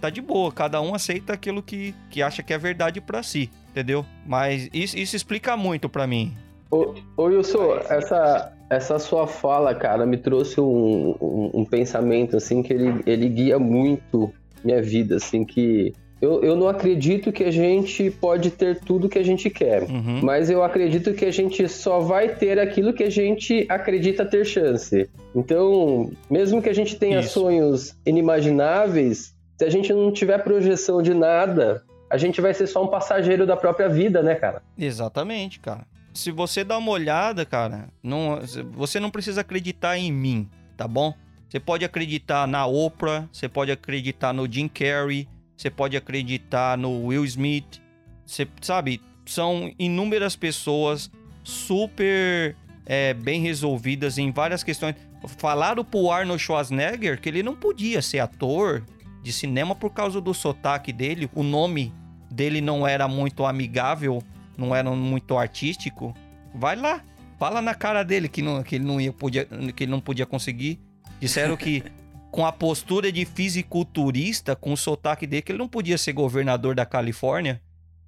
Tá 0.00 0.10
de 0.10 0.20
boa, 0.20 0.52
cada 0.52 0.80
um 0.80 0.94
aceita 0.94 1.32
aquilo 1.32 1.62
que, 1.62 1.94
que 2.08 2.22
acha 2.22 2.42
que 2.42 2.52
é 2.52 2.58
verdade 2.58 3.00
para 3.00 3.22
si, 3.22 3.50
entendeu? 3.70 4.06
Mas 4.24 4.68
isso, 4.72 4.96
isso 4.96 5.16
explica 5.16 5.56
muito 5.56 5.88
para 5.88 6.06
mim. 6.06 6.36
Ô, 6.70 6.94
ô 7.16 7.24
Wilson, 7.24 7.78
essa, 7.88 8.52
essa 8.70 8.98
sua 8.98 9.26
fala, 9.26 9.74
cara, 9.74 10.06
me 10.06 10.16
trouxe 10.16 10.60
um, 10.60 11.16
um, 11.20 11.50
um 11.54 11.64
pensamento, 11.64 12.36
assim, 12.36 12.62
que 12.62 12.72
ele, 12.72 13.02
ele 13.06 13.28
guia 13.28 13.58
muito 13.58 14.32
minha 14.62 14.80
vida, 14.80 15.16
assim, 15.16 15.44
que 15.44 15.92
eu, 16.20 16.42
eu 16.42 16.56
não 16.56 16.68
acredito 16.68 17.30
que 17.30 17.44
a 17.44 17.50
gente 17.50 18.10
pode 18.10 18.50
ter 18.50 18.80
tudo 18.80 19.08
que 19.08 19.18
a 19.18 19.22
gente 19.22 19.48
quer, 19.48 19.84
uhum. 19.84 20.20
mas 20.22 20.50
eu 20.50 20.62
acredito 20.64 21.14
que 21.14 21.24
a 21.24 21.30
gente 21.30 21.68
só 21.68 22.00
vai 22.00 22.34
ter 22.34 22.58
aquilo 22.58 22.92
que 22.92 23.04
a 23.04 23.10
gente 23.10 23.64
acredita 23.68 24.24
ter 24.24 24.44
chance. 24.44 25.08
Então, 25.34 26.10
mesmo 26.28 26.60
que 26.60 26.68
a 26.68 26.74
gente 26.74 26.96
tenha 26.96 27.20
Isso. 27.20 27.40
sonhos 27.40 27.96
inimagináveis, 28.04 29.34
se 29.56 29.64
a 29.64 29.70
gente 29.70 29.92
não 29.92 30.12
tiver 30.12 30.38
projeção 30.42 31.00
de 31.00 31.14
nada, 31.14 31.84
a 32.10 32.16
gente 32.16 32.40
vai 32.40 32.52
ser 32.52 32.66
só 32.66 32.82
um 32.82 32.88
passageiro 32.88 33.46
da 33.46 33.56
própria 33.56 33.88
vida, 33.88 34.22
né, 34.22 34.34
cara? 34.34 34.62
Exatamente, 34.76 35.60
cara. 35.60 35.86
Se 36.12 36.32
você 36.32 36.64
dá 36.64 36.78
uma 36.78 36.90
olhada, 36.90 37.44
cara, 37.44 37.88
não, 38.02 38.40
você 38.72 38.98
não 38.98 39.10
precisa 39.10 39.42
acreditar 39.42 39.96
em 39.96 40.10
mim, 40.10 40.48
tá 40.76 40.88
bom? 40.88 41.14
Você 41.48 41.60
pode 41.60 41.84
acreditar 41.84 42.46
na 42.48 42.66
Oprah, 42.66 43.28
você 43.32 43.48
pode 43.48 43.70
acreditar 43.70 44.32
no 44.32 44.50
Jim 44.50 44.68
Carrey, 44.68 45.28
você 45.58 45.68
pode 45.68 45.96
acreditar 45.96 46.78
no 46.78 47.06
Will 47.06 47.24
Smith. 47.24 47.82
Você 48.24 48.46
sabe, 48.60 49.02
são 49.26 49.72
inúmeras 49.76 50.36
pessoas 50.36 51.10
super 51.42 52.54
é, 52.86 53.12
bem 53.12 53.42
resolvidas 53.42 54.18
em 54.18 54.30
várias 54.30 54.62
questões. 54.62 54.94
Falaram 55.36 55.84
pro 55.84 56.12
Arnold 56.12 56.40
Schwarzenegger 56.40 57.20
que 57.20 57.28
ele 57.28 57.42
não 57.42 57.56
podia 57.56 58.00
ser 58.00 58.20
ator 58.20 58.84
de 59.20 59.32
cinema 59.32 59.74
por 59.74 59.90
causa 59.90 60.20
do 60.20 60.32
sotaque 60.32 60.92
dele. 60.92 61.28
O 61.34 61.42
nome 61.42 61.92
dele 62.30 62.60
não 62.60 62.86
era 62.86 63.08
muito 63.08 63.44
amigável, 63.44 64.22
não 64.56 64.72
era 64.72 64.88
muito 64.92 65.36
artístico. 65.36 66.14
Vai 66.54 66.76
lá, 66.76 67.02
fala 67.36 67.60
na 67.60 67.74
cara 67.74 68.04
dele 68.04 68.28
que, 68.28 68.42
não, 68.42 68.62
que 68.62 68.76
ele 68.76 68.84
não 68.84 69.00
ia, 69.00 69.12
podia, 69.12 69.44
que 69.74 69.82
ele 69.82 69.90
não 69.90 70.00
podia 70.00 70.24
conseguir. 70.24 70.78
Disseram 71.18 71.56
que 71.56 71.82
com 72.38 72.46
a 72.46 72.52
postura 72.52 73.10
de 73.10 73.24
fisiculturista, 73.24 74.54
com 74.54 74.72
o 74.72 74.76
sotaque 74.76 75.26
dele, 75.26 75.42
que 75.42 75.50
ele 75.50 75.58
não 75.58 75.66
podia 75.66 75.98
ser 75.98 76.12
governador 76.12 76.72
da 76.72 76.86
Califórnia. 76.86 77.60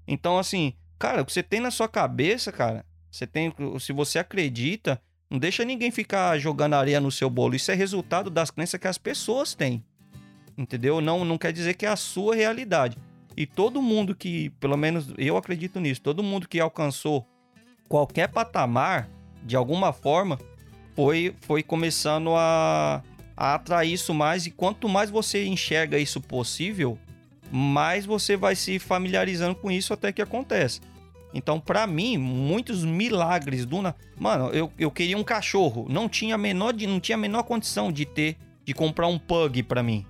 Então, 0.06 0.38
assim, 0.38 0.72
cara, 1.00 1.22
o 1.22 1.26
que 1.26 1.32
você 1.32 1.42
tem 1.42 1.58
na 1.58 1.72
sua 1.72 1.88
cabeça, 1.88 2.52
cara, 2.52 2.86
você 3.10 3.26
tem. 3.26 3.52
Se 3.80 3.92
você 3.92 4.20
acredita, 4.20 5.02
não 5.28 5.36
deixa 5.36 5.64
ninguém 5.64 5.90
ficar 5.90 6.38
jogando 6.38 6.74
areia 6.74 7.00
no 7.00 7.10
seu 7.10 7.28
bolo. 7.28 7.56
Isso 7.56 7.72
é 7.72 7.74
resultado 7.74 8.30
das 8.30 8.52
crenças 8.52 8.78
que 8.78 8.86
as 8.86 8.98
pessoas 8.98 9.52
têm. 9.52 9.84
Entendeu? 10.56 11.00
Não, 11.00 11.24
não 11.24 11.36
quer 11.36 11.52
dizer 11.52 11.74
que 11.74 11.84
é 11.84 11.88
a 11.88 11.96
sua 11.96 12.36
realidade. 12.36 12.96
E 13.36 13.46
todo 13.46 13.82
mundo 13.82 14.14
que, 14.14 14.50
pelo 14.60 14.76
menos 14.76 15.12
eu 15.18 15.36
acredito 15.36 15.80
nisso, 15.80 16.02
todo 16.02 16.22
mundo 16.22 16.46
que 16.46 16.60
alcançou 16.60 17.26
qualquer 17.88 18.28
patamar, 18.28 19.10
de 19.42 19.56
alguma 19.56 19.92
forma, 19.92 20.38
foi, 20.94 21.34
foi 21.40 21.64
começando 21.64 22.30
a, 22.36 23.02
a 23.40 23.54
atrair 23.54 23.94
isso 23.94 24.12
mais 24.12 24.44
e 24.44 24.50
quanto 24.50 24.86
mais 24.86 25.08
você 25.08 25.46
enxerga 25.46 25.98
isso 25.98 26.20
possível, 26.20 26.98
mais 27.50 28.04
você 28.04 28.36
vai 28.36 28.54
se 28.54 28.78
familiarizando 28.78 29.54
com 29.54 29.70
isso 29.70 29.94
até 29.94 30.12
que 30.12 30.20
acontece. 30.20 30.82
Então, 31.32 31.58
para 31.58 31.86
mim, 31.86 32.18
muitos 32.18 32.84
milagres 32.84 33.64
do 33.64 33.80
na... 33.80 33.94
mano, 34.18 34.50
eu, 34.50 34.70
eu 34.78 34.90
queria 34.90 35.16
um 35.16 35.24
cachorro, 35.24 35.86
não 35.88 36.06
tinha 36.06 36.36
menor 36.36 36.74
de, 36.74 36.86
não 36.86 37.00
tinha 37.00 37.16
a 37.16 37.18
menor 37.18 37.44
condição 37.44 37.90
de 37.90 38.04
ter 38.04 38.36
de 38.62 38.74
comprar 38.74 39.06
um 39.06 39.18
pug 39.18 39.62
para 39.62 39.82
mim. 39.82 40.04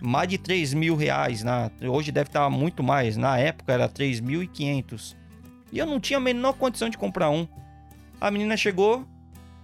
Mais 0.00 0.28
de 0.28 0.38
3 0.38 0.72
mil 0.72 0.94
reais, 0.94 1.42
na... 1.42 1.72
hoje 1.82 2.12
deve 2.12 2.28
estar 2.28 2.48
muito 2.48 2.84
mais, 2.84 3.16
na 3.16 3.36
época 3.36 3.72
era 3.72 3.88
3.500. 3.88 5.16
E 5.72 5.78
eu 5.78 5.86
não 5.86 5.98
tinha 5.98 6.18
a 6.18 6.20
menor 6.20 6.52
condição 6.52 6.88
de 6.88 6.96
comprar 6.96 7.30
um. 7.30 7.48
A 8.20 8.30
menina 8.30 8.56
chegou, 8.56 9.04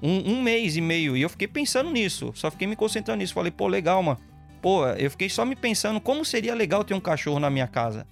um, 0.03 0.33
um 0.33 0.43
mês 0.43 0.77
e 0.77 0.81
meio. 0.81 1.17
E 1.17 1.23
eu 1.23 1.29
fiquei 1.29 1.49
pensando 1.49 1.91
nisso. 1.91 2.33
Só 2.35 2.51
fiquei 2.51 2.67
me 2.67 2.77
concentrando 2.77 3.19
nisso. 3.19 3.35
Falei, 3.35 3.51
pô, 3.51 3.67
legal, 3.67 4.03
mano. 4.03 4.19
Pô, 4.61 4.87
eu 4.89 5.11
fiquei 5.11 5.29
só 5.29 5.45
me 5.45 5.55
pensando 5.55 6.01
como 6.01 6.25
seria 6.25 6.55
legal 6.55 6.83
ter 6.85 6.95
um 6.95 7.01
cachorro 7.01 7.39
na 7.39 7.51
minha 7.51 7.67
casa. 7.67 8.07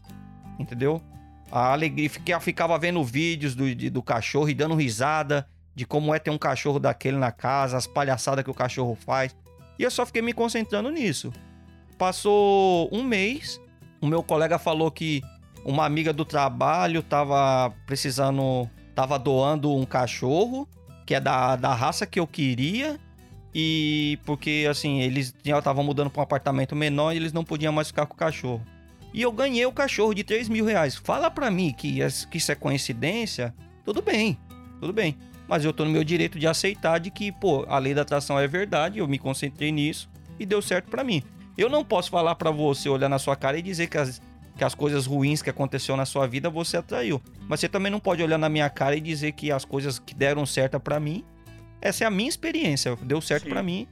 Entendeu? 0.59 1.03
A 1.51 1.73
alegria. 1.73 2.09
Fiquei, 2.09 2.39
ficava 2.41 2.79
vendo 2.79 3.03
vídeos 3.03 3.55
do, 3.55 3.75
de, 3.75 3.91
do 3.91 4.03
cachorro 4.03 4.49
e 4.49 4.55
dando 4.55 4.75
risada 4.75 5.47
de 5.75 5.85
como 5.85 6.15
é 6.15 6.19
ter 6.19 6.31
um 6.31 6.39
cachorro 6.39 6.79
daquele 6.79 7.17
na 7.17 7.33
casa, 7.33 7.77
as 7.77 7.87
palhaçadas 7.87 8.45
que 8.45 8.51
o 8.51 8.55
cachorro 8.55 8.95
faz. 8.95 9.35
E 9.79 9.83
eu 9.83 9.91
só 9.91 10.07
fiquei 10.07 10.23
me 10.23 10.33
concentrando 10.33 10.91
nisso. 10.91 11.33
Passou 11.99 12.89
um 12.93 13.03
mês, 13.03 13.61
o 14.01 14.07
meu 14.07 14.23
colega 14.23 14.59
falou 14.59 14.91
que 14.91 15.21
uma 15.65 15.85
amiga 15.85 16.13
do 16.13 16.25
trabalho 16.25 17.03
tava 17.03 17.75
precisando, 17.87 18.69
tava 18.95 19.19
doando 19.19 19.75
um 19.75 19.85
cachorro 19.85 20.69
que 21.05 21.15
é 21.15 21.21
da, 21.21 21.57
da 21.57 21.75
raça 21.75 22.07
que 22.07 22.19
eu 22.19 22.27
queria. 22.27 22.99
E 23.55 24.19
porque, 24.25 24.67
assim, 24.69 25.01
eles 25.01 25.33
estavam 25.45 25.85
mudando 25.85 26.11
para 26.11 26.21
um 26.21 26.25
apartamento 26.25 26.75
menor 26.75 27.13
e 27.13 27.17
eles 27.17 27.33
não 27.33 27.45
podiam 27.45 27.73
mais 27.73 27.89
ficar 27.89 28.07
com 28.07 28.15
o 28.15 28.17
cachorro. 28.17 28.65
E 29.13 29.23
eu 29.23 29.31
ganhei 29.31 29.65
o 29.65 29.73
cachorro 29.73 30.13
de 30.13 30.25
3 30.25 30.49
mil 30.49 30.65
reais. 30.65 30.97
Fala 30.97 31.31
pra 31.31 31.51
mim 31.51 31.73
que, 31.73 32.01
que 32.31 32.39
isso 32.39 32.51
é 32.51 32.55
coincidência. 32.57 33.55
Tudo 33.85 34.03
bem, 34.03 34.37
tudo 34.81 34.93
bem. 34.93 35.17
mas 35.47 35.65
eu 35.65 35.73
tô 35.73 35.85
no 35.85 35.91
meu 35.91 36.03
direito 36.03 36.39
de 36.39 36.49
aceitar 36.49 36.99
de 36.99 37.11
que, 37.11 37.31
pô, 37.31 37.65
a 37.69 37.79
lei 37.79 37.95
da 37.95 38.03
atração 38.03 38.39
é 38.39 38.49
verdade, 38.49 38.99
eu 38.99 39.07
me 39.07 39.19
concentrei 39.19 39.71
nisso 39.71 40.09
e 40.39 40.45
deu 40.45 40.61
certo 40.61 40.91
para 40.91 41.05
mim. 41.05 41.23
Eu 41.57 41.69
não 41.69 41.85
posso 41.85 42.11
falar 42.11 42.35
para 42.35 42.51
você 42.51 42.89
olhar 42.89 43.09
na 43.09 43.19
sua 43.19 43.37
cara 43.37 43.57
e 43.57 43.63
dizer 43.63 43.87
que 43.87 43.97
as, 43.97 44.21
que 44.57 44.65
as 44.65 44.75
coisas 44.75 45.07
ruins 45.07 45.43
que 45.43 45.51
aconteceu 45.51 45.97
na 45.97 46.05
sua 46.05 46.27
vida 46.27 46.49
você 46.49 46.77
atraiu. 46.77 47.21
Mas 47.49 47.61
você 47.61 47.69
também 47.69 47.91
não 47.91 48.01
pode 48.01 48.23
olhar 48.23 48.39
na 48.39 48.49
minha 48.49 48.69
cara 48.71 48.97
e 48.97 49.01
dizer 49.01 49.33
que 49.33 49.51
as 49.51 49.65
coisas 49.65 49.99
que 49.99 50.15
deram 50.15 50.47
certo 50.47 50.79
para 50.79 51.01
mim, 51.01 51.25
essa 51.81 52.05
é 52.05 52.07
a 52.07 52.11
minha 52.11 52.29
experiência, 52.29 52.97
deu 53.03 53.21
certo 53.21 53.49
para 53.49 53.63
mim. 53.63 53.87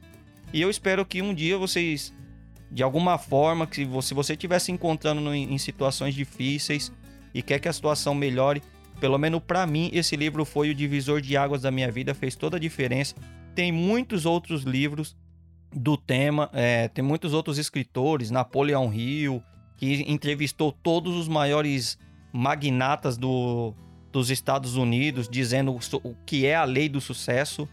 E 0.52 0.60
eu 0.60 0.70
espero 0.70 1.04
que 1.04 1.20
um 1.22 1.34
dia 1.34 1.58
vocês 1.58 2.12
de 2.70 2.82
alguma 2.82 3.18
forma 3.18 3.66
que 3.66 3.86
se 4.02 4.14
você 4.14 4.32
estiver 4.32 4.58
se 4.58 4.72
encontrando 4.72 5.20
no, 5.20 5.34
em 5.34 5.58
situações 5.58 6.14
difíceis 6.14 6.90
e 7.34 7.42
quer 7.42 7.58
que 7.58 7.68
a 7.68 7.72
situação 7.72 8.14
melhore, 8.14 8.62
pelo 8.98 9.18
menos 9.18 9.42
para 9.46 9.66
mim 9.66 9.90
esse 9.92 10.16
livro 10.16 10.44
foi 10.44 10.70
o 10.70 10.74
divisor 10.74 11.20
de 11.20 11.36
águas 11.36 11.62
da 11.62 11.70
minha 11.70 11.90
vida, 11.90 12.14
fez 12.14 12.34
toda 12.34 12.56
a 12.56 12.60
diferença. 12.60 13.14
Tem 13.54 13.70
muitos 13.70 14.24
outros 14.24 14.62
livros 14.62 15.14
do 15.74 15.96
tema, 15.96 16.48
é, 16.52 16.88
tem 16.88 17.04
muitos 17.04 17.34
outros 17.34 17.58
escritores, 17.58 18.30
Napoleão 18.30 18.92
Hill, 18.92 19.42
que 19.82 20.04
entrevistou 20.06 20.70
todos 20.70 21.16
os 21.16 21.26
maiores 21.26 21.98
magnatas 22.32 23.16
do, 23.16 23.74
dos 24.12 24.30
Estados 24.30 24.76
Unidos, 24.76 25.28
dizendo 25.28 25.76
o 26.04 26.14
que 26.24 26.46
é 26.46 26.54
a 26.54 26.62
lei 26.62 26.88
do 26.88 27.00
sucesso. 27.00 27.68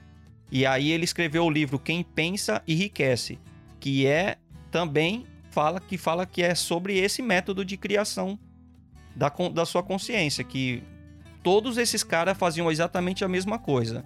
E 0.51 0.65
aí 0.65 0.89
ele 0.89 1.03
escreveu 1.03 1.45
o 1.45 1.51
livro 1.51 1.77
Quem 1.77 2.01
Pensa 2.01 2.63
Enriquece, 2.67 3.37
que 3.79 4.07
é 4.07 4.37
também 4.71 5.27
fala 5.51 5.79
que 5.79 5.99
fala 5.99 6.25
que 6.25 6.41
é 6.41 6.55
sobre 6.55 6.97
esse 6.97 7.21
método 7.21 7.63
de 7.63 7.77
criação 7.77 8.39
da, 9.15 9.31
da 9.53 9.63
sua 9.63 9.83
consciência, 9.83 10.43
que 10.43 10.81
todos 11.43 11.77
esses 11.77 12.03
caras 12.03 12.35
faziam 12.35 12.71
exatamente 12.71 13.23
a 13.23 13.27
mesma 13.27 13.59
coisa. 13.59 14.03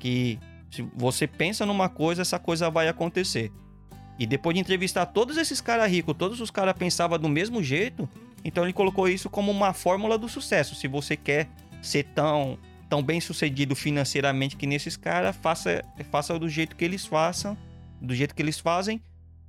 Que 0.00 0.40
se 0.72 0.82
você 0.92 1.28
pensa 1.28 1.64
numa 1.64 1.88
coisa, 1.88 2.22
essa 2.22 2.40
coisa 2.40 2.68
vai 2.68 2.88
acontecer. 2.88 3.52
E 4.18 4.26
depois 4.26 4.54
de 4.54 4.60
entrevistar 4.60 5.06
todos 5.06 5.36
esses 5.36 5.60
caras 5.60 5.90
ricos, 5.90 6.16
todos 6.16 6.40
os 6.40 6.50
caras 6.50 6.74
pensavam 6.76 7.18
do 7.18 7.28
mesmo 7.28 7.62
jeito, 7.62 8.08
então 8.44 8.64
ele 8.64 8.72
colocou 8.72 9.08
isso 9.08 9.30
como 9.30 9.50
uma 9.50 9.72
fórmula 9.72 10.18
do 10.18 10.28
sucesso. 10.28 10.74
Se 10.74 10.88
você 10.88 11.16
quer 11.16 11.48
ser 11.80 12.04
tão, 12.14 12.58
tão 12.88 13.02
bem 13.02 13.20
sucedido 13.20 13.76
financeiramente 13.76 14.56
que 14.56 14.66
nesses 14.66 14.96
caras, 14.96 15.36
faça, 15.36 15.84
faça 16.10 16.38
do 16.38 16.48
jeito 16.48 16.74
que 16.74 16.84
eles 16.84 17.06
façam, 17.06 17.56
do 18.00 18.14
jeito 18.14 18.34
que 18.34 18.42
eles 18.42 18.58
fazem, 18.58 19.00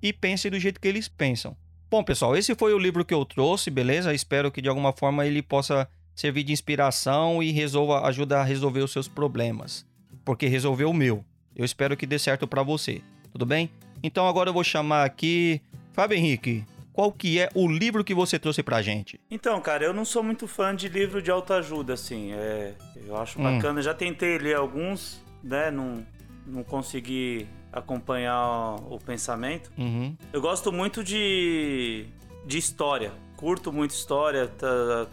e 0.01 0.13
pense 0.13 0.49
do 0.49 0.59
jeito 0.59 0.80
que 0.80 0.88
eles 0.88 1.07
pensam. 1.07 1.55
Bom, 1.89 2.03
pessoal, 2.03 2.38
esse 2.38 2.53
foi 2.53 2.74
o 2.74 2.78
livro 2.78 3.03
que 3.03 3.13
eu 3.13 3.26
trouxe, 3.26 3.72
beleza? 3.72 4.13
Espero 4.13 4.51
que 4.51 4.61
de 4.61 4.70
alguma 4.70 4.93
forma 4.93 5.26
ele 5.26 5.41
possa 5.41 5.89
servir 6.15 6.43
de 6.43 6.53
inspiração 6.53 7.41
e 7.41 7.51
resolva 7.51 8.05
ajuda 8.07 8.39
a 8.39 8.43
resolver 8.43 8.82
os 8.82 8.91
seus 8.91 9.07
problemas, 9.07 9.86
porque 10.24 10.47
resolveu 10.47 10.91
o 10.91 10.93
meu. 10.93 11.26
Eu 11.55 11.65
espero 11.65 11.97
que 11.97 12.05
dê 12.05 12.20
certo 12.20 12.47
para 12.47 12.61
você. 12.61 13.01
Tudo 13.32 13.45
bem? 13.45 13.72
Então 14.01 14.27
agora 14.27 14.49
eu 14.49 14.53
vou 14.53 14.63
chamar 14.63 15.03
aqui 15.03 15.61
Fábio 15.93 16.17
Henrique. 16.17 16.65
Qual 16.93 17.11
que 17.13 17.39
é 17.39 17.49
o 17.55 17.67
livro 17.67 18.03
que 18.03 18.13
você 18.13 18.37
trouxe 18.37 18.61
pra 18.61 18.81
gente? 18.81 19.19
Então, 19.31 19.61
cara, 19.61 19.85
eu 19.85 19.93
não 19.93 20.03
sou 20.03 20.21
muito 20.21 20.47
fã 20.47 20.75
de 20.75 20.89
livro 20.89 21.21
de 21.21 21.31
autoajuda, 21.31 21.93
assim. 21.93 22.33
É, 22.33 22.73
eu 23.07 23.15
acho 23.15 23.39
hum. 23.39 23.43
bacana. 23.43 23.81
Já 23.81 23.93
tentei 23.93 24.37
ler 24.37 24.57
alguns, 24.57 25.23
né? 25.41 25.71
Não, 25.71 26.05
não 26.45 26.61
consegui 26.61 27.47
acompanhar 27.71 28.75
o 28.89 28.99
pensamento. 28.99 29.71
Uhum. 29.77 30.15
Eu 30.33 30.41
gosto 30.41 30.73
muito 30.73 31.03
de, 31.03 32.05
de 32.45 32.57
história. 32.57 33.13
Curto 33.37 33.71
muito 33.71 33.91
história, 33.91 34.51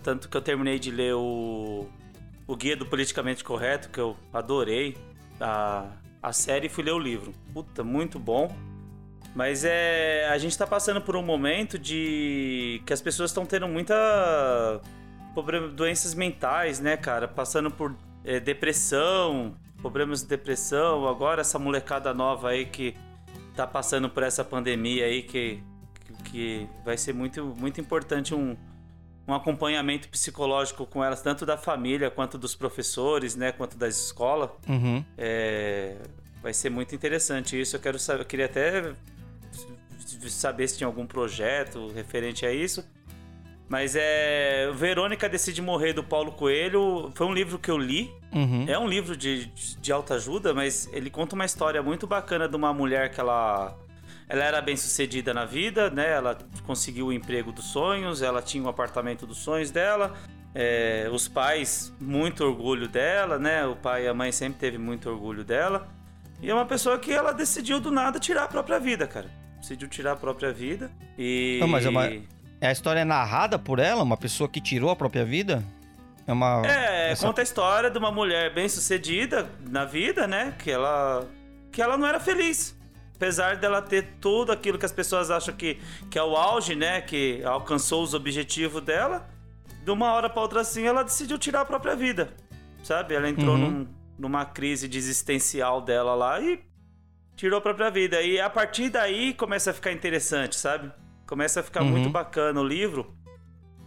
tanto 0.03 0.29
que 0.29 0.37
eu 0.37 0.43
terminei 0.43 0.81
de 0.81 0.91
ler 0.91 1.15
o, 1.15 1.87
o 2.49 2.57
Guia 2.57 2.77
do 2.77 2.85
Politicamente 2.85 3.45
Correto, 3.45 3.89
que 3.91 4.01
eu 4.01 4.17
adorei. 4.33 4.97
A, 5.41 5.87
a 6.21 6.33
série 6.33 6.67
e 6.67 6.69
fui 6.69 6.83
ler 6.83 6.95
o 6.95 6.99
livro. 6.99 7.33
Puta, 7.55 7.85
muito 7.85 8.19
bom. 8.19 8.53
Mas 9.37 9.67
é. 9.67 10.27
A 10.31 10.39
gente 10.39 10.57
tá 10.57 10.67
passando 10.67 10.99
por 10.99 11.15
um 11.15 11.23
momento 11.23 11.79
de. 11.79 12.81
que 12.87 12.93
as 12.93 13.03
pessoas 13.03 13.31
estão 13.31 13.45
tendo 13.45 13.69
muita. 13.69 13.95
doenças 15.75 16.15
mentais, 16.15 16.81
né, 16.81 16.97
cara? 16.97 17.29
Passando 17.29 17.71
por 17.71 17.95
é, 18.25 18.41
depressão, 18.41 19.55
problemas 19.83 20.23
de 20.23 20.29
depressão, 20.29 21.07
agora 21.07 21.43
essa 21.43 21.59
molecada 21.59 22.15
nova 22.15 22.49
aí 22.49 22.65
que 22.65 22.95
tá 23.55 23.67
passando 23.67 24.09
por 24.09 24.23
essa 24.23 24.43
pandemia 24.43 25.05
aí 25.05 25.23
que, 25.23 25.63
que 26.25 26.67
vai 26.83 26.97
ser 26.97 27.13
muito, 27.13 27.55
muito 27.59 27.79
importante 27.79 28.35
um, 28.35 28.57
um 29.29 29.35
acompanhamento 29.35 30.09
psicológico 30.09 30.87
com 30.87 31.05
elas, 31.05 31.21
tanto 31.21 31.45
da 31.45 31.59
família 31.59 32.11
quanto 32.11 32.39
dos 32.39 32.55
professores, 32.55 33.37
né, 33.37 33.53
quanto 33.53 33.77
da 33.77 33.87
escola. 33.87 34.57
Uhum. 34.67 35.05
É, 35.19 35.97
vai 36.43 36.55
ser 36.55 36.71
muito 36.71 36.95
interessante 36.95 37.61
isso. 37.61 37.77
Eu 37.77 37.81
quero 37.81 37.99
saber, 37.99 38.23
eu 38.23 38.27
queria 38.27 38.47
até 38.47 38.95
saber 40.29 40.69
se 40.69 40.79
tinha 40.79 40.87
algum 40.87 41.07
projeto 41.07 41.89
referente 41.93 42.45
a 42.45 42.53
isso. 42.53 42.85
Mas 43.69 43.97
é. 43.97 44.71
Verônica 44.73 45.29
Decide 45.29 45.61
Morrer, 45.61 45.93
do 45.93 46.05
Paulo 46.05 46.33
Coelho, 46.33 47.11
foi 47.15 47.27
um 47.27 47.35
livro 47.35 47.59
que 47.59 47.71
eu 47.71 47.77
li. 47.77 48.13
Uhum. 48.33 48.65
É 48.69 48.79
um 48.79 48.87
livro 48.87 49.17
de, 49.17 49.47
de 49.47 49.93
autoajuda, 49.93 50.55
mas 50.55 50.89
ele 50.93 51.11
conta 51.11 51.35
uma 51.35 51.45
história 51.45 51.83
muito 51.83 52.07
bacana 52.07 52.49
de 52.49 52.55
uma 52.57 52.73
mulher 52.73 53.11
que 53.11 53.21
ela. 53.21 53.77
Ela 54.29 54.45
era 54.45 54.61
bem 54.61 54.77
sucedida 54.77 55.33
na 55.33 55.45
vida, 55.45 55.89
né? 55.91 56.11
Ela 56.11 56.37
conseguiu 56.65 57.07
o 57.07 57.13
emprego 57.13 57.53
dos 57.53 57.67
sonhos, 57.67 58.23
ela 58.23 58.43
tinha 58.43 58.63
o 58.63 58.69
apartamento 58.69 59.27
dos 59.27 59.39
sonhos 59.39 59.71
dela. 59.71 60.15
É, 60.55 61.09
os 61.13 61.29
pais, 61.29 61.93
muito 62.01 62.45
orgulho 62.45 62.89
dela, 62.89 63.39
né? 63.39 63.67
O 63.67 63.77
pai 63.77 64.05
e 64.05 64.09
a 64.09 64.15
mãe 64.15 64.33
sempre 64.33 64.59
teve 64.59 64.79
muito 64.79 65.09
orgulho 65.09 65.45
dela. 65.45 65.89
E 66.41 66.51
é 66.51 66.55
uma 66.55 66.67
pessoa 66.67 66.99
que 66.99 67.13
ela 67.13 67.33
decidiu 67.33 67.81
do 67.81 67.91
nada 67.91 68.19
tirar 68.19 68.45
a 68.45 68.49
própria 68.49 68.79
vida, 68.79 69.07
cara. 69.07 69.31
Decidiu 69.61 69.89
tirar 69.89 70.13
a 70.13 70.17
própria 70.17 70.53
vida 70.53 70.91
e. 71.19 71.59
Não, 71.61 71.69
mas 71.69 71.85
é 71.85 71.89
uma 71.89 72.09
é 72.61 72.69
a 72.69 72.73
história 72.73 73.05
narrada 73.05 73.59
por 73.59 73.79
ela, 73.79 74.03
uma 74.03 74.17
pessoa 74.17 74.49
que 74.49 74.61
tirou 74.61 74.91
a 74.91 74.97
própria 74.97 75.25
vida? 75.25 75.63
É 76.27 76.33
uma. 76.33 76.63
É, 76.65 77.13
essa... 77.13 77.27
conta 77.27 77.41
a 77.41 77.45
história 77.45 77.91
de 77.91 77.99
uma 77.99 78.11
mulher 78.11 78.53
bem 78.55 78.69
sucedida 78.69 79.49
na 79.69 79.85
vida, 79.85 80.27
né? 80.27 80.55
Que 80.59 80.71
ela. 80.71 81.29
Que 81.71 81.83
ela 81.83 81.97
não 81.97 82.07
era 82.07 82.19
feliz. 82.19 82.75
Apesar 83.15 83.57
dela 83.57 83.81
ter 83.81 84.17
tudo 84.21 84.53
aquilo 84.53 84.79
que 84.79 84.85
as 84.85 84.93
pessoas 84.93 85.31
acham 85.31 85.55
que, 85.55 85.79
que 86.11 86.19
é 86.19 86.23
o 86.23 86.37
auge, 86.37 86.75
né? 86.75 87.01
Que 87.01 87.43
alcançou 87.45 88.03
os 88.03 88.15
objetivos 88.15 88.83
dela. 88.83 89.29
De 89.85 89.91
uma 89.91 90.13
hora 90.13 90.29
para 90.29 90.43
outra 90.43 90.61
assim, 90.63 90.85
ela 90.87 91.03
decidiu 91.03 91.39
tirar 91.39 91.61
a 91.61 91.65
própria 91.65 91.95
vida. 91.95 92.35
Sabe? 92.83 93.15
Ela 93.15 93.29
entrou 93.29 93.55
uhum. 93.55 93.71
num, 93.71 93.89
numa 94.19 94.45
crise 94.45 94.91
existencial 94.93 95.81
dela 95.81 96.15
lá 96.15 96.41
e 96.41 96.61
tirou 97.37 97.59
a 97.59 97.61
própria 97.61 97.91
vida. 97.91 98.23
E 98.23 98.41
a 98.41 98.51
partir 98.51 98.89
daí 98.89 99.35
começa 99.35 99.71
a 99.71 99.75
ficar 99.75 99.93
interessante, 99.93 100.57
sabe? 100.57 100.91
Começa 101.27 101.61
a 101.61 101.63
ficar 101.63 101.83
uhum. 101.83 101.91
muito 101.91 102.09
bacana 102.09 102.61
o 102.61 102.65
livro, 102.65 103.15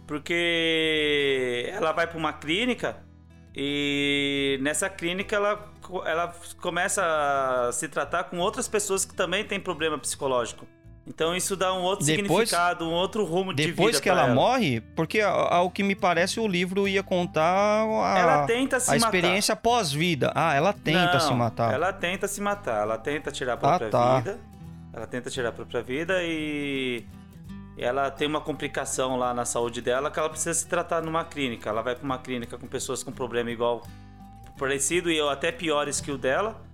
porque 0.06 1.68
ela 1.72 1.92
vai 1.92 2.06
para 2.06 2.18
uma 2.18 2.32
clínica 2.32 3.04
e 3.54 4.58
nessa 4.62 4.88
clínica 4.88 5.34
ela, 5.34 5.72
ela 6.06 6.34
começa 6.60 7.02
a 7.04 7.72
se 7.72 7.88
tratar 7.88 8.24
com 8.24 8.38
outras 8.38 8.68
pessoas 8.68 9.04
que 9.04 9.14
também 9.14 9.44
têm 9.44 9.58
problema 9.58 9.98
psicológico. 9.98 10.66
Então 11.10 11.34
isso 11.34 11.56
dá 11.56 11.74
um 11.74 11.82
outro 11.82 12.06
depois, 12.06 12.48
significado, 12.48 12.88
um 12.88 12.92
outro 12.92 13.24
rumo 13.24 13.52
de 13.52 13.64
vida. 13.64 13.74
Depois 13.74 13.98
que 13.98 14.08
ela, 14.08 14.26
ela, 14.26 14.34
morre, 14.34 14.80
porque 14.94 15.20
ao 15.20 15.68
que 15.68 15.82
me 15.82 15.96
parece 15.96 16.38
o 16.38 16.46
livro 16.46 16.86
ia 16.86 17.02
contar 17.02 17.42
a, 17.42 18.18
ela 18.18 18.46
tenta 18.46 18.78
se 18.78 18.92
a 18.92 18.96
experiência 18.96 19.56
pós-vida. 19.56 20.30
Ah, 20.36 20.54
ela 20.54 20.72
tenta 20.72 21.14
Não, 21.14 21.20
se 21.20 21.34
matar. 21.34 21.74
Ela 21.74 21.92
tenta 21.92 22.28
se 22.28 22.40
matar, 22.40 22.82
ela 22.82 22.96
tenta 22.96 23.32
tirar 23.32 23.54
a 23.54 23.56
própria 23.56 23.88
ah, 23.88 23.90
tá. 23.90 24.16
vida. 24.18 24.38
Ela 24.92 25.06
tenta 25.06 25.28
tirar 25.30 25.48
a 25.48 25.52
própria 25.52 25.82
vida 25.82 26.22
e 26.22 27.04
ela 27.76 28.08
tem 28.08 28.28
uma 28.28 28.40
complicação 28.40 29.16
lá 29.16 29.34
na 29.34 29.44
saúde 29.44 29.82
dela 29.82 30.12
que 30.12 30.18
ela 30.18 30.28
precisa 30.28 30.54
se 30.54 30.68
tratar 30.68 31.02
numa 31.02 31.24
clínica. 31.24 31.70
Ela 31.70 31.82
vai 31.82 31.96
para 31.96 32.04
uma 32.04 32.18
clínica 32.18 32.56
com 32.56 32.68
pessoas 32.68 33.02
com 33.02 33.10
problema 33.10 33.50
igual, 33.50 33.82
parecido 34.56 35.10
e 35.10 35.20
até 35.20 35.50
piores 35.50 36.00
que 36.00 36.12
o 36.12 36.16
dela. 36.16 36.69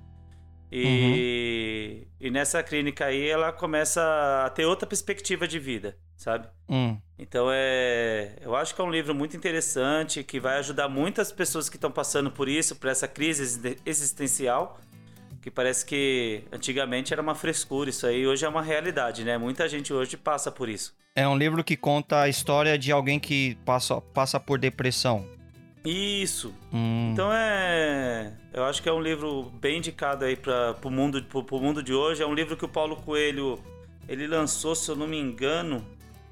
E, 0.70 2.02
uhum. 2.02 2.26
e 2.26 2.30
nessa 2.30 2.62
clínica 2.62 3.06
aí 3.06 3.28
ela 3.28 3.52
começa 3.52 4.02
a 4.44 4.50
ter 4.50 4.64
outra 4.64 4.86
perspectiva 4.86 5.46
de 5.46 5.58
vida, 5.58 5.96
sabe? 6.16 6.48
Uhum. 6.68 7.00
Então 7.18 7.48
é, 7.50 8.36
eu 8.40 8.54
acho 8.56 8.74
que 8.74 8.80
é 8.80 8.84
um 8.84 8.90
livro 8.90 9.14
muito 9.14 9.36
interessante 9.36 10.24
que 10.24 10.40
vai 10.40 10.58
ajudar 10.58 10.88
muitas 10.88 11.30
pessoas 11.30 11.68
que 11.68 11.76
estão 11.76 11.90
passando 11.90 12.30
por 12.30 12.48
isso, 12.48 12.76
por 12.76 12.90
essa 12.90 13.06
crise 13.06 13.78
existencial 13.86 14.80
que 15.46 15.50
parece 15.52 15.86
que 15.86 16.42
antigamente 16.50 17.12
era 17.12 17.22
uma 17.22 17.36
frescura 17.36 17.88
isso 17.88 18.04
aí, 18.04 18.26
hoje 18.26 18.44
é 18.44 18.48
uma 18.48 18.62
realidade, 18.62 19.22
né? 19.22 19.38
Muita 19.38 19.68
gente 19.68 19.92
hoje 19.92 20.16
passa 20.16 20.50
por 20.50 20.68
isso. 20.68 20.92
É 21.14 21.26
um 21.28 21.38
livro 21.38 21.62
que 21.62 21.76
conta 21.76 22.22
a 22.22 22.28
história 22.28 22.76
de 22.76 22.90
alguém 22.90 23.20
que 23.20 23.56
passa, 23.64 24.00
passa 24.00 24.40
por 24.40 24.58
depressão. 24.58 25.24
Isso. 25.86 26.52
Hum. 26.72 27.10
Então 27.12 27.32
é, 27.32 28.32
eu 28.52 28.64
acho 28.64 28.82
que 28.82 28.88
é 28.88 28.92
um 28.92 29.00
livro 29.00 29.52
bem 29.60 29.78
indicado 29.78 30.24
aí 30.24 30.34
para 30.36 30.76
o 30.82 30.90
mundo, 30.90 31.22
pro, 31.22 31.44
pro 31.44 31.60
mundo 31.60 31.82
de 31.82 31.92
hoje. 31.92 32.22
É 32.22 32.26
um 32.26 32.34
livro 32.34 32.56
que 32.56 32.64
o 32.64 32.68
Paulo 32.68 32.96
Coelho 32.96 33.58
ele 34.08 34.26
lançou, 34.26 34.74
se 34.74 34.90
eu 34.90 34.96
não 34.96 35.06
me 35.06 35.18
engano, 35.18 35.84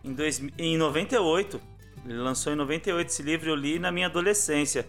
em, 0.05 0.13
dois, 0.13 0.43
em 0.59 0.77
98. 0.77 1.61
Ele 2.05 2.19
lançou 2.19 2.53
em 2.53 2.57
98 2.57 3.07
esse 3.07 3.23
livro, 3.23 3.49
eu 3.49 3.55
li 3.55 3.79
na 3.79 3.91
minha 3.91 4.07
adolescência. 4.07 4.87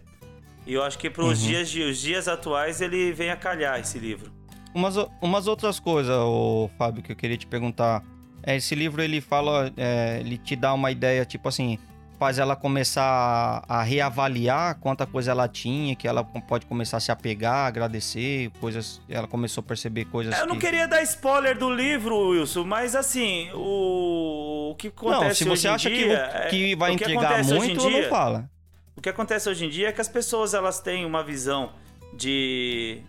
E 0.65 0.73
eu 0.73 0.83
acho 0.83 0.97
que 0.97 1.09
para 1.09 1.23
os 1.23 1.41
uhum. 1.41 1.47
dias, 1.47 1.75
os 1.75 2.01
dias 2.01 2.27
atuais 2.27 2.81
ele 2.81 3.13
vem 3.13 3.29
a 3.29 3.35
calhar 3.35 3.79
esse 3.79 3.99
livro. 3.99 4.31
Umas, 4.73 4.95
umas 5.21 5.47
outras 5.47 5.79
coisas, 5.79 6.13
o 6.13 6.69
Fábio, 6.77 7.01
que 7.01 7.11
eu 7.11 7.15
queria 7.15 7.37
te 7.37 7.47
perguntar. 7.47 8.03
É, 8.43 8.55
esse 8.55 8.75
livro 8.75 9.01
ele 9.01 9.21
fala, 9.21 9.71
é, 9.77 10.19
ele 10.19 10.37
te 10.37 10.55
dá 10.55 10.73
uma 10.73 10.91
ideia, 10.91 11.23
tipo 11.23 11.47
assim, 11.47 11.79
faz 12.19 12.39
ela 12.39 12.55
começar 12.55 13.63
a 13.67 13.83
reavaliar 13.83 14.79
quanta 14.79 15.05
coisa 15.05 15.31
ela 15.31 15.47
tinha, 15.47 15.95
que 15.95 16.07
ela 16.07 16.23
pode 16.23 16.65
começar 16.65 16.97
a 16.97 16.99
se 16.99 17.11
apegar, 17.11 17.67
agradecer, 17.67 18.51
coisas. 18.59 19.01
Ela 19.09 19.27
começou 19.27 19.61
a 19.61 19.63
perceber 19.65 20.05
coisas. 20.05 20.37
Eu 20.37 20.47
não 20.47 20.55
que... 20.55 20.61
queria 20.61 20.87
dar 20.87 21.01
spoiler 21.03 21.57
do 21.57 21.69
livro, 21.69 22.29
Wilson, 22.29 22.63
mas 22.63 22.95
assim, 22.95 23.49
o, 23.53 24.71
o 24.71 24.75
que 24.75 24.87
acontece 24.87 25.45
não, 25.45 25.55
se 25.55 25.61
você 25.61 25.67
acha 25.67 25.89
dia, 25.89 26.47
que, 26.49 26.49
que 26.49 26.75
vai 26.75 26.93
entregar 26.93 27.43
muito, 27.43 27.87
dia, 27.87 28.01
não 28.01 28.09
fala. 28.09 28.49
O 28.95 29.01
que 29.01 29.09
acontece 29.09 29.49
hoje 29.49 29.65
em 29.65 29.69
dia 29.69 29.89
é 29.89 29.91
que 29.91 30.01
as 30.01 30.07
pessoas 30.07 30.53
elas 30.53 30.79
têm 30.79 31.05
uma 31.05 31.23
visão 31.23 31.73
de, 32.13 33.01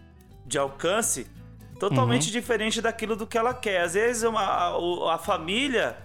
de 0.45 0.59
alcance 0.59 1.27
totalmente 1.79 2.27
uhum. 2.27 2.33
diferente 2.33 2.81
daquilo 2.81 3.15
do 3.15 3.27
que 3.27 3.39
ela 3.39 3.55
quer. 3.55 3.83
Às 3.83 3.95
vezes 3.95 4.23
uma, 4.25 4.43
a, 4.43 5.15
a 5.15 5.19
família 5.19 5.97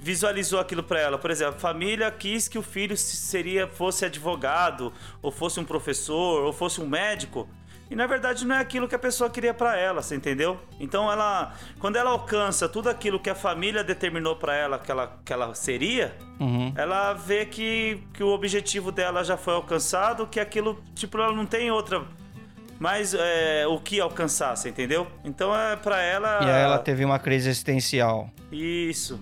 visualizou 0.00 0.60
aquilo 0.60 0.82
para 0.82 1.00
ela. 1.00 1.18
Por 1.18 1.30
exemplo, 1.30 1.56
a 1.56 1.58
família 1.58 2.10
quis 2.10 2.48
que 2.48 2.58
o 2.58 2.62
filho 2.62 2.96
seria 2.96 3.66
fosse 3.66 4.04
advogado, 4.04 4.92
ou 5.20 5.30
fosse 5.30 5.58
um 5.58 5.64
professor, 5.64 6.44
ou 6.44 6.52
fosse 6.52 6.80
um 6.80 6.86
médico. 6.86 7.48
E 7.90 7.96
na 7.96 8.06
verdade 8.06 8.46
não 8.46 8.54
é 8.54 8.60
aquilo 8.60 8.86
que 8.86 8.94
a 8.94 8.98
pessoa 8.98 9.30
queria 9.30 9.54
para 9.54 9.76
ela, 9.76 10.02
você 10.02 10.14
entendeu? 10.14 10.60
Então 10.78 11.10
ela, 11.10 11.54
quando 11.78 11.96
ela 11.96 12.10
alcança 12.10 12.68
tudo 12.68 12.90
aquilo 12.90 13.18
que 13.18 13.30
a 13.30 13.34
família 13.34 13.82
determinou 13.82 14.36
para 14.36 14.54
ela 14.54 14.78
que 14.78 14.90
ela, 14.90 15.18
que 15.24 15.32
ela 15.32 15.54
seria, 15.54 16.14
uhum. 16.38 16.70
ela 16.76 17.14
vê 17.14 17.46
que, 17.46 18.02
que 18.12 18.22
o 18.22 18.28
objetivo 18.28 18.92
dela 18.92 19.24
já 19.24 19.38
foi 19.38 19.54
alcançado, 19.54 20.26
que 20.26 20.38
aquilo, 20.38 20.82
tipo, 20.94 21.16
ela 21.16 21.32
não 21.32 21.46
tem 21.46 21.70
outra 21.70 22.04
mais 22.78 23.14
é, 23.14 23.66
o 23.66 23.78
que 23.80 23.98
alcançar, 24.00 24.54
você 24.54 24.68
entendeu? 24.68 25.06
Então 25.24 25.56
é 25.56 25.74
para 25.74 26.00
ela. 26.00 26.40
E 26.42 26.50
aí 26.50 26.62
ela 26.62 26.78
teve 26.78 27.04
uma 27.04 27.18
crise 27.18 27.48
existencial. 27.48 28.30
Isso. 28.52 29.18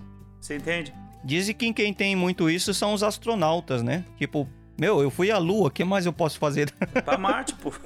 Você 0.46 0.58
entende? 0.58 0.94
Dizem 1.24 1.52
que 1.52 1.72
quem 1.72 1.92
tem 1.92 2.14
muito 2.14 2.48
isso 2.48 2.72
são 2.72 2.94
os 2.94 3.02
astronautas, 3.02 3.82
né? 3.82 4.04
Tipo, 4.16 4.48
meu, 4.78 5.02
eu 5.02 5.10
fui 5.10 5.28
à 5.28 5.38
Lua, 5.38 5.66
o 5.66 5.70
que 5.70 5.84
mais 5.84 6.06
eu 6.06 6.12
posso 6.12 6.38
fazer? 6.38 6.70
Pra 7.04 7.18
Marte, 7.18 7.52
pô. 7.54 7.72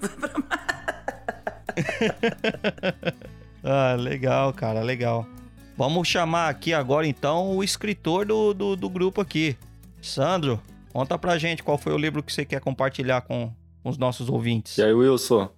ah, 3.64 3.96
legal, 3.98 4.52
cara, 4.52 4.82
legal. 4.82 5.26
Vamos 5.74 6.06
chamar 6.06 6.50
aqui 6.50 6.74
agora 6.74 7.06
então 7.06 7.56
o 7.56 7.64
escritor 7.64 8.26
do, 8.26 8.52
do, 8.52 8.76
do, 8.76 8.90
grupo 8.90 9.22
aqui. 9.22 9.56
Sandro, 10.02 10.61
conta 10.92 11.16
pra 11.16 11.38
gente 11.38 11.62
qual 11.62 11.78
foi 11.78 11.94
o 11.94 11.98
livro 11.98 12.22
que 12.22 12.30
você 12.30 12.44
quer 12.44 12.61
compartilhar 12.61 13.22
com 13.22 13.50
os 13.82 13.96
nossos 13.96 14.28
ouvintes. 14.28 14.76
E 14.76 14.82
aí, 14.82 14.92
Wilson? 14.92 15.48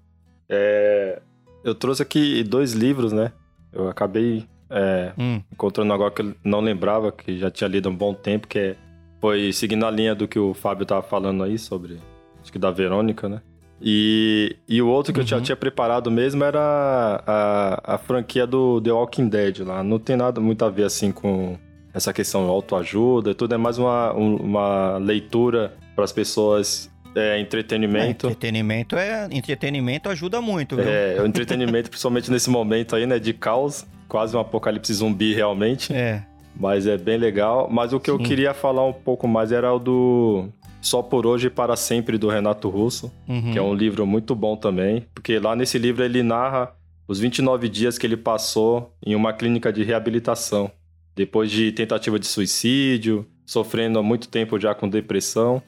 É... 0.48 1.20
Eu 1.64 1.74
trouxe 1.74 2.00
aqui 2.00 2.44
dois 2.44 2.74
livros, 2.74 3.12
né? 3.12 3.32
Eu 3.72 3.88
acabei 3.88 4.46
é, 4.72 5.12
hum. 5.18 5.40
Encontrando 5.52 5.92
agora 5.92 6.10
que 6.10 6.22
eu 6.22 6.34
não 6.42 6.60
lembrava, 6.60 7.12
que 7.12 7.38
já 7.38 7.50
tinha 7.50 7.68
lido 7.68 7.88
há 7.88 7.92
um 7.92 7.94
bom 7.94 8.14
tempo, 8.14 8.48
que 8.48 8.58
é, 8.58 8.76
foi 9.20 9.52
seguindo 9.52 9.84
a 9.84 9.90
linha 9.90 10.14
do 10.14 10.26
que 10.26 10.38
o 10.38 10.54
Fábio 10.54 10.86
tava 10.86 11.02
falando 11.02 11.44
aí 11.44 11.58
sobre. 11.58 11.98
Acho 12.40 12.50
que 12.50 12.58
da 12.58 12.70
Verônica, 12.70 13.28
né? 13.28 13.40
E, 13.80 14.56
e 14.68 14.80
o 14.80 14.88
outro 14.88 15.12
que 15.12 15.18
uhum. 15.18 15.24
eu 15.24 15.28
já 15.28 15.40
tinha 15.40 15.56
preparado 15.56 16.10
mesmo 16.10 16.42
era 16.44 17.22
a, 17.26 17.94
a, 17.94 17.98
franquia 17.98 18.46
do 18.46 18.80
The 18.80 18.92
Walking 18.92 19.28
Dead 19.28 19.58
lá. 19.60 19.82
Não 19.82 19.98
tem 19.98 20.16
nada 20.16 20.40
muito 20.40 20.64
a 20.64 20.70
ver 20.70 20.84
assim 20.84 21.10
com 21.10 21.58
essa 21.92 22.12
questão 22.12 22.44
de 22.44 22.50
autoajuda, 22.50 23.34
tudo 23.34 23.54
é 23.54 23.58
mais 23.58 23.78
uma, 23.78 24.12
uma 24.12 24.96
leitura 24.98 25.74
para 25.94 26.04
as 26.04 26.12
pessoas 26.12 26.90
é, 27.14 27.38
entretenimento. 27.38 28.26
É, 28.26 28.30
entretenimento 28.30 28.96
é 28.96 29.28
entretenimento 29.30 30.08
ajuda 30.08 30.40
muito, 30.40 30.76
viu? 30.76 30.88
É, 30.88 31.20
o 31.20 31.26
entretenimento, 31.26 31.90
principalmente 31.90 32.30
nesse 32.30 32.48
momento 32.48 32.96
aí, 32.96 33.04
né, 33.04 33.18
de 33.18 33.32
caos 33.34 33.84
quase 34.12 34.36
um 34.36 34.40
apocalipse 34.40 34.92
zumbi 34.92 35.32
realmente. 35.32 35.90
É. 35.90 36.22
Mas 36.54 36.86
é 36.86 36.98
bem 36.98 37.16
legal. 37.16 37.66
Mas 37.72 37.94
o 37.94 37.98
que 37.98 38.10
Sim. 38.10 38.18
eu 38.18 38.22
queria 38.22 38.52
falar 38.52 38.84
um 38.84 38.92
pouco 38.92 39.26
mais 39.26 39.50
era 39.50 39.72
o 39.72 39.78
do 39.78 40.48
Só 40.82 41.00
por 41.00 41.24
Hoje 41.24 41.46
e 41.46 41.50
para 41.50 41.74
Sempre, 41.76 42.18
do 42.18 42.28
Renato 42.28 42.68
Russo, 42.68 43.10
uhum. 43.26 43.52
que 43.52 43.58
é 43.58 43.62
um 43.62 43.72
livro 43.72 44.06
muito 44.06 44.34
bom 44.34 44.54
também. 44.54 45.06
Porque 45.14 45.38
lá 45.38 45.56
nesse 45.56 45.78
livro 45.78 46.04
ele 46.04 46.22
narra 46.22 46.74
os 47.08 47.18
29 47.18 47.70
dias 47.70 47.96
que 47.96 48.06
ele 48.06 48.18
passou 48.18 48.92
em 49.04 49.14
uma 49.14 49.32
clínica 49.32 49.72
de 49.72 49.82
reabilitação. 49.82 50.70
Depois 51.16 51.50
de 51.50 51.72
tentativa 51.72 52.18
de 52.18 52.26
suicídio, 52.26 53.26
sofrendo 53.46 53.98
há 53.98 54.02
muito 54.02 54.28
tempo 54.28 54.60
já 54.60 54.74
com 54.74 54.90
depressão. 54.90 55.62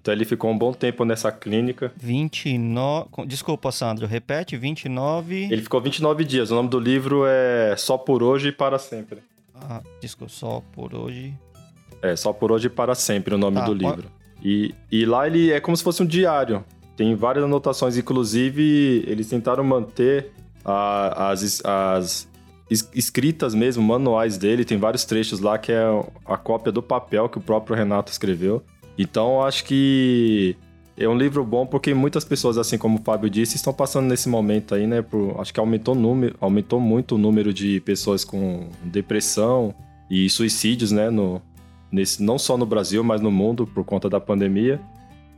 Então 0.00 0.14
ele 0.14 0.24
ficou 0.24 0.50
um 0.50 0.56
bom 0.56 0.72
tempo 0.72 1.04
nessa 1.04 1.30
clínica. 1.32 1.92
29. 1.96 3.26
Desculpa, 3.26 3.72
Sandro, 3.72 4.06
repete: 4.06 4.56
29. 4.56 5.48
Ele 5.50 5.62
ficou 5.62 5.80
29 5.80 6.24
dias. 6.24 6.50
O 6.52 6.54
nome 6.54 6.68
do 6.68 6.78
livro 6.78 7.24
é 7.26 7.74
Só 7.76 7.98
por 7.98 8.22
Hoje 8.22 8.48
e 8.48 8.52
para 8.52 8.78
Sempre. 8.78 9.18
Ah, 9.54 9.82
desculpa, 10.00 10.32
Só 10.32 10.62
por 10.72 10.94
Hoje. 10.94 11.34
É, 12.00 12.14
Só 12.14 12.32
por 12.32 12.52
Hoje 12.52 12.68
e 12.68 12.70
para 12.70 12.94
Sempre 12.94 13.34
o 13.34 13.38
nome 13.38 13.56
tá, 13.56 13.66
do 13.66 13.74
livro. 13.74 14.04
E, 14.42 14.72
e 14.90 15.04
lá 15.04 15.26
ele 15.26 15.50
é 15.50 15.58
como 15.58 15.76
se 15.76 15.82
fosse 15.82 16.00
um 16.00 16.06
diário. 16.06 16.64
Tem 16.96 17.14
várias 17.16 17.44
anotações, 17.44 17.96
inclusive 17.96 19.04
eles 19.04 19.28
tentaram 19.28 19.64
manter 19.64 20.30
a, 20.64 21.30
as, 21.30 21.60
as 21.64 22.28
escritas 22.70 23.52
mesmo, 23.52 23.82
manuais 23.82 24.38
dele. 24.38 24.64
Tem 24.64 24.78
vários 24.78 25.04
trechos 25.04 25.40
lá 25.40 25.58
que 25.58 25.72
é 25.72 25.84
a 26.24 26.36
cópia 26.36 26.70
do 26.70 26.82
papel 26.82 27.28
que 27.28 27.38
o 27.38 27.40
próprio 27.40 27.74
Renato 27.74 28.12
escreveu. 28.12 28.62
Então, 28.98 29.42
acho 29.42 29.64
que 29.64 30.56
é 30.96 31.08
um 31.08 31.16
livro 31.16 31.44
bom 31.44 31.64
porque 31.64 31.94
muitas 31.94 32.24
pessoas, 32.24 32.58
assim 32.58 32.76
como 32.76 32.98
o 32.98 33.02
Fábio 33.02 33.30
disse, 33.30 33.54
estão 33.54 33.72
passando 33.72 34.06
nesse 34.08 34.28
momento 34.28 34.74
aí, 34.74 34.86
né? 34.86 35.00
Por, 35.00 35.40
acho 35.40 35.54
que 35.54 35.60
aumentou, 35.60 35.94
número, 35.94 36.34
aumentou 36.40 36.80
muito 36.80 37.14
o 37.14 37.18
número 37.18 37.54
de 37.54 37.80
pessoas 37.80 38.24
com 38.24 38.68
depressão 38.82 39.72
e 40.10 40.28
suicídios, 40.28 40.90
né? 40.90 41.08
No, 41.08 41.40
nesse, 41.92 42.20
não 42.20 42.36
só 42.36 42.56
no 42.56 42.66
Brasil, 42.66 43.04
mas 43.04 43.20
no 43.20 43.30
mundo 43.30 43.64
por 43.64 43.84
conta 43.84 44.10
da 44.10 44.18
pandemia. 44.18 44.80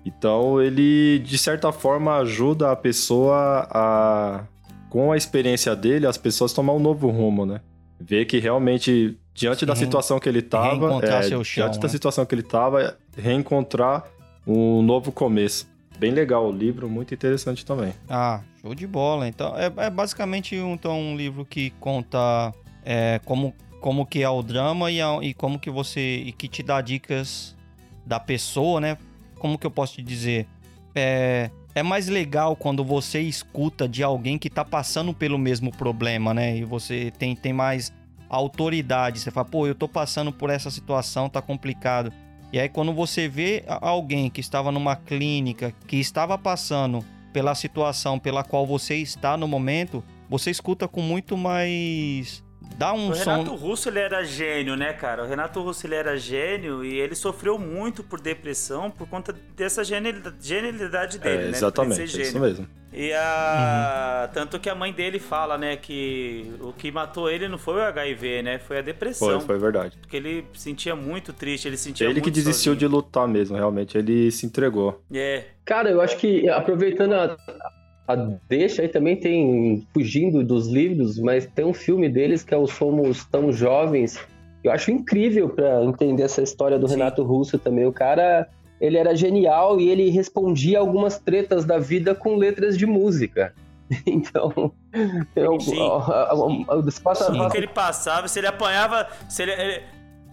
Então, 0.04 0.62
ele, 0.62 1.18
de 1.18 1.36
certa 1.36 1.70
forma, 1.70 2.16
ajuda 2.16 2.72
a 2.72 2.76
pessoa 2.76 3.68
a. 3.70 4.44
Com 4.88 5.12
a 5.12 5.16
experiência 5.16 5.76
dele, 5.76 6.04
as 6.04 6.16
pessoas 6.16 6.52
tomar 6.52 6.72
um 6.72 6.80
novo 6.80 7.11
rumo, 7.11 7.46
né? 7.46 7.61
Ver 8.00 8.24
que 8.24 8.40
realmente 8.40 9.16
diante 9.32 9.61
Sim. 9.61 9.66
da 9.66 9.76
situação 9.76 10.18
que 10.18 10.28
ele 10.28 10.40
estava, 10.40 11.00
é, 11.04 11.22
chão, 11.22 11.42
diante 11.42 11.76
né? 11.76 11.82
da 11.82 11.88
situação 11.88 12.26
que 12.26 12.34
ele 12.34 12.42
estava, 12.42 12.98
reencontrar 13.20 14.04
um 14.46 14.82
novo 14.82 15.12
começo. 15.12 15.68
Bem 15.98 16.12
legal 16.12 16.48
o 16.48 16.52
livro, 16.52 16.88
muito 16.88 17.12
interessante 17.12 17.64
também. 17.64 17.92
Ah, 18.08 18.40
show 18.60 18.74
de 18.74 18.86
bola. 18.86 19.28
Então, 19.28 19.54
é, 19.56 19.70
é 19.84 19.90
basicamente 19.90 20.58
um, 20.58 20.72
então, 20.72 20.98
um 20.98 21.16
livro 21.16 21.44
que 21.44 21.70
conta 21.78 22.54
é, 22.84 23.20
como, 23.24 23.54
como 23.80 24.06
que 24.06 24.22
é 24.22 24.30
o 24.30 24.42
drama 24.42 24.90
e, 24.90 25.00
a, 25.00 25.18
e 25.20 25.34
como 25.34 25.58
que 25.58 25.70
você... 25.70 26.22
e 26.24 26.32
que 26.32 26.48
te 26.48 26.62
dá 26.62 26.80
dicas 26.80 27.54
da 28.06 28.18
pessoa, 28.18 28.80
né? 28.80 28.96
Como 29.38 29.58
que 29.58 29.66
eu 29.66 29.70
posso 29.70 29.96
te 29.96 30.02
dizer? 30.02 30.46
É, 30.94 31.50
é 31.74 31.82
mais 31.82 32.08
legal 32.08 32.56
quando 32.56 32.82
você 32.82 33.20
escuta 33.20 33.86
de 33.86 34.02
alguém 34.02 34.38
que 34.38 34.50
tá 34.50 34.64
passando 34.64 35.14
pelo 35.14 35.38
mesmo 35.38 35.70
problema, 35.70 36.32
né? 36.34 36.56
E 36.56 36.64
você 36.64 37.12
tem, 37.18 37.36
tem 37.36 37.52
mais 37.52 37.92
autoridade. 38.28 39.20
Você 39.20 39.30
fala, 39.30 39.46
pô, 39.46 39.66
eu 39.66 39.74
tô 39.74 39.88
passando 39.88 40.32
por 40.32 40.50
essa 40.50 40.70
situação, 40.70 41.28
tá 41.28 41.42
complicado. 41.42 42.12
E 42.53 42.59
aí, 42.59 42.68
quando 42.68 42.92
você 42.92 43.28
vê 43.28 43.64
alguém 43.66 44.28
que 44.28 44.40
estava 44.40 44.72
numa 44.72 44.96
clínica, 44.96 45.72
que 45.86 45.96
estava 45.96 46.36
passando 46.36 47.05
pela 47.32 47.55
situação 47.55 48.18
pela 48.18 48.42
qual 48.42 48.66
você 48.66 48.96
está 48.96 49.36
no 49.36 49.46
momento, 49.46 50.03
você 50.28 50.51
escuta 50.51 50.88
com 50.88 51.01
muito 51.01 51.36
mais 51.36 52.42
dá 52.76 52.92
um 52.92 53.10
o 53.10 53.14
som. 53.14 53.30
O 53.30 53.36
Renato 53.36 53.55
Russo 53.55 53.88
ele 53.88 53.98
era 53.98 54.24
gênio, 54.24 54.76
né, 54.76 54.92
cara? 54.92 55.24
O 55.24 55.26
Renato 55.26 55.60
Russo 55.60 55.86
ele 55.86 55.94
era 55.94 56.16
gênio 56.16 56.84
e 56.84 56.98
ele 56.98 57.14
sofreu 57.14 57.59
muito 57.59 58.02
por 58.02 58.20
depressão 58.20 58.90
por 58.90 59.09
conta 59.09 59.34
dessa 59.56 59.82
genialidade 59.84 61.18
dele, 61.18 61.42
é, 61.42 61.44
né? 61.47 61.51
Exatamente, 61.51 62.01
é 62.01 62.22
isso 62.22 62.38
mesmo. 62.38 62.66
E 62.92 63.12
a... 63.12 64.26
Uhum. 64.26 64.34
Tanto 64.34 64.59
que 64.59 64.68
a 64.68 64.74
mãe 64.74 64.92
dele 64.92 65.18
fala, 65.20 65.56
né, 65.56 65.76
que 65.76 66.52
o 66.60 66.72
que 66.72 66.90
matou 66.90 67.30
ele 67.30 67.47
não 67.47 67.56
foi 67.59 67.74
o 67.74 67.82
HIV, 67.82 68.42
né? 68.42 68.59
Foi 68.59 68.78
a 68.78 68.82
depressão. 68.82 69.28
Foi, 69.28 69.40
foi 69.40 69.59
verdade. 69.59 69.97
Porque 70.01 70.16
ele 70.16 70.44
sentia 70.55 70.97
muito 70.97 71.32
triste, 71.32 71.68
ele 71.68 71.76
sentia 71.76 72.09
Ele 72.09 72.20
que 72.20 72.30
desistiu 72.30 72.72
sozinho. 72.72 72.76
de 72.76 72.86
lutar 72.88 73.28
mesmo, 73.28 73.56
realmente. 73.56 73.97
Ele 73.97 74.30
se 74.32 74.44
entregou. 74.44 75.01
É. 75.12 75.44
Cara, 75.64 75.88
eu 75.88 76.01
acho 76.01 76.16
que, 76.16 76.48
aproveitando 76.48 77.12
a, 77.12 77.36
a 78.12 78.31
deixa 78.49 78.82
aí 78.82 78.89
também 78.89 79.16
tem, 79.16 79.87
fugindo 79.93 80.43
dos 80.45 80.69
livros, 80.69 81.19
mas 81.19 81.47
tem 81.47 81.65
um 81.65 81.74
filme 81.74 82.09
deles 82.09 82.43
que 82.43 82.55
é 82.55 82.57
o 82.57 82.66
Somos 82.66 83.24
Tão 83.24 83.53
Jovens. 83.53 84.19
Eu 84.62 84.73
acho 84.73 84.91
incrível 84.91 85.49
para 85.49 85.85
entender 85.85 86.23
essa 86.23 86.43
história 86.43 86.78
do 86.78 86.87
Sim. 86.87 86.95
Renato 86.95 87.23
Russo 87.23 87.59
também. 87.59 87.87
O 87.87 87.93
cara, 87.93 88.49
ele 88.81 88.97
era 88.99 89.15
genial 89.15 89.81
e 89.81 89.89
ele 89.89 90.11
respondia 90.11 90.78
algumas 90.78 91.19
tretas 91.19 91.65
da 91.65 91.78
vida 91.78 92.15
com 92.15 92.37
letras 92.37 92.77
de 92.77 92.87
música. 92.87 93.53
Então, 94.07 94.73
eu, 95.35 95.59
Sim. 95.59 95.81
O, 95.81 96.78
o, 96.78 96.91
Sim, 96.93 97.49
que 97.51 97.57
ele 97.57 97.66
passava, 97.66 98.28
se 98.28 98.39
ele 98.39 98.47
apanhava, 98.47 99.09
se 99.28 99.43
ele, 99.43 99.51
ele 99.51 99.82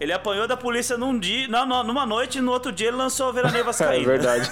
Ele 0.00 0.12
apanhou 0.12 0.46
da 0.46 0.56
polícia 0.56 0.96
num 0.96 1.18
dia, 1.18 1.48
não, 1.48 1.66
não, 1.66 1.82
numa 1.82 2.06
noite 2.06 2.38
e 2.38 2.40
no 2.40 2.52
outro 2.52 2.70
dia 2.70 2.88
ele 2.88 2.96
lançou 2.96 3.30
o 3.30 3.32
Veraneio 3.32 3.62
É 3.62 3.64
Vascaíno. 3.64 4.06
verdade. 4.06 4.50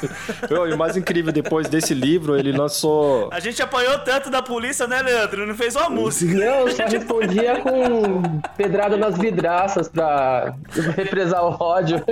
E 0.51 0.75
o 0.75 0.77
mais 0.79 0.97
incrível, 0.97 1.33
depois 1.33 1.69
desse 1.69 1.95
livro, 1.95 2.37
ele 2.37 2.51
lançou. 2.53 3.29
A 3.33 3.39
gente 3.39 3.63
apanhou 3.63 3.99
tanto 4.01 4.29
da 4.29 4.43
polícia, 4.43 4.87
né, 4.89 5.01
Leandro? 5.03 5.43
Ele 5.43 5.51
não 5.51 5.57
fez 5.57 5.77
uma 5.77 5.89
música. 5.89 6.35
Não, 6.35 6.69
só 6.71 6.85
respondia 6.85 7.61
com 7.61 8.41
pedrada 8.57 8.97
nas 8.97 9.17
vidraças 9.17 9.89
pra 9.89 10.55
represar 10.97 11.45
o 11.45 11.57
ódio. 11.63 12.03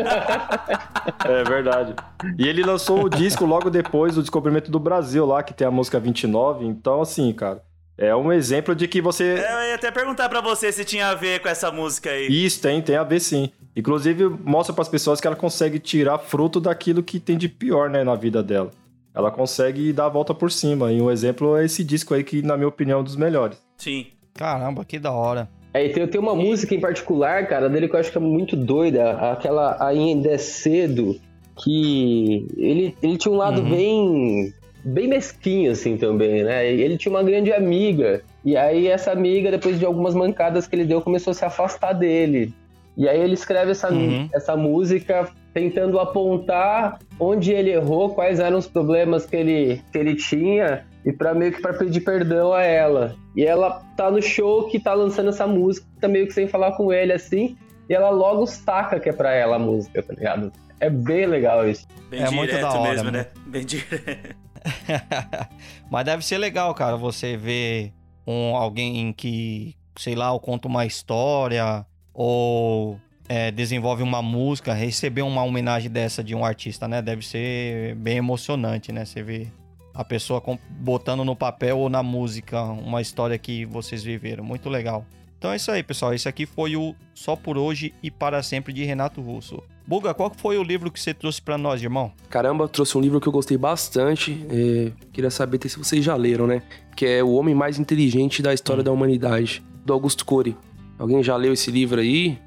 É 1.25 1.43
verdade. 1.45 1.95
E 2.39 2.49
ele 2.49 2.63
lançou 2.63 3.05
o 3.05 3.09
disco 3.11 3.45
logo 3.45 3.69
depois 3.71 4.15
do 4.15 4.21
descobrimento 4.21 4.71
do 4.71 4.79
Brasil, 4.79 5.27
lá, 5.27 5.43
que 5.43 5.53
tem 5.53 5.67
a 5.67 5.71
música 5.71 5.99
29. 5.99 6.65
Então, 6.65 7.03
assim, 7.03 7.33
cara, 7.33 7.63
é 7.97 8.15
um 8.15 8.33
exemplo 8.33 8.75
de 8.75 8.89
que 8.89 9.01
você. 9.01 9.25
É, 9.39 9.53
Eu 9.65 9.69
ia 9.69 9.75
até 9.77 9.91
perguntar 9.91 10.29
pra 10.29 10.41
você 10.41 10.71
se 10.73 10.85
tinha 10.85 11.09
a 11.09 11.15
ver 11.15 11.41
com 11.41 11.49
essa 11.49 11.71
música 11.71 12.11
aí. 12.11 12.27
Isso 12.29 12.61
tem, 12.61 12.81
tem 12.83 12.97
a 12.97 13.05
ver 13.05 13.21
sim. 13.21 13.51
Inclusive, 13.77 14.29
mostra 14.45 14.73
para 14.75 14.83
as 14.83 14.89
pessoas 14.89 15.21
que 15.21 15.27
ela 15.27 15.37
consegue 15.37 15.79
tirar 15.79 16.19
fruto 16.19 16.61
daquilo 16.61 17.03
que 17.03 17.19
tem 17.19 17.37
de 17.37 17.49
pior, 17.49 17.91
né, 17.91 18.05
na 18.05 18.15
vida 18.15 18.43
dela. 18.43 18.71
Ela 19.15 19.31
consegue 19.31 19.93
dar 19.93 20.07
a 20.07 20.09
volta 20.09 20.33
por 20.35 20.51
cima. 20.51 20.93
E 20.93 21.01
um 21.01 21.11
exemplo 21.11 21.57
é 21.57 21.65
esse 21.65 21.83
disco 21.85 22.15
aí, 22.15 22.25
que, 22.25 22.43
na 22.43 22.57
minha 22.57 22.69
opinião, 22.69 22.99
é 22.99 23.01
um 23.01 23.05
dos 23.05 23.17
melhores. 23.17 23.57
Sim. 23.79 24.07
Caramba, 24.35 24.85
que 24.85 24.99
da 24.99 25.13
hora. 25.13 25.49
É, 25.73 25.85
e 25.87 25.89
tem, 25.93 26.07
tem 26.07 26.21
uma 26.21 26.35
música 26.37 26.75
em 26.75 26.81
particular, 26.81 27.47
cara, 27.49 27.69
dele 27.69 27.89
que 27.89 27.95
eu 27.97 28.01
acho 28.01 28.11
que 28.13 28.19
é 28.19 28.21
muito 28.21 28.57
doida, 28.57 29.11
aquela 29.33 29.77
Ainda 29.85 30.31
é 30.31 30.39
Cedo, 30.39 31.17
que 31.63 32.47
ele, 32.57 32.97
ele 33.03 33.17
tinha 33.17 33.33
um 33.33 33.37
lado 33.37 33.61
Uhum. 33.61 33.71
bem 33.71 34.55
bem 34.85 35.09
mesquinho, 35.09 35.73
assim, 35.73 35.97
também, 35.97 36.45
né? 36.45 36.73
E 36.73 36.81
Ele 36.83 36.97
tinha 36.99 37.11
uma 37.13 37.23
grande 37.23 37.53
amiga, 37.53 38.23
e 38.45 38.57
aí 38.57 38.87
essa 38.89 39.11
amiga, 39.13 39.51
depois 39.51 39.79
de 39.79 39.85
algumas 39.87 40.15
mancadas 40.15 40.67
que 40.67 40.77
ele 40.77 40.85
deu, 40.85 41.01
começou 41.01 41.31
a 41.31 41.35
se 41.35 41.45
afastar 41.45 41.93
dele. 41.95 42.53
E 42.97 43.09
aí 43.09 43.19
ele 43.21 43.35
escreve 43.35 43.73
essa, 43.73 43.91
Uhum. 43.91 44.29
essa 44.33 44.57
música 44.57 45.29
tentando 45.53 45.99
apontar 45.99 46.99
onde 47.19 47.53
ele 47.53 47.71
errou, 47.71 48.11
quais 48.11 48.39
eram 48.39 48.59
os 48.59 48.69
problemas 48.69 49.27
que 49.27 49.35
ele, 49.37 49.83
que 49.91 49.99
ele 49.99 50.15
tinha, 50.15 50.85
e 51.05 51.13
para 51.13 51.35
meio 51.35 51.53
que 51.53 51.61
para 51.61 51.75
pedir 51.75 52.01
perdão 52.03 52.53
a 52.53 52.63
ela. 52.63 53.15
E 53.37 53.45
ela 53.45 53.83
tá 53.97 54.11
no 54.11 54.23
show 54.23 54.69
que 54.69 54.79
tá 54.79 54.95
lançando 54.95 55.31
essa 55.31 55.47
música, 55.47 55.87
tá 56.01 56.07
meio 56.09 56.27
que 56.27 56.33
sem 56.35 56.47
falar 56.47 56.73
com 56.73 56.93
ele 56.93 57.13
assim, 57.13 57.57
e 57.89 57.95
ela 57.95 58.11
logo 58.11 58.47
saca 58.47 59.01
que 59.01 59.09
é 59.09 59.13
pra 59.13 59.33
ela 59.35 59.57
a 59.57 59.59
música, 59.59 60.03
tá 60.03 60.13
ligado? 60.15 60.53
É 60.81 60.89
bem 60.91 61.27
legal 61.27 61.69
isso. 61.69 61.87
Bem 62.11 62.23
É 62.23 62.31
muito 62.31 62.51
direto 62.51 62.63
da 62.63 62.81
hora, 62.81 62.91
mesmo, 62.91 63.11
né? 63.11 63.27
Bem 63.47 63.65
direto. 63.65 64.37
Mas 65.91 66.05
deve 66.05 66.25
ser 66.25 66.39
legal, 66.39 66.75
cara, 66.75 66.97
você 66.97 67.37
ver 67.37 67.93
um, 68.27 68.57
alguém 68.57 69.13
que, 69.13 69.77
sei 69.97 70.15
lá, 70.15 70.33
ou 70.33 70.41
conta 70.41 70.69
uma 70.69 70.87
história 70.87 71.87
ou 72.13 72.99
é, 73.29 73.51
desenvolve 73.51 74.03
uma 74.03 74.23
música, 74.23 74.73
receber 74.73 75.23
uma 75.23 75.43
homenagem 75.43 75.91
dessa 75.91 76.23
de 76.23 76.35
um 76.35 76.45
artista, 76.45 76.87
né? 76.87 77.03
Deve 77.03 77.27
ser 77.27 77.95
bem 77.97 78.19
emocionante, 78.19 78.93
né? 78.93 79.05
Você 79.05 79.23
vê 79.23 79.49
a 79.93 80.05
pessoa 80.05 80.43
botando 80.71 81.25
no 81.25 81.37
papel 81.37 81.79
ou 81.79 81.89
na 81.89 82.03
música 82.03 82.63
uma 82.63 83.01
história 83.01 83.39
que 83.39 83.65
vocês 83.65 84.03
viveram. 84.03 84.45
Muito 84.45 84.69
legal. 84.69 85.07
Então 85.45 85.53
é 85.53 85.57
isso 85.57 85.71
aí, 85.71 85.83
pessoal. 85.83 86.15
Esse 86.15 86.27
aqui 86.27 86.47
foi 86.47 86.75
o 86.75 86.95
Só 87.13 87.37
por 87.37 87.59
Hoje 87.59 87.93
e 88.03 88.11
Para 88.11 88.43
Sempre 88.43 88.73
de 88.73 88.83
Renato 88.83 89.21
Russo. 89.21 89.63
Buga, 89.87 90.15
qual 90.15 90.33
foi 90.35 90.57
o 90.57 90.63
livro 90.63 90.91
que 90.91 90.99
você 90.99 91.13
trouxe 91.13 91.43
pra 91.43 91.59
nós, 91.59 91.83
irmão? 91.83 92.11
Caramba, 92.31 92.67
trouxe 92.67 92.97
um 92.97 93.01
livro 93.03 93.21
que 93.21 93.29
eu 93.29 93.33
gostei 93.33 93.59
bastante. 93.59 94.43
é, 94.49 94.91
queria 95.13 95.29
saber 95.31 95.61
se 95.69 95.77
vocês 95.79 96.03
já 96.03 96.17
leram, 96.17 96.47
né? 96.47 96.63
Que 96.97 97.05
é 97.05 97.23
O 97.23 97.33
Homem 97.35 97.55
Mais 97.55 97.79
Inteligente 97.79 98.41
da 98.41 98.55
História 98.55 98.83
da 98.83 98.91
Humanidade, 98.91 99.63
do 99.85 99.93
Augusto 99.93 100.25
Cury. 100.25 100.57
Alguém 100.99 101.23
já 101.23 101.37
leu 101.37 101.53
esse 101.53 101.71
livro 101.71 102.01
aí? 102.01 102.39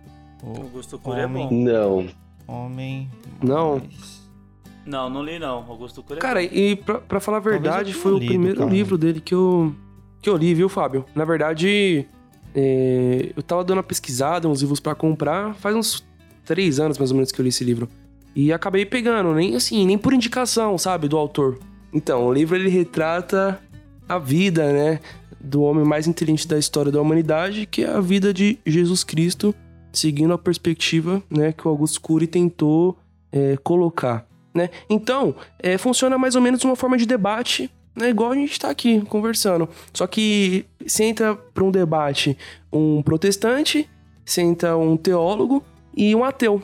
O 0.42 0.54
O 0.58 0.62
Augusto 0.64 0.98
Cury 0.98 1.20
é 1.20 1.26
Homem. 1.28 1.48
bom. 1.50 1.54
Não. 1.56 2.08
Homem. 2.48 3.12
Não. 3.44 3.78
mais- 3.78 4.28
Não, 4.88 5.08
não 5.08 5.24
li 5.24 5.38
não. 5.38 5.58
Augusto 5.70 6.02
Cury 6.02 6.18
é 6.18 6.22
Cara, 6.22 6.42
e 6.42 6.76
pra, 6.76 6.98
pra 7.00 7.20
falar 7.20 7.38
a 7.38 7.42
verdade, 7.42 7.94
foi 7.94 8.14
o 8.14 8.18
lido, 8.18 8.30
primeiro 8.30 8.58
cara. 8.58 8.72
livro 8.72 8.98
dele 8.98 9.22
que 9.22 9.36
eu, 9.36 9.72
que 10.20 10.28
eu 10.28 10.36
li, 10.36 10.56
viu, 10.56 10.68
Fábio? 10.68 11.06
Na 11.14 11.26
verdade, 11.26 12.08
é, 12.60 13.34
eu 13.38 13.44
tava 13.44 13.64
dando 13.64 13.78
uma 13.78 13.84
pesquisada, 13.84 14.48
uns 14.48 14.62
livros 14.62 14.80
pra 14.80 14.96
comprar, 14.96 15.54
faz 15.58 15.76
uns 15.76 16.04
três 16.44 16.80
anos 16.80 16.98
mais 16.98 17.12
ou 17.12 17.16
menos 17.16 17.32
que 17.32 17.40
eu 17.40 17.44
li 17.44 17.50
esse 17.50 17.64
livro. 17.64 17.88
E 18.36 18.52
acabei 18.52 18.84
pegando, 18.84 19.32
nem 19.36 19.56
assim, 19.56 19.86
nem 19.86 19.96
por 19.96 20.12
indicação, 20.12 20.76
sabe, 20.76 21.08
do 21.08 21.18
autor. 21.18 21.60
Então, 21.94 22.26
o 22.26 22.34
livro 22.34 22.56
ele 22.56 22.68
retrata 22.68 23.62
a 24.10 24.18
vida, 24.18 24.74
né, 24.74 25.00
do 25.40 25.62
homem 25.62 25.86
mais 25.86 26.08
inteligente 26.08 26.48
da 26.48 26.58
história 26.58 26.92
da 26.92 27.00
humanidade, 27.00 27.68
que 27.68 27.84
é 27.84 27.90
a 27.90 28.02
vida 28.02 28.34
de 28.34 28.58
Jesus 28.66 29.04
Cristo, 29.04 29.54
seguindo 29.94 30.34
a 30.34 30.38
perspectiva, 30.38 31.22
né, 31.30 31.54
que 31.54 31.68
o 31.68 31.70
Augusto 31.70 32.02
Cury 32.02 32.26
tentou 32.26 32.98
é, 33.32 33.56
colocar 33.58 34.28
né? 34.58 34.72
Então, 34.90 35.36
é, 35.60 35.78
funciona 35.78 36.18
mais 36.18 36.36
ou 36.36 36.42
menos 36.42 36.64
uma 36.64 36.76
forma 36.76 36.98
de 36.98 37.06
debate, 37.06 37.70
né? 37.98 38.10
Igual 38.10 38.32
a 38.32 38.36
gente 38.36 38.60
tá 38.60 38.70
aqui 38.70 39.02
conversando. 39.02 39.68
Só 39.94 40.06
que 40.08 40.66
senta 40.86 41.36
para 41.36 41.64
um 41.64 41.72
debate 41.72 42.38
um 42.72 43.02
protestante, 43.02 43.90
senta 44.24 44.78
um 44.78 44.96
teólogo 44.96 45.64
e 45.96 46.16
um 46.16 46.24
ateu, 46.24 46.62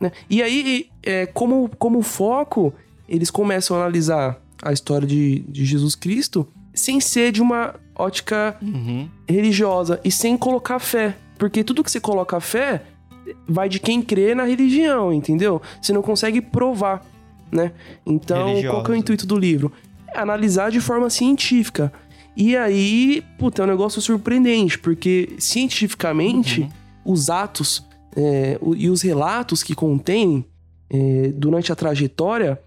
né? 0.00 0.10
E 0.28 0.42
aí, 0.42 0.88
é, 1.02 1.26
como, 1.26 1.70
como 1.78 2.02
foco, 2.02 2.74
eles 3.08 3.30
começam 3.30 3.76
a 3.76 3.80
analisar 3.80 4.40
a 4.62 4.72
história 4.72 5.06
de, 5.06 5.40
de 5.40 5.64
Jesus 5.64 5.94
Cristo 5.94 6.46
sem 6.74 7.00
ser 7.00 7.30
de 7.32 7.40
uma 7.42 7.74
ótica 7.94 8.56
Uhum. 8.62 9.08
religiosa 9.28 10.00
e 10.04 10.10
sem 10.10 10.36
colocar 10.36 10.78
fé. 10.78 11.14
Porque 11.38 11.62
tudo 11.62 11.84
que 11.84 11.90
você 11.90 12.00
coloca 12.00 12.40
fé 12.40 12.82
vai 13.46 13.68
de 13.68 13.78
quem 13.78 14.00
crê 14.02 14.34
na 14.34 14.44
religião, 14.44 15.12
entendeu? 15.12 15.60
Você 15.80 15.92
não 15.92 16.02
consegue 16.02 16.40
provar, 16.40 17.04
né? 17.50 17.72
Então, 18.06 18.36
qual 18.38 18.46
que 18.46 18.66
é 18.66 18.66
o 18.66 18.70
Religiosa. 18.70 18.96
intuito 18.96 19.26
do 19.26 19.36
livro? 19.36 19.72
Analisar 20.14 20.70
de 20.70 20.80
forma 20.80 21.08
científica. 21.10 21.92
E 22.36 22.56
aí, 22.56 23.22
puta, 23.38 23.62
é 23.62 23.64
um 23.64 23.68
negócio 23.68 24.00
surpreendente, 24.00 24.78
porque 24.78 25.30
cientificamente, 25.38 26.68
os 27.04 27.28
atos 27.28 27.86
é, 28.16 28.58
e 28.76 28.88
os 28.88 29.02
relatos 29.02 29.62
que 29.62 29.74
contém 29.74 30.44
é, 30.90 31.28
durante 31.34 31.72
a 31.72 31.76
trajetória 31.76 32.60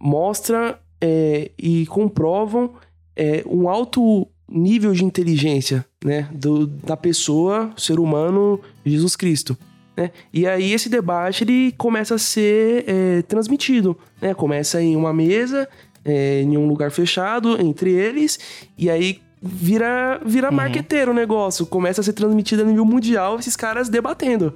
mostra 0.00 0.78
é, 1.00 1.50
e 1.58 1.86
comprovam 1.86 2.72
é, 3.16 3.42
um 3.46 3.68
alto 3.68 4.26
nível 4.48 4.92
de 4.92 5.04
inteligência, 5.04 5.84
né, 6.04 6.28
do, 6.32 6.66
da 6.66 6.96
pessoa, 6.96 7.72
ser 7.76 7.98
humano, 7.98 8.60
Jesus 8.84 9.16
Cristo. 9.16 9.56
Né? 9.96 10.10
E 10.32 10.46
aí 10.46 10.72
esse 10.72 10.88
debate 10.88 11.44
ele 11.44 11.72
começa 11.72 12.14
a 12.14 12.18
ser 12.18 12.84
é, 12.86 13.22
transmitido, 13.22 13.96
né? 14.20 14.32
Começa 14.32 14.82
em 14.82 14.96
uma 14.96 15.12
mesa, 15.12 15.68
é, 16.04 16.42
em 16.42 16.56
um 16.56 16.66
lugar 16.66 16.90
fechado 16.90 17.60
entre 17.60 17.90
eles, 17.90 18.38
e 18.76 18.90
aí 18.90 19.20
vira 19.40 20.20
vira 20.24 20.48
Uhum. 20.48 20.54
marqueteiro 20.54 21.10
o 21.10 21.14
negócio, 21.14 21.66
começa 21.66 22.00
a 22.00 22.04
ser 22.04 22.12
transmitido 22.12 22.62
a 22.62 22.64
nível 22.64 22.84
mundial, 22.84 23.38
esses 23.38 23.56
caras 23.56 23.88
debatendo. 23.88 24.54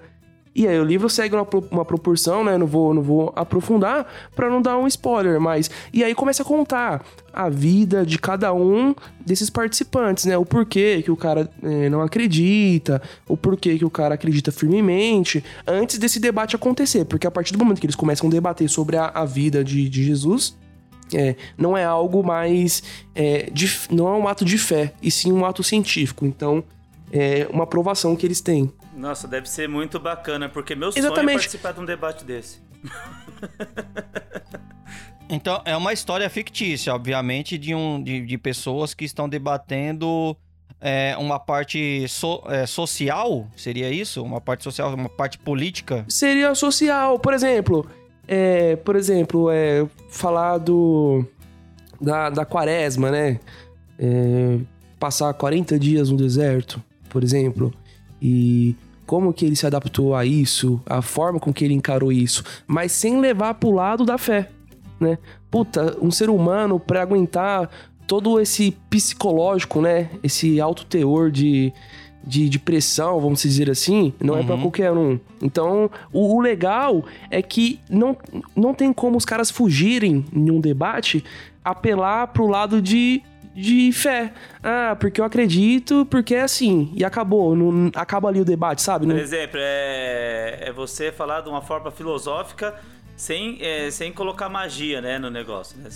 E 0.59 0.67
aí 0.67 0.81
o 0.81 0.85
livro 0.85 1.11
segue 1.11 1.35
uma, 1.35 1.47
uma 1.71 1.85
proporção, 1.85 2.43
né? 2.43 2.57
Não 2.57 2.67
vou, 2.67 2.95
não 2.95 3.03
vou 3.03 3.31
aprofundar 3.37 4.07
pra 4.35 4.49
não 4.49 4.63
dar 4.63 4.79
um 4.79 4.87
spoiler, 4.87 5.39
mas 5.39 5.71
e 5.93 6.03
aí 6.03 6.15
começa 6.15 6.43
a 6.43 6.47
contar 6.47 7.05
a 7.31 7.51
vida 7.51 8.07
de 8.07 8.19
cada 8.19 8.55
um 8.55 8.95
desses 9.21 9.51
participantes, 9.51 10.25
né? 10.25 10.39
O 10.39 10.47
porquê 10.47 11.03
que 11.03 11.11
o 11.11 11.17
cara 11.17 11.51
eh, 11.63 11.91
não 11.91 12.01
acredita, 12.01 13.03
o 13.29 13.37
porquê 13.37 13.77
que 13.77 13.85
o 13.85 13.91
cara 13.91 14.15
acredita 14.15 14.51
firmemente, 14.51 15.45
antes 15.67 15.99
desse 15.99 16.19
debate 16.19 16.57
acontecer, 16.57 17.05
porque 17.05 17.27
a 17.27 17.31
partir 17.31 17.53
do 17.53 17.59
momento 17.59 17.79
que 17.79 17.85
eles 17.85 17.95
começam 17.95 18.27
a 18.27 18.33
debater 18.33 18.67
sobre 18.71 18.97
a, 18.97 19.09
a 19.09 19.27
vida 19.27 19.63
de, 19.63 19.87
de 19.91 20.05
Jesus, 20.05 20.57
é, 21.15 21.37
não 21.57 21.77
é 21.77 21.85
algo 21.85 22.23
mais. 22.23 22.83
é, 23.15 23.49
de- 23.53 23.79
não 23.91 24.09
é 24.09 24.13
um 24.13 24.27
ato 24.29 24.45
de 24.45 24.59
fé, 24.59 24.93
e 25.03 25.11
sim 25.11 25.33
um 25.33 25.45
ato 25.45 25.63
científico. 25.63 26.25
Então, 26.27 26.63
é 27.13 27.47
uma 27.51 27.65
aprovação 27.65 28.17
que 28.17 28.27
eles 28.27 28.41
têm. 28.41 28.73
Nossa, 28.97 29.29
deve 29.29 29.49
ser 29.49 29.69
muito 29.69 29.99
bacana, 30.01 30.49
porque 30.49 30.75
meu 30.75 30.91
sonho 30.91 31.05
é 31.05 31.07
Exatamente. 31.07 31.35
participar 31.39 31.73
de 31.73 31.81
um 31.81 31.85
debate 31.85 32.25
desse. 32.25 32.61
Então, 35.29 35.61
é 35.65 35.77
uma 35.77 35.93
história 35.93 36.31
fictícia, 36.31 36.95
obviamente, 36.95 37.59
de, 37.59 37.75
um, 37.75 38.01
de, 38.01 38.25
de 38.25 38.39
pessoas 38.39 38.95
que 38.95 39.05
estão 39.05 39.29
debatendo 39.29 40.37
é, 40.81 41.17
uma 41.19 41.39
parte 41.41 42.07
so- 42.09 42.45
é, 42.47 42.65
social, 42.65 43.49
seria 43.57 43.91
isso? 43.91 44.23
Uma 44.23 44.41
parte 44.41 44.63
social, 44.63 44.95
uma 44.95 45.09
parte 45.09 45.37
política? 45.37 46.05
seria 46.09 46.55
social. 46.55 47.19
Por 47.19 47.35
exemplo, 47.35 47.91
é, 48.29 48.77
por 48.77 48.97
exemplo, 48.97 49.51
é, 49.51 49.87
falar 50.09 50.59
do 50.59 51.25
da, 52.01 52.31
da 52.31 52.45
quaresma, 52.45 53.11
né? 53.11 53.41
É, 53.99 54.59
passar 54.99 55.33
40 55.35 55.79
dias 55.79 56.11
no 56.11 56.17
deserto, 56.17 56.83
por 57.09 57.23
exemplo, 57.23 57.73
e 58.21 58.77
como 59.07 59.33
que 59.33 59.47
ele 59.47 59.57
se 59.57 59.67
adaptou 59.67 60.15
a 60.15 60.25
isso, 60.25 60.81
a 60.85 61.01
forma 61.01 61.39
com 61.39 61.53
que 61.53 61.65
ele 61.65 61.75
encarou 61.75 62.11
isso, 62.11 62.43
mas 62.67 62.93
sem 62.93 63.21
levar 63.21 63.55
pro 63.55 63.71
lado 63.71 64.05
da 64.05 64.19
fé, 64.19 64.51
né? 64.99 65.19
Puta, 65.51 65.97
um 66.03 66.11
ser 66.11 66.29
humano 66.29 66.81
para 66.81 67.03
aguentar 67.03 67.71
todo 68.07 68.41
esse 68.41 68.73
psicológico, 68.91 69.81
né? 69.81 70.11
Esse 70.23 70.61
alto 70.61 70.85
teor 70.85 71.31
de, 71.31 71.73
de, 72.27 72.49
de 72.49 72.59
pressão, 72.59 73.21
vamos 73.21 73.43
dizer 73.43 73.71
assim, 73.71 74.13
não 74.21 74.35
uhum. 74.35 74.41
é 74.41 74.43
para 74.45 74.59
qualquer 74.59 74.93
um. 74.93 75.19
Então, 75.41 75.91
o, 76.13 76.37
o, 76.37 76.41
legal 76.41 77.05
é 77.31 77.41
que 77.41 77.79
não, 77.89 78.17
não 78.55 78.75
tem 78.75 78.93
como 78.93 79.17
os 79.17 79.25
caras 79.25 79.51
fugirem 79.51 80.25
em 80.33 80.51
um 80.51 80.61
debate 80.61 81.25
apelar 81.65 82.29
pro 82.29 82.47
lado 82.47 82.83
de 82.83 83.23
de 83.57 83.91
fé. 83.91 84.35
Ah, 84.63 84.95
porque 85.01 85.19
eu 85.19 85.25
acredito, 85.25 86.07
porque 86.11 86.35
é 86.35 86.43
assim. 86.43 86.93
E 86.95 87.03
acabou. 87.03 87.57
Não, 87.57 87.91
acaba 87.95 88.29
ali 88.29 88.39
o 88.39 88.45
debate, 88.45 88.83
sabe? 88.83 89.07
Por 89.07 89.17
exemplo, 89.17 89.59
é, 89.59 90.59
é 90.61 90.73
você 90.73 91.11
falar 91.11 91.41
de 91.41 91.49
uma 91.49 91.63
forma 91.63 91.91
filosófica 91.91 92.75
sem, 93.17 93.57
é, 93.63 93.91
sem 93.91 94.13
colocar 94.13 94.51
magia 94.51 95.01
né, 95.01 95.19
no 95.19 95.31
negócio. 95.31 95.79
Né? 95.79 95.89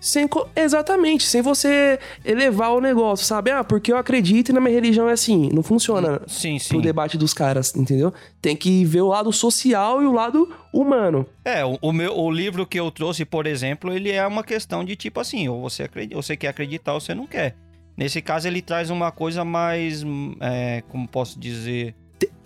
Sem, 0.00 0.26
exatamente, 0.56 1.26
sem 1.26 1.42
você 1.42 1.98
elevar 2.24 2.72
o 2.72 2.80
negócio, 2.80 3.26
sabe? 3.26 3.50
Ah, 3.50 3.62
porque 3.62 3.92
eu 3.92 3.98
acredito 3.98 4.48
e 4.48 4.52
na 4.52 4.60
minha 4.60 4.74
religião 4.74 5.08
é 5.08 5.12
assim. 5.12 5.50
Não 5.52 5.62
funciona 5.62 6.22
sim, 6.26 6.58
sim. 6.58 6.70
pro 6.70 6.80
debate 6.80 7.18
dos 7.18 7.34
caras, 7.34 7.74
entendeu? 7.76 8.12
Tem 8.40 8.56
que 8.56 8.84
ver 8.84 9.02
o 9.02 9.08
lado 9.08 9.30
social 9.32 10.02
e 10.02 10.06
o 10.06 10.12
lado 10.12 10.48
humano. 10.72 11.26
É, 11.44 11.64
o, 11.64 11.78
o 11.82 11.92
meu, 11.92 12.16
o 12.16 12.30
livro 12.30 12.66
que 12.66 12.80
eu 12.80 12.90
trouxe, 12.90 13.26
por 13.26 13.46
exemplo, 13.46 13.92
ele 13.92 14.10
é 14.10 14.26
uma 14.26 14.42
questão 14.42 14.84
de 14.84 14.96
tipo 14.96 15.20
assim, 15.20 15.48
ou 15.48 15.60
você, 15.60 15.82
acredita, 15.82 16.16
você 16.16 16.36
quer 16.36 16.48
acreditar 16.48 16.94
ou 16.94 17.00
você 17.00 17.14
não 17.14 17.26
quer. 17.26 17.54
Nesse 17.96 18.22
caso, 18.22 18.48
ele 18.48 18.62
traz 18.62 18.88
uma 18.88 19.12
coisa 19.12 19.44
mais, 19.44 20.02
é, 20.40 20.82
como 20.88 21.06
posso 21.06 21.38
dizer 21.38 21.94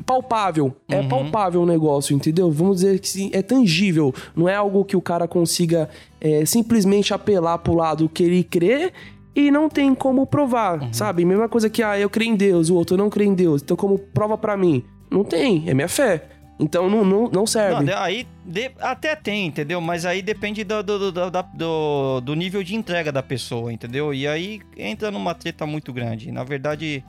palpável. 0.04 0.74
É 0.88 1.00
uhum. 1.00 1.08
palpável 1.08 1.62
o 1.62 1.66
negócio, 1.66 2.14
entendeu? 2.14 2.50
Vamos 2.50 2.76
dizer 2.76 2.98
que 2.98 3.08
sim, 3.08 3.30
é 3.32 3.42
tangível. 3.42 4.14
Não 4.36 4.48
é 4.48 4.54
algo 4.54 4.84
que 4.84 4.96
o 4.96 5.00
cara 5.00 5.26
consiga 5.26 5.88
é, 6.20 6.44
simplesmente 6.44 7.12
apelar 7.12 7.58
pro 7.58 7.74
lado 7.74 8.08
que 8.08 8.22
ele 8.22 8.44
crê 8.44 8.92
e 9.34 9.50
não 9.50 9.68
tem 9.68 9.94
como 9.94 10.26
provar, 10.26 10.80
uhum. 10.80 10.92
sabe? 10.92 11.24
Mesma 11.24 11.48
coisa 11.48 11.68
que, 11.68 11.82
ah, 11.82 11.98
eu 11.98 12.08
creio 12.08 12.32
em 12.32 12.36
Deus, 12.36 12.70
o 12.70 12.76
outro 12.76 12.96
não 12.96 13.10
crê 13.10 13.24
em 13.24 13.34
Deus. 13.34 13.62
Então, 13.62 13.76
como 13.76 13.98
prova 13.98 14.38
para 14.38 14.56
mim? 14.56 14.84
Não 15.10 15.24
tem, 15.24 15.64
é 15.68 15.74
minha 15.74 15.88
fé. 15.88 16.28
Então 16.58 16.88
não, 16.88 17.04
não, 17.04 17.28
não 17.28 17.46
serve. 17.46 17.84
Não, 17.84 17.98
aí 17.98 18.26
de, 18.44 18.70
até 18.80 19.16
tem, 19.16 19.46
entendeu? 19.46 19.80
Mas 19.80 20.06
aí 20.06 20.22
depende 20.22 20.62
do, 20.62 20.82
do, 20.82 21.10
do, 21.10 21.30
do, 21.30 22.20
do 22.20 22.34
nível 22.34 22.62
de 22.62 22.76
entrega 22.76 23.10
da 23.10 23.22
pessoa, 23.22 23.72
entendeu? 23.72 24.14
E 24.14 24.26
aí 24.26 24.60
entra 24.76 25.10
numa 25.10 25.34
treta 25.34 25.66
muito 25.66 25.92
grande. 25.92 26.30
Na 26.30 26.44
verdade, 26.44 27.04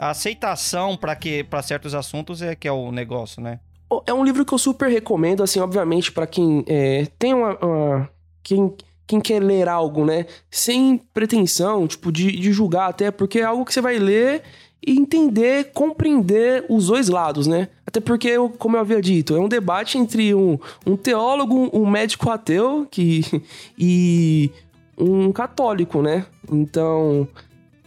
a 0.00 0.10
aceitação 0.10 0.96
para 0.96 1.14
que 1.14 1.44
para 1.44 1.62
certos 1.62 1.94
assuntos 1.94 2.40
é 2.40 2.54
que 2.56 2.66
é 2.66 2.72
o 2.72 2.90
negócio, 2.90 3.42
né? 3.42 3.60
É 4.06 4.14
um 4.14 4.24
livro 4.24 4.46
que 4.46 4.54
eu 4.54 4.58
super 4.58 4.88
recomendo, 4.88 5.42
assim, 5.42 5.60
obviamente, 5.60 6.10
para 6.10 6.26
quem 6.26 6.64
é, 6.66 7.06
tem 7.18 7.34
uma, 7.34 7.58
uma, 7.58 8.10
quem, 8.42 8.74
quem 9.06 9.20
quer 9.20 9.42
ler 9.42 9.68
algo, 9.68 10.06
né? 10.06 10.24
Sem 10.50 10.96
pretensão, 11.12 11.86
tipo, 11.86 12.10
de, 12.10 12.32
de 12.32 12.50
julgar 12.50 12.88
até, 12.88 13.10
porque 13.10 13.40
é 13.40 13.44
algo 13.44 13.64
que 13.64 13.74
você 13.74 13.80
vai 13.80 13.98
ler 13.98 14.42
e 14.86 14.98
entender, 14.98 15.72
compreender 15.74 16.64
os 16.70 16.86
dois 16.86 17.08
lados, 17.08 17.46
né? 17.46 17.68
Até 17.86 18.00
porque, 18.00 18.36
como 18.58 18.76
eu 18.76 18.80
havia 18.80 19.02
dito, 19.02 19.36
é 19.36 19.40
um 19.40 19.48
debate 19.48 19.98
entre 19.98 20.34
um, 20.34 20.58
um 20.86 20.96
teólogo, 20.96 21.68
um 21.74 21.84
médico 21.84 22.30
ateu 22.30 22.86
que, 22.90 23.22
e 23.76 24.50
um 24.96 25.30
católico, 25.30 26.00
né? 26.00 26.24
Então, 26.50 27.28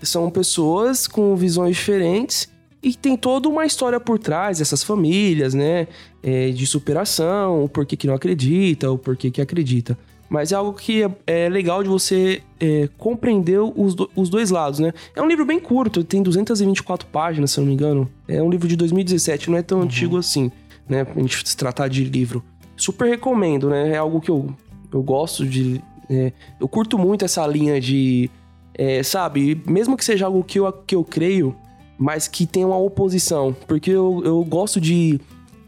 são 0.03 0.30
pessoas 0.30 1.07
com 1.07 1.35
visões 1.35 1.77
diferentes 1.77 2.51
e 2.84 2.93
tem 2.93 3.15
toda 3.15 3.47
uma 3.47 3.65
história 3.65 3.99
por 3.99 4.19
trás 4.19 4.59
dessas 4.59 4.84
famílias, 4.84 5.53
né? 5.53 5.88
É, 6.21 6.49
de 6.49 6.67
superação, 6.67 7.63
o 7.63 7.69
porquê 7.69 7.95
que 7.95 8.05
não 8.05 8.13
acredita, 8.13 8.91
o 8.91 8.97
porquê 8.97 9.31
que 9.31 9.41
acredita. 9.41 9.97
Mas 10.30 10.51
é 10.51 10.55
algo 10.55 10.73
que 10.73 11.03
é, 11.03 11.11
é 11.45 11.49
legal 11.49 11.84
de 11.84 11.89
você 11.89 12.41
é, 12.59 12.89
compreender 12.97 13.59
os, 13.59 13.95
do, 13.95 14.09
os 14.15 14.30
dois 14.30 14.49
lados, 14.49 14.80
né? 14.80 14.91
É 15.15 15.21
um 15.21 15.27
livro 15.27 15.45
bem 15.45 15.59
curto, 15.59 16.03
tem 16.03 16.21
224 16.21 17.07
páginas, 17.07 17.51
se 17.51 17.59
eu 17.59 17.61
não 17.61 17.69
me 17.69 17.73
engano. 17.73 18.09
É 18.27 18.41
um 18.41 18.49
livro 18.49 18.67
de 18.67 18.75
2017, 18.75 19.49
não 19.49 19.57
é 19.57 19.61
tão 19.61 19.77
uhum. 19.77 19.84
antigo 19.85 20.17
assim, 20.17 20.51
né? 20.89 21.05
Pra 21.05 21.21
gente 21.21 21.47
se 21.47 21.55
tratar 21.55 21.88
de 21.88 22.03
livro. 22.03 22.43
Super 22.75 23.07
recomendo, 23.07 23.69
né? 23.69 23.91
É 23.91 23.97
algo 23.97 24.19
que 24.19 24.31
eu, 24.31 24.53
eu 24.91 25.01
gosto 25.01 25.45
de. 25.45 25.81
É, 26.09 26.34
eu 26.59 26.67
curto 26.67 26.97
muito 26.97 27.23
essa 27.23 27.45
linha 27.47 27.80
de 27.80 28.30
é, 28.75 29.03
sabe, 29.03 29.61
mesmo 29.65 29.95
que 29.97 30.03
seja 30.03 30.25
algo 30.25 30.43
que 30.43 30.59
eu, 30.59 30.71
que 30.71 30.95
eu 30.95 31.03
creio, 31.03 31.55
mas 31.97 32.27
que 32.27 32.45
tenha 32.45 32.67
uma 32.67 32.77
oposição, 32.77 33.55
porque 33.67 33.91
eu, 33.91 34.21
eu 34.25 34.43
gosto 34.43 34.81
de 34.81 35.19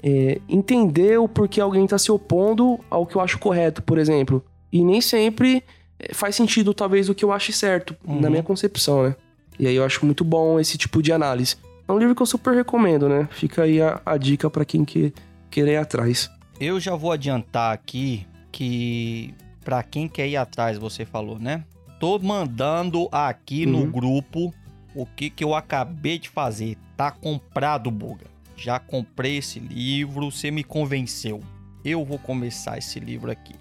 é, 0.04 0.40
entender 0.50 1.20
o 1.20 1.28
porquê 1.28 1.62
alguém 1.62 1.86
está 1.86 1.98
se 1.98 2.12
opondo 2.12 2.80
ao 2.90 3.06
que 3.06 3.16
eu 3.16 3.22
acho 3.22 3.40
correto, 3.40 3.82
por 3.82 3.98
exemplo. 3.98 4.44
E 4.72 4.84
nem 4.84 5.02
sempre 5.02 5.64
é, 6.00 6.14
faz 6.14 6.36
sentido, 6.36 6.74
talvez, 6.74 7.10
o 7.10 7.16
que 7.16 7.24
eu 7.24 7.32
ache 7.32 7.54
certo, 7.54 7.96
uhum. 8.06 8.20
na 8.20 8.30
minha 8.30 8.44
concepção, 8.44 9.04
né? 9.04 9.16
E 9.58 9.68
aí 9.68 9.76
eu 9.76 9.84
acho 9.86 10.06
muito 10.06 10.24
bom 10.24 10.60
esse 10.60 10.78
tipo 10.78 11.02
de 11.02 11.12
análise. 11.12 11.56
É 11.88 11.92
um 11.92 11.98
livro 11.98 12.14
que 12.14 12.22
eu 12.22 12.26
super 12.26 12.54
recomendo, 12.54 13.08
né? 13.08 13.28
Fica 13.32 13.64
aí 13.64 13.82
a, 13.82 14.02
a 14.06 14.18
dica 14.18 14.50
para 14.50 14.66
quem 14.66 14.84
que, 14.84 15.14
querer 15.50 15.74
ir 15.74 15.78
atrás. 15.78 16.30
Eu 16.60 16.80
já 16.80 16.96
vou 16.96 17.12
adiantar 17.12 17.74
aqui 17.74 18.28
que 18.52 19.34
para 19.64 19.82
quem 19.82 20.08
quer 20.08 20.28
ir 20.28 20.38
atrás, 20.38 20.78
você 20.78 21.06
falou, 21.06 21.40
né? 21.40 21.64
Tô 22.00 22.20
mandando 22.20 23.08
aqui 23.12 23.66
uhum. 23.66 23.72
no 23.72 23.86
grupo 23.92 24.54
o 24.94 25.06
que, 25.06 25.30
que 25.30 25.44
eu 25.44 25.54
acabei 25.54 26.18
de 26.18 26.30
fazer. 26.30 26.78
Tá 26.96 27.12
comprado, 27.12 27.92
Buga. 27.92 28.26
Já 28.56 28.80
comprei 28.80 29.38
esse 29.38 29.60
livro, 29.60 30.32
você 30.32 30.50
me 30.50 30.64
convenceu. 30.64 31.42
Eu 31.84 32.06
vou 32.06 32.18
começar 32.18 32.78
esse 32.78 33.00
livro 33.00 33.30
aqui. 33.30 33.54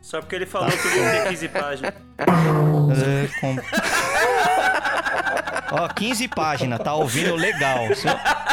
Só 0.00 0.20
porque 0.20 0.34
ele 0.34 0.46
falou 0.46 0.70
tá. 0.70 0.76
que 0.76 0.88
o 0.88 0.90
livro 0.90 1.10
tem 1.10 1.28
15 1.28 1.48
páginas. 1.48 1.94
É, 2.94 3.28
com... 3.40 3.56
Ó, 5.76 5.88
15 5.88 6.28
páginas, 6.28 6.78
tá 6.80 6.94
ouvindo 6.94 7.34
legal. 7.34 7.94
Se, 7.94 8.06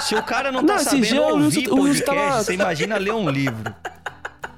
se 0.08 0.16
o 0.16 0.24
cara 0.24 0.52
não 0.52 0.66
tá 0.66 0.76
não, 0.76 0.84
sabendo 0.84 1.22
ouvir 1.22 1.70
podcast, 1.70 2.06
tava... 2.06 2.44
você 2.44 2.54
imagina 2.54 2.98
ler 2.98 3.14
um 3.14 3.30
livro. 3.30 3.74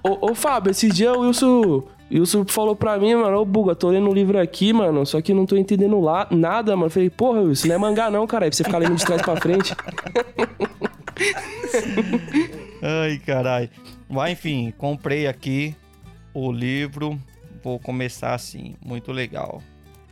Ô, 0.03 0.31
ô 0.31 0.35
Fábio, 0.35 0.71
esse 0.71 0.89
dia 0.89 1.13
o 1.13 1.21
Wilson 1.21 1.83
e 2.13 2.17
o 2.17 2.19
Wilson 2.19 2.45
falou 2.45 2.75
pra 2.75 2.99
mim, 2.99 3.15
mano, 3.15 3.39
ô 3.39 3.43
Buga, 3.43 3.73
tô 3.73 3.89
lendo 3.89 4.07
um 4.07 4.13
livro 4.13 4.39
aqui, 4.39 4.71
mano, 4.71 5.03
só 5.03 5.19
que 5.19 5.33
não 5.33 5.47
tô 5.47 5.57
entendendo 5.57 5.99
lá 5.99 6.27
nada, 6.29 6.77
mano. 6.77 6.91
falei, 6.91 7.09
porra, 7.09 7.41
Wilson, 7.41 7.69
não 7.69 7.73
é 7.73 7.77
mangá 7.79 8.11
não, 8.11 8.27
cara, 8.27 8.45
pra 8.45 8.55
você 8.55 8.63
ficar 8.63 8.77
lendo 8.77 8.95
de 8.95 9.03
trás 9.03 9.19
pra 9.19 9.35
frente. 9.35 9.73
Ai, 12.83 13.17
caralho. 13.17 13.67
Mas 14.07 14.33
enfim, 14.33 14.71
comprei 14.77 15.25
aqui 15.25 15.75
o 16.35 16.51
livro. 16.51 17.19
Vou 17.63 17.79
começar 17.79 18.35
assim, 18.35 18.75
muito 18.85 19.11
legal. 19.11 19.59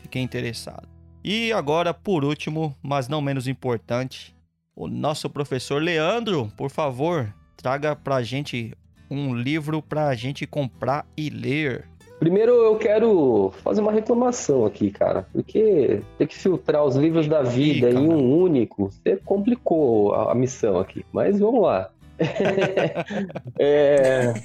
Fiquei 0.02 0.24
interessado. 0.24 0.90
E 1.24 1.54
agora, 1.54 1.94
por 1.94 2.26
último, 2.26 2.76
mas 2.82 3.08
não 3.08 3.22
menos 3.22 3.48
importante, 3.48 4.36
o 4.76 4.88
nosso 4.88 5.30
professor 5.30 5.80
Leandro, 5.80 6.52
por 6.58 6.72
favor, 6.72 7.32
traga 7.56 7.96
pra 7.96 8.24
gente 8.24 8.74
um 9.08 9.36
livro 9.36 9.84
pra 9.84 10.16
gente 10.16 10.48
comprar 10.48 11.06
e 11.16 11.30
ler. 11.30 11.91
Primeiro 12.22 12.52
eu 12.52 12.76
quero 12.76 13.52
fazer 13.64 13.82
uma 13.82 13.92
reclamação 13.92 14.64
aqui, 14.64 14.92
cara, 14.92 15.26
porque 15.34 16.02
ter 16.20 16.28
que 16.28 16.38
filtrar 16.38 16.86
os 16.86 16.96
livros 16.96 17.28
da 17.28 17.42
vida 17.42 17.90
Ih, 17.90 17.96
em 17.96 18.08
um 18.08 18.38
único, 18.44 18.92
você 18.92 19.18
complicou 19.26 20.14
a, 20.14 20.32
a 20.32 20.36
missão 20.36 20.78
aqui. 20.78 21.04
Mas 21.12 21.40
vamos 21.40 21.64
lá. 21.64 21.90
é... 23.58 24.36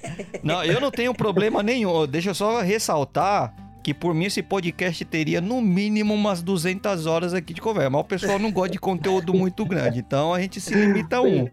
Não, 0.42 0.64
eu 0.64 0.80
não 0.80 0.90
tenho 0.90 1.12
problema 1.12 1.62
nenhum. 1.62 2.06
Deixa 2.06 2.30
eu 2.30 2.34
só 2.34 2.62
ressaltar 2.62 3.54
que 3.82 3.92
por 3.92 4.14
mim 4.14 4.24
esse 4.24 4.42
podcast 4.42 5.04
teria 5.04 5.42
no 5.42 5.60
mínimo 5.60 6.14
umas 6.14 6.40
200 6.42 7.04
horas 7.04 7.34
aqui 7.34 7.52
de 7.52 7.60
conversa. 7.60 7.90
Mas 7.90 8.00
o 8.00 8.04
pessoal 8.04 8.38
não 8.38 8.50
gosta 8.50 8.70
de 8.70 8.78
conteúdo 8.78 9.34
muito 9.34 9.66
grande, 9.66 9.98
então 9.98 10.32
a 10.32 10.40
gente 10.40 10.62
se 10.62 10.72
limita 10.74 11.18
a 11.18 11.20
um. 11.20 11.46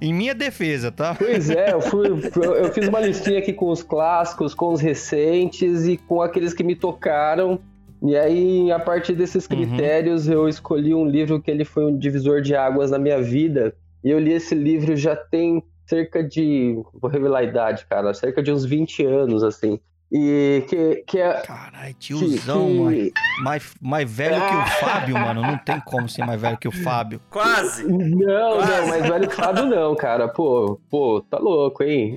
Em 0.00 0.12
minha 0.12 0.34
defesa, 0.34 0.92
tá? 0.92 1.14
Pois 1.14 1.50
é, 1.50 1.72
eu, 1.72 1.80
fui, 1.80 2.06
eu 2.08 2.72
fiz 2.72 2.88
uma 2.88 3.00
listinha 3.00 3.38
aqui 3.38 3.52
com 3.52 3.70
os 3.70 3.82
clássicos, 3.82 4.54
com 4.54 4.72
os 4.72 4.80
recentes 4.80 5.86
e 5.86 5.96
com 5.96 6.22
aqueles 6.22 6.54
que 6.54 6.62
me 6.62 6.76
tocaram. 6.76 7.58
E 8.02 8.16
aí, 8.16 8.70
a 8.70 8.78
partir 8.78 9.14
desses 9.14 9.46
uhum. 9.46 9.56
critérios, 9.56 10.28
uhum. 10.28 10.34
eu 10.34 10.48
escolhi 10.48 10.94
um 10.94 11.06
livro 11.06 11.40
que 11.40 11.50
ele 11.50 11.64
foi 11.64 11.84
um 11.84 11.98
divisor 11.98 12.40
de 12.40 12.54
águas 12.54 12.90
na 12.90 12.98
minha 12.98 13.20
vida. 13.20 13.74
E 14.04 14.10
eu 14.10 14.18
li 14.18 14.32
esse 14.32 14.54
livro 14.54 14.96
já 14.96 15.16
tem 15.16 15.62
cerca 15.86 16.22
de. 16.22 16.80
Vou 16.94 17.10
revelar 17.10 17.40
a 17.40 17.44
idade, 17.44 17.86
cara. 17.86 18.14
Cerca 18.14 18.42
de 18.42 18.52
uns 18.52 18.64
20 18.64 19.04
anos, 19.04 19.42
assim. 19.42 19.80
E 20.10 20.64
que, 20.68 21.04
que 21.06 21.18
é. 21.18 21.42
Caralho, 21.42 21.94
tiozão, 21.94 22.66
que, 22.66 22.78
mano. 22.78 23.10
Mais, 23.42 23.74
mais 23.80 24.10
velho 24.10 24.40
que 24.40 24.54
o 24.54 24.66
Fábio, 24.80 25.18
mano. 25.18 25.42
Não 25.42 25.58
tem 25.58 25.78
como 25.80 26.08
ser 26.08 26.24
mais 26.24 26.40
velho 26.40 26.56
que 26.56 26.68
o 26.68 26.72
Fábio. 26.72 27.20
Quase! 27.30 27.84
Não, 27.86 28.56
Quase. 28.56 28.72
não, 28.72 28.88
mais 28.88 29.06
velho 29.06 29.28
que 29.28 29.34
o 29.34 29.36
Fábio 29.36 29.66
não, 29.66 29.94
cara. 29.94 30.26
Pô, 30.26 30.80
pô, 30.90 31.20
tá 31.28 31.38
louco, 31.38 31.82
hein? 31.82 32.16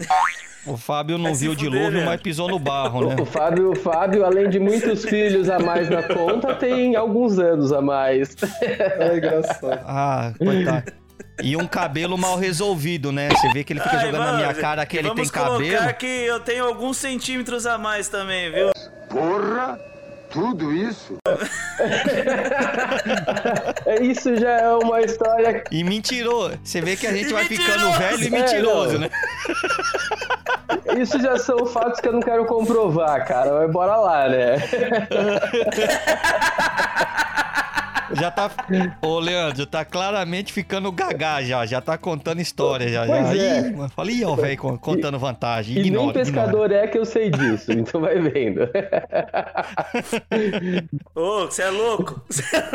O 0.65 0.77
Fábio 0.77 1.17
não 1.17 1.31
Vai 1.31 1.33
viu 1.33 1.51
o 1.51 1.55
dilúvio, 1.55 2.05
mas 2.05 2.21
pisou 2.21 2.47
no 2.47 2.59
barro, 2.59 3.09
né? 3.09 3.15
O 3.19 3.25
Fábio, 3.25 3.71
o 3.71 3.75
Fábio, 3.75 4.23
além 4.23 4.47
de 4.47 4.59
muitos 4.59 5.03
filhos 5.03 5.49
a 5.49 5.57
mais 5.59 5.89
na 5.89 6.03
conta, 6.03 6.53
tem 6.55 6.95
alguns 6.95 7.39
anos 7.39 7.73
a 7.73 7.81
mais. 7.81 8.35
É 8.61 9.17
engraçado. 9.17 9.81
Ah, 9.85 10.31
coitado. 10.37 10.93
E 11.43 11.55
um 11.57 11.65
cabelo 11.67 12.17
mal 12.17 12.37
resolvido, 12.37 13.11
né? 13.11 13.29
Você 13.29 13.49
vê 13.49 13.63
que 13.63 13.73
ele 13.73 13.79
fica 13.79 13.95
Ai, 13.97 14.05
jogando 14.05 14.21
vamos, 14.23 14.31
na 14.33 14.37
minha 14.47 14.53
cara 14.53 14.85
que 14.85 14.97
ele 14.97 15.09
tem 15.13 15.27
cabelo. 15.27 15.53
Vamos 15.57 15.69
colocar 15.69 15.93
que 15.93 16.05
eu 16.05 16.39
tenho 16.39 16.65
alguns 16.65 16.97
centímetros 16.97 17.65
a 17.65 17.77
mais 17.77 18.07
também, 18.09 18.51
viu? 18.51 18.71
Porra! 19.09 19.79
Tudo 20.29 20.71
isso? 20.73 21.17
É, 23.85 24.01
Isso 24.01 24.33
já 24.37 24.51
é 24.61 24.69
uma 24.69 25.01
história. 25.01 25.61
E 25.69 25.83
mentiroso. 25.83 26.57
Você 26.63 26.79
vê 26.79 26.95
que 26.95 27.05
a 27.05 27.11
gente 27.11 27.31
E 27.31 27.33
vai 27.33 27.43
ficando 27.43 27.87
mentiroso. 27.87 27.99
velho 27.99 28.23
e 28.23 28.27
É, 28.27 28.29
mentiroso, 28.29 28.93
não. 28.93 28.99
né? 29.01 29.09
Isso 31.01 31.19
já 31.21 31.37
são 31.37 31.65
fatos 31.65 31.99
que 31.99 32.07
eu 32.07 32.13
não 32.13 32.21
quero 32.21 32.45
comprovar, 32.45 33.27
cara. 33.27 33.51
Mas 33.59 33.69
bora 33.71 33.97
lá, 33.97 34.29
né? 34.29 34.55
Já 38.13 38.31
tá. 38.31 38.49
Ô, 39.01 39.19
Leandro, 39.19 39.65
tá 39.65 39.83
claramente 39.85 40.51
ficando 40.53 40.91
gagá 40.91 41.41
já. 41.41 41.65
Já 41.65 41.81
tá 41.81 41.97
contando 41.97 42.41
história 42.41 42.87
já. 42.87 43.05
Pois 43.05 43.27
já. 43.27 43.43
é. 43.43 43.59
Ih, 43.69 44.11
ih, 44.19 44.25
ó, 44.25 44.35
velho, 44.35 44.57
con- 44.57 44.77
contando 44.77 45.17
vantagem. 45.19 45.77
E 45.77 45.79
nem 45.79 45.87
Ignora, 45.87 46.03
ignora. 46.09 46.25
pescador 46.25 46.71
é 46.71 46.87
que 46.87 46.97
eu 46.97 47.05
sei 47.05 47.29
disso, 47.29 47.71
então 47.71 48.01
vai 48.01 48.19
vendo. 48.19 48.61
Ô, 51.15 51.45
você 51.45 51.63
é 51.63 51.69
louco? 51.69 52.21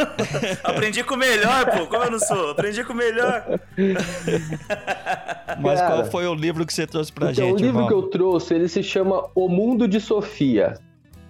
Aprendi 0.65 1.03
com 1.05 1.15
o 1.15 1.19
melhor, 1.19 1.67
pô. 1.77 1.87
Como 1.87 2.05
eu 2.05 2.11
não 2.11 2.19
sou? 2.19 2.51
Aprendi 2.51 2.85
com 2.85 2.93
o 2.93 2.97
melhor. 2.97 3.45
Mas 5.61 5.81
Cara, 5.81 5.95
qual 5.95 6.05
foi 6.07 6.27
o 6.27 6.35
livro 6.35 6.67
que 6.67 6.73
você 6.73 6.87
trouxe 6.87 7.13
pra 7.13 7.31
então, 7.33 7.45
gente, 7.47 7.55
o 7.55 7.57
livro 7.57 7.69
irmão? 7.81 7.89
que 7.89 7.95
eu 7.95 8.03
trouxe, 8.05 8.55
ele 8.55 8.69
se 8.69 8.83
chama 8.83 9.29
O 9.35 9.49
Mundo 9.49 9.87
de 9.89 10.01
Sofia, 10.01 10.75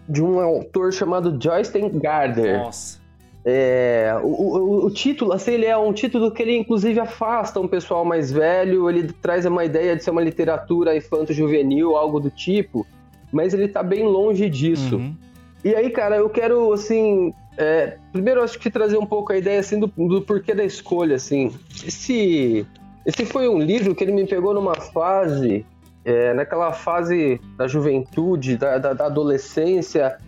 de 0.08 0.22
um 0.22 0.40
autor 0.40 0.92
chamado 0.92 1.38
Joyce 1.42 1.78
Gardner. 1.90 2.58
Nossa. 2.58 2.98
É, 3.48 4.12
o, 4.24 4.26
o- 4.26 4.86
o 4.86 4.90
título, 4.90 5.32
assim, 5.32 5.52
ele 5.52 5.66
é 5.66 5.76
um 5.76 5.92
título 5.92 6.32
que 6.32 6.42
ele 6.42 6.56
inclusive 6.56 6.98
afasta 6.98 7.60
um 7.60 7.68
pessoal 7.68 8.04
mais 8.04 8.32
velho, 8.32 8.90
ele 8.90 9.12
traz 9.22 9.46
uma 9.46 9.64
ideia 9.64 9.94
de 9.94 10.02
ser 10.02 10.10
uma 10.10 10.20
literatura 10.20 10.96
infanto-juvenil, 10.96 11.96
algo 11.96 12.18
do 12.18 12.28
tipo, 12.28 12.84
mas 13.32 13.54
ele 13.54 13.68
tá 13.68 13.84
bem 13.84 14.02
longe 14.02 14.50
disso. 14.50 14.96
Uhum. 14.96 15.14
E 15.64 15.74
aí, 15.76 15.90
cara, 15.90 16.16
eu 16.16 16.28
quero, 16.28 16.72
assim, 16.72 17.32
é, 17.56 17.98
primeiro 18.12 18.42
acho 18.42 18.58
que 18.58 18.68
trazer 18.68 18.98
um 18.98 19.06
pouco 19.06 19.32
a 19.32 19.38
ideia, 19.38 19.60
assim, 19.60 19.78
do, 19.78 19.86
do 19.86 20.20
porquê 20.22 20.52
da 20.52 20.64
escolha, 20.64 21.14
assim. 21.14 21.52
Esse, 21.86 22.66
esse 23.04 23.24
foi 23.24 23.48
um 23.48 23.60
livro 23.60 23.94
que 23.94 24.02
ele 24.02 24.12
me 24.12 24.26
pegou 24.26 24.54
numa 24.54 24.74
fase, 24.74 25.64
é, 26.04 26.34
naquela 26.34 26.72
fase 26.72 27.40
da 27.56 27.68
juventude, 27.68 28.56
da, 28.56 28.76
da- 28.78 28.92
da 28.92 29.06
adolescência, 29.06 30.18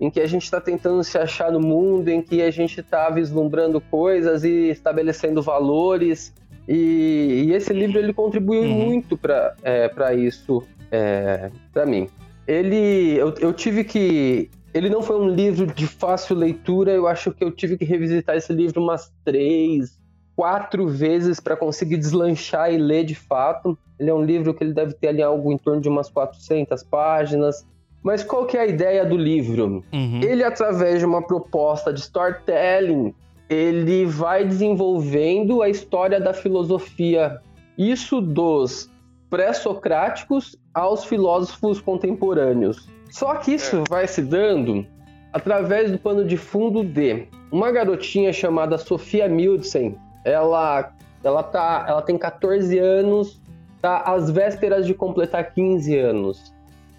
em 0.00 0.10
que 0.10 0.20
a 0.20 0.26
gente 0.26 0.42
está 0.44 0.60
tentando 0.60 1.02
se 1.02 1.16
achar 1.16 1.50
no 1.50 1.60
mundo, 1.60 2.08
em 2.08 2.20
que 2.20 2.42
a 2.42 2.50
gente 2.50 2.80
está 2.80 3.08
vislumbrando 3.10 3.80
coisas 3.80 4.44
e 4.44 4.68
estabelecendo 4.70 5.42
valores. 5.42 6.34
E, 6.68 7.44
e 7.46 7.52
esse 7.52 7.72
livro 7.72 7.98
ele 7.98 8.12
contribuiu 8.12 8.62
Uhum. 8.62 8.68
muito 8.68 9.16
para 9.16 9.54
é, 9.62 9.88
pra 9.88 10.12
isso 10.14 10.62
é, 10.90 11.50
para 11.72 11.86
mim. 11.86 12.08
Ele, 12.46 13.16
eu, 13.16 13.34
eu 13.40 13.52
tive 13.52 13.82
que, 13.84 14.50
ele 14.72 14.88
não 14.88 15.02
foi 15.02 15.18
um 15.18 15.28
livro 15.28 15.66
de 15.66 15.86
fácil 15.86 16.36
leitura. 16.36 16.92
Eu 16.92 17.06
acho 17.06 17.32
que 17.32 17.42
eu 17.42 17.50
tive 17.50 17.76
que 17.76 17.84
revisitar 17.84 18.36
esse 18.36 18.52
livro 18.52 18.82
umas 18.82 19.12
três, 19.24 19.98
quatro 20.36 20.86
vezes 20.86 21.40
para 21.40 21.56
conseguir 21.56 21.96
deslanchar 21.96 22.72
e 22.72 22.76
ler 22.76 23.04
de 23.04 23.14
fato. 23.14 23.76
Ele 23.98 24.10
é 24.10 24.14
um 24.14 24.22
livro 24.22 24.52
que 24.54 24.62
ele 24.62 24.74
deve 24.74 24.92
ter 24.92 25.08
ali 25.08 25.22
algo 25.22 25.50
em 25.50 25.58
torno 25.58 25.80
de 25.80 25.88
umas 25.88 26.10
400 26.10 26.82
páginas. 26.84 27.66
Mas 28.06 28.22
qual 28.22 28.46
que 28.46 28.56
é 28.56 28.60
a 28.60 28.66
ideia 28.68 29.04
do 29.04 29.16
livro? 29.16 29.82
Uhum. 29.92 30.20
Ele, 30.22 30.44
através 30.44 31.00
de 31.00 31.04
uma 31.04 31.20
proposta 31.20 31.92
de 31.92 31.98
storytelling, 31.98 33.12
ele 33.50 34.06
vai 34.06 34.44
desenvolvendo 34.44 35.60
a 35.60 35.68
história 35.68 36.20
da 36.20 36.32
filosofia. 36.32 37.40
Isso 37.76 38.20
dos 38.20 38.88
pré-socráticos 39.28 40.56
aos 40.72 41.04
filósofos 41.04 41.80
contemporâneos. 41.80 42.88
Só 43.10 43.34
que 43.34 43.54
isso 43.54 43.82
vai 43.90 44.06
se 44.06 44.22
dando 44.22 44.86
através 45.32 45.90
do 45.90 45.98
pano 45.98 46.24
de 46.24 46.36
fundo 46.36 46.84
de 46.84 47.26
uma 47.50 47.72
garotinha 47.72 48.32
chamada 48.32 48.78
Sofia 48.78 49.26
Mildsen. 49.28 49.98
Ela, 50.24 50.92
ela, 51.24 51.42
tá, 51.42 51.84
ela 51.88 52.02
tem 52.02 52.16
14 52.16 52.78
anos, 52.78 53.42
tá 53.82 54.02
às 54.02 54.30
vésperas 54.30 54.86
de 54.86 54.94
completar 54.94 55.52
15 55.52 55.98
anos. 55.98 56.55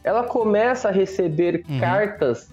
Ela 0.08 0.24
começa 0.24 0.88
a 0.90 0.92
receber 0.92 1.64
Uhum. 1.70 1.80
cartas 1.80 2.50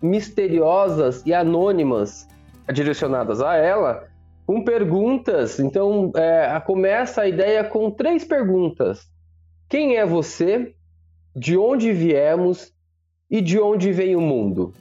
misteriosas 0.00 1.22
e 1.26 1.32
anônimas 1.34 2.28
direcionadas 2.72 3.40
a 3.40 3.56
ela 3.56 4.04
com 4.46 4.62
perguntas. 4.62 5.58
Então, 5.58 6.12
é, 6.14 6.60
começa 6.64 7.22
a 7.22 7.28
ideia 7.28 7.64
com 7.64 7.90
três 7.90 8.24
perguntas: 8.24 9.08
Quem 9.68 9.96
é 9.96 10.06
você? 10.06 10.74
De 11.34 11.56
onde 11.56 11.92
viemos? 11.92 12.72
E 13.30 13.40
de 13.40 13.58
onde 13.58 13.90
vem 13.92 14.14
o 14.14 14.20
mundo? 14.20 14.74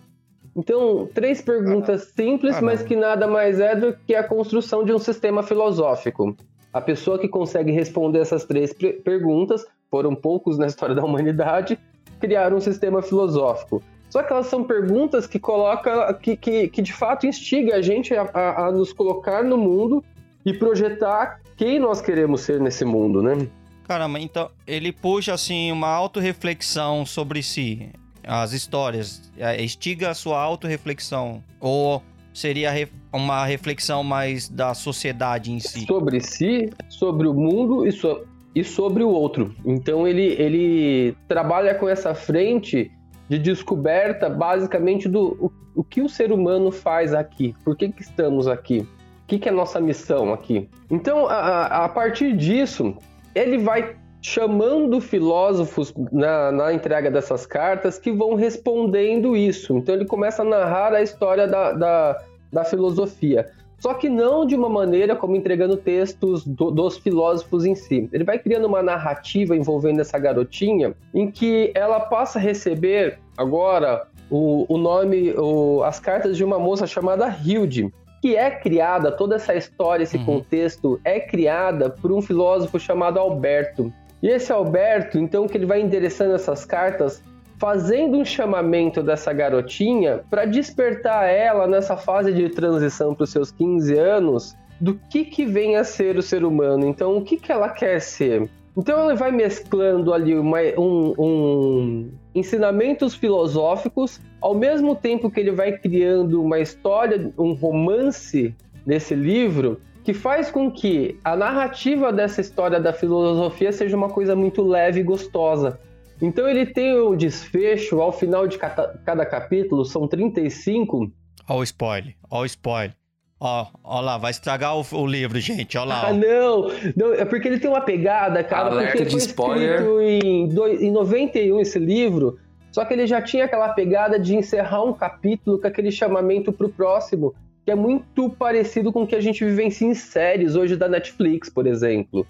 Então, 0.55 1.07
três 1.13 1.41
perguntas 1.41 2.11
simples, 2.13 2.55
Caramba. 2.55 2.73
mas 2.73 2.83
que 2.83 2.95
nada 2.97 3.25
mais 3.25 3.61
é 3.61 3.73
do 3.73 3.93
que 4.05 4.13
a 4.13 4.21
construção 4.23 4.83
de 4.83 4.91
um 4.91 4.99
sistema 4.99 5.41
filosófico. 5.41 6.35
A 6.73 6.81
pessoa 6.81 7.17
que 7.17 7.29
consegue 7.29 7.71
responder 7.71 8.19
essas 8.19 8.43
três 8.43 8.73
perguntas, 8.73 9.65
foram 9.89 10.13
poucos 10.13 10.57
na 10.57 10.67
história 10.67 10.93
da 10.93 11.03
humanidade, 11.03 11.79
criaram 12.21 12.57
um 12.57 12.61
sistema 12.61 13.01
filosófico. 13.01 13.83
Só 14.09 14.21
que 14.23 14.31
elas 14.31 14.47
são 14.47 14.63
perguntas 14.63 15.25
que 15.25 15.39
coloca, 15.39 16.13
que, 16.15 16.35
que, 16.37 16.67
que 16.67 16.81
de 16.81 16.93
fato 16.93 17.25
instiga 17.25 17.75
a 17.75 17.81
gente 17.81 18.13
a, 18.13 18.23
a- 18.33 18.67
a 18.67 18.71
nos 18.71 18.93
colocar 18.93 19.43
no 19.43 19.57
mundo 19.57 20.03
e 20.45 20.53
projetar 20.53 21.39
quem 21.57 21.79
nós 21.79 22.01
queremos 22.01 22.41
ser 22.41 22.59
nesse 22.59 22.83
mundo, 22.85 23.21
né? 23.21 23.47
Caramba, 23.87 24.19
então 24.19 24.49
ele 24.67 24.91
puxa 24.91 25.33
assim 25.33 25.71
uma 25.71 25.87
autorreflexão 25.89 27.05
sobre 27.05 27.41
si, 27.43 27.89
as 28.25 28.51
histórias, 28.53 29.31
é, 29.37 29.61
instiga 29.63 30.09
a 30.09 30.13
sua 30.13 30.39
autorreflexão 30.41 31.43
ou 31.59 32.01
seria 32.33 32.71
uma 33.13 33.45
reflexão 33.45 34.03
mais 34.03 34.47
da 34.47 34.73
sociedade 34.73 35.51
em 35.51 35.59
si? 35.59 35.85
sobre 35.85 36.21
si, 36.21 36.69
sobre 36.89 37.27
o 37.27 37.33
mundo 37.33 37.85
e, 37.85 37.91
so- 37.91 38.23
e 38.53 38.63
sobre 38.63 39.03
o 39.03 39.09
outro. 39.09 39.53
Então 39.65 40.07
ele, 40.07 40.25
ele 40.39 41.15
trabalha 41.27 41.73
com 41.75 41.87
essa 41.87 42.13
frente 42.13 42.91
de 43.29 43.39
descoberta 43.39 44.29
basicamente 44.29 45.07
do 45.07 45.37
o, 45.75 45.81
o 45.81 45.83
que 45.83 46.01
o 46.01 46.09
ser 46.09 46.31
humano 46.31 46.71
faz 46.71 47.13
aqui, 47.13 47.55
por 47.63 47.75
que, 47.77 47.89
que 47.89 48.01
estamos 48.01 48.47
aqui, 48.47 48.79
o 49.23 49.27
que, 49.27 49.39
que 49.39 49.47
é 49.47 49.51
nossa 49.51 49.79
missão 49.79 50.33
aqui. 50.33 50.69
Então, 50.89 51.27
a, 51.27 51.33
a- 51.35 51.85
a 51.85 51.89
partir 51.89 52.35
disso, 52.35 52.93
ele 53.33 53.57
vai 53.57 53.95
chamando 54.21 55.01
filósofos 55.01 55.93
na, 56.11 56.51
na 56.51 56.73
entrega 56.73 57.09
dessas 57.09 57.45
cartas 57.45 57.97
que 57.97 58.11
vão 58.11 58.35
respondendo 58.35 59.35
isso. 59.35 59.75
Então 59.77 59.95
ele 59.95 60.05
começa 60.05 60.43
a 60.43 60.45
narrar 60.45 60.93
a 60.93 61.01
história 61.01 61.47
da, 61.47 61.71
da, 61.71 62.21
da 62.51 62.63
filosofia. 62.63 63.49
Só 63.81 63.95
que 63.95 64.07
não 64.07 64.45
de 64.45 64.55
uma 64.55 64.69
maneira 64.69 65.15
como 65.15 65.35
entregando 65.35 65.75
textos 65.75 66.45
do- 66.45 66.69
dos 66.69 66.97
filósofos 66.99 67.65
em 67.65 67.73
si. 67.73 68.07
Ele 68.13 68.23
vai 68.23 68.37
criando 68.37 68.65
uma 68.67 68.83
narrativa 68.83 69.55
envolvendo 69.55 69.99
essa 69.99 70.19
garotinha 70.19 70.93
em 71.15 71.31
que 71.31 71.71
ela 71.73 71.99
passa 71.99 72.37
a 72.37 72.41
receber 72.41 73.17
agora 73.35 74.05
o, 74.29 74.67
o 74.71 74.77
nome, 74.77 75.33
o- 75.35 75.81
as 75.83 75.99
cartas 75.99 76.37
de 76.37 76.43
uma 76.43 76.59
moça 76.59 76.85
chamada 76.85 77.35
Hilde, 77.43 77.91
que 78.21 78.35
é 78.35 78.51
criada, 78.51 79.11
toda 79.11 79.35
essa 79.37 79.55
história, 79.55 80.03
esse 80.03 80.17
Uhum. 80.17 80.25
contexto 80.25 81.01
é 81.03 81.19
criada 81.19 81.89
por 81.89 82.11
um 82.11 82.21
filósofo 82.21 82.79
chamado 82.79 83.17
Alberto. 83.19 83.91
E 84.21 84.27
esse 84.27 84.51
Alberto, 84.53 85.17
então, 85.17 85.47
que 85.47 85.57
ele 85.57 85.65
vai 85.65 85.81
endereçando 85.81 86.35
essas 86.35 86.63
cartas, 86.63 87.23
fazendo 87.61 88.17
um 88.17 88.25
chamamento 88.25 89.03
dessa 89.03 89.31
garotinha 89.31 90.21
para 90.31 90.45
despertar 90.45 91.29
ela 91.29 91.67
nessa 91.67 91.95
fase 91.95 92.33
de 92.33 92.49
transição 92.49 93.13
para 93.13 93.23
os 93.23 93.29
seus 93.29 93.51
15 93.51 93.95
anos 93.99 94.57
do 94.79 94.95
que 94.95 95.23
que 95.23 95.45
vem 95.45 95.75
a 95.75 95.83
ser 95.83 96.17
o 96.17 96.23
ser 96.23 96.43
humano. 96.43 96.87
Então, 96.87 97.15
o 97.15 97.21
que 97.21 97.37
que 97.37 97.51
ela 97.51 97.69
quer 97.69 98.01
ser? 98.01 98.49
Então, 98.75 99.07
ele 99.07 99.15
vai 99.15 99.31
mesclando 99.31 100.11
ali 100.11 100.35
uma- 100.35 100.57
um, 100.75 101.13
um 101.19 102.09
ensinamentos 102.33 103.13
filosóficos, 103.13 104.19
ao 104.41 104.55
mesmo 104.55 104.95
tempo 104.95 105.29
que 105.29 105.39
ele 105.39 105.51
vai 105.51 105.73
criando 105.73 106.41
uma 106.41 106.57
história, 106.59 107.31
um 107.37 107.53
romance 107.53 108.55
nesse 108.83 109.13
livro, 109.13 109.79
que 110.03 110.15
faz 110.15 110.49
com 110.49 110.71
que 110.71 111.19
a 111.23 111.35
narrativa 111.35 112.11
dessa 112.11 112.41
história 112.41 112.79
da 112.79 112.91
filosofia 112.91 113.71
seja 113.71 113.95
uma 113.95 114.09
coisa 114.09 114.35
muito 114.35 114.63
leve 114.63 115.01
e 115.01 115.03
gostosa. 115.03 115.79
Então 116.21 116.47
ele 116.47 116.65
tem 116.65 116.93
o 116.99 117.15
desfecho 117.15 117.99
ao 118.01 118.11
final 118.11 118.47
de 118.47 118.57
cada, 118.57 118.99
cada 119.05 119.25
capítulo, 119.25 119.83
são 119.83 120.07
35. 120.07 121.11
Ó 121.49 121.57
o 121.57 121.63
spoiler, 121.63 122.15
ó 122.29 122.41
o 122.41 122.45
spoiler. 122.45 122.95
Ó, 123.43 123.65
ó 123.83 124.01
lá, 124.01 124.19
vai 124.19 124.29
estragar 124.29 124.77
o, 124.77 124.85
o 124.91 125.07
livro, 125.07 125.39
gente, 125.39 125.75
ó 125.77 125.83
lá. 125.83 126.03
Ah, 126.07 126.11
ó. 126.11 126.13
não, 126.13 126.67
não! 126.95 127.13
É 127.15 127.25
porque 127.25 127.47
ele 127.47 127.59
tem 127.59 127.69
uma 127.69 127.81
pegada, 127.81 128.43
cara, 128.43 128.69
Alerta 128.69 128.91
porque 128.91 129.05
de 129.05 129.11
foi 129.11 129.19
spoiler. 129.19 129.71
escrito 129.81 129.99
em, 130.01 130.47
doi- 130.47 130.85
em 130.85 130.91
91 130.91 131.59
esse 131.59 131.79
livro, 131.79 132.37
só 132.71 132.85
que 132.85 132.93
ele 132.93 133.07
já 133.07 133.19
tinha 133.19 133.45
aquela 133.45 133.69
pegada 133.69 134.19
de 134.19 134.35
encerrar 134.35 134.83
um 134.83 134.93
capítulo 134.93 135.59
com 135.59 135.65
aquele 135.67 135.91
chamamento 135.91 136.53
pro 136.53 136.69
próximo, 136.69 137.33
que 137.65 137.71
é 137.71 137.75
muito 137.75 138.29
parecido 138.29 138.93
com 138.93 139.01
o 139.03 139.07
que 139.07 139.15
a 139.15 139.21
gente 139.21 139.43
vivencia 139.43 139.87
em 139.87 139.95
séries 139.95 140.55
hoje 140.55 140.75
da 140.77 140.87
Netflix, 140.87 141.49
por 141.49 141.65
exemplo. 141.65 142.27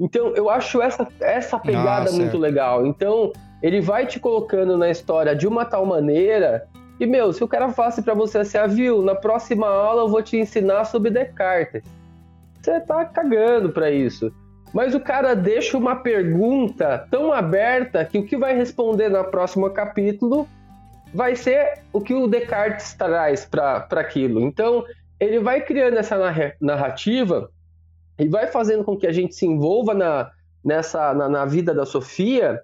Então, 0.00 0.28
eu 0.34 0.48
acho 0.48 0.80
essa, 0.80 1.06
essa 1.20 1.58
pegada 1.58 2.08
Ah, 2.08 2.12
muito 2.12 2.30
certo. 2.30 2.38
legal. 2.38 2.86
Então, 2.86 3.32
ele 3.62 3.80
vai 3.80 4.06
te 4.06 4.18
colocando 4.18 4.76
na 4.78 4.88
história 4.90 5.36
de 5.36 5.46
uma 5.46 5.64
tal 5.64 5.84
maneira 5.84 6.66
E, 6.98 7.06
meu, 7.06 7.32
se 7.32 7.42
o 7.42 7.48
cara 7.48 7.70
falasse 7.70 8.02
para 8.02 8.12
você 8.12 8.38
assim, 8.38 8.58
ah, 8.58 8.66
viu, 8.66 9.00
na 9.00 9.14
próxima 9.14 9.66
aula 9.66 10.02
eu 10.02 10.08
vou 10.08 10.22
te 10.22 10.36
ensinar 10.36 10.84
sobre 10.84 11.10
Descartes. 11.10 11.82
Você 12.60 12.78
tá 12.80 13.06
cagando 13.06 13.70
para 13.70 13.90
isso. 13.90 14.30
Mas 14.74 14.94
o 14.94 15.00
cara 15.00 15.34
deixa 15.34 15.78
uma 15.78 15.96
pergunta 15.96 17.06
tão 17.10 17.32
aberta 17.32 18.04
que 18.04 18.18
o 18.18 18.24
que 18.26 18.36
vai 18.36 18.54
responder 18.54 19.08
no 19.08 19.24
próximo 19.24 19.70
capítulo 19.70 20.46
vai 21.14 21.34
ser 21.34 21.78
o 21.90 22.02
que 22.02 22.12
o 22.14 22.26
Descartes 22.28 22.92
traz 22.94 23.46
para 23.46 23.86
aquilo. 23.92 24.40
Então, 24.42 24.84
ele 25.18 25.38
vai 25.40 25.62
criando 25.62 25.96
essa 25.98 26.16
narrativa 26.60 27.50
e 28.20 28.28
vai 28.28 28.46
fazendo 28.46 28.84
com 28.84 28.96
que 28.96 29.06
a 29.06 29.12
gente 29.12 29.34
se 29.34 29.46
envolva 29.46 29.94
na, 29.94 30.30
nessa, 30.64 31.14
na, 31.14 31.28
na 31.28 31.44
vida 31.44 31.74
da 31.74 31.86
Sofia 31.86 32.62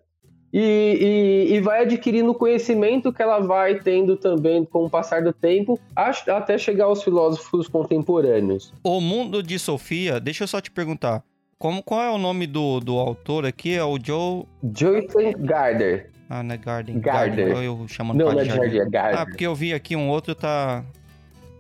e, 0.53 1.49
e, 1.51 1.55
e, 1.55 1.61
vai 1.61 1.83
adquirindo 1.83 2.33
conhecimento 2.33 3.13
que 3.13 3.21
ela 3.21 3.41
vai 3.41 3.81
tendo 3.81 4.17
também 4.17 4.65
com 4.65 4.87
o 4.87 4.91
passar 4.91 5.23
do 5.23 5.33
tempo, 5.33 5.79
até 5.95 6.57
chegar 6.57 6.87
aos 6.87 7.03
filósofos 7.03 7.69
contemporâneos. 7.69 8.73
O 8.83 9.01
mundo 9.01 9.43
de 9.43 9.59
Sofia, 9.59 10.19
deixa 10.21 10.45
eu 10.45 10.49
só 10.49 10.61
te 10.61 10.71
perguntar. 10.71 11.23
Como, 11.59 11.83
qual 11.83 12.03
é 12.03 12.11
o 12.11 12.19
nome 12.19 12.47
do, 12.47 12.81
do 12.81 12.99
autor 12.99 13.45
aqui? 13.45 13.75
É 13.75 13.85
o 13.85 13.99
Joe. 14.03 14.45
Jonathan 14.63 15.33
Gardner. 15.39 16.11
Ah, 16.29 16.43
não 16.43 16.55
é 16.55 16.59
Garden. 16.59 17.01
Gardner. 17.01 17.49
Garden. 17.49 17.65
Eu 17.65 17.89
chamando 17.89 18.19
não, 18.19 18.33
não 18.33 18.41
é 18.41 18.45
Jardim, 18.45 18.79
é 18.79 18.85
Gardner. 18.85 19.21
Ah, 19.21 19.27
porque 19.27 19.47
eu 19.47 19.55
vi 19.55 19.73
aqui 19.73 19.95
um 19.97 20.09
outro 20.09 20.35
tá. 20.35 20.85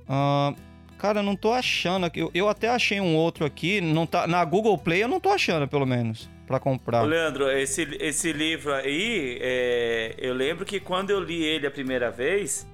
Uh, 0.09 0.57
cara, 0.99 1.23
não 1.23 1.37
tô 1.37 1.53
achando. 1.53 2.11
Eu, 2.15 2.31
eu 2.35 2.49
até 2.49 2.69
achei 2.69 3.01
um 3.01 3.17
outro 3.17 3.45
aqui. 3.45 3.81
Não 3.81 4.07
tá, 4.07 4.27
na 4.27 4.45
Google 4.45 4.77
Play 4.79 5.03
eu 5.03 5.09
não 5.09 5.21
tô 5.21 5.31
achando, 5.31 5.69
pelo 5.69 5.87
menos 5.87 6.29
para 6.47 6.61
comprar. 6.61 7.03
Ô, 7.03 7.07
Leandro, 7.07 7.51
esse, 7.51 7.83
esse 8.01 8.33
livro 8.33 8.73
aí, 8.73 9.39
é, 9.41 10.15
eu 10.19 10.33
lembro 10.33 10.65
que 10.65 10.79
quando 10.79 11.11
eu 11.11 11.21
li 11.21 11.43
ele 11.43 11.67
a 11.67 11.71
primeira 11.71 12.11
vez, 12.11 12.67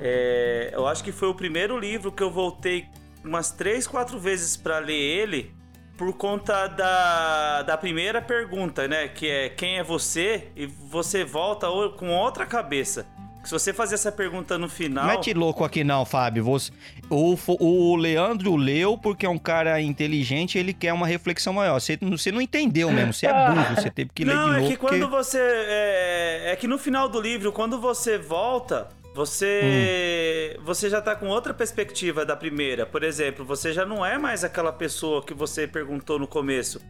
é, 0.00 0.70
eu 0.72 0.86
acho 0.86 1.04
que 1.04 1.12
foi 1.12 1.28
o 1.28 1.34
primeiro 1.34 1.78
livro 1.78 2.10
que 2.10 2.22
eu 2.22 2.30
voltei 2.30 2.86
umas 3.24 3.50
três, 3.50 3.86
quatro 3.86 4.18
vezes 4.18 4.56
para 4.56 4.78
ler 4.78 4.94
ele 4.94 5.54
por 5.96 6.12
conta 6.12 6.68
da, 6.68 7.62
da 7.62 7.76
primeira 7.76 8.22
pergunta, 8.22 8.86
né? 8.86 9.08
Que 9.08 9.28
é 9.28 9.48
quem 9.48 9.78
é 9.78 9.82
você? 9.82 10.48
E 10.54 10.66
você 10.66 11.24
volta 11.24 11.66
com 11.98 12.10
outra 12.10 12.46
cabeça. 12.46 13.04
Se 13.48 13.52
você 13.54 13.72
fazer 13.72 13.94
essa 13.94 14.12
pergunta 14.12 14.58
no 14.58 14.68
final. 14.68 15.06
Mete 15.06 15.32
louco 15.32 15.64
aqui 15.64 15.82
não, 15.82 16.04
Fábio. 16.04 16.44
Você, 16.44 16.70
o, 17.08 17.34
o 17.58 17.96
Leandro 17.96 18.54
leu 18.56 18.98
porque 18.98 19.24
é 19.24 19.28
um 19.30 19.38
cara 19.38 19.80
inteligente 19.80 20.58
ele 20.58 20.74
quer 20.74 20.92
uma 20.92 21.06
reflexão 21.06 21.54
maior. 21.54 21.80
Você, 21.80 21.96
você 21.96 22.30
não 22.30 22.42
entendeu 22.42 22.92
mesmo, 22.92 23.14
você 23.14 23.26
é 23.26 23.32
burro, 23.32 23.74
você 23.74 23.88
teve 23.88 24.10
que 24.14 24.22
ler 24.22 24.34
não, 24.34 24.40
de 24.42 24.50
novo. 24.50 24.60
Não, 24.60 24.66
é 24.66 24.68
que 24.68 24.76
quando 24.76 25.00
porque... 25.00 25.16
você. 25.16 25.38
É, 25.40 26.52
é, 26.52 26.56
que 26.56 26.68
no 26.68 26.76
final 26.76 27.08
do 27.08 27.18
livro, 27.18 27.50
quando 27.50 27.80
você 27.80 28.18
volta. 28.18 28.88
Você, 29.14 30.54
hum. 30.58 30.62
você 30.64 30.90
já 30.90 31.00
tá 31.00 31.16
com 31.16 31.26
outra 31.26 31.52
perspectiva 31.52 32.26
da 32.26 32.36
primeira. 32.36 32.84
Por 32.84 33.02
exemplo, 33.02 33.44
você 33.44 33.72
já 33.72 33.84
não 33.84 34.04
é 34.04 34.16
mais 34.16 34.44
aquela 34.44 34.72
pessoa 34.72 35.24
que 35.24 35.32
você 35.34 35.66
perguntou 35.66 36.20
no 36.20 36.26
começo. 36.28 36.80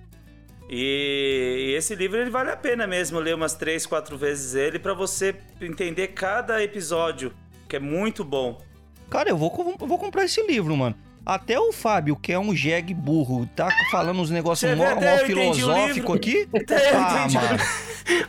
E, 0.69 1.75
esse 1.77 1.95
livro 1.95 2.21
ele 2.21 2.31
vale 2.31 2.51
a 2.51 2.57
pena 2.57 2.87
mesmo 2.87 3.19
ler 3.19 3.35
umas 3.35 3.55
três, 3.55 3.87
quatro 3.87 4.19
vezes 4.19 4.55
ele 4.55 4.79
para 4.79 4.93
você 4.93 5.35
entender 5.61 6.09
cada 6.09 6.63
episódio, 6.63 7.33
que 7.69 7.77
é 7.77 7.79
muito 7.79 8.23
bom. 8.23 8.61
Cara, 9.09 9.31
eu 9.31 9.37
vou, 9.37 9.77
eu 9.81 9.87
vou 9.87 9.99
comprar 9.99 10.25
esse 10.25 10.47
livro, 10.47 10.77
mano. 10.77 10.95
Até 11.25 11.59
o 11.59 11.73
Fábio, 11.73 12.17
que 12.17 12.33
é 12.33 12.39
um 12.39 12.55
jegue 12.55 12.95
burro, 12.95 13.47
tá 13.55 13.69
falando 13.91 14.21
uns 14.21 14.31
negócios 14.31 14.75
mó, 14.77 14.95
mó 14.95 15.19
filosófico 15.27 16.13
aqui. 16.15 16.49
ah, 16.95 17.27
mano. 17.31 17.59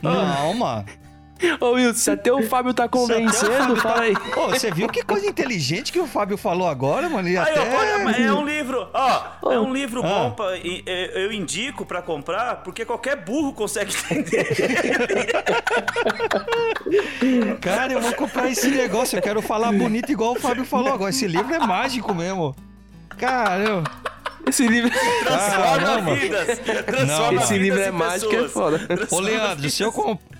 Não, 0.02 0.54
mano. 0.54 0.84
Ô, 1.60 1.72
Wilson, 1.72 1.98
se 1.98 2.10
até 2.10 2.32
o 2.32 2.42
Fábio 2.42 2.74
tá 2.74 2.88
convencendo, 2.88 3.76
fala 3.76 3.94
tá- 3.94 4.02
aí. 4.02 4.14
Ô, 4.36 4.50
você 4.50 4.70
viu 4.70 4.88
que 4.88 5.02
coisa 5.02 5.26
inteligente 5.26 5.92
que 5.92 5.98
o 5.98 6.06
Fábio 6.06 6.36
falou 6.36 6.68
agora, 6.68 7.08
mano? 7.08 7.28
E 7.28 7.36
até... 7.36 7.60
Olha, 7.60 8.16
é 8.16 8.32
um 8.32 8.44
livro, 8.44 8.88
ó, 8.92 9.50
é 9.50 9.58
um 9.58 9.72
livro 9.72 10.02
ah. 10.04 10.08
bom, 10.08 10.30
pra, 10.32 10.58
eu 10.58 11.32
indico 11.32 11.86
pra 11.86 12.02
comprar, 12.02 12.56
porque 12.56 12.84
qualquer 12.84 13.16
burro 13.16 13.52
consegue 13.52 13.94
entender. 13.94 14.46
Cara, 17.60 17.92
eu 17.92 18.00
vou 18.00 18.12
comprar 18.14 18.50
esse 18.50 18.68
negócio, 18.68 19.18
eu 19.18 19.22
quero 19.22 19.42
falar 19.42 19.72
bonito 19.72 20.10
igual 20.10 20.32
o 20.32 20.40
Fábio 20.40 20.64
falou 20.64 20.92
agora. 20.92 21.10
Esse 21.10 21.26
livro 21.26 21.54
é 21.54 21.58
mágico 21.58 22.14
mesmo. 22.14 22.54
Caramba. 23.16 23.90
Esse 24.46 24.66
livro. 24.66 24.90
Transforma 25.24 26.14
vidas. 26.14 26.58
Transforma 26.58 27.32
Não, 27.32 27.42
esse 27.42 27.58
livro 27.58 27.80
é 27.80 27.90
mágico, 27.90 28.34
é 28.34 28.48
foda. 28.48 28.80
Ô, 29.10 29.20
Leandro, 29.20 29.70
se 29.70 29.82
eu, 29.82 29.92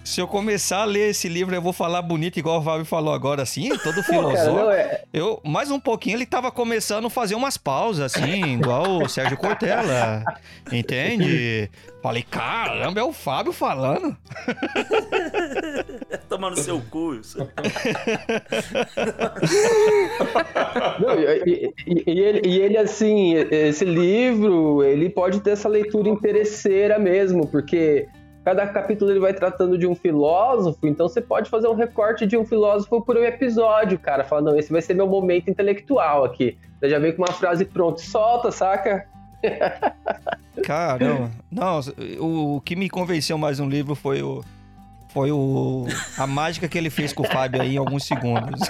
se 0.03 0.21
eu 0.21 0.27
começar 0.27 0.83
a 0.83 0.85
ler 0.85 1.11
esse 1.11 1.29
livro, 1.29 1.55
eu 1.55 1.61
vou 1.61 1.73
falar 1.73 2.01
bonito, 2.03 2.39
igual 2.39 2.61
o 2.61 2.63
Fábio 2.63 2.85
falou 2.85 3.13
agora, 3.13 3.43
assim, 3.43 3.69
todo 3.79 4.03
filosófico. 4.05 4.71
É... 4.71 5.05
Eu, 5.13 5.41
mais 5.45 5.71
um 5.71 5.79
pouquinho, 5.79 6.17
ele 6.17 6.27
tava 6.27 6.51
começando 6.51 7.07
a 7.07 7.11
fazer 7.11 7.35
umas 7.35 7.57
pausas, 7.57 8.15
assim, 8.15 8.55
igual 8.57 9.03
o 9.03 9.09
Sérgio 9.09 9.37
Cortella. 9.37 10.25
Entende? 10.73 11.71
Falei, 12.03 12.23
caramba, 12.23 12.99
é 12.99 13.03
o 13.03 13.13
Fábio 13.13 13.53
falando. 13.53 14.17
Tomando 16.29 16.59
seu 16.59 16.81
cu, 16.81 17.17
isso. 17.17 17.39
Não, 20.99 21.21
e, 21.21 21.73
e, 21.87 22.05
e, 22.07 22.21
ele, 22.21 22.49
e 22.49 22.59
ele, 22.59 22.79
assim, 22.79 23.35
esse 23.35 23.85
livro, 23.85 24.83
ele 24.83 25.11
pode 25.11 25.41
ter 25.41 25.51
essa 25.51 25.69
leitura 25.69 26.09
interesseira 26.09 26.99
mesmo, 26.99 27.47
porque 27.47 28.09
cada 28.45 28.67
capítulo 28.67 29.11
ele 29.11 29.21
vai 29.21 29.35
tratando 29.35 29.77
de 29.77 29.87
um 29.87 29.95
filósofo, 29.95 30.87
então 30.87 31.09
você 31.09 31.21
pode 31.21 31.51
fazer 31.51 31.69
um 31.69 31.75
recorte 31.75 32.27
de 32.27 32.37
um 32.37 32.45
filósofo 32.45 33.01
por 33.03 33.17
um 33.17 33.25
episódio, 33.25 33.99
cara. 33.99 34.25
Falando, 34.25 34.51
não, 34.51 34.59
esse 34.59 34.73
vai 34.73 34.81
ser 34.81 34.95
meu 34.95 35.07
momento 35.07 35.51
intelectual 35.51 36.25
aqui. 36.25 36.57
Você 36.79 36.89
já 36.89 36.99
vem 36.99 37.13
com 37.13 37.23
uma 37.23 37.33
frase 37.33 37.65
pronta, 37.65 38.01
solta, 38.01 38.51
saca? 38.51 39.07
Caramba. 40.65 41.31
Não, 41.51 41.81
o, 42.19 42.61
que 42.63 42.77
me 42.77 42.89
convenceu 42.89 43.37
mais 43.37 43.59
no 43.59 43.69
livro 43.69 43.95
foi 43.95 44.23
o. 44.23 44.43
Foi 45.13 45.33
o, 45.33 45.87
a 46.17 46.25
mágica 46.25 46.69
que 46.69 46.79
ele 46.79 46.89
fez 46.89 47.13
com 47.13 47.25
o 47.25 47.27
Fábio 47.27 47.61
aí 47.61 47.75
em 47.75 47.79
alguns 47.79 48.05
segundos. 48.05 48.61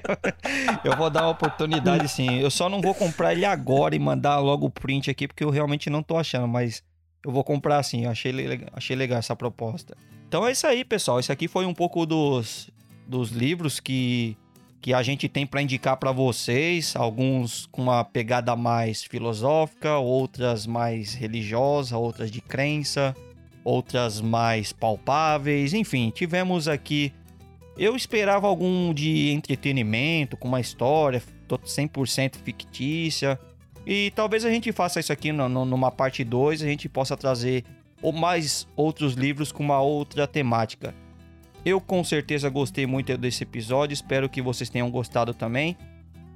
eu 0.82 0.96
vou 0.96 1.10
dar 1.10 1.24
uma 1.24 1.32
oportunidade 1.32 2.08
sim. 2.08 2.40
Eu 2.40 2.50
só 2.50 2.66
não 2.66 2.80
vou 2.80 2.94
comprar 2.94 3.34
ele 3.34 3.44
agora 3.44 3.94
e 3.94 3.98
mandar 3.98 4.38
logo 4.38 4.64
o 4.64 4.70
print 4.70 5.10
aqui, 5.10 5.28
porque 5.28 5.44
eu 5.44 5.50
realmente 5.50 5.90
não 5.90 6.02
tô 6.02 6.16
achando, 6.16 6.48
mas 6.48 6.82
eu 7.26 7.32
vou 7.32 7.42
comprar 7.42 7.82
sim. 7.82 8.04
Eu 8.04 8.10
achei, 8.10 8.32
achei 8.72 8.94
legal 8.94 9.18
essa 9.18 9.34
proposta. 9.34 9.96
Então 10.28 10.46
é 10.46 10.52
isso 10.52 10.64
aí, 10.64 10.84
pessoal. 10.84 11.18
Esse 11.18 11.32
aqui 11.32 11.48
foi 11.48 11.66
um 11.66 11.74
pouco 11.74 12.06
dos, 12.06 12.70
dos 13.04 13.30
livros 13.30 13.80
que, 13.80 14.36
que 14.80 14.94
a 14.94 15.02
gente 15.02 15.28
tem 15.28 15.44
para 15.44 15.60
indicar 15.60 15.96
para 15.96 16.12
vocês. 16.12 16.94
Alguns 16.94 17.66
com 17.66 17.82
uma 17.82 18.04
pegada 18.04 18.54
mais 18.54 19.02
filosófica, 19.02 19.98
outras 19.98 20.68
mais 20.68 21.14
religiosa, 21.14 21.98
outras 21.98 22.30
de 22.30 22.40
crença, 22.40 23.12
outras 23.64 24.20
mais 24.20 24.72
palpáveis. 24.72 25.74
Enfim, 25.74 26.12
tivemos 26.14 26.68
aqui. 26.68 27.12
Eu 27.76 27.96
esperava 27.96 28.46
algum 28.46 28.94
de 28.94 29.30
entretenimento, 29.30 30.36
com 30.36 30.46
uma 30.46 30.60
história 30.60 31.20
100% 31.48 32.36
fictícia. 32.36 33.38
E 33.86 34.10
talvez 34.16 34.44
a 34.44 34.50
gente 34.50 34.72
faça 34.72 34.98
isso 34.98 35.12
aqui 35.12 35.30
no, 35.30 35.48
no, 35.48 35.64
numa 35.64 35.92
parte 35.92 36.24
2, 36.24 36.60
a 36.60 36.66
gente 36.66 36.88
possa 36.88 37.16
trazer 37.16 37.64
ou 38.02 38.12
mais 38.12 38.66
outros 38.74 39.14
livros 39.14 39.52
com 39.52 39.62
uma 39.62 39.80
outra 39.80 40.26
temática. 40.26 40.92
Eu 41.64 41.80
com 41.80 42.02
certeza 42.02 42.48
gostei 42.48 42.86
muito 42.86 43.16
desse 43.16 43.44
episódio, 43.44 43.94
espero 43.94 44.28
que 44.28 44.42
vocês 44.42 44.68
tenham 44.68 44.90
gostado 44.90 45.32
também. 45.32 45.76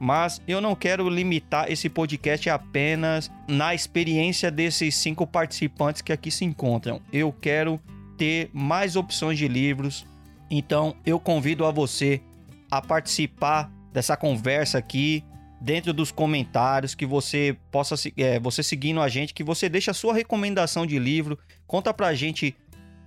Mas 0.03 0.41
eu 0.49 0.63
não 0.63 0.75
quero 0.75 1.09
limitar 1.11 1.71
esse 1.71 1.91
podcast 1.91 2.49
apenas 2.49 3.31
na 3.47 3.75
experiência 3.75 4.51
desses 4.51 4.95
cinco 4.95 5.27
participantes 5.27 6.01
que 6.01 6.11
aqui 6.11 6.31
se 6.31 6.43
encontram. 6.45 7.03
Eu 7.13 7.35
quero 7.39 7.79
ter 8.17 8.49
mais 8.53 8.97
opções 8.97 9.37
de 9.37 9.47
livros. 9.47 10.07
Então 10.51 10.97
eu 11.05 11.21
convido 11.21 11.67
a 11.67 11.71
você 11.71 12.23
a 12.71 12.81
participar 12.81 13.71
dessa 13.93 14.17
conversa 14.17 14.79
aqui, 14.79 15.23
dentro 15.61 15.93
dos 15.93 16.11
comentários, 16.11 16.95
que 16.95 17.05
você 17.05 17.57
possa, 17.71 17.95
é, 18.17 18.41
você 18.41 18.63
seguindo 18.63 19.01
a 19.01 19.09
gente, 19.09 19.35
que 19.35 19.45
você 19.45 19.69
deixe 19.69 19.91
a 19.91 19.95
sua 19.95 20.15
recomendação 20.15 20.87
de 20.87 20.99
livro, 20.99 21.39
conta 21.67 21.93
pra 21.93 22.15
gente 22.15 22.57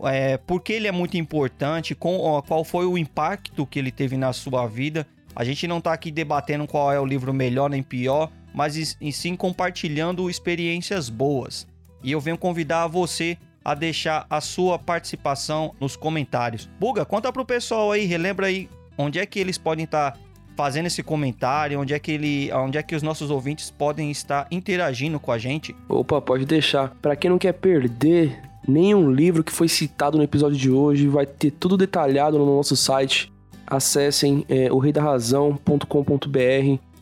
é, 0.04 0.38
por 0.38 0.62
que 0.62 0.74
ele 0.74 0.88
é 0.88 0.92
muito 0.92 1.18
importante, 1.18 1.96
com, 1.96 2.20
ó, 2.20 2.42
qual 2.42 2.64
foi 2.64 2.86
o 2.86 2.98
impacto 2.98 3.66
que 3.66 3.80
ele 3.80 3.92
teve 3.92 4.18
na 4.18 4.34
sua 4.34 4.68
vida. 4.68 5.08
A 5.36 5.44
gente 5.44 5.68
não 5.68 5.82
tá 5.82 5.94
aqui 5.94 6.12
debatendo 6.12 6.68
qual 6.68 6.92
é 6.92 7.00
o 7.00 7.06
livro 7.06 7.34
melhor 7.34 7.70
nem 7.70 7.82
pior, 7.82 8.32
mas 8.54 8.98
em 9.02 9.12
sim 9.12 9.36
compartilhando 9.36 10.30
experiências 10.30 11.10
boas. 11.10 11.68
E 12.04 12.12
eu 12.12 12.22
venho 12.22 12.38
convidar 12.38 12.86
você 12.88 13.38
a 13.66 13.74
deixar 13.74 14.28
a 14.30 14.42
sua 14.42 14.78
participação 14.78 15.74
nos 15.80 15.96
comentários. 15.96 16.70
Buga, 16.80 17.06
conta 17.06 17.32
pro 17.32 17.46
pessoal 17.46 17.92
aí, 17.92 18.06
relembra 18.06 18.48
aí 18.48 18.70
onde 18.98 19.20
é 19.20 19.26
que 19.26 19.40
eles 19.40 19.58
podem 19.58 19.86
estar 19.86 20.12
tá 20.12 20.20
fazendo 20.56 20.88
esse 20.88 21.02
comentário, 21.04 21.80
onde 21.80 21.94
é 21.94 22.00
que 22.00 22.12
ele, 22.12 22.52
onde 22.54 22.78
é 22.78 22.84
que 22.84 22.96
os 22.96 23.04
nossos 23.04 23.30
ouvintes 23.30 23.72
podem 23.72 24.12
estar 24.12 24.48
interagindo 24.52 25.20
com 25.20 25.32
a 25.32 25.38
gente. 25.38 25.76
Opa, 25.90 26.22
pode 26.22 26.46
deixar. 26.46 26.90
Para 27.02 27.16
quem 27.16 27.30
não 27.30 27.38
quer 27.38 27.54
perder 27.54 28.40
nenhum 28.68 29.12
livro 29.12 29.44
que 29.44 29.52
foi 29.52 29.68
citado 29.68 30.18
no 30.18 30.24
episódio 30.24 30.58
de 30.58 30.70
hoje, 30.70 31.08
vai 31.08 31.26
ter 31.26 31.52
tudo 31.52 31.76
detalhado 31.78 32.38
no 32.38 32.46
nosso 32.46 32.76
site 32.76 33.32
acessem 33.66 34.46
é, 34.50 34.72
o. 34.72 34.84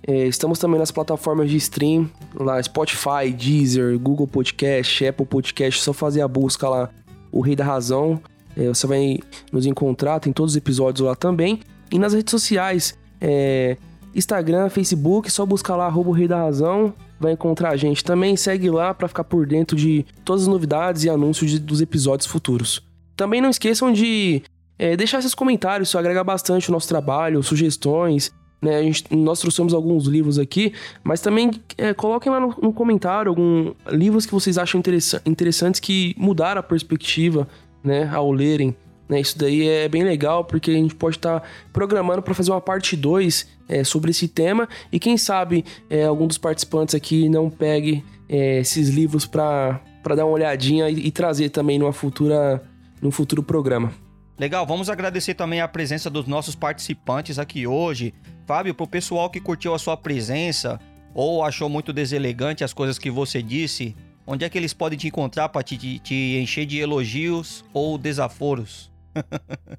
É, 0.08 0.26
estamos 0.26 0.58
também 0.58 0.80
nas 0.80 0.90
plataformas 0.90 1.50
de 1.50 1.58
stream, 1.58 2.10
lá 2.34 2.62
Spotify, 2.62 3.32
Deezer, 3.32 4.00
Google 4.00 4.28
Podcast, 4.28 5.06
Apple 5.06 5.26
Podcast, 5.26 5.82
só 5.82 5.94
fazer 5.94 6.22
a 6.22 6.28
busca 6.28 6.68
lá, 6.68 6.90
o 7.32 7.42
Rei 7.42 7.56
da 7.56 7.64
Razão. 7.64 8.20
É, 8.58 8.68
você 8.68 8.88
vai 8.88 9.20
nos 9.52 9.66
encontrar, 9.66 10.20
tem 10.20 10.34
todos 10.34 10.54
os 10.54 10.58
episódios 10.58 11.06
lá 11.06 11.16
também. 11.16 11.60
E 11.92 12.00
nas 12.00 12.14
redes 12.14 12.32
sociais, 12.32 12.98
é, 13.22 13.78
Instagram, 14.14 14.70
Facebook, 14.70 15.32
só 15.32 15.46
buscar 15.46 15.76
lá 15.76 15.86
arroba 15.86 16.16
Rei 16.16 16.28
da 16.28 16.38
Razão, 16.38 16.94
vai 17.20 17.34
encontrar 17.34 17.70
a 17.70 17.78
gente. 17.78 18.04
Também 18.04 18.36
segue 18.36 18.70
lá 18.70 18.94
para 18.94 19.08
ficar 19.08 19.24
por 19.24 19.46
dentro 19.46 19.78
de 19.78 20.06
todas 20.26 20.44
as 20.44 20.48
novidades 20.48 21.04
e 21.04 21.10
anúncios 21.10 21.52
de, 21.52 21.60
dos 21.60 21.82
episódios 21.82 22.28
futuros. 22.28 22.82
Também 23.16 23.40
não 23.40 23.50
esqueçam 23.50 23.92
de 23.92 24.42
é, 24.78 24.98
deixar 24.98 25.22
seus 25.22 25.36
comentários, 25.36 25.90
isso 25.90 25.98
agrega 25.98 26.24
bastante 26.24 26.70
o 26.70 26.72
nosso 26.72 26.88
trabalho, 26.88 27.44
sugestões. 27.44 28.34
Né? 28.62 28.78
A 28.78 28.84
gente, 28.84 29.16
nós 29.16 29.40
trouxemos 29.40 29.74
alguns 29.74 30.06
livros 30.06 30.38
aqui, 30.38 30.74
mas 31.04 31.22
também 31.22 31.52
é, 31.78 31.94
coloquem 31.94 32.32
lá 32.32 32.40
no, 32.40 32.56
no 32.62 32.74
comentário 32.74 33.30
alguns 33.30 33.74
livros 33.90 34.26
que 34.26 34.34
vocês 34.34 34.58
acham 34.58 34.82
interessantes 35.26 35.80
que 35.80 36.16
mudaram 36.18 36.60
a 36.60 36.64
perspectiva 36.64 37.48
né, 37.84 38.10
ao 38.14 38.32
lerem. 38.32 38.76
Né? 39.12 39.20
Isso 39.20 39.38
daí 39.38 39.68
é 39.68 39.90
bem 39.90 40.06
legal 40.06 40.46
porque 40.46 40.72
a 40.72 40.74
gente 40.74 40.96
pode 40.96 41.18
estar 41.18 41.42
tá 41.42 41.48
programando 41.74 42.22
para 42.22 42.34
fazer 42.34 42.50
uma 42.50 42.62
parte 42.62 42.96
2 42.96 43.46
é, 43.68 43.84
sobre 43.84 44.12
esse 44.12 44.26
tema 44.26 44.70
e 44.90 44.98
quem 44.98 45.18
sabe 45.18 45.66
é, 45.90 46.06
algum 46.06 46.26
dos 46.26 46.38
participantes 46.38 46.96
aqui 46.96 47.28
não 47.28 47.50
pegue 47.50 48.06
é, 48.30 48.60
esses 48.60 48.88
livros 48.88 49.26
para 49.26 49.82
dar 50.16 50.26
uma 50.26 50.34
olhadinha 50.34 50.90
e, 50.90 51.08
e 51.08 51.12
trazer 51.12 51.50
também 51.50 51.78
numa 51.78 51.92
futura, 51.92 52.64
num 53.02 53.12
futuro 53.12 53.44
programa. 53.44 53.92
Legal, 54.40 54.66
vamos 54.66 54.90
agradecer 54.90 55.34
também 55.34 55.60
a 55.60 55.68
presença 55.68 56.10
dos 56.10 56.26
nossos 56.26 56.56
participantes 56.56 57.38
aqui 57.38 57.68
hoje. 57.68 58.14
Fábio, 58.48 58.74
pro 58.74 58.88
pessoal 58.88 59.30
que 59.30 59.42
curtiu 59.42 59.74
a 59.76 59.80
sua 59.80 59.98
presença 59.98 60.80
ou 61.14 61.44
achou 61.44 61.68
muito 61.68 61.92
deselegante 61.92 62.64
as 62.64 62.74
coisas 62.74 62.98
que 62.98 63.12
você 63.12 63.42
disse, 63.42 63.94
onde 64.26 64.46
é 64.46 64.50
que 64.50 64.58
eles 64.58 64.74
podem 64.74 64.98
te 64.98 65.08
encontrar 65.08 65.50
para 65.50 65.62
te, 65.62 66.00
te, 66.00 66.40
encher 66.42 66.66
de 66.66 66.80
elogios 66.80 67.66
ou 67.74 67.98
desaforos? 67.98 68.91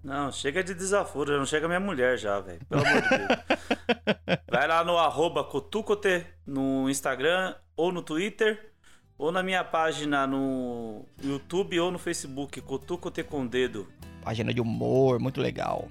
Não, 0.03 0.31
chega 0.33 0.63
de 0.63 0.75
desaforo, 0.75 1.39
não 1.39 1.47
chega 1.47 1.69
minha 1.69 1.81
mulher 1.81 2.19
já, 2.19 2.41
velho. 2.41 2.61
Pelo 2.69 2.87
amor 2.87 3.03
de 3.03 3.09
Deus. 3.09 4.41
Vai 4.51 4.67
lá 4.67 4.85
no 4.85 4.99
arroba 4.99 5.45
Cotucote 5.45 6.27
no 6.47 6.89
Instagram 6.91 7.55
ou 7.77 7.93
no 7.93 8.03
Twitter 8.03 8.73
ou 9.17 9.31
na 9.31 9.43
minha 9.43 9.63
página 9.63 10.27
no 10.27 11.07
YouTube 11.23 11.79
ou 11.79 11.91
no 11.91 11.99
Facebook, 11.99 12.61
Cotucote 12.61 13.23
com 13.23 13.47
Dedo 13.47 13.87
página 14.23 14.55
de 14.55 14.61
humor, 14.61 15.19
muito 15.19 15.41
legal. 15.41 15.89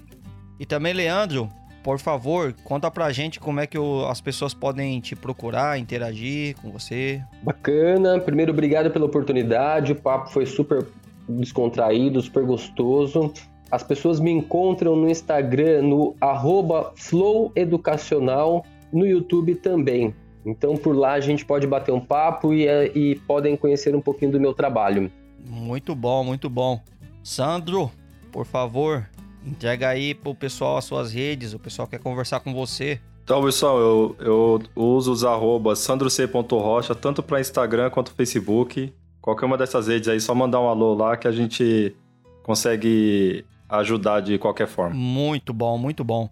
E 0.58 0.66
também, 0.66 0.92
Leandro, 0.92 1.48
por 1.82 1.98
favor, 1.98 2.54
conta 2.64 2.90
pra 2.90 3.12
gente 3.12 3.38
como 3.38 3.60
é 3.60 3.66
que 3.66 3.78
o, 3.78 4.06
as 4.06 4.20
pessoas 4.20 4.54
podem 4.54 5.00
te 5.00 5.14
procurar, 5.14 5.78
interagir 5.78 6.56
com 6.60 6.70
você. 6.70 7.22
Bacana. 7.42 8.18
Primeiro, 8.20 8.52
obrigado 8.52 8.90
pela 8.90 9.04
oportunidade. 9.04 9.92
O 9.92 9.96
papo 9.96 10.30
foi 10.30 10.46
super 10.46 10.86
descontraído, 11.28 12.20
super 12.20 12.44
gostoso. 12.44 13.32
As 13.70 13.82
pessoas 13.82 14.20
me 14.20 14.30
encontram 14.30 14.94
no 14.96 15.08
Instagram, 15.08 15.82
no 15.82 16.14
arroba 16.20 16.92
Flow 16.94 17.50
Educacional, 17.56 18.64
no 18.92 19.06
YouTube 19.06 19.54
também. 19.54 20.14
Então, 20.44 20.76
por 20.76 20.94
lá 20.94 21.12
a 21.12 21.20
gente 21.20 21.44
pode 21.44 21.66
bater 21.66 21.92
um 21.92 22.00
papo 22.00 22.52
e, 22.52 22.66
e 22.94 23.14
podem 23.26 23.56
conhecer 23.56 23.94
um 23.94 24.00
pouquinho 24.00 24.32
do 24.32 24.40
meu 24.40 24.52
trabalho. 24.52 25.10
Muito 25.46 25.94
bom, 25.94 26.22
muito 26.24 26.50
bom. 26.50 26.80
Sandro, 27.22 27.90
por 28.30 28.44
favor, 28.44 29.08
entrega 29.46 29.88
aí 29.88 30.14
pro 30.14 30.34
pessoal 30.34 30.76
as 30.76 30.84
suas 30.84 31.12
redes, 31.12 31.54
o 31.54 31.58
pessoal 31.58 31.86
quer 31.86 31.98
conversar 31.98 32.40
com 32.40 32.52
você. 32.52 33.00
Então, 33.24 33.42
pessoal, 33.44 33.78
eu, 33.78 34.16
eu 34.18 34.62
uso 34.74 35.12
os 35.12 35.24
arrobas 35.24 35.78
sandroc.rocha, 35.78 36.94
tanto 36.94 37.22
para 37.22 37.40
Instagram 37.40 37.88
quanto 37.88 38.12
Facebook. 38.12 38.92
Qualquer 39.22 39.46
uma 39.46 39.56
dessas 39.56 39.86
redes 39.86 40.08
aí, 40.08 40.20
só 40.20 40.34
mandar 40.34 40.60
um 40.60 40.66
alô 40.66 40.94
lá 40.94 41.16
que 41.16 41.28
a 41.28 41.32
gente 41.32 41.94
consegue 42.42 43.44
ajudar 43.68 44.20
de 44.20 44.36
qualquer 44.36 44.66
forma. 44.66 44.94
Muito 44.94 45.54
bom, 45.54 45.78
muito 45.78 46.02
bom. 46.02 46.28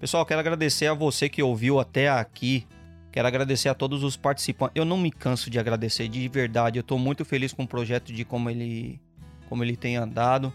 Pessoal, 0.00 0.26
quero 0.26 0.40
agradecer 0.40 0.88
a 0.88 0.94
você 0.94 1.28
que 1.28 1.40
ouviu 1.40 1.78
até 1.78 2.10
aqui. 2.10 2.66
Quero 3.12 3.28
agradecer 3.28 3.68
a 3.68 3.74
todos 3.74 4.02
os 4.02 4.16
participantes. 4.16 4.72
Eu 4.74 4.84
não 4.84 4.98
me 4.98 5.12
canso 5.12 5.48
de 5.48 5.58
agradecer, 5.58 6.08
de 6.08 6.26
verdade. 6.26 6.78
Eu 6.78 6.80
estou 6.80 6.98
muito 6.98 7.24
feliz 7.24 7.52
com 7.52 7.62
o 7.62 7.68
projeto 7.68 8.12
de 8.12 8.24
como 8.24 8.50
ele, 8.50 9.00
como 9.48 9.62
ele 9.62 9.76
tem 9.76 9.96
andado. 9.96 10.52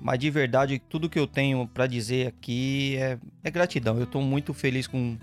Mas 0.00 0.18
de 0.18 0.30
verdade, 0.30 0.82
tudo 0.88 1.08
que 1.08 1.18
eu 1.18 1.26
tenho 1.26 1.68
para 1.68 1.86
dizer 1.86 2.26
aqui 2.26 2.96
é, 2.96 3.16
é, 3.44 3.50
gratidão. 3.50 3.96
Eu 3.96 4.04
estou 4.04 4.22
muito 4.22 4.52
feliz 4.52 4.88
com, 4.88 5.16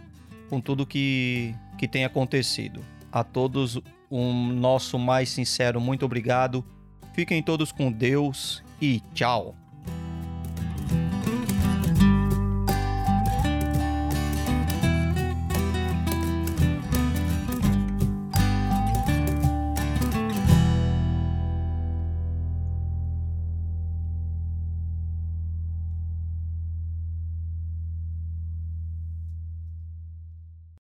com 0.50 0.62
tudo 0.62 0.86
que, 0.86 1.54
que 1.78 1.90
tem 1.90 2.06
acontecido. 2.06 2.80
A 3.12 3.24
todos, 3.24 3.82
um 4.10 4.48
nosso 4.48 4.98
mais 4.99 5.30
sincero 5.30 5.80
muito 5.80 6.06
obrigado. 6.06 6.65
Fiquem 7.14 7.41
todos 7.41 7.72
com 7.72 7.91
Deus 7.91 8.64
e 8.82 9.02
tchau. 9.14 9.65